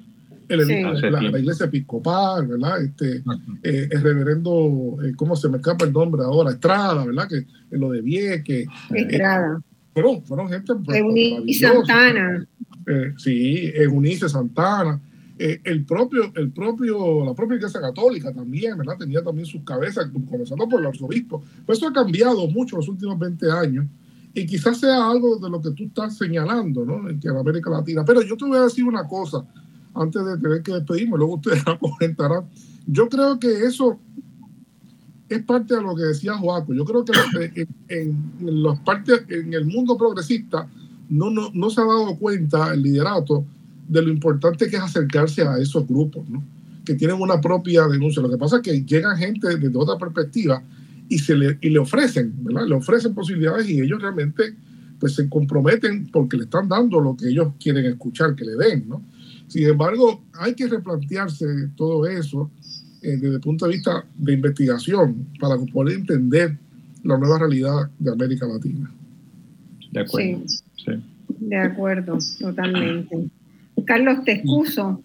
la, 0.57 1.39
iglesia 1.39 1.67
episcopal, 1.67 2.47
¿verdad? 2.47 2.83
Este, 2.83 3.23
eh, 3.63 3.89
el 3.91 4.03
reverendo, 4.03 4.97
eh, 5.05 5.13
¿cómo 5.17 5.37
se 5.37 5.49
me 5.49 5.59
escapa 5.59 5.85
el 5.85 5.93
nombre 5.93 6.23
ahora? 6.23 6.51
Estrada, 6.51 7.05
¿verdad? 7.05 7.29
Que 7.29 7.47
lo 7.77 7.91
de 7.91 8.01
Vieque. 8.01 8.67
Estrada. 8.91 9.63
pero 9.95 10.21
fueron 10.23 10.49
gente. 10.49 10.75
Pues, 10.85 10.99
Eunice 10.99 11.67
Santana. 11.67 12.47
Eh, 12.87 13.13
sí, 13.17 13.71
Eunice 13.75 14.29
Santana. 14.29 15.01
el 15.39 15.85
propio, 15.85 16.33
el 16.35 16.51
propio, 16.51 17.25
la 17.25 17.35
propia 17.35 17.57
iglesia 17.57 17.81
católica 17.81 18.33
también, 18.33 18.77
¿verdad? 18.77 18.99
Tenía 18.99 19.23
también 19.23 19.47
sus 19.47 19.63
cabezas, 19.63 20.11
comenzando 20.29 20.69
por 20.69 20.81
el 20.81 20.87
arzobispo. 20.87 21.43
Pues 21.65 21.79
eso 21.79 21.89
ha 21.89 21.93
cambiado 21.93 22.47
mucho 22.49 22.77
en 22.77 22.81
los 22.81 22.89
últimos 22.89 23.19
20 23.19 23.51
años 23.51 23.87
y 24.33 24.47
quizás 24.47 24.79
sea 24.79 25.11
algo 25.11 25.39
de 25.39 25.51
lo 25.51 25.61
que 25.61 25.71
tú 25.71 25.85
estás 25.85 26.17
señalando, 26.17 26.85
¿no? 26.85 27.09
En, 27.09 27.21
en 27.23 27.37
América 27.37 27.71
Latina. 27.71 28.05
Pero 28.05 28.23
yo 28.23 28.37
te 28.37 28.45
voy 28.45 28.59
a 28.59 28.63
decir 28.63 28.85
una 28.85 29.07
cosa, 29.07 29.45
antes 29.95 30.25
de 30.25 30.39
tener 30.39 30.63
que 30.63 30.73
despedirme, 30.73 31.17
luego 31.19 31.37
ustedes 31.37 31.65
comentarán. 31.81 32.45
Yo 32.87 33.09
creo 33.09 33.39
que 33.39 33.65
eso 33.65 33.99
es 35.29 35.43
parte 35.45 35.77
de 35.77 35.83
lo 35.83 35.95
que 35.95 36.03
decía 36.03 36.37
Joaco. 36.37 36.75
Yo 36.75 36.85
creo 36.85 37.05
que 37.05 37.67
en, 37.89 38.85
partes, 38.85 39.23
en 39.29 39.55
el 39.55 39.65
mundo 39.65 39.97
progresista 39.97 40.69
no, 41.09 41.31
no, 41.31 41.51
no, 41.55 41.71
se 41.71 41.81
ha 41.81 41.85
dado 41.85 42.17
cuenta 42.17 42.73
el 42.73 42.83
liderato 42.83 43.45
de 43.89 44.03
lo 44.03 44.11
importante 44.11 44.69
que 44.69 44.77
es 44.77 44.83
acercarse 44.83 45.43
a 45.43 45.59
esos 45.59 45.87
grupos, 45.87 46.29
¿no? 46.29 46.43
que 46.85 46.95
tienen 46.95 47.21
una 47.21 47.41
propia 47.41 47.87
denuncia. 47.87 48.23
Lo 48.23 48.31
que 48.31 48.39
pasa 48.39 48.57
es 48.57 48.63
que 48.63 48.85
llegan 48.85 49.17
gente 49.17 49.57
desde 49.57 49.77
otra 49.77 49.99
perspectiva 49.99 50.63
y, 51.09 51.19
se 51.19 51.37
le, 51.37 51.59
y 51.61 51.71
le 51.71 51.79
ofrecen, 51.79 52.33
¿verdad? 52.45 52.67
Le 52.67 52.75
ofrecen 52.75 53.15
posibilidades 53.15 53.69
y 53.69 53.81
ellos 53.81 54.01
realmente 54.01 54.55
pues 54.99 55.15
se 55.15 55.29
comprometen 55.29 56.09
porque 56.09 56.37
le 56.37 56.45
están 56.45 56.69
dando 56.69 57.01
lo 57.01 57.17
que 57.17 57.29
ellos 57.29 57.53
quieren 57.61 57.85
escuchar 57.87 58.35
que 58.35 58.45
le 58.45 58.55
den, 58.57 58.89
¿no? 58.89 59.03
Sin 59.51 59.67
embargo, 59.67 60.23
hay 60.35 60.55
que 60.55 60.69
replantearse 60.69 61.45
todo 61.75 62.07
eso 62.07 62.49
eh, 63.03 63.17
desde 63.17 63.35
el 63.35 63.41
punto 63.41 63.67
de 63.67 63.73
vista 63.73 64.05
de 64.15 64.33
investigación 64.35 65.27
para 65.41 65.57
poder 65.57 65.99
entender 65.99 66.57
la 67.03 67.19
nueva 67.19 67.41
realidad 67.41 67.91
de 67.99 68.13
América 68.13 68.47
Latina. 68.47 68.93
De 69.91 70.01
acuerdo. 70.01 70.43
Sí, 70.47 70.93
De 71.41 71.57
acuerdo, 71.57 72.19
totalmente. 72.39 73.29
Carlos, 73.85 74.23
te 74.25 74.33
excuso. 74.35 75.03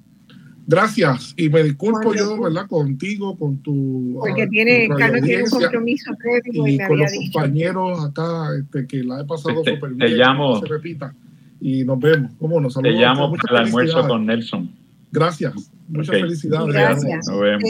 Gracias, 0.67 1.33
y 1.37 1.49
me 1.49 1.63
disculpo 1.63 2.13
yo, 2.13 2.39
¿verdad? 2.39 2.67
Contigo, 2.67 3.35
con 3.37 3.57
tu. 3.57 4.17
Porque 4.19 4.43
ah, 4.43 4.47
tiene, 4.47 4.89
Carlos 4.95 5.23
tiene 5.23 5.43
un 5.43 5.49
compromiso 5.49 6.11
previo 6.17 6.67
y, 6.67 6.77
con 6.77 6.99
los 6.99 7.11
compañeros 7.13 8.05
acá, 8.05 8.49
este, 8.59 8.85
que 8.85 9.03
la 9.03 9.21
he 9.21 9.25
pasado 9.25 9.63
súper 9.63 9.93
bien. 9.93 9.97
Te 9.97 10.09
llamo. 10.09 10.59
se 10.59 10.67
repita. 10.67 11.15
Y 11.59 11.83
nos 11.83 11.99
vemos. 11.99 12.31
¿Cómo 12.39 12.59
nos 12.59 12.75
Te 12.75 12.91
llamo 12.91 13.31
para 13.31 13.61
el 13.61 13.65
almuerzo 13.67 14.07
con 14.07 14.25
Nelson. 14.25 14.69
Gracias. 15.11 15.53
Muchas 15.87 16.15
felicidades. 16.19 16.73
Gracias. 16.73 17.27
Nos 17.27 17.39
vemos. 17.39 17.63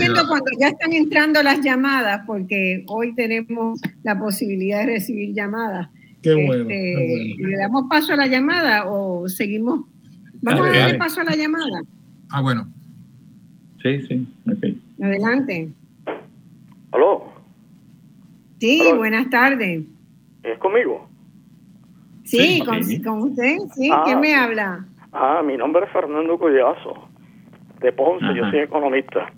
está 0.00 0.26
cuando 0.26 0.50
ya 0.58 0.68
están 0.68 0.92
entrando 0.92 1.42
las 1.42 1.60
llamadas, 1.60 2.22
porque 2.26 2.84
hoy 2.88 3.14
tenemos 3.14 3.80
la 4.02 4.18
posibilidad 4.18 4.80
de 4.80 4.94
recibir 4.94 5.34
llamadas. 5.34 5.88
Qué 6.22 6.34
bueno. 6.34 6.70
Este, 6.70 7.34
¿Le 7.38 7.56
damos 7.56 7.86
paso 7.88 8.12
a 8.12 8.16
la 8.16 8.26
llamada 8.26 8.84
o 8.86 9.28
seguimos? 9.28 9.86
Vamos 10.40 10.68
a 10.68 10.72
darle 10.72 10.98
paso 10.98 11.20
a 11.20 11.24
la 11.24 11.36
llamada. 11.36 11.82
Ah, 12.30 12.40
bueno. 12.40 12.68
Sí, 13.82 14.00
sí, 14.02 14.26
Adelante. 15.00 15.68
¿Aló? 16.92 17.32
Sí, 18.60 18.80
buenas 18.96 19.28
tardes. 19.28 19.82
¿Es 20.44 20.58
conmigo? 20.58 21.08
Sí, 22.38 22.62
con, 23.04 23.22
usted, 23.22 23.58
sí. 23.74 23.90
Ah, 23.92 24.02
¿Quién 24.06 24.20
me 24.20 24.34
habla? 24.34 24.86
Ah, 25.12 25.42
mi 25.44 25.56
nombre 25.56 25.84
es 25.84 25.92
Fernando 25.92 26.38
Collazo, 26.38 27.08
de 27.80 27.92
Ponce, 27.92 28.26
yo 28.34 28.48
soy 28.50 28.60
economista. 28.60 29.30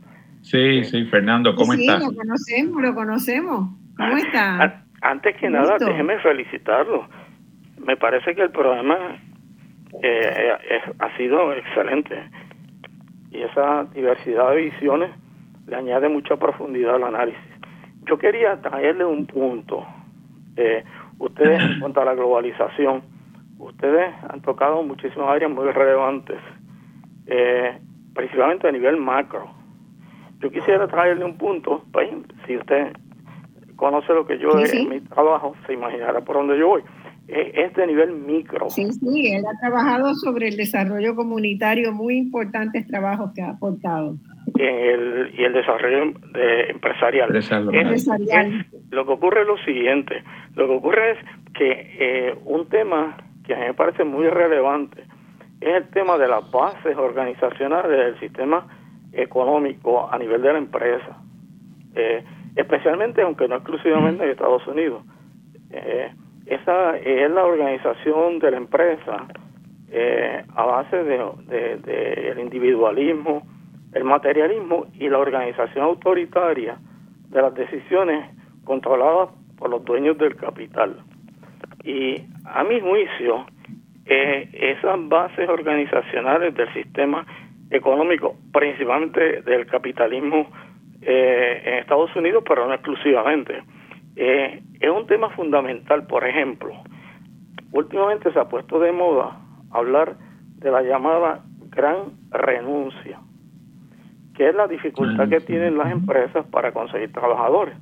Sí, 0.43 0.85
sí, 0.85 1.05
Fernando, 1.07 1.57
¿cómo 1.57 1.73
estás? 1.73 2.03
Sí, 2.03 2.09
lo 2.09 2.17
conocemos, 2.17 2.83
lo 2.83 2.95
conocemos. 2.95 3.71
¿Cómo 3.97 4.17
está? 4.17 4.85
Antes 5.01 5.37
que 5.37 5.51
nada, 5.51 5.77
déjeme 5.79 6.19
felicitarlo. 6.21 7.09
Me 7.85 7.97
parece 7.97 8.35
que 8.35 8.43
el 8.43 8.51
programa 8.51 9.19
eh, 10.03 10.53
ha 10.99 11.17
sido 11.17 11.53
excelente 11.53 12.15
y 13.33 13.43
esa 13.43 13.85
diversidad 13.93 14.51
de 14.51 14.71
visiones 14.71 15.11
le 15.67 15.77
añade 15.77 16.09
mucha 16.09 16.37
profundidad 16.37 16.95
al 16.95 17.05
análisis. 17.05 17.41
Yo 18.07 18.19
quería 18.19 18.61
traerle 18.61 19.05
un 19.05 19.27
punto. 19.27 19.85
Eh, 20.57 20.85
ustedes, 21.19 21.61
en 21.63 21.81
cuanto 21.81 22.01
a 22.01 22.05
la 22.05 22.15
globalización, 22.15 23.03
ustedes 23.59 24.15
han 24.29 24.41
tocado 24.43 24.83
muchísimas 24.83 25.29
áreas 25.29 25.51
muy 25.51 25.71
relevantes, 25.71 26.39
eh, 27.27 27.79
principalmente 28.15 28.69
a 28.69 28.73
nivel 28.73 28.97
macro. 28.97 29.51
Yo 30.41 30.51
quisiera 30.51 30.87
traerle 30.89 31.25
un 31.25 31.39
punto, 31.39 31.85
pues, 31.93 32.11
si 32.47 32.57
usted 32.57 32.93
conoce 33.77 34.13
lo 34.13 34.27
que 34.27 34.39
yo 34.39 34.51
en 34.59 34.89
mi 34.89 35.01
trabajo, 35.01 35.55
se 35.67 35.73
imaginará 35.73 36.21
por 36.21 36.37
dónde 36.37 36.59
yo 36.59 36.69
voy. 36.69 36.83
Es 37.27 37.73
de 37.75 37.87
nivel 37.87 38.13
micro. 38.13 38.69
Sí, 38.69 38.93
sí, 38.93 39.33
él 39.33 39.45
ha 39.47 39.59
trabajado 39.59 40.15
sobre 40.15 40.49
el 40.49 40.57
desarrollo 40.57 41.17
comunitario, 41.17 41.91
muy 41.93 42.19
importantes 42.19 42.87
trabajos 42.87 43.33
que 43.35 43.41
ha 43.41 43.51
aportado. 43.51 44.17
El, 44.57 45.33
y 45.37 45.43
el 45.43 45.53
desarrollo 45.53 46.15
empresarial. 46.69 47.33
lo 48.91 49.05
que 49.05 49.13
ocurre 49.13 49.41
es 49.41 49.47
lo 49.49 49.59
siguiente, 49.59 50.23
lo 50.55 50.69
que 50.69 50.73
ocurre 50.75 51.11
es 51.13 51.19
que 51.55 51.97
eh, 51.99 52.35
un 52.45 52.69
tema 52.69 53.17
que 53.45 53.55
a 53.55 53.59
mí 53.59 53.65
me 53.67 53.75
parece 53.75 54.05
muy 54.05 54.29
relevante 54.29 55.03
es 55.61 55.75
el 55.77 55.89
tema 55.89 56.19
de 56.19 56.29
las 56.29 56.51
bases 56.51 56.97
organizacionales 56.97 57.91
del 57.91 58.21
sistema 58.21 58.67
económico 59.13 60.09
a 60.13 60.19
nivel 60.19 60.43
de 60.43 60.53
la 60.53 60.59
empresa, 60.59 61.19
eh, 61.95 62.25
especialmente, 62.57 63.23
aunque 63.23 63.49
no 63.49 63.57
exclusivamente 63.57 64.25
en 64.25 64.31
Estados 64.31 64.67
Unidos. 64.67 65.03
Eh, 65.71 66.13
esa 66.47 66.99
es 66.99 67.31
la 67.31 67.45
organización 67.45 68.39
de 68.39 68.51
la 68.51 68.57
empresa 68.59 69.27
eh, 69.91 70.45
a 70.55 70.65
base 70.65 71.03
de, 71.05 71.19
de, 71.47 72.31
el 72.31 72.41
individualismo, 72.41 73.47
el 73.95 74.05
materialismo 74.05 74.87
y 74.95 75.09
la 75.09 75.19
organización 75.19 75.85
autoritaria 75.85 76.77
de 77.31 77.43
las 77.43 77.55
decisiones 77.55 78.29
controladas 78.65 79.31
por 79.57 79.71
los 79.71 79.85
dueños 79.85 80.19
del 80.19 80.37
capital. 80.37 80.97
Y 81.85 82.23
a 82.45 82.65
mi 82.65 82.81
juicio, 82.81 83.47
eh, 84.07 84.49
esas 84.53 85.09
bases 85.09 85.49
organizacionales 85.49 86.55
del 86.55 86.73
sistema 86.73 87.25
económico, 87.71 88.37
principalmente 88.53 89.43
del 89.43 89.67
capitalismo 89.67 90.49
eh, 91.03 91.63
en 91.65 91.75
Estados 91.75 92.15
Unidos, 92.17 92.45
pero 92.47 92.67
no 92.67 92.75
exclusivamente, 92.75 93.63
eh, 94.17 94.63
es 94.81 94.91
un 94.91 95.07
tema 95.07 95.31
fundamental. 95.31 96.07
Por 96.07 96.27
ejemplo, 96.27 96.73
últimamente 97.73 98.33
se 98.33 98.39
ha 98.39 98.49
puesto 98.49 98.79
de 98.79 98.93
moda 98.93 99.39
hablar 99.71 100.17
de 100.59 100.71
la 100.71 100.83
llamada 100.83 101.45
gran 101.71 102.13
renuncia, 102.31 103.21
que 104.35 104.49
es 104.49 104.55
la 104.55 104.67
dificultad 104.67 105.29
que 105.29 105.41
tienen 105.41 105.79
las 105.79 105.91
empresas 105.91 106.45
para 106.47 106.73
conseguir 106.73 107.13
trabajadores, 107.13 107.77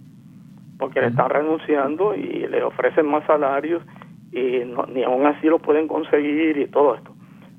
porque 0.78 1.00
le 1.00 1.08
están 1.08 1.30
renunciando 1.30 2.14
y 2.14 2.46
le 2.46 2.62
ofrecen 2.62 3.06
más 3.06 3.24
salarios 3.26 3.82
y 4.32 4.62
ni 4.88 5.02
aún 5.02 5.26
así 5.26 5.46
lo 5.46 5.58
pueden 5.58 5.88
conseguir 5.88 6.58
y 6.58 6.66
todo 6.66 6.94
esto. 6.94 7.14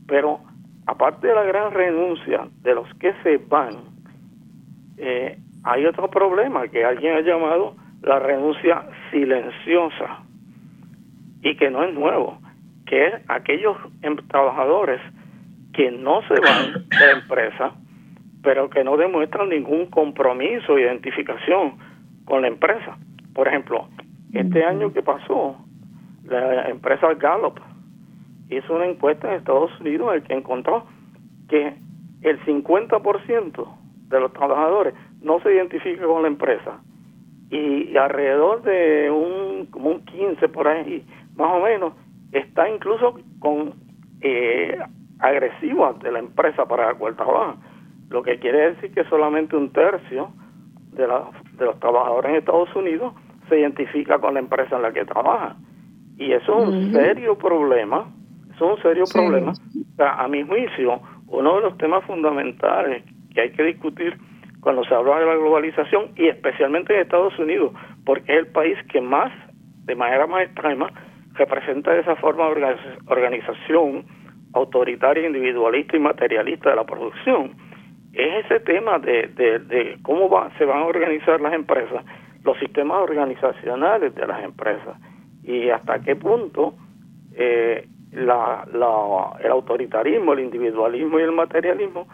Pero 0.08 0.40
aparte 0.86 1.28
de 1.28 1.36
la 1.36 1.44
gran 1.44 1.72
renuncia 1.72 2.48
de 2.62 2.76
los 2.76 2.92
que 2.96 3.14
se 3.24 3.38
van, 3.38 3.94
eh, 4.98 5.38
hay 5.64 5.86
otro 5.86 6.10
problema 6.10 6.68
que 6.68 6.84
alguien 6.84 7.16
ha 7.16 7.22
llamado 7.22 7.76
la 8.02 8.20
renuncia 8.20 8.86
silenciosa 9.12 10.24
y 11.42 11.56
que 11.56 11.70
no 11.70 11.84
es 11.84 11.94
nuevo, 11.94 12.40
que 12.86 13.08
es 13.08 13.14
aquellos 13.28 13.78
em, 14.02 14.18
trabajadores 14.28 15.02
que 15.74 15.90
no 15.92 16.22
se 16.28 16.40
van 16.40 16.88
de 16.90 17.06
la 17.06 17.12
empresa, 17.14 17.74
pero 18.44 18.70
que 18.70 18.84
no 18.84 18.98
demuestran 18.98 19.50
ningún 19.50 19.88
compromiso 19.88 20.74
o 20.74 20.80
identificación 20.80 21.78
con 22.26 22.42
la 22.42 22.50
empresa. 22.50 22.98
Por 23.34 23.48
ejemplo, 23.48 23.88
este 24.34 24.64
año 24.66 24.92
que 24.92 25.02
pasó, 25.02 25.56
la 26.26 26.70
empresa 26.70 27.14
Gallup 27.16 27.60
hizo 28.50 28.76
una 28.76 28.86
encuesta 28.86 29.30
en 29.30 29.36
Estados 29.40 29.72
Unidos 29.80 30.10
en 30.10 30.16
el 30.16 30.24
que 30.24 30.34
encontró 30.34 30.86
que 31.48 31.74
el 32.22 32.40
50% 32.46 33.68
de 34.10 34.20
los 34.20 34.34
trabajadores 34.34 34.94
no 35.22 35.40
se 35.40 35.54
identifica 35.54 36.06
con 36.06 36.24
la 36.24 36.28
empresa. 36.28 36.82
Y 37.50 37.96
alrededor 37.96 38.62
de 38.64 39.10
un 39.10 39.68
como 39.68 39.92
un 39.92 40.06
15 40.06 40.50
por 40.50 40.68
ahí 40.68 41.06
más 41.36 41.52
o 41.52 41.62
menos 41.62 41.94
está 42.32 42.70
incluso 42.70 43.20
con 43.40 43.74
eh, 44.22 44.78
de 46.02 46.12
la 46.12 46.20
empresa 46.20 46.66
para 46.66 46.88
la 46.88 46.94
cual 46.96 47.16
trabajan 47.16 47.73
lo 48.14 48.24
que 48.24 48.40
quiere 48.40 48.72
decir 48.72 48.94
que 48.94 49.04
solamente 49.06 49.58
un 49.58 49.72
tercio 49.72 50.30
de, 50.94 51.04
de 51.04 51.66
los 51.66 51.80
trabajadores 51.82 52.30
en 52.30 52.38
Estados 52.38 52.74
Unidos 52.76 53.14
se 53.50 53.60
identifica 53.60 54.20
con 54.20 54.36
la 54.36 54.40
empresa 54.40 54.78
en 54.78 54.84
la 54.84 54.94
que 54.94 55.04
trabaja. 55.04 55.58
Y 56.18 56.32
eso 56.32 56.60
es 56.60 56.70
un 56.70 56.94
serio 56.94 57.38
problema 57.38 58.08
eso 58.56 58.66
es 58.66 58.78
un 58.78 58.84
serio 58.84 59.04
problema. 59.12 59.54
A 59.98 60.28
mi 60.28 60.44
juicio 60.44 61.02
uno 61.28 61.56
de 61.56 61.62
los 61.62 61.78
temas 61.78 62.04
fundamentales 62.06 63.04
que 63.34 63.42
hay 63.42 63.52
que 63.52 63.64
discutir 63.64 64.18
cuando 64.62 64.84
se 64.84 64.94
habla 64.94 65.20
de 65.20 65.26
la 65.26 65.36
globalización 65.36 66.12
y 66.16 66.28
especialmente 66.28 66.94
en 66.94 67.02
Estados 67.02 67.38
Unidos, 67.40 67.74
porque 68.06 68.32
es 68.32 68.40
el 68.40 68.48
país 68.48 68.78
que 68.92 69.02
más, 69.02 69.32
de 69.86 69.96
manera 69.96 70.28
más 70.28 70.44
extrema, 70.44 70.92
representa 71.34 71.96
esa 71.98 72.16
forma 72.18 72.50
de 72.50 72.78
organización 73.08 74.06
autoritaria, 74.54 75.26
individualista 75.26 75.98
y 75.98 76.00
materialista 76.00 76.70
de 76.70 76.76
la 76.76 76.86
producción. 76.86 77.56
Es 78.14 78.46
ese 78.46 78.60
tema 78.60 79.00
de, 79.00 79.28
de, 79.28 79.98
cómo 80.04 80.30
va, 80.30 80.52
se 80.58 80.66
van 80.66 80.84
a 80.84 80.86
organizar 80.86 81.42
las 81.42 81.54
empresas, 81.54 82.06
los 82.44 82.58
sistemas 82.60 83.00
organizacionales 83.00 84.14
de 84.14 84.28
las 84.28 84.44
empresas 84.44 84.98
y 85.44 85.70
hasta 85.70 86.00
qué 86.00 86.16
punto 86.16 86.76
eh, 87.34 87.88
la, 88.12 88.68
la, 88.72 89.34
el 89.44 89.52
autoritarismo, 89.52 90.34
el 90.34 90.42
individualismo 90.42 91.20
y 91.20 91.24
el 91.24 91.32
materialismo 91.32 92.08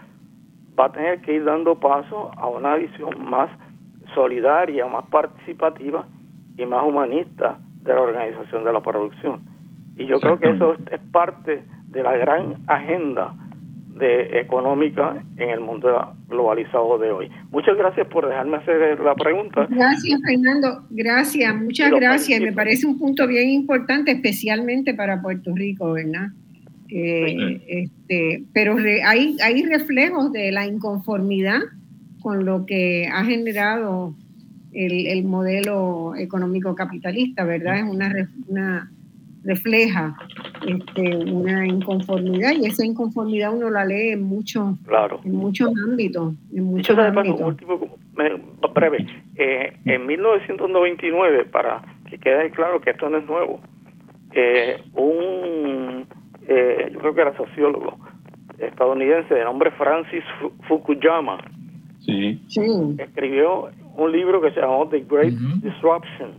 va 0.80 0.86
a 0.86 0.92
tener 0.92 1.22
que 1.22 1.34
ir 1.34 1.44
dando 1.44 1.76
paso 1.76 2.32
a 2.38 2.48
una 2.48 2.76
visión 2.76 3.30
más 3.30 3.50
solidaria, 4.16 4.86
más 4.88 5.06
participativa 5.08 6.06
y 6.58 6.66
más 6.66 6.84
humanista 6.86 7.58
de 7.82 7.94
la 7.94 8.02
organización 8.02 8.64
de 8.64 8.72
la 8.74 8.80
producción. 8.80 9.42
Y 9.98 10.06
yo 10.06 10.20
creo 10.22 10.40
que 10.40 10.50
eso 10.50 10.76
es 10.90 11.00
parte 11.12 11.64
de 11.88 12.04
la 12.04 12.16
gran 12.16 12.56
agenda 12.68 13.34
de 14.00 14.40
económica 14.40 15.24
en 15.38 15.50
el 15.50 15.60
mundo 15.60 16.16
globalizado 16.28 16.98
de 16.98 17.12
hoy. 17.12 17.32
Muchas 17.52 17.78
gracias 17.78 18.08
por 18.08 18.28
dejarme 18.28 18.58
hacer 18.58 19.00
la 19.00 19.14
pregunta. 19.16 19.68
Gracias, 19.70 20.20
Fernando. 20.26 20.84
Gracias, 20.90 21.56
muchas 21.56 21.92
gracias. 21.92 22.42
Me 22.42 22.54
parece 22.54 22.88
un 22.88 22.98
punto 22.98 23.28
bien 23.28 23.50
importante, 23.50 24.12
especialmente 24.12 24.94
para 24.94 25.22
Puerto 25.22 25.54
Rico, 25.54 25.94
¿verdad? 25.94 26.30
este, 26.92 28.44
pero 28.52 28.78
hay, 29.06 29.38
hay 29.44 29.64
reflejos 29.64 30.32
de 30.32 30.52
la 30.52 30.66
inconformidad 30.66 31.60
con 32.22 32.46
lo 32.46 32.66
que 32.66 33.08
ha 33.12 33.24
generado 33.24 34.16
el, 34.74 35.08
el 35.08 35.24
modelo 35.24 36.16
económico 36.16 36.76
capitalista, 36.76 37.44
¿verdad? 37.44 37.78
Es 37.78 37.84
una, 37.84 38.30
una 38.48 38.92
refleja 39.44 40.16
este, 40.68 41.18
una 41.18 41.66
inconformidad 41.66 42.52
y 42.52 42.66
esa 42.66 42.86
inconformidad 42.86 43.54
uno 43.54 43.70
la 43.70 43.86
lee 43.86 44.10
en 44.10 44.24
muchos 44.24 44.76
en 45.24 45.36
muchos 45.36 45.72
ámbitos 45.88 46.34
en 46.54 46.64
muchos 46.66 46.98
ámbitos 46.98 47.56
breve 48.74 49.06
eh, 49.36 49.78
en 49.86 50.06
1999 50.06 51.46
para 51.46 51.82
que 52.10 52.18
quede 52.18 52.52
claro 52.52 52.82
que 52.82 52.92
esto 52.92 53.10
no 53.10 53.18
es 53.18 53.26
nuevo 53.26 53.62
eh, 54.34 54.82
un 54.94 56.06
eh, 56.48 56.90
yo 56.94 57.00
creo 57.00 57.16
que 57.16 57.22
era 57.22 57.38
sociólogo 57.38 57.98
estadounidense 58.58 59.34
de 59.34 59.44
nombre 59.46 59.72
Francis 59.72 60.24
Fukuyama 60.68 61.38
sí. 62.00 62.42
escribió 62.98 63.70
un 63.96 64.12
libro 64.12 64.42
que 64.42 64.52
se 64.52 64.60
llamó 64.60 64.88
The 64.90 65.06
Great 65.10 65.34
Disruption 65.62 66.34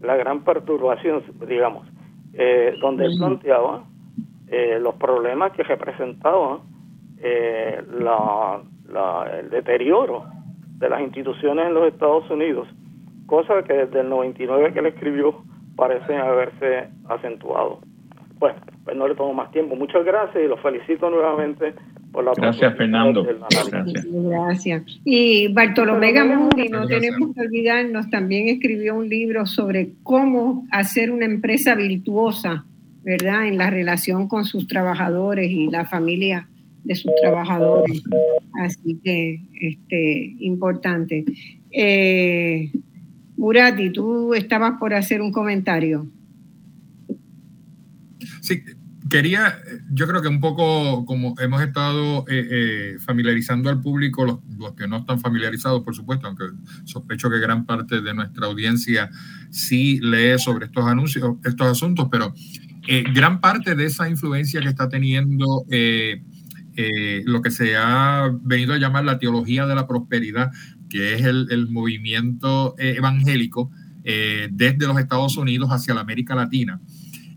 la 0.00 0.16
gran 0.16 0.42
perturbación 0.42 1.22
digamos 1.46 1.91
eh, 2.34 2.74
donde 2.80 3.06
él 3.06 3.14
planteaba 3.18 3.84
eh, 4.48 4.78
los 4.80 4.94
problemas 4.96 5.52
que 5.52 5.62
representaba 5.62 6.60
eh, 7.18 7.80
el 7.80 9.50
deterioro 9.50 10.24
de 10.78 10.88
las 10.88 11.00
instituciones 11.00 11.66
en 11.66 11.74
los 11.74 11.92
Estados 11.92 12.28
Unidos, 12.30 12.68
cosa 13.26 13.62
que 13.62 13.72
desde 13.72 14.00
el 14.00 14.08
99 14.08 14.72
que 14.72 14.78
él 14.80 14.86
escribió 14.86 15.42
parecen 15.76 16.18
haberse 16.18 16.88
acentuado. 17.08 17.80
Bueno, 18.38 18.58
pues 18.84 18.96
no 18.96 19.06
le 19.06 19.14
tomo 19.14 19.32
más 19.32 19.50
tiempo. 19.52 19.76
Muchas 19.76 20.04
gracias 20.04 20.44
y 20.44 20.48
los 20.48 20.60
felicito 20.60 21.08
nuevamente 21.08 21.74
por 22.12 22.24
la 22.24 22.32
Gracias, 22.34 22.76
Fernando. 22.76 23.26
Gracias. 23.26 24.82
Y 25.04 25.48
Bartolomé 25.48 26.12
Gamundi, 26.12 26.68
no 26.68 26.86
tenemos 26.86 27.34
que 27.34 27.40
olvidarnos, 27.40 28.10
también 28.10 28.48
escribió 28.48 28.94
un 28.94 29.08
libro 29.08 29.46
sobre 29.46 29.94
cómo 30.02 30.66
hacer 30.70 31.10
una 31.10 31.24
empresa 31.24 31.74
virtuosa, 31.74 32.64
¿verdad? 33.02 33.48
En 33.48 33.56
la 33.56 33.70
relación 33.70 34.28
con 34.28 34.44
sus 34.44 34.66
trabajadores 34.66 35.50
y 35.50 35.68
la 35.68 35.86
familia 35.86 36.48
de 36.84 36.94
sus 36.94 37.12
trabajadores. 37.22 38.02
Así 38.60 39.00
que, 39.02 39.40
este, 39.60 40.36
importante. 40.40 41.24
Eh, 41.70 42.70
Murati, 43.36 43.90
tú 43.90 44.34
estabas 44.34 44.78
por 44.78 44.92
hacer 44.92 45.22
un 45.22 45.32
comentario. 45.32 46.06
Sí, 48.40 48.62
quería, 49.10 49.58
yo 49.90 50.06
creo 50.06 50.22
que 50.22 50.28
un 50.28 50.40
poco 50.40 51.04
como 51.04 51.34
hemos 51.40 51.62
estado 51.62 52.24
eh, 52.28 52.48
eh, 52.50 52.96
familiarizando 53.00 53.70
al 53.70 53.80
público, 53.80 54.24
los, 54.24 54.74
que 54.74 54.86
no 54.86 54.98
están 54.98 55.20
familiarizados, 55.20 55.82
por 55.82 55.94
supuesto, 55.94 56.26
aunque 56.26 56.44
sospecho 56.84 57.30
que 57.30 57.38
gran 57.38 57.66
parte 57.66 58.00
de 58.00 58.14
nuestra 58.14 58.46
audiencia 58.46 59.10
sí 59.50 60.00
lee 60.00 60.38
sobre 60.38 60.66
estos 60.66 60.84
anuncios, 60.86 61.36
estos 61.44 61.66
asuntos, 61.66 62.08
pero 62.10 62.34
eh, 62.88 63.04
gran 63.14 63.40
parte 63.40 63.74
de 63.74 63.86
esa 63.86 64.08
influencia 64.08 64.60
que 64.60 64.68
está 64.68 64.88
teniendo 64.88 65.64
lo 65.66 67.42
que 67.42 67.50
se 67.50 67.76
ha 67.76 68.30
venido 68.42 68.74
a 68.74 68.78
llamar 68.78 69.04
la 69.04 69.18
teología 69.18 69.66
de 69.66 69.74
la 69.74 69.86
prosperidad, 69.86 70.50
que 70.88 71.14
es 71.14 71.22
el, 71.22 71.48
el 71.50 71.68
movimiento 71.68 72.74
evangélico 72.78 73.70
desde 74.02 74.86
los 74.86 74.98
Estados 74.98 75.36
Unidos 75.36 75.70
hacia 75.70 75.94
la 75.94 76.00
América 76.00 76.34
Latina 76.34 76.80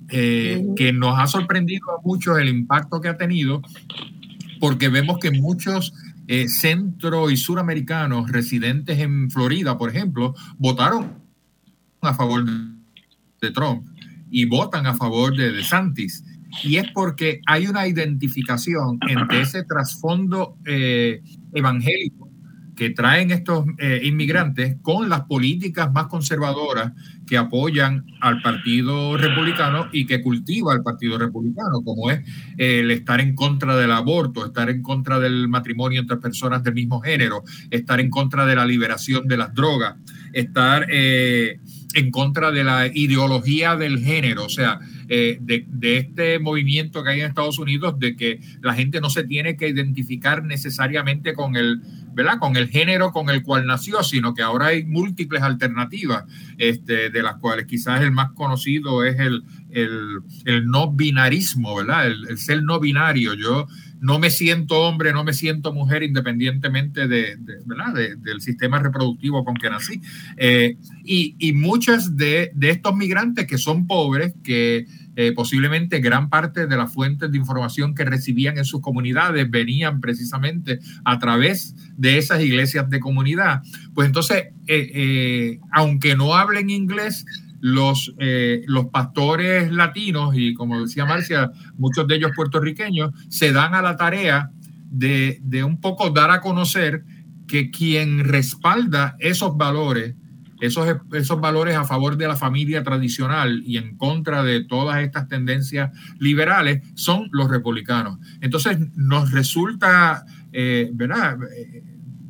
eh, 0.10 0.64
que 0.76 0.94
nos 0.94 1.18
ha 1.18 1.28
sorprendido 1.28 1.92
a 1.92 2.02
muchos 2.04 2.38
el 2.40 2.50
impacto 2.50 3.02
que 3.02 3.10
ha 3.10 3.18
tenido, 3.18 3.62
porque 4.60 4.90
vemos 4.90 5.20
que 5.20 5.32
muchos 5.32 5.94
eh, 6.28 6.48
centro 6.48 7.30
y 7.30 7.38
suramericanos 7.38 8.32
residentes 8.32 9.00
en 9.00 9.30
Florida, 9.30 9.78
por 9.78 9.90
ejemplo, 9.90 10.34
votaron 10.58 11.14
a 12.02 12.14
favor 12.14 12.46
de 12.46 13.52
Trump 13.52 13.88
y 14.30 14.46
votan 14.46 14.88
a 14.88 14.96
favor 14.96 15.36
de 15.36 15.52
DeSantis. 15.52 16.24
Y 16.64 16.78
es 16.78 16.90
porque 16.94 17.42
hay 17.46 17.68
una 17.68 17.88
identificación 17.88 18.98
entre 19.08 19.42
ese 19.42 19.64
trasfondo 19.64 20.58
eh, 20.66 21.22
evangélico 21.54 22.30
que 22.76 22.90
traen 22.90 23.32
estos 23.32 23.66
eh, 23.78 24.02
inmigrantes 24.04 24.78
con 24.82 25.10
las 25.10 25.22
políticas 25.22 25.92
más 25.92 26.08
conservadoras 26.08 26.92
que 27.26 27.38
apoyan 27.38 28.06
al 28.20 28.42
Partido 28.42 29.18
Republicano 29.18 29.88
y 29.92 30.06
que 30.06 30.22
cultiva 30.22 30.74
al 30.74 30.84
Partido 30.84 31.18
Republicano, 31.18 31.82
como 31.84 32.12
es 32.12 32.22
el 32.58 32.92
estar 32.92 33.20
en 33.22 33.36
contra 33.36 33.76
del 33.78 33.92
aborto, 33.92 34.46
estar 34.46 34.70
en 34.70 34.82
contra 34.82 35.20
del 35.20 35.48
matrimonio 35.48 36.02
entre 36.02 36.18
personas 36.18 36.64
del 36.64 36.74
mismo 36.74 37.02
género, 37.02 37.44
estar 37.72 38.00
en 38.00 38.10
contra 38.10 38.46
de 38.46 38.56
la 38.56 38.66
liberación 38.66 39.28
de 39.28 39.38
las 39.38 39.54
drogas, 39.54 39.96
estar 40.34 40.86
eh, 40.90 41.60
en 41.94 42.12
contra 42.12 42.52
de 42.52 42.64
la 42.64 42.88
ideología 42.88 43.76
del 43.76 44.00
género, 44.00 44.46
o 44.46 44.50
sea, 44.50 44.80
eh, 45.08 45.38
de, 45.42 45.98
este 45.98 46.40
movimiento 46.40 47.04
que 47.04 47.12
hay 47.12 47.20
en 47.22 47.28
Estados 47.28 47.60
Unidos 47.60 48.00
de 48.00 48.16
que 48.16 48.40
la 48.62 48.74
gente 48.74 49.02
no 49.02 49.10
se 49.10 49.24
tiene 49.24 49.56
que 49.56 49.68
identificar 49.68 50.44
necesariamente 50.44 51.34
con 51.34 51.56
el 51.56 51.82
¿verdad? 52.16 52.40
Con 52.40 52.56
el 52.56 52.70
género 52.70 53.12
con 53.12 53.30
el 53.30 53.44
cual 53.44 53.68
nació, 53.68 54.02
sino 54.02 54.34
que 54.34 54.42
ahora 54.42 54.68
hay 54.68 54.86
múltiples 54.86 55.42
alternativas, 55.42 56.24
este, 56.58 57.10
de 57.10 57.22
las 57.22 57.36
cuales 57.36 57.66
quizás 57.66 58.02
el 58.02 58.14
más 58.14 58.32
conocido 58.32 59.04
es 59.04 59.20
el, 59.20 59.44
el, 59.72 60.66
no 60.66 60.94
binarismo, 60.94 61.76
¿verdad? 61.76 62.08
El, 62.08 62.38
ser 62.38 62.64
no 62.64 62.80
binario. 62.80 63.34
Yo 63.34 63.68
no 64.00 64.20
me 64.20 64.30
siento 64.30 64.82
hombre, 64.82 65.14
no 65.14 65.24
me 65.24 65.34
siento 65.34 65.74
mujer 65.74 66.04
independientemente 66.04 67.08
de, 67.08 67.38
¿verdad? 67.66 67.94
del 68.18 68.42
sistema 68.42 68.80
reproductivo 68.80 69.44
con 69.44 69.56
que 69.56 69.70
nací. 69.70 70.02
Eh, 70.38 70.78
y, 71.04 71.36
y 71.40 71.54
muchos 71.54 72.18
de, 72.18 72.52
de 72.54 72.70
estos 72.72 72.96
migrantes 72.96 73.48
que 73.48 73.58
son 73.58 73.88
pobres, 73.88 74.34
que 74.44 74.86
eh, 75.18 75.32
posiblemente 75.32 76.00
gran 76.00 76.30
parte 76.30 76.68
de 76.68 76.76
las 76.76 76.94
fuentes 76.94 77.32
de 77.32 77.38
información 77.38 77.96
que 77.96 78.04
recibían 78.04 78.58
en 78.58 78.66
sus 78.66 78.82
comunidades 78.82 79.50
venían 79.50 80.02
precisamente 80.02 80.80
a 81.06 81.20
través 81.20 81.74
de 81.96 82.18
esas 82.18 82.42
iglesias 82.42 82.90
de 82.90 83.00
comunidad. 83.00 83.62
Pues 83.94 84.08
entonces, 84.08 84.48
eh, 84.68 85.60
aunque 85.72 86.18
no 86.18 86.36
hablen 86.36 86.70
inglés, 86.70 87.26
los, 87.68 88.14
los 88.68 88.86
pastores 88.88 89.72
latinos 89.72 90.36
y 90.38 90.54
como 90.54 90.82
decía 90.82 91.06
Marcia, 91.06 91.52
muchos 91.78 92.08
de 92.08 92.16
ellos 92.16 92.32
puertorriqueños, 92.36 93.12
se 93.30 93.52
dan 93.52 93.74
a 93.74 93.82
la 93.82 93.98
tarea 93.98 94.52
de, 94.92 95.40
de 95.42 95.64
un 95.64 95.82
poco 95.82 96.12
dar 96.12 96.30
a 96.30 96.42
conocer 96.42 97.04
que 97.48 97.72
quien 97.72 98.24
respalda 98.24 99.16
esos 99.20 99.58
valores 99.58 100.16
esos, 100.62 100.88
esos 101.14 101.42
valores 101.42 101.76
a 101.76 101.84
favor 101.84 102.18
de 102.18 102.28
la 102.28 102.36
familia 102.36 102.84
tradicional 102.84 103.64
y 103.66 103.78
en 103.78 103.98
contra 103.98 104.44
de 104.44 104.64
todas 104.64 105.02
estas 105.04 105.28
tendencias 105.28 105.92
liberales 106.20 106.82
son 106.96 107.30
los 107.32 107.50
republicanos. 107.50 108.20
Entonces 108.42 108.78
nos 108.96 109.32
resulta, 109.32 110.26
eh, 110.54 110.90
¿verdad? 110.94 111.38
Eh, 111.58 111.84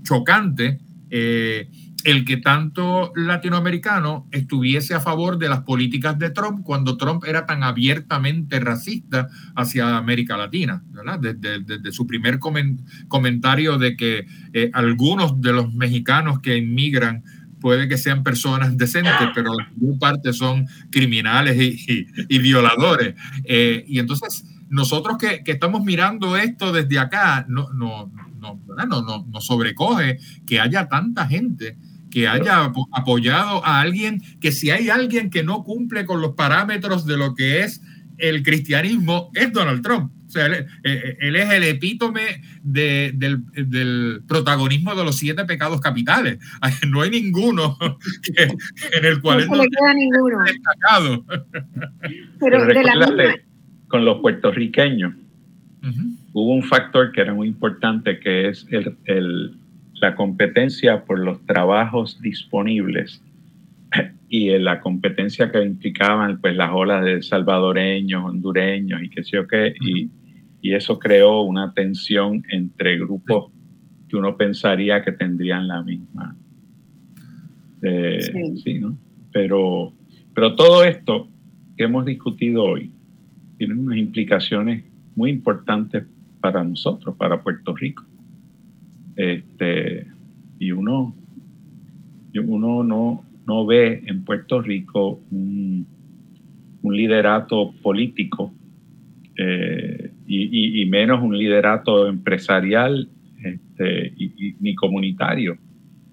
chocante 0.03 0.79
eh, 1.09 1.69
el 2.05 2.23
que 2.23 2.37
tanto 2.37 3.11
latinoamericano 3.15 4.27
estuviese 4.31 4.93
a 4.93 5.01
favor 5.01 5.37
de 5.37 5.49
las 5.49 5.61
políticas 5.61 6.17
de 6.17 6.29
Trump 6.29 6.61
cuando 6.63 6.97
Trump 6.97 7.23
era 7.25 7.45
tan 7.45 7.63
abiertamente 7.63 8.59
racista 8.59 9.27
hacia 9.55 9.97
América 9.97 10.37
Latina, 10.37 10.83
¿verdad? 10.91 11.19
Desde, 11.19 11.91
su 11.91 12.05
primer 12.05 12.39
comentario 13.07 13.77
de 13.77 13.97
que 13.97 14.27
algunos 14.73 15.41
de 15.41 15.53
los 15.53 15.73
mexicanos 15.73 16.39
que 16.41 16.57
inmigran 16.57 17.23
puede 17.59 17.87
que 17.87 17.97
sean 17.97 18.21
personas 18.21 18.77
decentes, 18.77 19.29
pero 19.33 19.51
la 19.55 19.67
parte 19.99 20.33
son 20.33 20.67
criminales 20.91 21.57
y, 21.57 22.37
violadores. 22.37 23.15
Eh, 23.43 23.83
y 23.87 23.97
entonces, 23.97 24.45
nosotros 24.69 25.17
que, 25.17 25.41
estamos 25.43 25.83
mirando 25.83 26.37
esto 26.37 26.71
desde 26.71 26.99
acá, 26.99 27.43
no, 27.49 27.73
no, 27.73 28.11
no, 28.39 28.61
no, 28.85 29.25
nos 29.27 29.45
sobrecoge 29.45 30.19
que 30.45 30.59
haya 30.59 30.87
tanta 30.87 31.25
gente 31.25 31.75
que 32.15 32.29
haya 32.29 32.71
apoyado 32.93 33.65
a 33.65 33.81
alguien, 33.81 34.21
que 34.39 34.53
si 34.53 34.71
hay 34.71 34.87
alguien 34.87 35.29
que 35.29 35.43
no 35.43 35.65
cumple 35.65 36.05
con 36.05 36.21
los 36.21 36.31
parámetros 36.31 37.05
de 37.05 37.17
lo 37.17 37.35
que 37.35 37.59
es 37.59 37.81
el 38.17 38.41
cristianismo 38.41 39.31
es 39.33 39.51
Donald 39.51 39.83
Trump. 39.83 40.13
O 40.25 40.29
sea, 40.29 40.45
él, 40.45 40.53
eh, 40.85 41.17
eh, 41.19 41.33
es 41.35 41.51
el 41.51 41.63
epítome 41.63 42.41
del, 42.63 44.23
protagonismo 44.29 44.95
de 44.95 45.03
los 45.03 45.17
siete 45.17 45.43
pecados 45.43 45.81
capitales. 45.81 46.39
No 46.89 47.01
hay 47.01 47.09
ninguno 47.09 47.77
en 48.37 49.05
el 49.05 49.19
cual 49.19 49.45
no, 49.49 49.63
queda 49.63 49.93
ninguno. 49.93 50.41
destacado. 50.45 51.25
Pero, 52.39 52.65
de 52.65 53.41
con 53.89 54.05
los 54.05 54.21
puertorriqueños 54.21 55.15
hubo 56.31 56.53
un 56.53 56.63
factor 56.63 57.11
que 57.11 57.19
era 57.19 57.33
muy 57.33 57.49
importante, 57.49 58.21
que 58.21 58.47
es 58.47 58.65
el, 58.71 59.57
la 60.05 60.13
competencia 60.13 61.03
por 61.03 61.17
los 61.17 61.43
trabajos 61.47 62.21
disponibles 62.21 63.23
y 64.29 64.55
la 64.59 64.79
competencia 64.79 65.51
que 65.51 65.63
implicaban 65.63 66.39
pues 66.39 66.55
las 66.55 66.69
olas 66.71 67.03
de 67.03 67.23
salvadoreños, 67.23 68.23
hondureños 68.23 69.01
y 69.01 69.09
qué 69.09 69.23
sé 69.23 69.31
yo 69.37 69.47
qué, 69.47 69.73
y, 69.81 70.09
eso 70.61 70.97
creó 70.97 71.43
una 71.43 71.73
tensión 71.75 72.43
entre 72.49 72.97
grupos 72.97 73.51
que 74.09 74.15
uno 74.17 74.35
pensaría 74.35 75.03
que 75.03 75.11
tendrían 75.11 75.67
la 75.67 75.83
misma. 75.83 76.35
Eh, 77.83 78.55
sí. 78.63 78.79
¿no? 78.79 78.97
Pero, 79.31 79.93
pero 80.33 80.55
todo 80.55 80.83
esto 80.83 81.29
que 81.77 81.83
hemos 81.83 82.03
discutido 82.03 82.63
hoy 82.63 82.91
tiene 83.59 83.75
unas 83.75 83.97
implicaciones 83.97 84.83
muy 85.15 85.29
importantes 85.29 86.03
para 86.41 86.63
nosotros, 86.63 87.15
para 87.15 87.43
Puerto 87.43 87.75
Rico. 87.75 88.03
Este, 89.15 90.07
y 90.59 90.71
uno, 90.71 91.15
uno 92.33 92.83
no, 92.83 93.25
no 93.47 93.65
ve 93.65 94.03
en 94.05 94.23
Puerto 94.23 94.61
Rico 94.61 95.21
un, 95.31 95.87
liderato 96.83 97.73
político 97.81 98.53
eh, 99.37 100.11
y, 100.27 100.85
menos 100.85 101.23
un 101.23 101.35
liderato 101.35 102.07
empresarial 102.07 103.09
este, 103.43 104.13
y, 104.15 104.55
ni 104.59 104.75
comunitario 104.75 105.57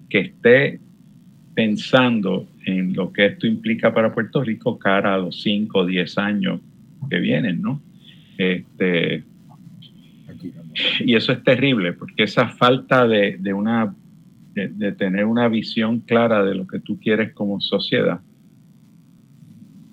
que 0.09 0.19
esté 0.19 0.79
pensando 1.53 2.47
en 2.65 2.93
lo 2.93 3.13
que 3.13 3.27
esto 3.27 3.45
implica 3.45 3.93
para 3.93 4.13
Puerto 4.13 4.43
Rico 4.43 4.79
cara 4.79 5.13
a 5.13 5.17
los 5.19 5.41
5 5.43 5.79
o 5.79 5.85
10 5.85 6.17
años 6.17 6.59
que 7.07 7.19
vienen, 7.19 7.61
¿no? 7.61 7.81
Este, 8.37 9.23
y 10.99 11.15
eso 11.15 11.31
es 11.31 11.43
terrible, 11.43 11.93
porque 11.93 12.23
esa 12.23 12.49
falta 12.49 13.07
de, 13.07 13.37
de 13.39 13.53
una 13.53 13.93
de, 14.53 14.91
tener 14.91 15.25
una 15.25 15.47
visión 15.47 15.99
clara 15.99 16.43
de 16.43 16.55
lo 16.55 16.67
que 16.67 16.79
tú 16.79 16.99
quieres 16.99 17.33
como 17.33 17.59
sociedad, 17.59 18.19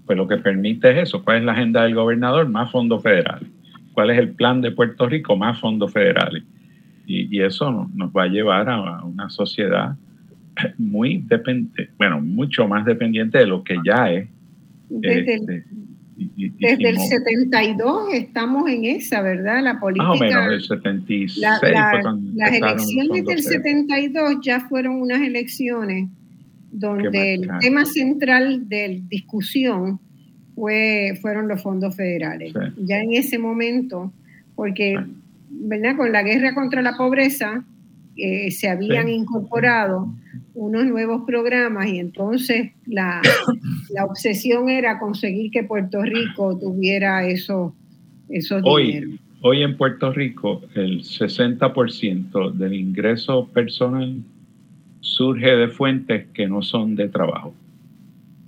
pues 0.07 0.19
lo 0.19 0.29
que 0.29 0.37
permite 0.39 0.91
es 0.91 1.09
eso. 1.09 1.23
¿Cuál 1.23 1.39
es 1.39 1.45
la 1.45 1.53
agenda 1.53 1.85
del 1.85 1.95
gobernador? 1.95 2.49
Más 2.49 2.71
fondos 2.71 3.03
federales. 3.03 3.49
¿Cuál 3.93 4.11
es 4.11 4.19
el 4.19 4.31
plan 4.31 4.61
de 4.61 4.73
Puerto 4.73 5.09
Rico? 5.09 5.37
Más 5.37 5.59
fondos 5.59 5.93
federales. 5.93 6.43
Y, 7.07 7.41
eso 7.41 7.89
nos 7.95 8.11
va 8.11 8.25
a 8.25 8.29
llevar 8.29 8.69
a 8.69 9.05
una 9.05 9.29
sociedad 9.31 9.97
muy 10.79 11.19
dependiente, 11.27 11.91
bueno, 11.99 12.21
mucho 12.21 12.69
más 12.69 12.85
dependiente 12.85 13.39
de 13.39 13.47
lo 13.47 13.65
que 13.65 13.79
ya 13.85 14.13
es. 14.13 14.29
Desde 16.59 16.89
el 16.91 16.99
72 16.99 18.13
estamos 18.13 18.69
en 18.69 18.85
esa, 18.85 19.23
¿verdad? 19.23 19.63
La 19.63 19.81
política. 19.81 20.09
Más 20.09 20.21
o 20.21 20.25
menos, 20.25 20.53
el 20.53 20.63
76 20.63 21.39
Las 22.35 22.53
elecciones 22.53 23.25
del 23.25 23.43
72 23.43 24.39
ya 24.43 24.61
fueron 24.61 25.01
unas 25.01 25.23
elecciones 25.23 26.09
donde 26.71 27.35
el 27.35 27.49
tema 27.61 27.85
central 27.85 28.69
de 28.69 29.03
discusión 29.09 29.99
fue, 30.55 31.19
fueron 31.21 31.49
los 31.49 31.63
fondos 31.63 31.97
federales. 31.97 32.53
Ya 32.77 33.01
en 33.01 33.15
ese 33.15 33.39
momento, 33.39 34.13
porque, 34.55 35.03
¿verdad? 35.49 35.97
Con 35.97 36.13
la 36.13 36.23
guerra 36.23 36.55
contra 36.55 36.83
la 36.83 36.97
pobreza 36.97 37.65
eh, 38.17 38.51
se 38.51 38.69
habían 38.69 39.09
incorporado 39.09 40.15
unos 40.55 40.85
nuevos 40.87 41.23
programas 41.27 41.89
y 41.89 41.99
entonces 41.99 42.73
la, 42.87 43.23
obsesión 44.09 44.69
era 44.69 44.99
conseguir 44.99 45.51
que 45.51 45.65
Puerto 45.65 46.03
Rico 46.03 46.59
tuviera 46.59 47.27
eso, 47.27 47.75
esos 48.29 48.63
hoy, 48.65 49.19
Hoy 49.43 49.63
en 49.63 49.77
Puerto 49.77 50.13
Rico 50.13 50.61
el 50.75 51.01
60% 51.01 52.53
del 52.53 52.75
ingreso 52.75 53.49
personal 53.49 54.23
surge 55.01 55.57
de 55.57 55.69
fuentes 55.69 56.27
que 56.35 56.47
no 56.47 56.61
son 56.61 56.95
de 56.95 57.09
trabajo. 57.09 57.55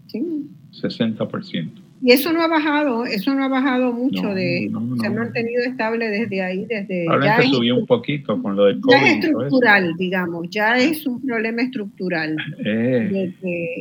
Sí. 0.09 0.51
60%. 0.73 1.82
Y 2.05 2.11
eso 2.11 2.33
no 2.33 2.43
ha 2.43 2.49
bajado, 2.49 3.05
eso 3.05 3.33
no 3.33 3.45
ha 3.45 3.49
bajado 3.49 3.93
mucho, 3.93 4.35
de, 4.35 4.69
se 5.01 5.07
ha 5.07 5.11
mantenido 5.11 5.63
estable 5.63 6.09
desde 6.09 6.43
ahí, 6.43 6.67
desde... 6.69 7.07
Ahora 7.09 7.39
ya 7.39 7.49
subió 7.49 7.77
un 7.77 7.87
poquito 7.87 8.43
con 8.43 8.57
lo 8.57 8.65
del 8.65 8.81
COVID. 8.81 8.97
Ya 8.97 9.07
es 9.07 9.25
estructural, 9.25 9.95
digamos, 9.97 10.49
ya 10.51 10.79
es 10.79 11.07
un 11.07 11.25
problema 11.25 11.63
estructural. 11.63 12.37
Eh. 12.65 13.33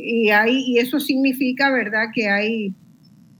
y, 0.04 0.30
hay, 0.30 0.56
y 0.68 0.78
eso 0.78 1.00
significa, 1.00 1.72
¿verdad?, 1.72 2.10
que 2.14 2.28
hay 2.28 2.72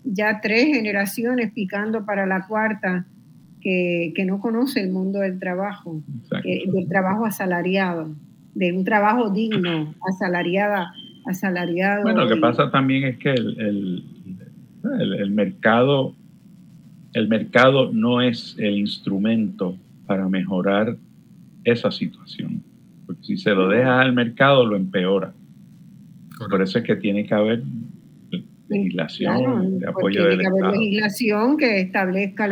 ya 0.02 0.40
tres 0.40 0.66
generaciones 0.66 1.52
picando 1.52 2.04
para 2.04 2.26
la 2.26 2.48
cuarta 2.48 3.06
que, 3.60 4.12
que 4.16 4.24
no 4.24 4.40
conoce 4.40 4.80
el 4.80 4.90
mundo 4.90 5.20
del 5.20 5.38
trabajo, 5.38 6.02
del 6.42 6.88
trabajo 6.88 7.24
asalariado, 7.24 8.16
de 8.54 8.72
un 8.72 8.84
trabajo 8.84 9.30
digno, 9.30 9.94
asalariada, 10.08 10.92
asalariado. 11.24 12.02
Bueno, 12.02 12.24
lo 12.24 12.34
que 12.34 12.40
pasa 12.40 12.68
también 12.72 13.04
es 13.04 13.18
que 13.18 13.30
el 13.30 13.56
el, 13.60 14.04
mercado, 15.30 16.14
el 17.12 17.28
mercado 17.28 17.92
no 17.92 18.20
es 18.20 18.56
el 18.58 18.78
instrumento 18.78 19.76
para 20.06 20.28
mejorar 20.28 20.96
esa 21.64 21.90
situación. 21.90 22.62
Porque 23.06 23.22
si 23.24 23.36
se 23.36 23.50
lo 23.50 23.68
deja 23.68 24.00
al 24.00 24.12
mercado, 24.12 24.66
lo 24.66 24.76
empeora. 24.76 25.32
Por 26.50 26.62
eso 26.62 26.78
es 26.78 26.84
que 26.84 26.96
tiene 26.96 27.24
que 27.24 27.34
haber 27.34 27.62
legislación 28.68 29.78
de 29.78 29.86
apoyo 29.86 30.26
Tiene 30.28 30.42
que 30.42 30.48
haber 30.48 30.78
legislación 30.78 31.56
que 31.56 31.80
establezca 31.80 32.48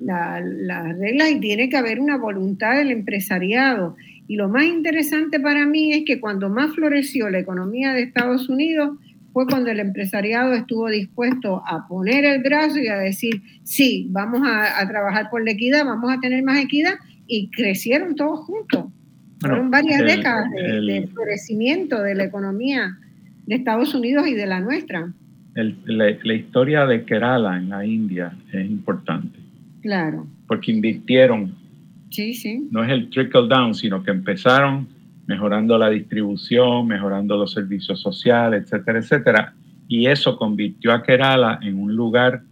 las 0.00 0.98
reglas 0.98 1.30
y 1.30 1.40
tiene 1.40 1.68
que 1.68 1.76
haber 1.76 2.00
una 2.00 2.18
voluntad 2.18 2.76
del 2.76 2.90
empresariado. 2.90 3.96
Y 4.26 4.36
lo 4.36 4.48
más 4.48 4.64
interesante 4.64 5.38
para 5.40 5.66
mí 5.66 5.92
es 5.92 6.04
que 6.04 6.20
cuando 6.20 6.48
más 6.48 6.74
floreció 6.74 7.28
la 7.30 7.38
economía 7.38 7.92
de 7.92 8.02
Estados 8.02 8.48
Unidos, 8.48 8.98
fue 9.34 9.48
cuando 9.48 9.68
el 9.68 9.80
empresariado 9.80 10.52
estuvo 10.52 10.88
dispuesto 10.88 11.60
a 11.66 11.88
poner 11.88 12.24
el 12.24 12.40
brazo 12.40 12.78
y 12.78 12.86
a 12.86 12.96
decir, 12.96 13.42
sí, 13.64 14.06
vamos 14.10 14.42
a, 14.46 14.86
trabajar 14.88 15.28
por 15.28 15.44
la 15.44 15.50
equidad, 15.50 15.84
vamos 15.84 16.08
a 16.16 16.20
tener 16.20 16.44
más 16.44 16.62
equidad, 16.62 16.94
y 17.26 17.50
crecieron 17.50 18.14
todos 18.14 18.46
juntos. 18.46 18.84
Fueron 19.40 19.72
varias 19.72 20.04
décadas 20.04 20.48
de, 20.52 21.08
florecimiento 21.12 22.00
de 22.00 22.14
la 22.14 22.24
economía 22.24 22.96
de 23.46 23.56
Estados 23.56 23.92
Unidos 23.92 24.28
y 24.28 24.34
de 24.34 24.46
la 24.46 24.60
nuestra. 24.60 25.12
la, 25.54 26.34
historia 26.34 26.86
de 26.86 27.04
Kerala 27.04 27.56
en 27.56 27.70
la 27.70 27.84
India 27.84 28.32
es 28.52 28.64
importante. 28.64 29.36
Claro. 29.82 30.28
Porque 30.46 30.70
invirtieron. 30.70 31.56
Sí, 32.10 32.34
sí. 32.34 32.68
No 32.70 32.84
es 32.84 32.90
el 32.90 33.10
trickle 33.10 33.48
down, 33.48 33.74
sino 33.74 34.00
que 34.04 34.12
empezaron 34.12 34.93
mejorando 35.26 35.78
la 35.78 35.90
distribución, 35.90 36.86
mejorando 36.86 37.36
los 37.36 37.52
servicios 37.52 38.00
sociales, 38.00 38.64
etcétera, 38.64 38.98
etcétera. 38.98 39.54
Y 39.88 40.06
eso 40.06 40.36
convirtió 40.36 40.92
a 40.92 41.02
Kerala 41.02 41.58
en 41.62 41.78
un 41.78 41.94
lugar 41.94 42.42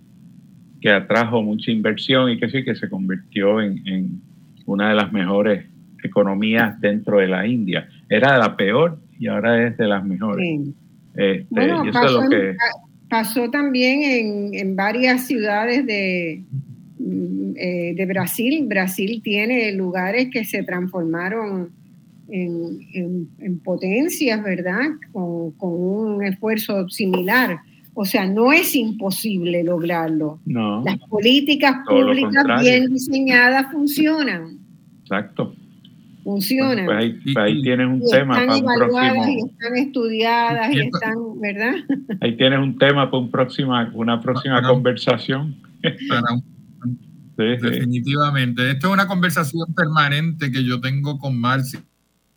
que 0.80 0.90
atrajo 0.90 1.42
mucha 1.42 1.70
inversión 1.70 2.30
y 2.30 2.38
que 2.38 2.48
sí, 2.48 2.64
que 2.64 2.74
se 2.74 2.88
convirtió 2.88 3.60
en, 3.60 4.20
una 4.66 4.90
de 4.90 4.94
las 4.94 5.12
mejores 5.12 5.66
economías 6.02 6.80
dentro 6.80 7.18
de 7.18 7.28
la 7.28 7.46
India. 7.46 7.88
Era 8.08 8.36
la 8.38 8.56
peor 8.56 8.98
y 9.18 9.28
ahora 9.28 9.66
es 9.66 9.76
de 9.76 9.86
las 9.86 10.04
mejores. 10.04 10.60
Este, 11.14 11.46
y 11.54 11.88
eso 11.88 11.92
pasó, 11.92 12.06
es 12.06 12.24
lo 12.24 12.30
que... 12.30 12.56
pasó 13.08 13.50
también 13.50 14.54
en, 14.54 14.76
varias 14.76 15.26
ciudades 15.26 15.86
de, 15.86 16.42
mm, 16.98 17.52
eh, 17.56 17.94
de 17.96 18.06
Brasil. 18.06 18.66
Brasil 18.66 19.20
tiene 19.22 19.72
lugares 19.72 20.28
que 20.32 20.44
se 20.44 20.62
transformaron 20.64 21.70
en, 22.32 23.60
potencias, 23.64 24.42
¿verdad? 24.42 24.80
Con, 25.12 25.52
un 25.60 26.24
esfuerzo 26.24 26.88
similar. 26.88 27.60
O 27.94 28.04
sea, 28.04 28.26
no 28.26 28.52
es 28.52 28.74
imposible 28.74 29.62
lograrlo. 29.62 30.40
No. 30.46 30.82
Las 30.82 30.98
políticas 31.08 31.76
públicas 31.86 32.44
bien 32.62 32.92
diseñadas 32.92 33.70
funcionan. 33.70 34.58
Exacto. 35.02 35.54
Funcionan. 36.24 36.86
pues 36.86 37.36
ahí, 37.36 37.62
tienes 37.62 37.86
un 37.86 38.02
tema 38.08 38.34
para 38.34 38.56
un 38.56 38.64
próximo. 38.64 39.28
Y 39.28 39.38
están 39.50 39.76
estudiadas 39.76 40.74
y, 40.74 40.80
están, 40.80 41.40
¿verdad? 41.40 41.74
Ahí 42.20 42.36
tienes 42.36 42.60
un 42.60 42.78
tema 42.78 43.10
para 43.10 43.22
un 43.22 43.30
próxima, 43.30 43.90
una 43.92 44.20
próxima 44.20 44.62
conversación. 44.62 45.56
Definitivamente. 47.36 48.70
Esto 48.70 48.86
es 48.86 48.92
una 48.92 49.06
conversación 49.06 49.74
permanente 49.74 50.50
que 50.50 50.64
yo 50.64 50.80
tengo 50.80 51.18
con 51.18 51.38
Marcia 51.38 51.82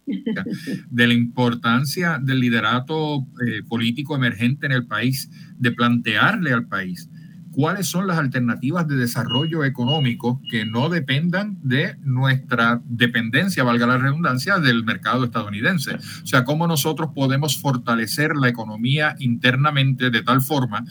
de 0.06 1.07
la 1.07 1.14
importancia 1.14 2.19
del 2.22 2.40
liderato 2.40 3.26
eh, 3.45 3.64
político 3.68 4.15
emergente 4.15 4.65
en 4.65 4.72
el 4.72 4.86
país, 4.86 5.30
de 5.57 5.72
plantearle 5.72 6.53
al 6.53 6.68
país 6.68 7.10
cuáles 7.56 7.88
son 7.88 8.06
las 8.06 8.18
alternativas 8.18 8.86
de 8.86 8.98
desarrollo 8.98 9.64
económico 9.64 10.41
que 10.52 10.65
no 10.65 10.90
dependan 10.90 11.57
de 11.64 11.95
nuestra 12.03 12.82
dependencia, 12.84 13.64
valga 13.64 13.88
la 13.88 13.98
redundancia, 13.98 14.60
del 14.60 14.84
mercado 14.84 15.23
estadounidense. 15.23 15.95
O 15.95 16.26
sea, 16.27 16.44
cómo 16.44 16.68
nosotros 16.68 17.11
podemos 17.15 17.57
fortalecer 17.57 18.36
la 18.36 18.49
economía 18.49 19.15
internamente 19.19 20.10
de 20.10 20.22
tal 20.22 20.41
forma 20.41 20.84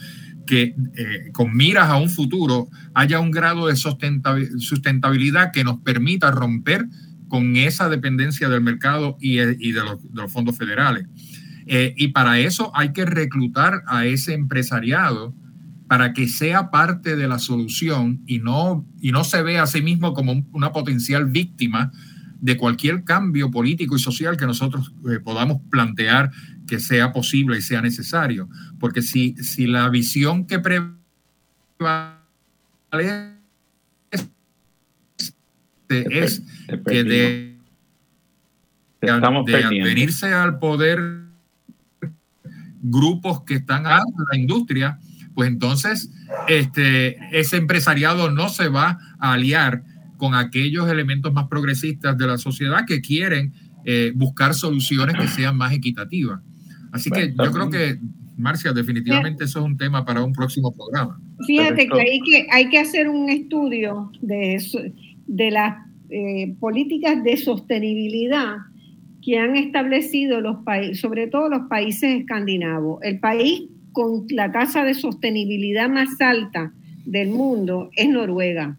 que 0.47 0.75
eh, 0.95 1.31
con 1.33 1.55
miras 1.55 1.89
a 1.89 1.97
un 1.97 2.09
futuro 2.09 2.67
haya 2.95 3.19
un 3.19 3.31
grado 3.31 3.67
de 3.67 3.75
sustentabilidad 3.75 5.51
que 5.51 5.63
nos 5.63 5.79
permita 5.81 6.31
romper 6.31 6.87
con 7.27 7.55
esa 7.55 7.89
dependencia 7.89 8.49
del 8.49 8.61
mercado 8.61 9.17
y, 9.19 9.37
de, 9.37 9.81
los, 10.13 10.31
fondos 10.31 10.57
federales. 10.57 11.05
Eh, 11.67 11.93
y 11.97 12.09
para 12.09 12.39
eso 12.39 12.71
hay 12.75 12.93
que 12.93 13.05
reclutar 13.05 13.83
a 13.87 14.05
ese 14.05 14.33
empresariado 14.33 15.33
para 15.87 16.13
que 16.13 16.27
sea 16.27 16.71
parte 16.71 17.15
de 17.15 17.27
la 17.27 17.39
solución 17.39 18.21
y 18.25 18.39
no, 18.39 18.85
y 18.99 19.11
no 19.11 19.23
se 19.23 19.41
vea 19.43 19.63
a 19.63 19.67
sí 19.67 19.81
mismo 19.81 20.13
como 20.13 20.45
una 20.51 20.71
potencial 20.71 21.25
víctima 21.25 21.91
de 22.41 22.57
cualquier 22.57 23.03
cambio 23.03 23.49
político 23.49 23.95
y 23.95 23.99
social 23.99 24.37
que 24.37 24.45
nosotros 24.45 24.93
eh, 25.09 25.19
podamos 25.19 25.61
plantear 25.69 26.31
que 26.67 26.79
sea 26.79 27.11
posible 27.11 27.57
y 27.57 27.61
sea 27.61 27.81
necesario. 27.81 28.49
Porque 28.79 29.01
si, 29.01 29.35
si 29.37 29.67
la 29.67 29.89
visión 29.89 30.45
que 30.45 30.59
prevalece 30.59 30.95
es 35.89 36.41
que 36.87 37.03
de, 37.03 37.57
de 39.01 39.83
venirse 39.83 40.33
al 40.33 40.59
poder 40.59 41.25
grupos 42.81 43.41
que 43.43 43.55
están 43.55 43.87
a 43.87 43.99
la 44.31 44.37
industria, 44.37 44.99
pues 45.33 45.49
entonces 45.49 46.11
este, 46.47 47.17
ese 47.37 47.57
empresariado 47.57 48.31
no 48.31 48.49
se 48.49 48.69
va 48.69 48.99
a 49.19 49.33
aliar 49.33 49.83
con 50.17 50.33
aquellos 50.33 50.89
elementos 50.89 51.33
más 51.33 51.47
progresistas 51.47 52.17
de 52.17 52.27
la 52.27 52.37
sociedad 52.37 52.85
que 52.85 53.01
quieren 53.01 53.53
eh, 53.83 54.11
buscar 54.15 54.53
soluciones 54.53 55.15
que 55.15 55.27
sean 55.27 55.57
más 55.57 55.73
equitativas. 55.73 56.41
Así 56.91 57.11
que 57.11 57.33
yo 57.37 57.51
creo 57.51 57.69
que, 57.69 57.99
Marcia, 58.37 58.71
definitivamente 58.71 59.43
eso 59.43 59.59
es 59.59 59.65
un 59.65 59.77
tema 59.77 60.05
para 60.05 60.23
un 60.23 60.31
próximo 60.31 60.73
programa. 60.73 61.19
Fíjate 61.45 61.87
que 61.87 62.01
hay 62.01 62.21
que, 62.21 62.47
hay 62.51 62.69
que 62.69 62.79
hacer 62.79 63.09
un 63.09 63.29
estudio 63.29 64.11
de, 64.21 64.55
de 65.27 65.51
las 65.51 65.85
eh, 66.09 66.55
políticas 66.59 67.23
de 67.23 67.37
sostenibilidad 67.37 68.57
que 69.21 69.39
han 69.39 69.55
establecido 69.55 70.39
los 70.39 70.57
países, 70.63 70.99
sobre 70.99 71.27
todo 71.27 71.49
los 71.49 71.67
países 71.67 72.21
escandinavos. 72.21 73.01
El 73.01 73.19
país 73.19 73.63
con 73.91 74.25
la 74.29 74.51
tasa 74.51 74.83
de 74.83 74.93
sostenibilidad 74.93 75.89
más 75.89 76.21
alta 76.21 76.71
del 77.05 77.29
mundo 77.29 77.89
es 77.95 78.07
Noruega. 78.09 78.77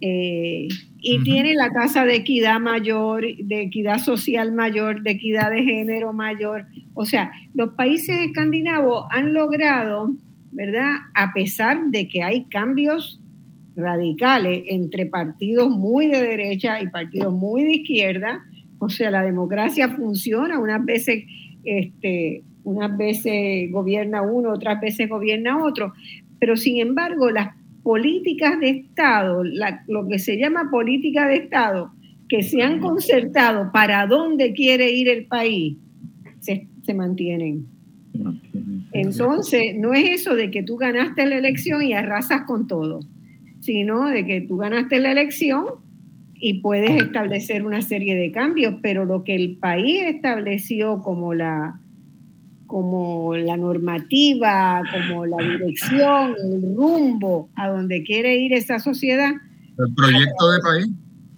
Eh, 0.00 0.68
y 1.00 1.22
tiene 1.22 1.54
la 1.54 1.70
tasa 1.72 2.04
de 2.04 2.16
equidad 2.16 2.58
mayor, 2.58 3.24
de 3.36 3.62
equidad 3.62 3.98
social 3.98 4.52
mayor, 4.52 5.02
de 5.02 5.12
equidad 5.12 5.50
de 5.50 5.62
género 5.62 6.12
mayor. 6.12 6.66
O 6.94 7.04
sea, 7.04 7.30
los 7.54 7.74
países 7.74 8.18
escandinavos 8.20 9.06
han 9.10 9.32
logrado, 9.32 10.12
¿verdad? 10.52 10.92
A 11.14 11.32
pesar 11.32 11.86
de 11.86 12.08
que 12.08 12.22
hay 12.22 12.44
cambios 12.44 13.20
radicales 13.78 14.64
entre 14.66 15.06
partidos 15.06 15.70
muy 15.70 16.08
de 16.08 16.20
derecha 16.20 16.82
y 16.82 16.88
partidos 16.88 17.32
muy 17.32 17.64
de 17.64 17.72
izquierda, 17.74 18.44
o 18.78 18.88
sea, 18.88 19.10
la 19.10 19.22
democracia 19.22 19.88
funciona, 19.88 20.58
unas 20.58 20.84
veces 20.84 21.24
este, 21.64 22.42
unas 22.64 22.96
veces 22.96 23.70
gobierna 23.70 24.22
uno, 24.22 24.50
otras 24.50 24.80
veces 24.80 25.08
gobierna 25.08 25.62
otro, 25.64 25.92
pero 26.38 26.56
sin 26.56 26.78
embargo 26.78 27.30
las 27.30 27.54
políticas 27.82 28.60
de 28.60 28.70
Estado, 28.70 29.42
lo 29.86 30.06
que 30.06 30.18
se 30.18 30.36
llama 30.36 30.70
política 30.70 31.26
de 31.26 31.36
Estado, 31.36 31.92
que 32.28 32.42
se 32.42 32.62
han 32.62 32.80
concertado 32.80 33.72
para 33.72 34.06
dónde 34.06 34.52
quiere 34.52 34.90
ir 34.90 35.08
el 35.08 35.24
país, 35.26 35.78
se, 36.40 36.68
se 36.84 36.94
mantienen. 36.94 37.66
Entonces, 38.92 39.74
no 39.76 39.94
es 39.94 40.20
eso 40.20 40.34
de 40.34 40.50
que 40.50 40.62
tú 40.62 40.76
ganaste 40.76 41.24
la 41.26 41.36
elección 41.36 41.82
y 41.82 41.92
arrasas 41.94 42.42
con 42.42 42.66
todo, 42.66 43.00
sino 43.68 44.06
de 44.06 44.24
que 44.24 44.40
tú 44.40 44.56
ganaste 44.56 44.98
la 44.98 45.12
elección 45.12 45.66
y 46.32 46.62
puedes 46.62 47.02
establecer 47.02 47.66
una 47.66 47.82
serie 47.82 48.16
de 48.16 48.32
cambios, 48.32 48.76
pero 48.80 49.04
lo 49.04 49.24
que 49.24 49.34
el 49.34 49.58
país 49.58 50.04
estableció 50.06 51.02
como 51.02 51.34
la, 51.34 51.78
como 52.66 53.36
la 53.36 53.58
normativa, 53.58 54.82
como 54.90 55.26
la 55.26 55.36
dirección, 55.36 56.34
el 56.42 56.62
rumbo 56.74 57.50
a 57.56 57.68
donde 57.68 58.02
quiere 58.04 58.38
ir 58.38 58.54
esa 58.54 58.78
sociedad. 58.78 59.32
El 59.78 59.94
proyecto 59.94 60.50
de 60.50 60.60
país. 60.60 60.88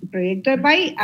El 0.02 0.09
proyecto 0.09 0.51
de 0.51 0.59
país 0.59 0.94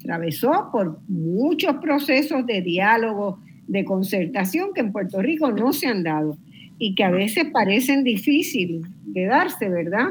atravesó 0.00 0.68
por 0.70 1.00
muchos 1.08 1.74
procesos 1.78 2.46
de 2.46 2.62
diálogo, 2.62 3.40
de 3.66 3.84
concertación 3.84 4.68
que 4.72 4.82
en 4.82 4.92
Puerto 4.92 5.20
Rico 5.22 5.50
no 5.50 5.72
se 5.72 5.88
han 5.88 6.04
dado 6.04 6.38
y 6.78 6.94
que 6.94 7.02
a 7.02 7.10
veces 7.10 7.46
parecen 7.52 8.04
difíciles 8.04 8.82
de 9.06 9.24
darse, 9.26 9.68
¿verdad? 9.68 10.10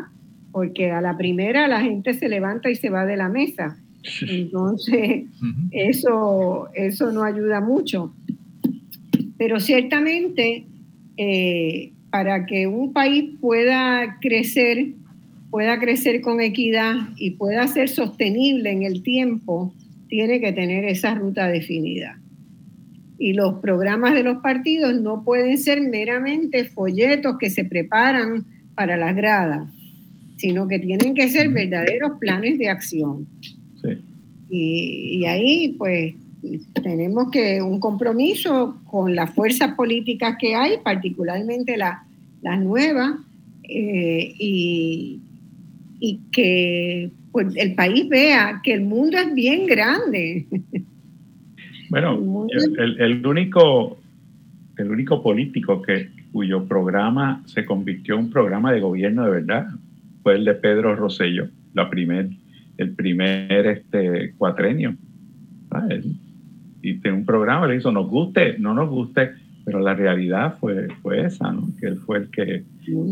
Porque 0.51 0.91
a 0.91 1.01
la 1.01 1.17
primera 1.17 1.67
la 1.67 1.81
gente 1.81 2.13
se 2.13 2.29
levanta 2.29 2.69
y 2.69 2.75
se 2.75 2.89
va 2.89 3.05
de 3.05 3.17
la 3.17 3.29
mesa. 3.29 3.77
Entonces, 4.27 5.25
eso, 5.71 6.69
eso 6.73 7.11
no 7.11 7.23
ayuda 7.23 7.61
mucho. 7.61 8.13
Pero 9.37 9.59
ciertamente, 9.59 10.65
eh, 11.17 11.91
para 12.09 12.45
que 12.45 12.67
un 12.67 12.93
país 12.93 13.31
pueda 13.39 14.17
crecer, 14.21 14.93
pueda 15.49 15.79
crecer 15.79 16.21
con 16.21 16.41
equidad 16.41 17.09
y 17.17 17.31
pueda 17.31 17.67
ser 17.67 17.89
sostenible 17.89 18.71
en 18.71 18.83
el 18.83 19.03
tiempo, 19.03 19.73
tiene 20.07 20.39
que 20.39 20.53
tener 20.53 20.85
esa 20.85 21.15
ruta 21.15 21.47
definida. 21.47 22.19
Y 23.19 23.33
los 23.33 23.55
programas 23.55 24.13
de 24.13 24.23
los 24.23 24.37
partidos 24.37 24.99
no 25.01 25.23
pueden 25.23 25.57
ser 25.57 25.81
meramente 25.81 26.65
folletos 26.65 27.37
que 27.39 27.49
se 27.49 27.65
preparan 27.65 28.45
para 28.75 28.95
las 28.95 29.15
gradas, 29.15 29.69
sino 30.37 30.67
que 30.67 30.79
tienen 30.79 31.13
que 31.13 31.29
ser 31.29 31.49
verdaderos 31.49 32.17
planes 32.19 32.57
de 32.57 32.69
acción. 32.69 33.27
Y, 34.49 35.19
y 35.19 35.25
ahí, 35.25 35.75
pues, 35.77 36.13
tenemos 36.81 37.29
que 37.31 37.61
un 37.61 37.79
compromiso 37.79 38.79
con 38.85 39.15
las 39.15 39.33
fuerzas 39.33 39.75
políticas 39.75 40.37
que 40.39 40.55
hay, 40.55 40.77
particularmente 40.83 41.77
las 41.77 41.99
la 42.41 42.55
nuevas, 42.55 43.15
eh, 43.63 44.33
y, 44.39 45.21
que 46.31 47.09
pues, 47.31 47.55
el 47.55 47.75
país 47.75 48.07
vea 48.07 48.61
que 48.63 48.73
el 48.73 48.81
mundo 48.81 49.17
es 49.17 49.33
bien 49.33 49.65
grande. 49.65 50.45
Bueno, 51.89 52.19
el, 52.99 53.25
único, 53.25 53.97
el 54.75 54.91
único 54.91 55.23
político 55.23 55.81
que, 55.81 56.09
cuyo 56.33 56.65
programa 56.65 57.41
se 57.45 57.63
convirtió 57.63 58.15
en 58.15 58.25
un 58.25 58.29
programa 58.29 58.73
de 58.73 58.81
gobierno 58.81 59.23
de 59.23 59.31
verdad 59.31 59.67
fue 60.27 60.35
el 60.35 60.43
de 60.43 60.55
Pedro 60.55 60.93
Rosello, 60.93 61.47
la 61.73 61.89
primer, 61.89 62.27
el 62.75 62.91
primer 62.95 63.65
este, 63.65 64.33
cuatrenio. 64.37 64.93
Ah, 65.71 65.87
y 66.81 66.95
tiene 66.95 67.19
un 67.19 67.25
programa, 67.25 67.65
le 67.65 67.77
hizo, 67.77 67.93
nos 67.93 68.09
guste, 68.09 68.59
no 68.59 68.73
nos 68.73 68.89
guste, 68.89 69.31
pero 69.63 69.79
la 69.79 69.93
realidad 69.93 70.57
fue, 70.59 70.89
fue 71.01 71.25
esa, 71.25 71.53
¿no? 71.53 71.69
que 71.79 71.87
él 71.87 71.99
fue 71.99 72.17
el 72.17 72.29
que 72.29 72.65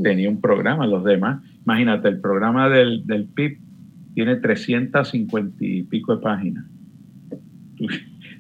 tenía 0.04 0.30
un 0.30 0.42
programa, 0.42 0.86
los 0.88 1.06
demás. 1.06 1.42
Imagínate, 1.66 2.10
el 2.10 2.20
programa 2.20 2.68
del, 2.68 3.08
del 3.08 3.28
PIB 3.28 3.60
tiene 4.14 4.36
350 4.36 5.56
y 5.62 5.84
pico 5.84 6.18
de 6.18 6.22
páginas. 6.22 6.66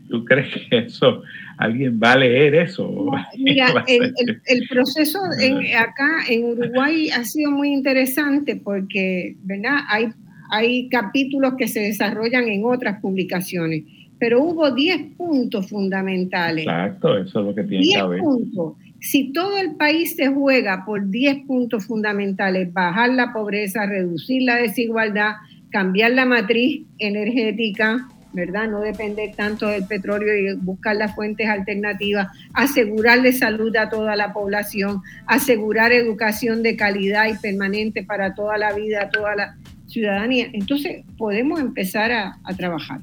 ¿Tú, 0.09 0.23
crees 0.25 0.47
que 0.69 0.77
eso, 0.77 1.23
alguien 1.57 1.99
va 2.01 2.13
a 2.13 2.17
leer 2.17 2.55
eso? 2.55 3.11
Mira, 3.37 3.83
el, 3.87 4.13
el, 4.45 4.67
proceso 4.67 5.19
acá 5.77 6.23
en 6.29 6.43
Uruguay 6.45 7.09
ha 7.09 7.23
sido 7.23 7.51
muy 7.51 7.73
interesante 7.73 8.55
porque, 8.55 9.35
¿verdad? 9.43 9.79
Hay, 9.89 10.09
hay 10.51 10.89
capítulos 10.89 11.55
que 11.57 11.67
se 11.67 11.81
desarrollan 11.81 12.47
en 12.47 12.65
otras 12.65 12.99
publicaciones 13.01 13.83
pero 14.19 14.41
hubo 14.41 14.71
10 14.71 15.15
puntos 15.17 15.69
fundamentales. 15.69 16.65
Exacto, 16.65 17.17
eso 17.17 17.39
es 17.39 17.45
lo 17.45 17.55
que 17.55 17.63
tiene 17.63 17.85
que 17.85 17.97
haber. 17.97 18.21
puntos. 18.21 18.73
Si 19.01 19.31
todo 19.33 19.57
el 19.59 19.75
país 19.75 20.15
se 20.15 20.27
juega 20.27 20.83
por 20.85 21.09
10 21.09 21.45
puntos 21.45 21.85
fundamentales, 21.85 22.71
bajar 22.73 23.11
la 23.11 23.33
pobreza, 23.33 23.85
reducir 23.85 24.43
la 24.43 24.55
desigualdad, 24.55 25.33
cambiar 25.69 26.11
la 26.11 26.25
matriz 26.25 26.85
energética, 26.97 28.07
¿verdad? 28.35 28.69
No 28.69 28.81
depender 28.81 29.33
tanto 29.35 29.67
del 29.67 29.85
petróleo 29.85 30.35
y 30.35 30.55
buscar 30.57 30.95
las 30.97 31.15
fuentes 31.15 31.47
alternativas, 31.47 32.27
asegurarle 32.53 33.31
salud 33.33 33.75
a 33.77 33.89
toda 33.89 34.15
la 34.15 34.33
población, 34.33 35.01
asegurar 35.25 35.91
educación 35.91 36.61
de 36.61 36.75
calidad 36.75 37.27
y 37.33 37.37
permanente 37.37 38.03
para 38.03 38.35
toda 38.35 38.57
la 38.57 38.73
vida, 38.73 39.03
a 39.03 39.09
toda 39.09 39.35
la 39.35 39.55
ciudadanía. 39.87 40.47
Entonces 40.53 41.03
podemos 41.17 41.59
empezar 41.59 42.11
a, 42.11 42.37
a 42.43 42.53
trabajar. 42.53 42.99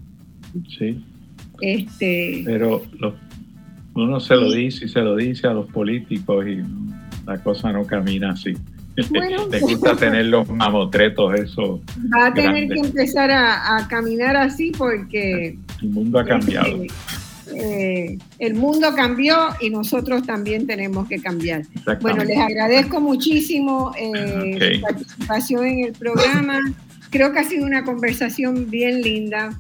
Sí. 0.78 1.02
Este, 1.60 2.42
Pero 2.44 2.82
uno 3.94 4.20
se 4.20 4.34
lo 4.34 4.50
dice 4.52 4.84
y 4.84 4.88
se 4.88 5.00
lo 5.00 5.16
dice 5.16 5.46
a 5.46 5.52
los 5.52 5.66
políticos 5.70 6.46
y 6.46 6.60
la 7.26 7.42
cosa 7.42 7.72
no 7.72 7.86
camina 7.86 8.32
así. 8.32 8.54
Bueno, 9.10 9.46
te 9.50 9.60
gusta 9.60 9.96
tener 9.96 10.26
los 10.26 10.48
mamotretos, 10.48 11.34
eso. 11.34 11.80
Va 12.14 12.26
a 12.26 12.34
tener 12.34 12.68
que 12.68 12.80
empezar 12.80 13.30
a, 13.30 13.86
caminar 13.88 14.36
así 14.36 14.72
porque. 14.76 15.56
El 15.80 15.88
mundo 15.88 16.18
ha 16.18 16.24
cambiado. 16.24 16.82
Eh, 17.54 18.16
el 18.38 18.54
mundo 18.54 18.94
cambió 18.94 19.36
y 19.60 19.68
nosotros 19.68 20.22
también 20.24 20.66
tenemos 20.66 21.06
que 21.06 21.20
cambiar. 21.20 21.64
Bueno, 22.00 22.24
les 22.24 22.38
agradezco 22.38 22.98
muchísimo 22.98 23.92
eh, 23.98 24.76
su 24.76 24.80
participación 24.80 25.66
en 25.66 25.84
el 25.84 25.92
programa. 25.92 26.58
Creo 27.10 27.30
que 27.32 27.40
ha 27.40 27.44
sido 27.44 27.66
una 27.66 27.84
conversación 27.84 28.70
bien 28.70 29.02
linda, 29.02 29.58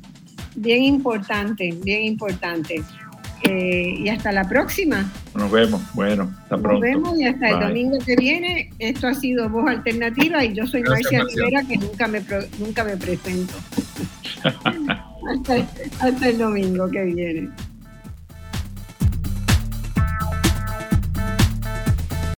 bien 0.56 0.84
importante, 0.84 1.76
bien 1.82 2.04
importante. 2.04 2.82
Eh, 3.44 3.94
y 3.98 4.08
hasta 4.08 4.30
la 4.32 4.48
próxima. 4.48 5.10
Nos 5.34 5.50
vemos. 5.50 5.82
Bueno, 5.94 6.32
hasta 6.42 6.56
pronto. 6.58 6.72
Nos 6.72 6.80
vemos 6.80 7.18
y 7.18 7.24
hasta 7.24 7.50
el 7.50 7.60
domingo 7.60 7.98
que 8.04 8.16
viene. 8.16 8.70
Esto 8.78 9.08
ha 9.08 9.14
sido 9.14 9.48
Voz 9.48 9.68
Alternativa 9.68 10.44
y 10.44 10.52
yo 10.54 10.66
soy 10.66 10.82
Marcia 10.82 11.24
Rivera, 11.24 11.62
que 11.64 11.76
nunca 11.76 12.06
me, 12.06 12.22
nunca 12.58 12.84
me 12.84 12.96
presento. 12.96 13.54
hasta 16.00 16.28
el 16.28 16.38
domingo 16.38 16.88
que 16.90 17.04
viene. 17.04 17.48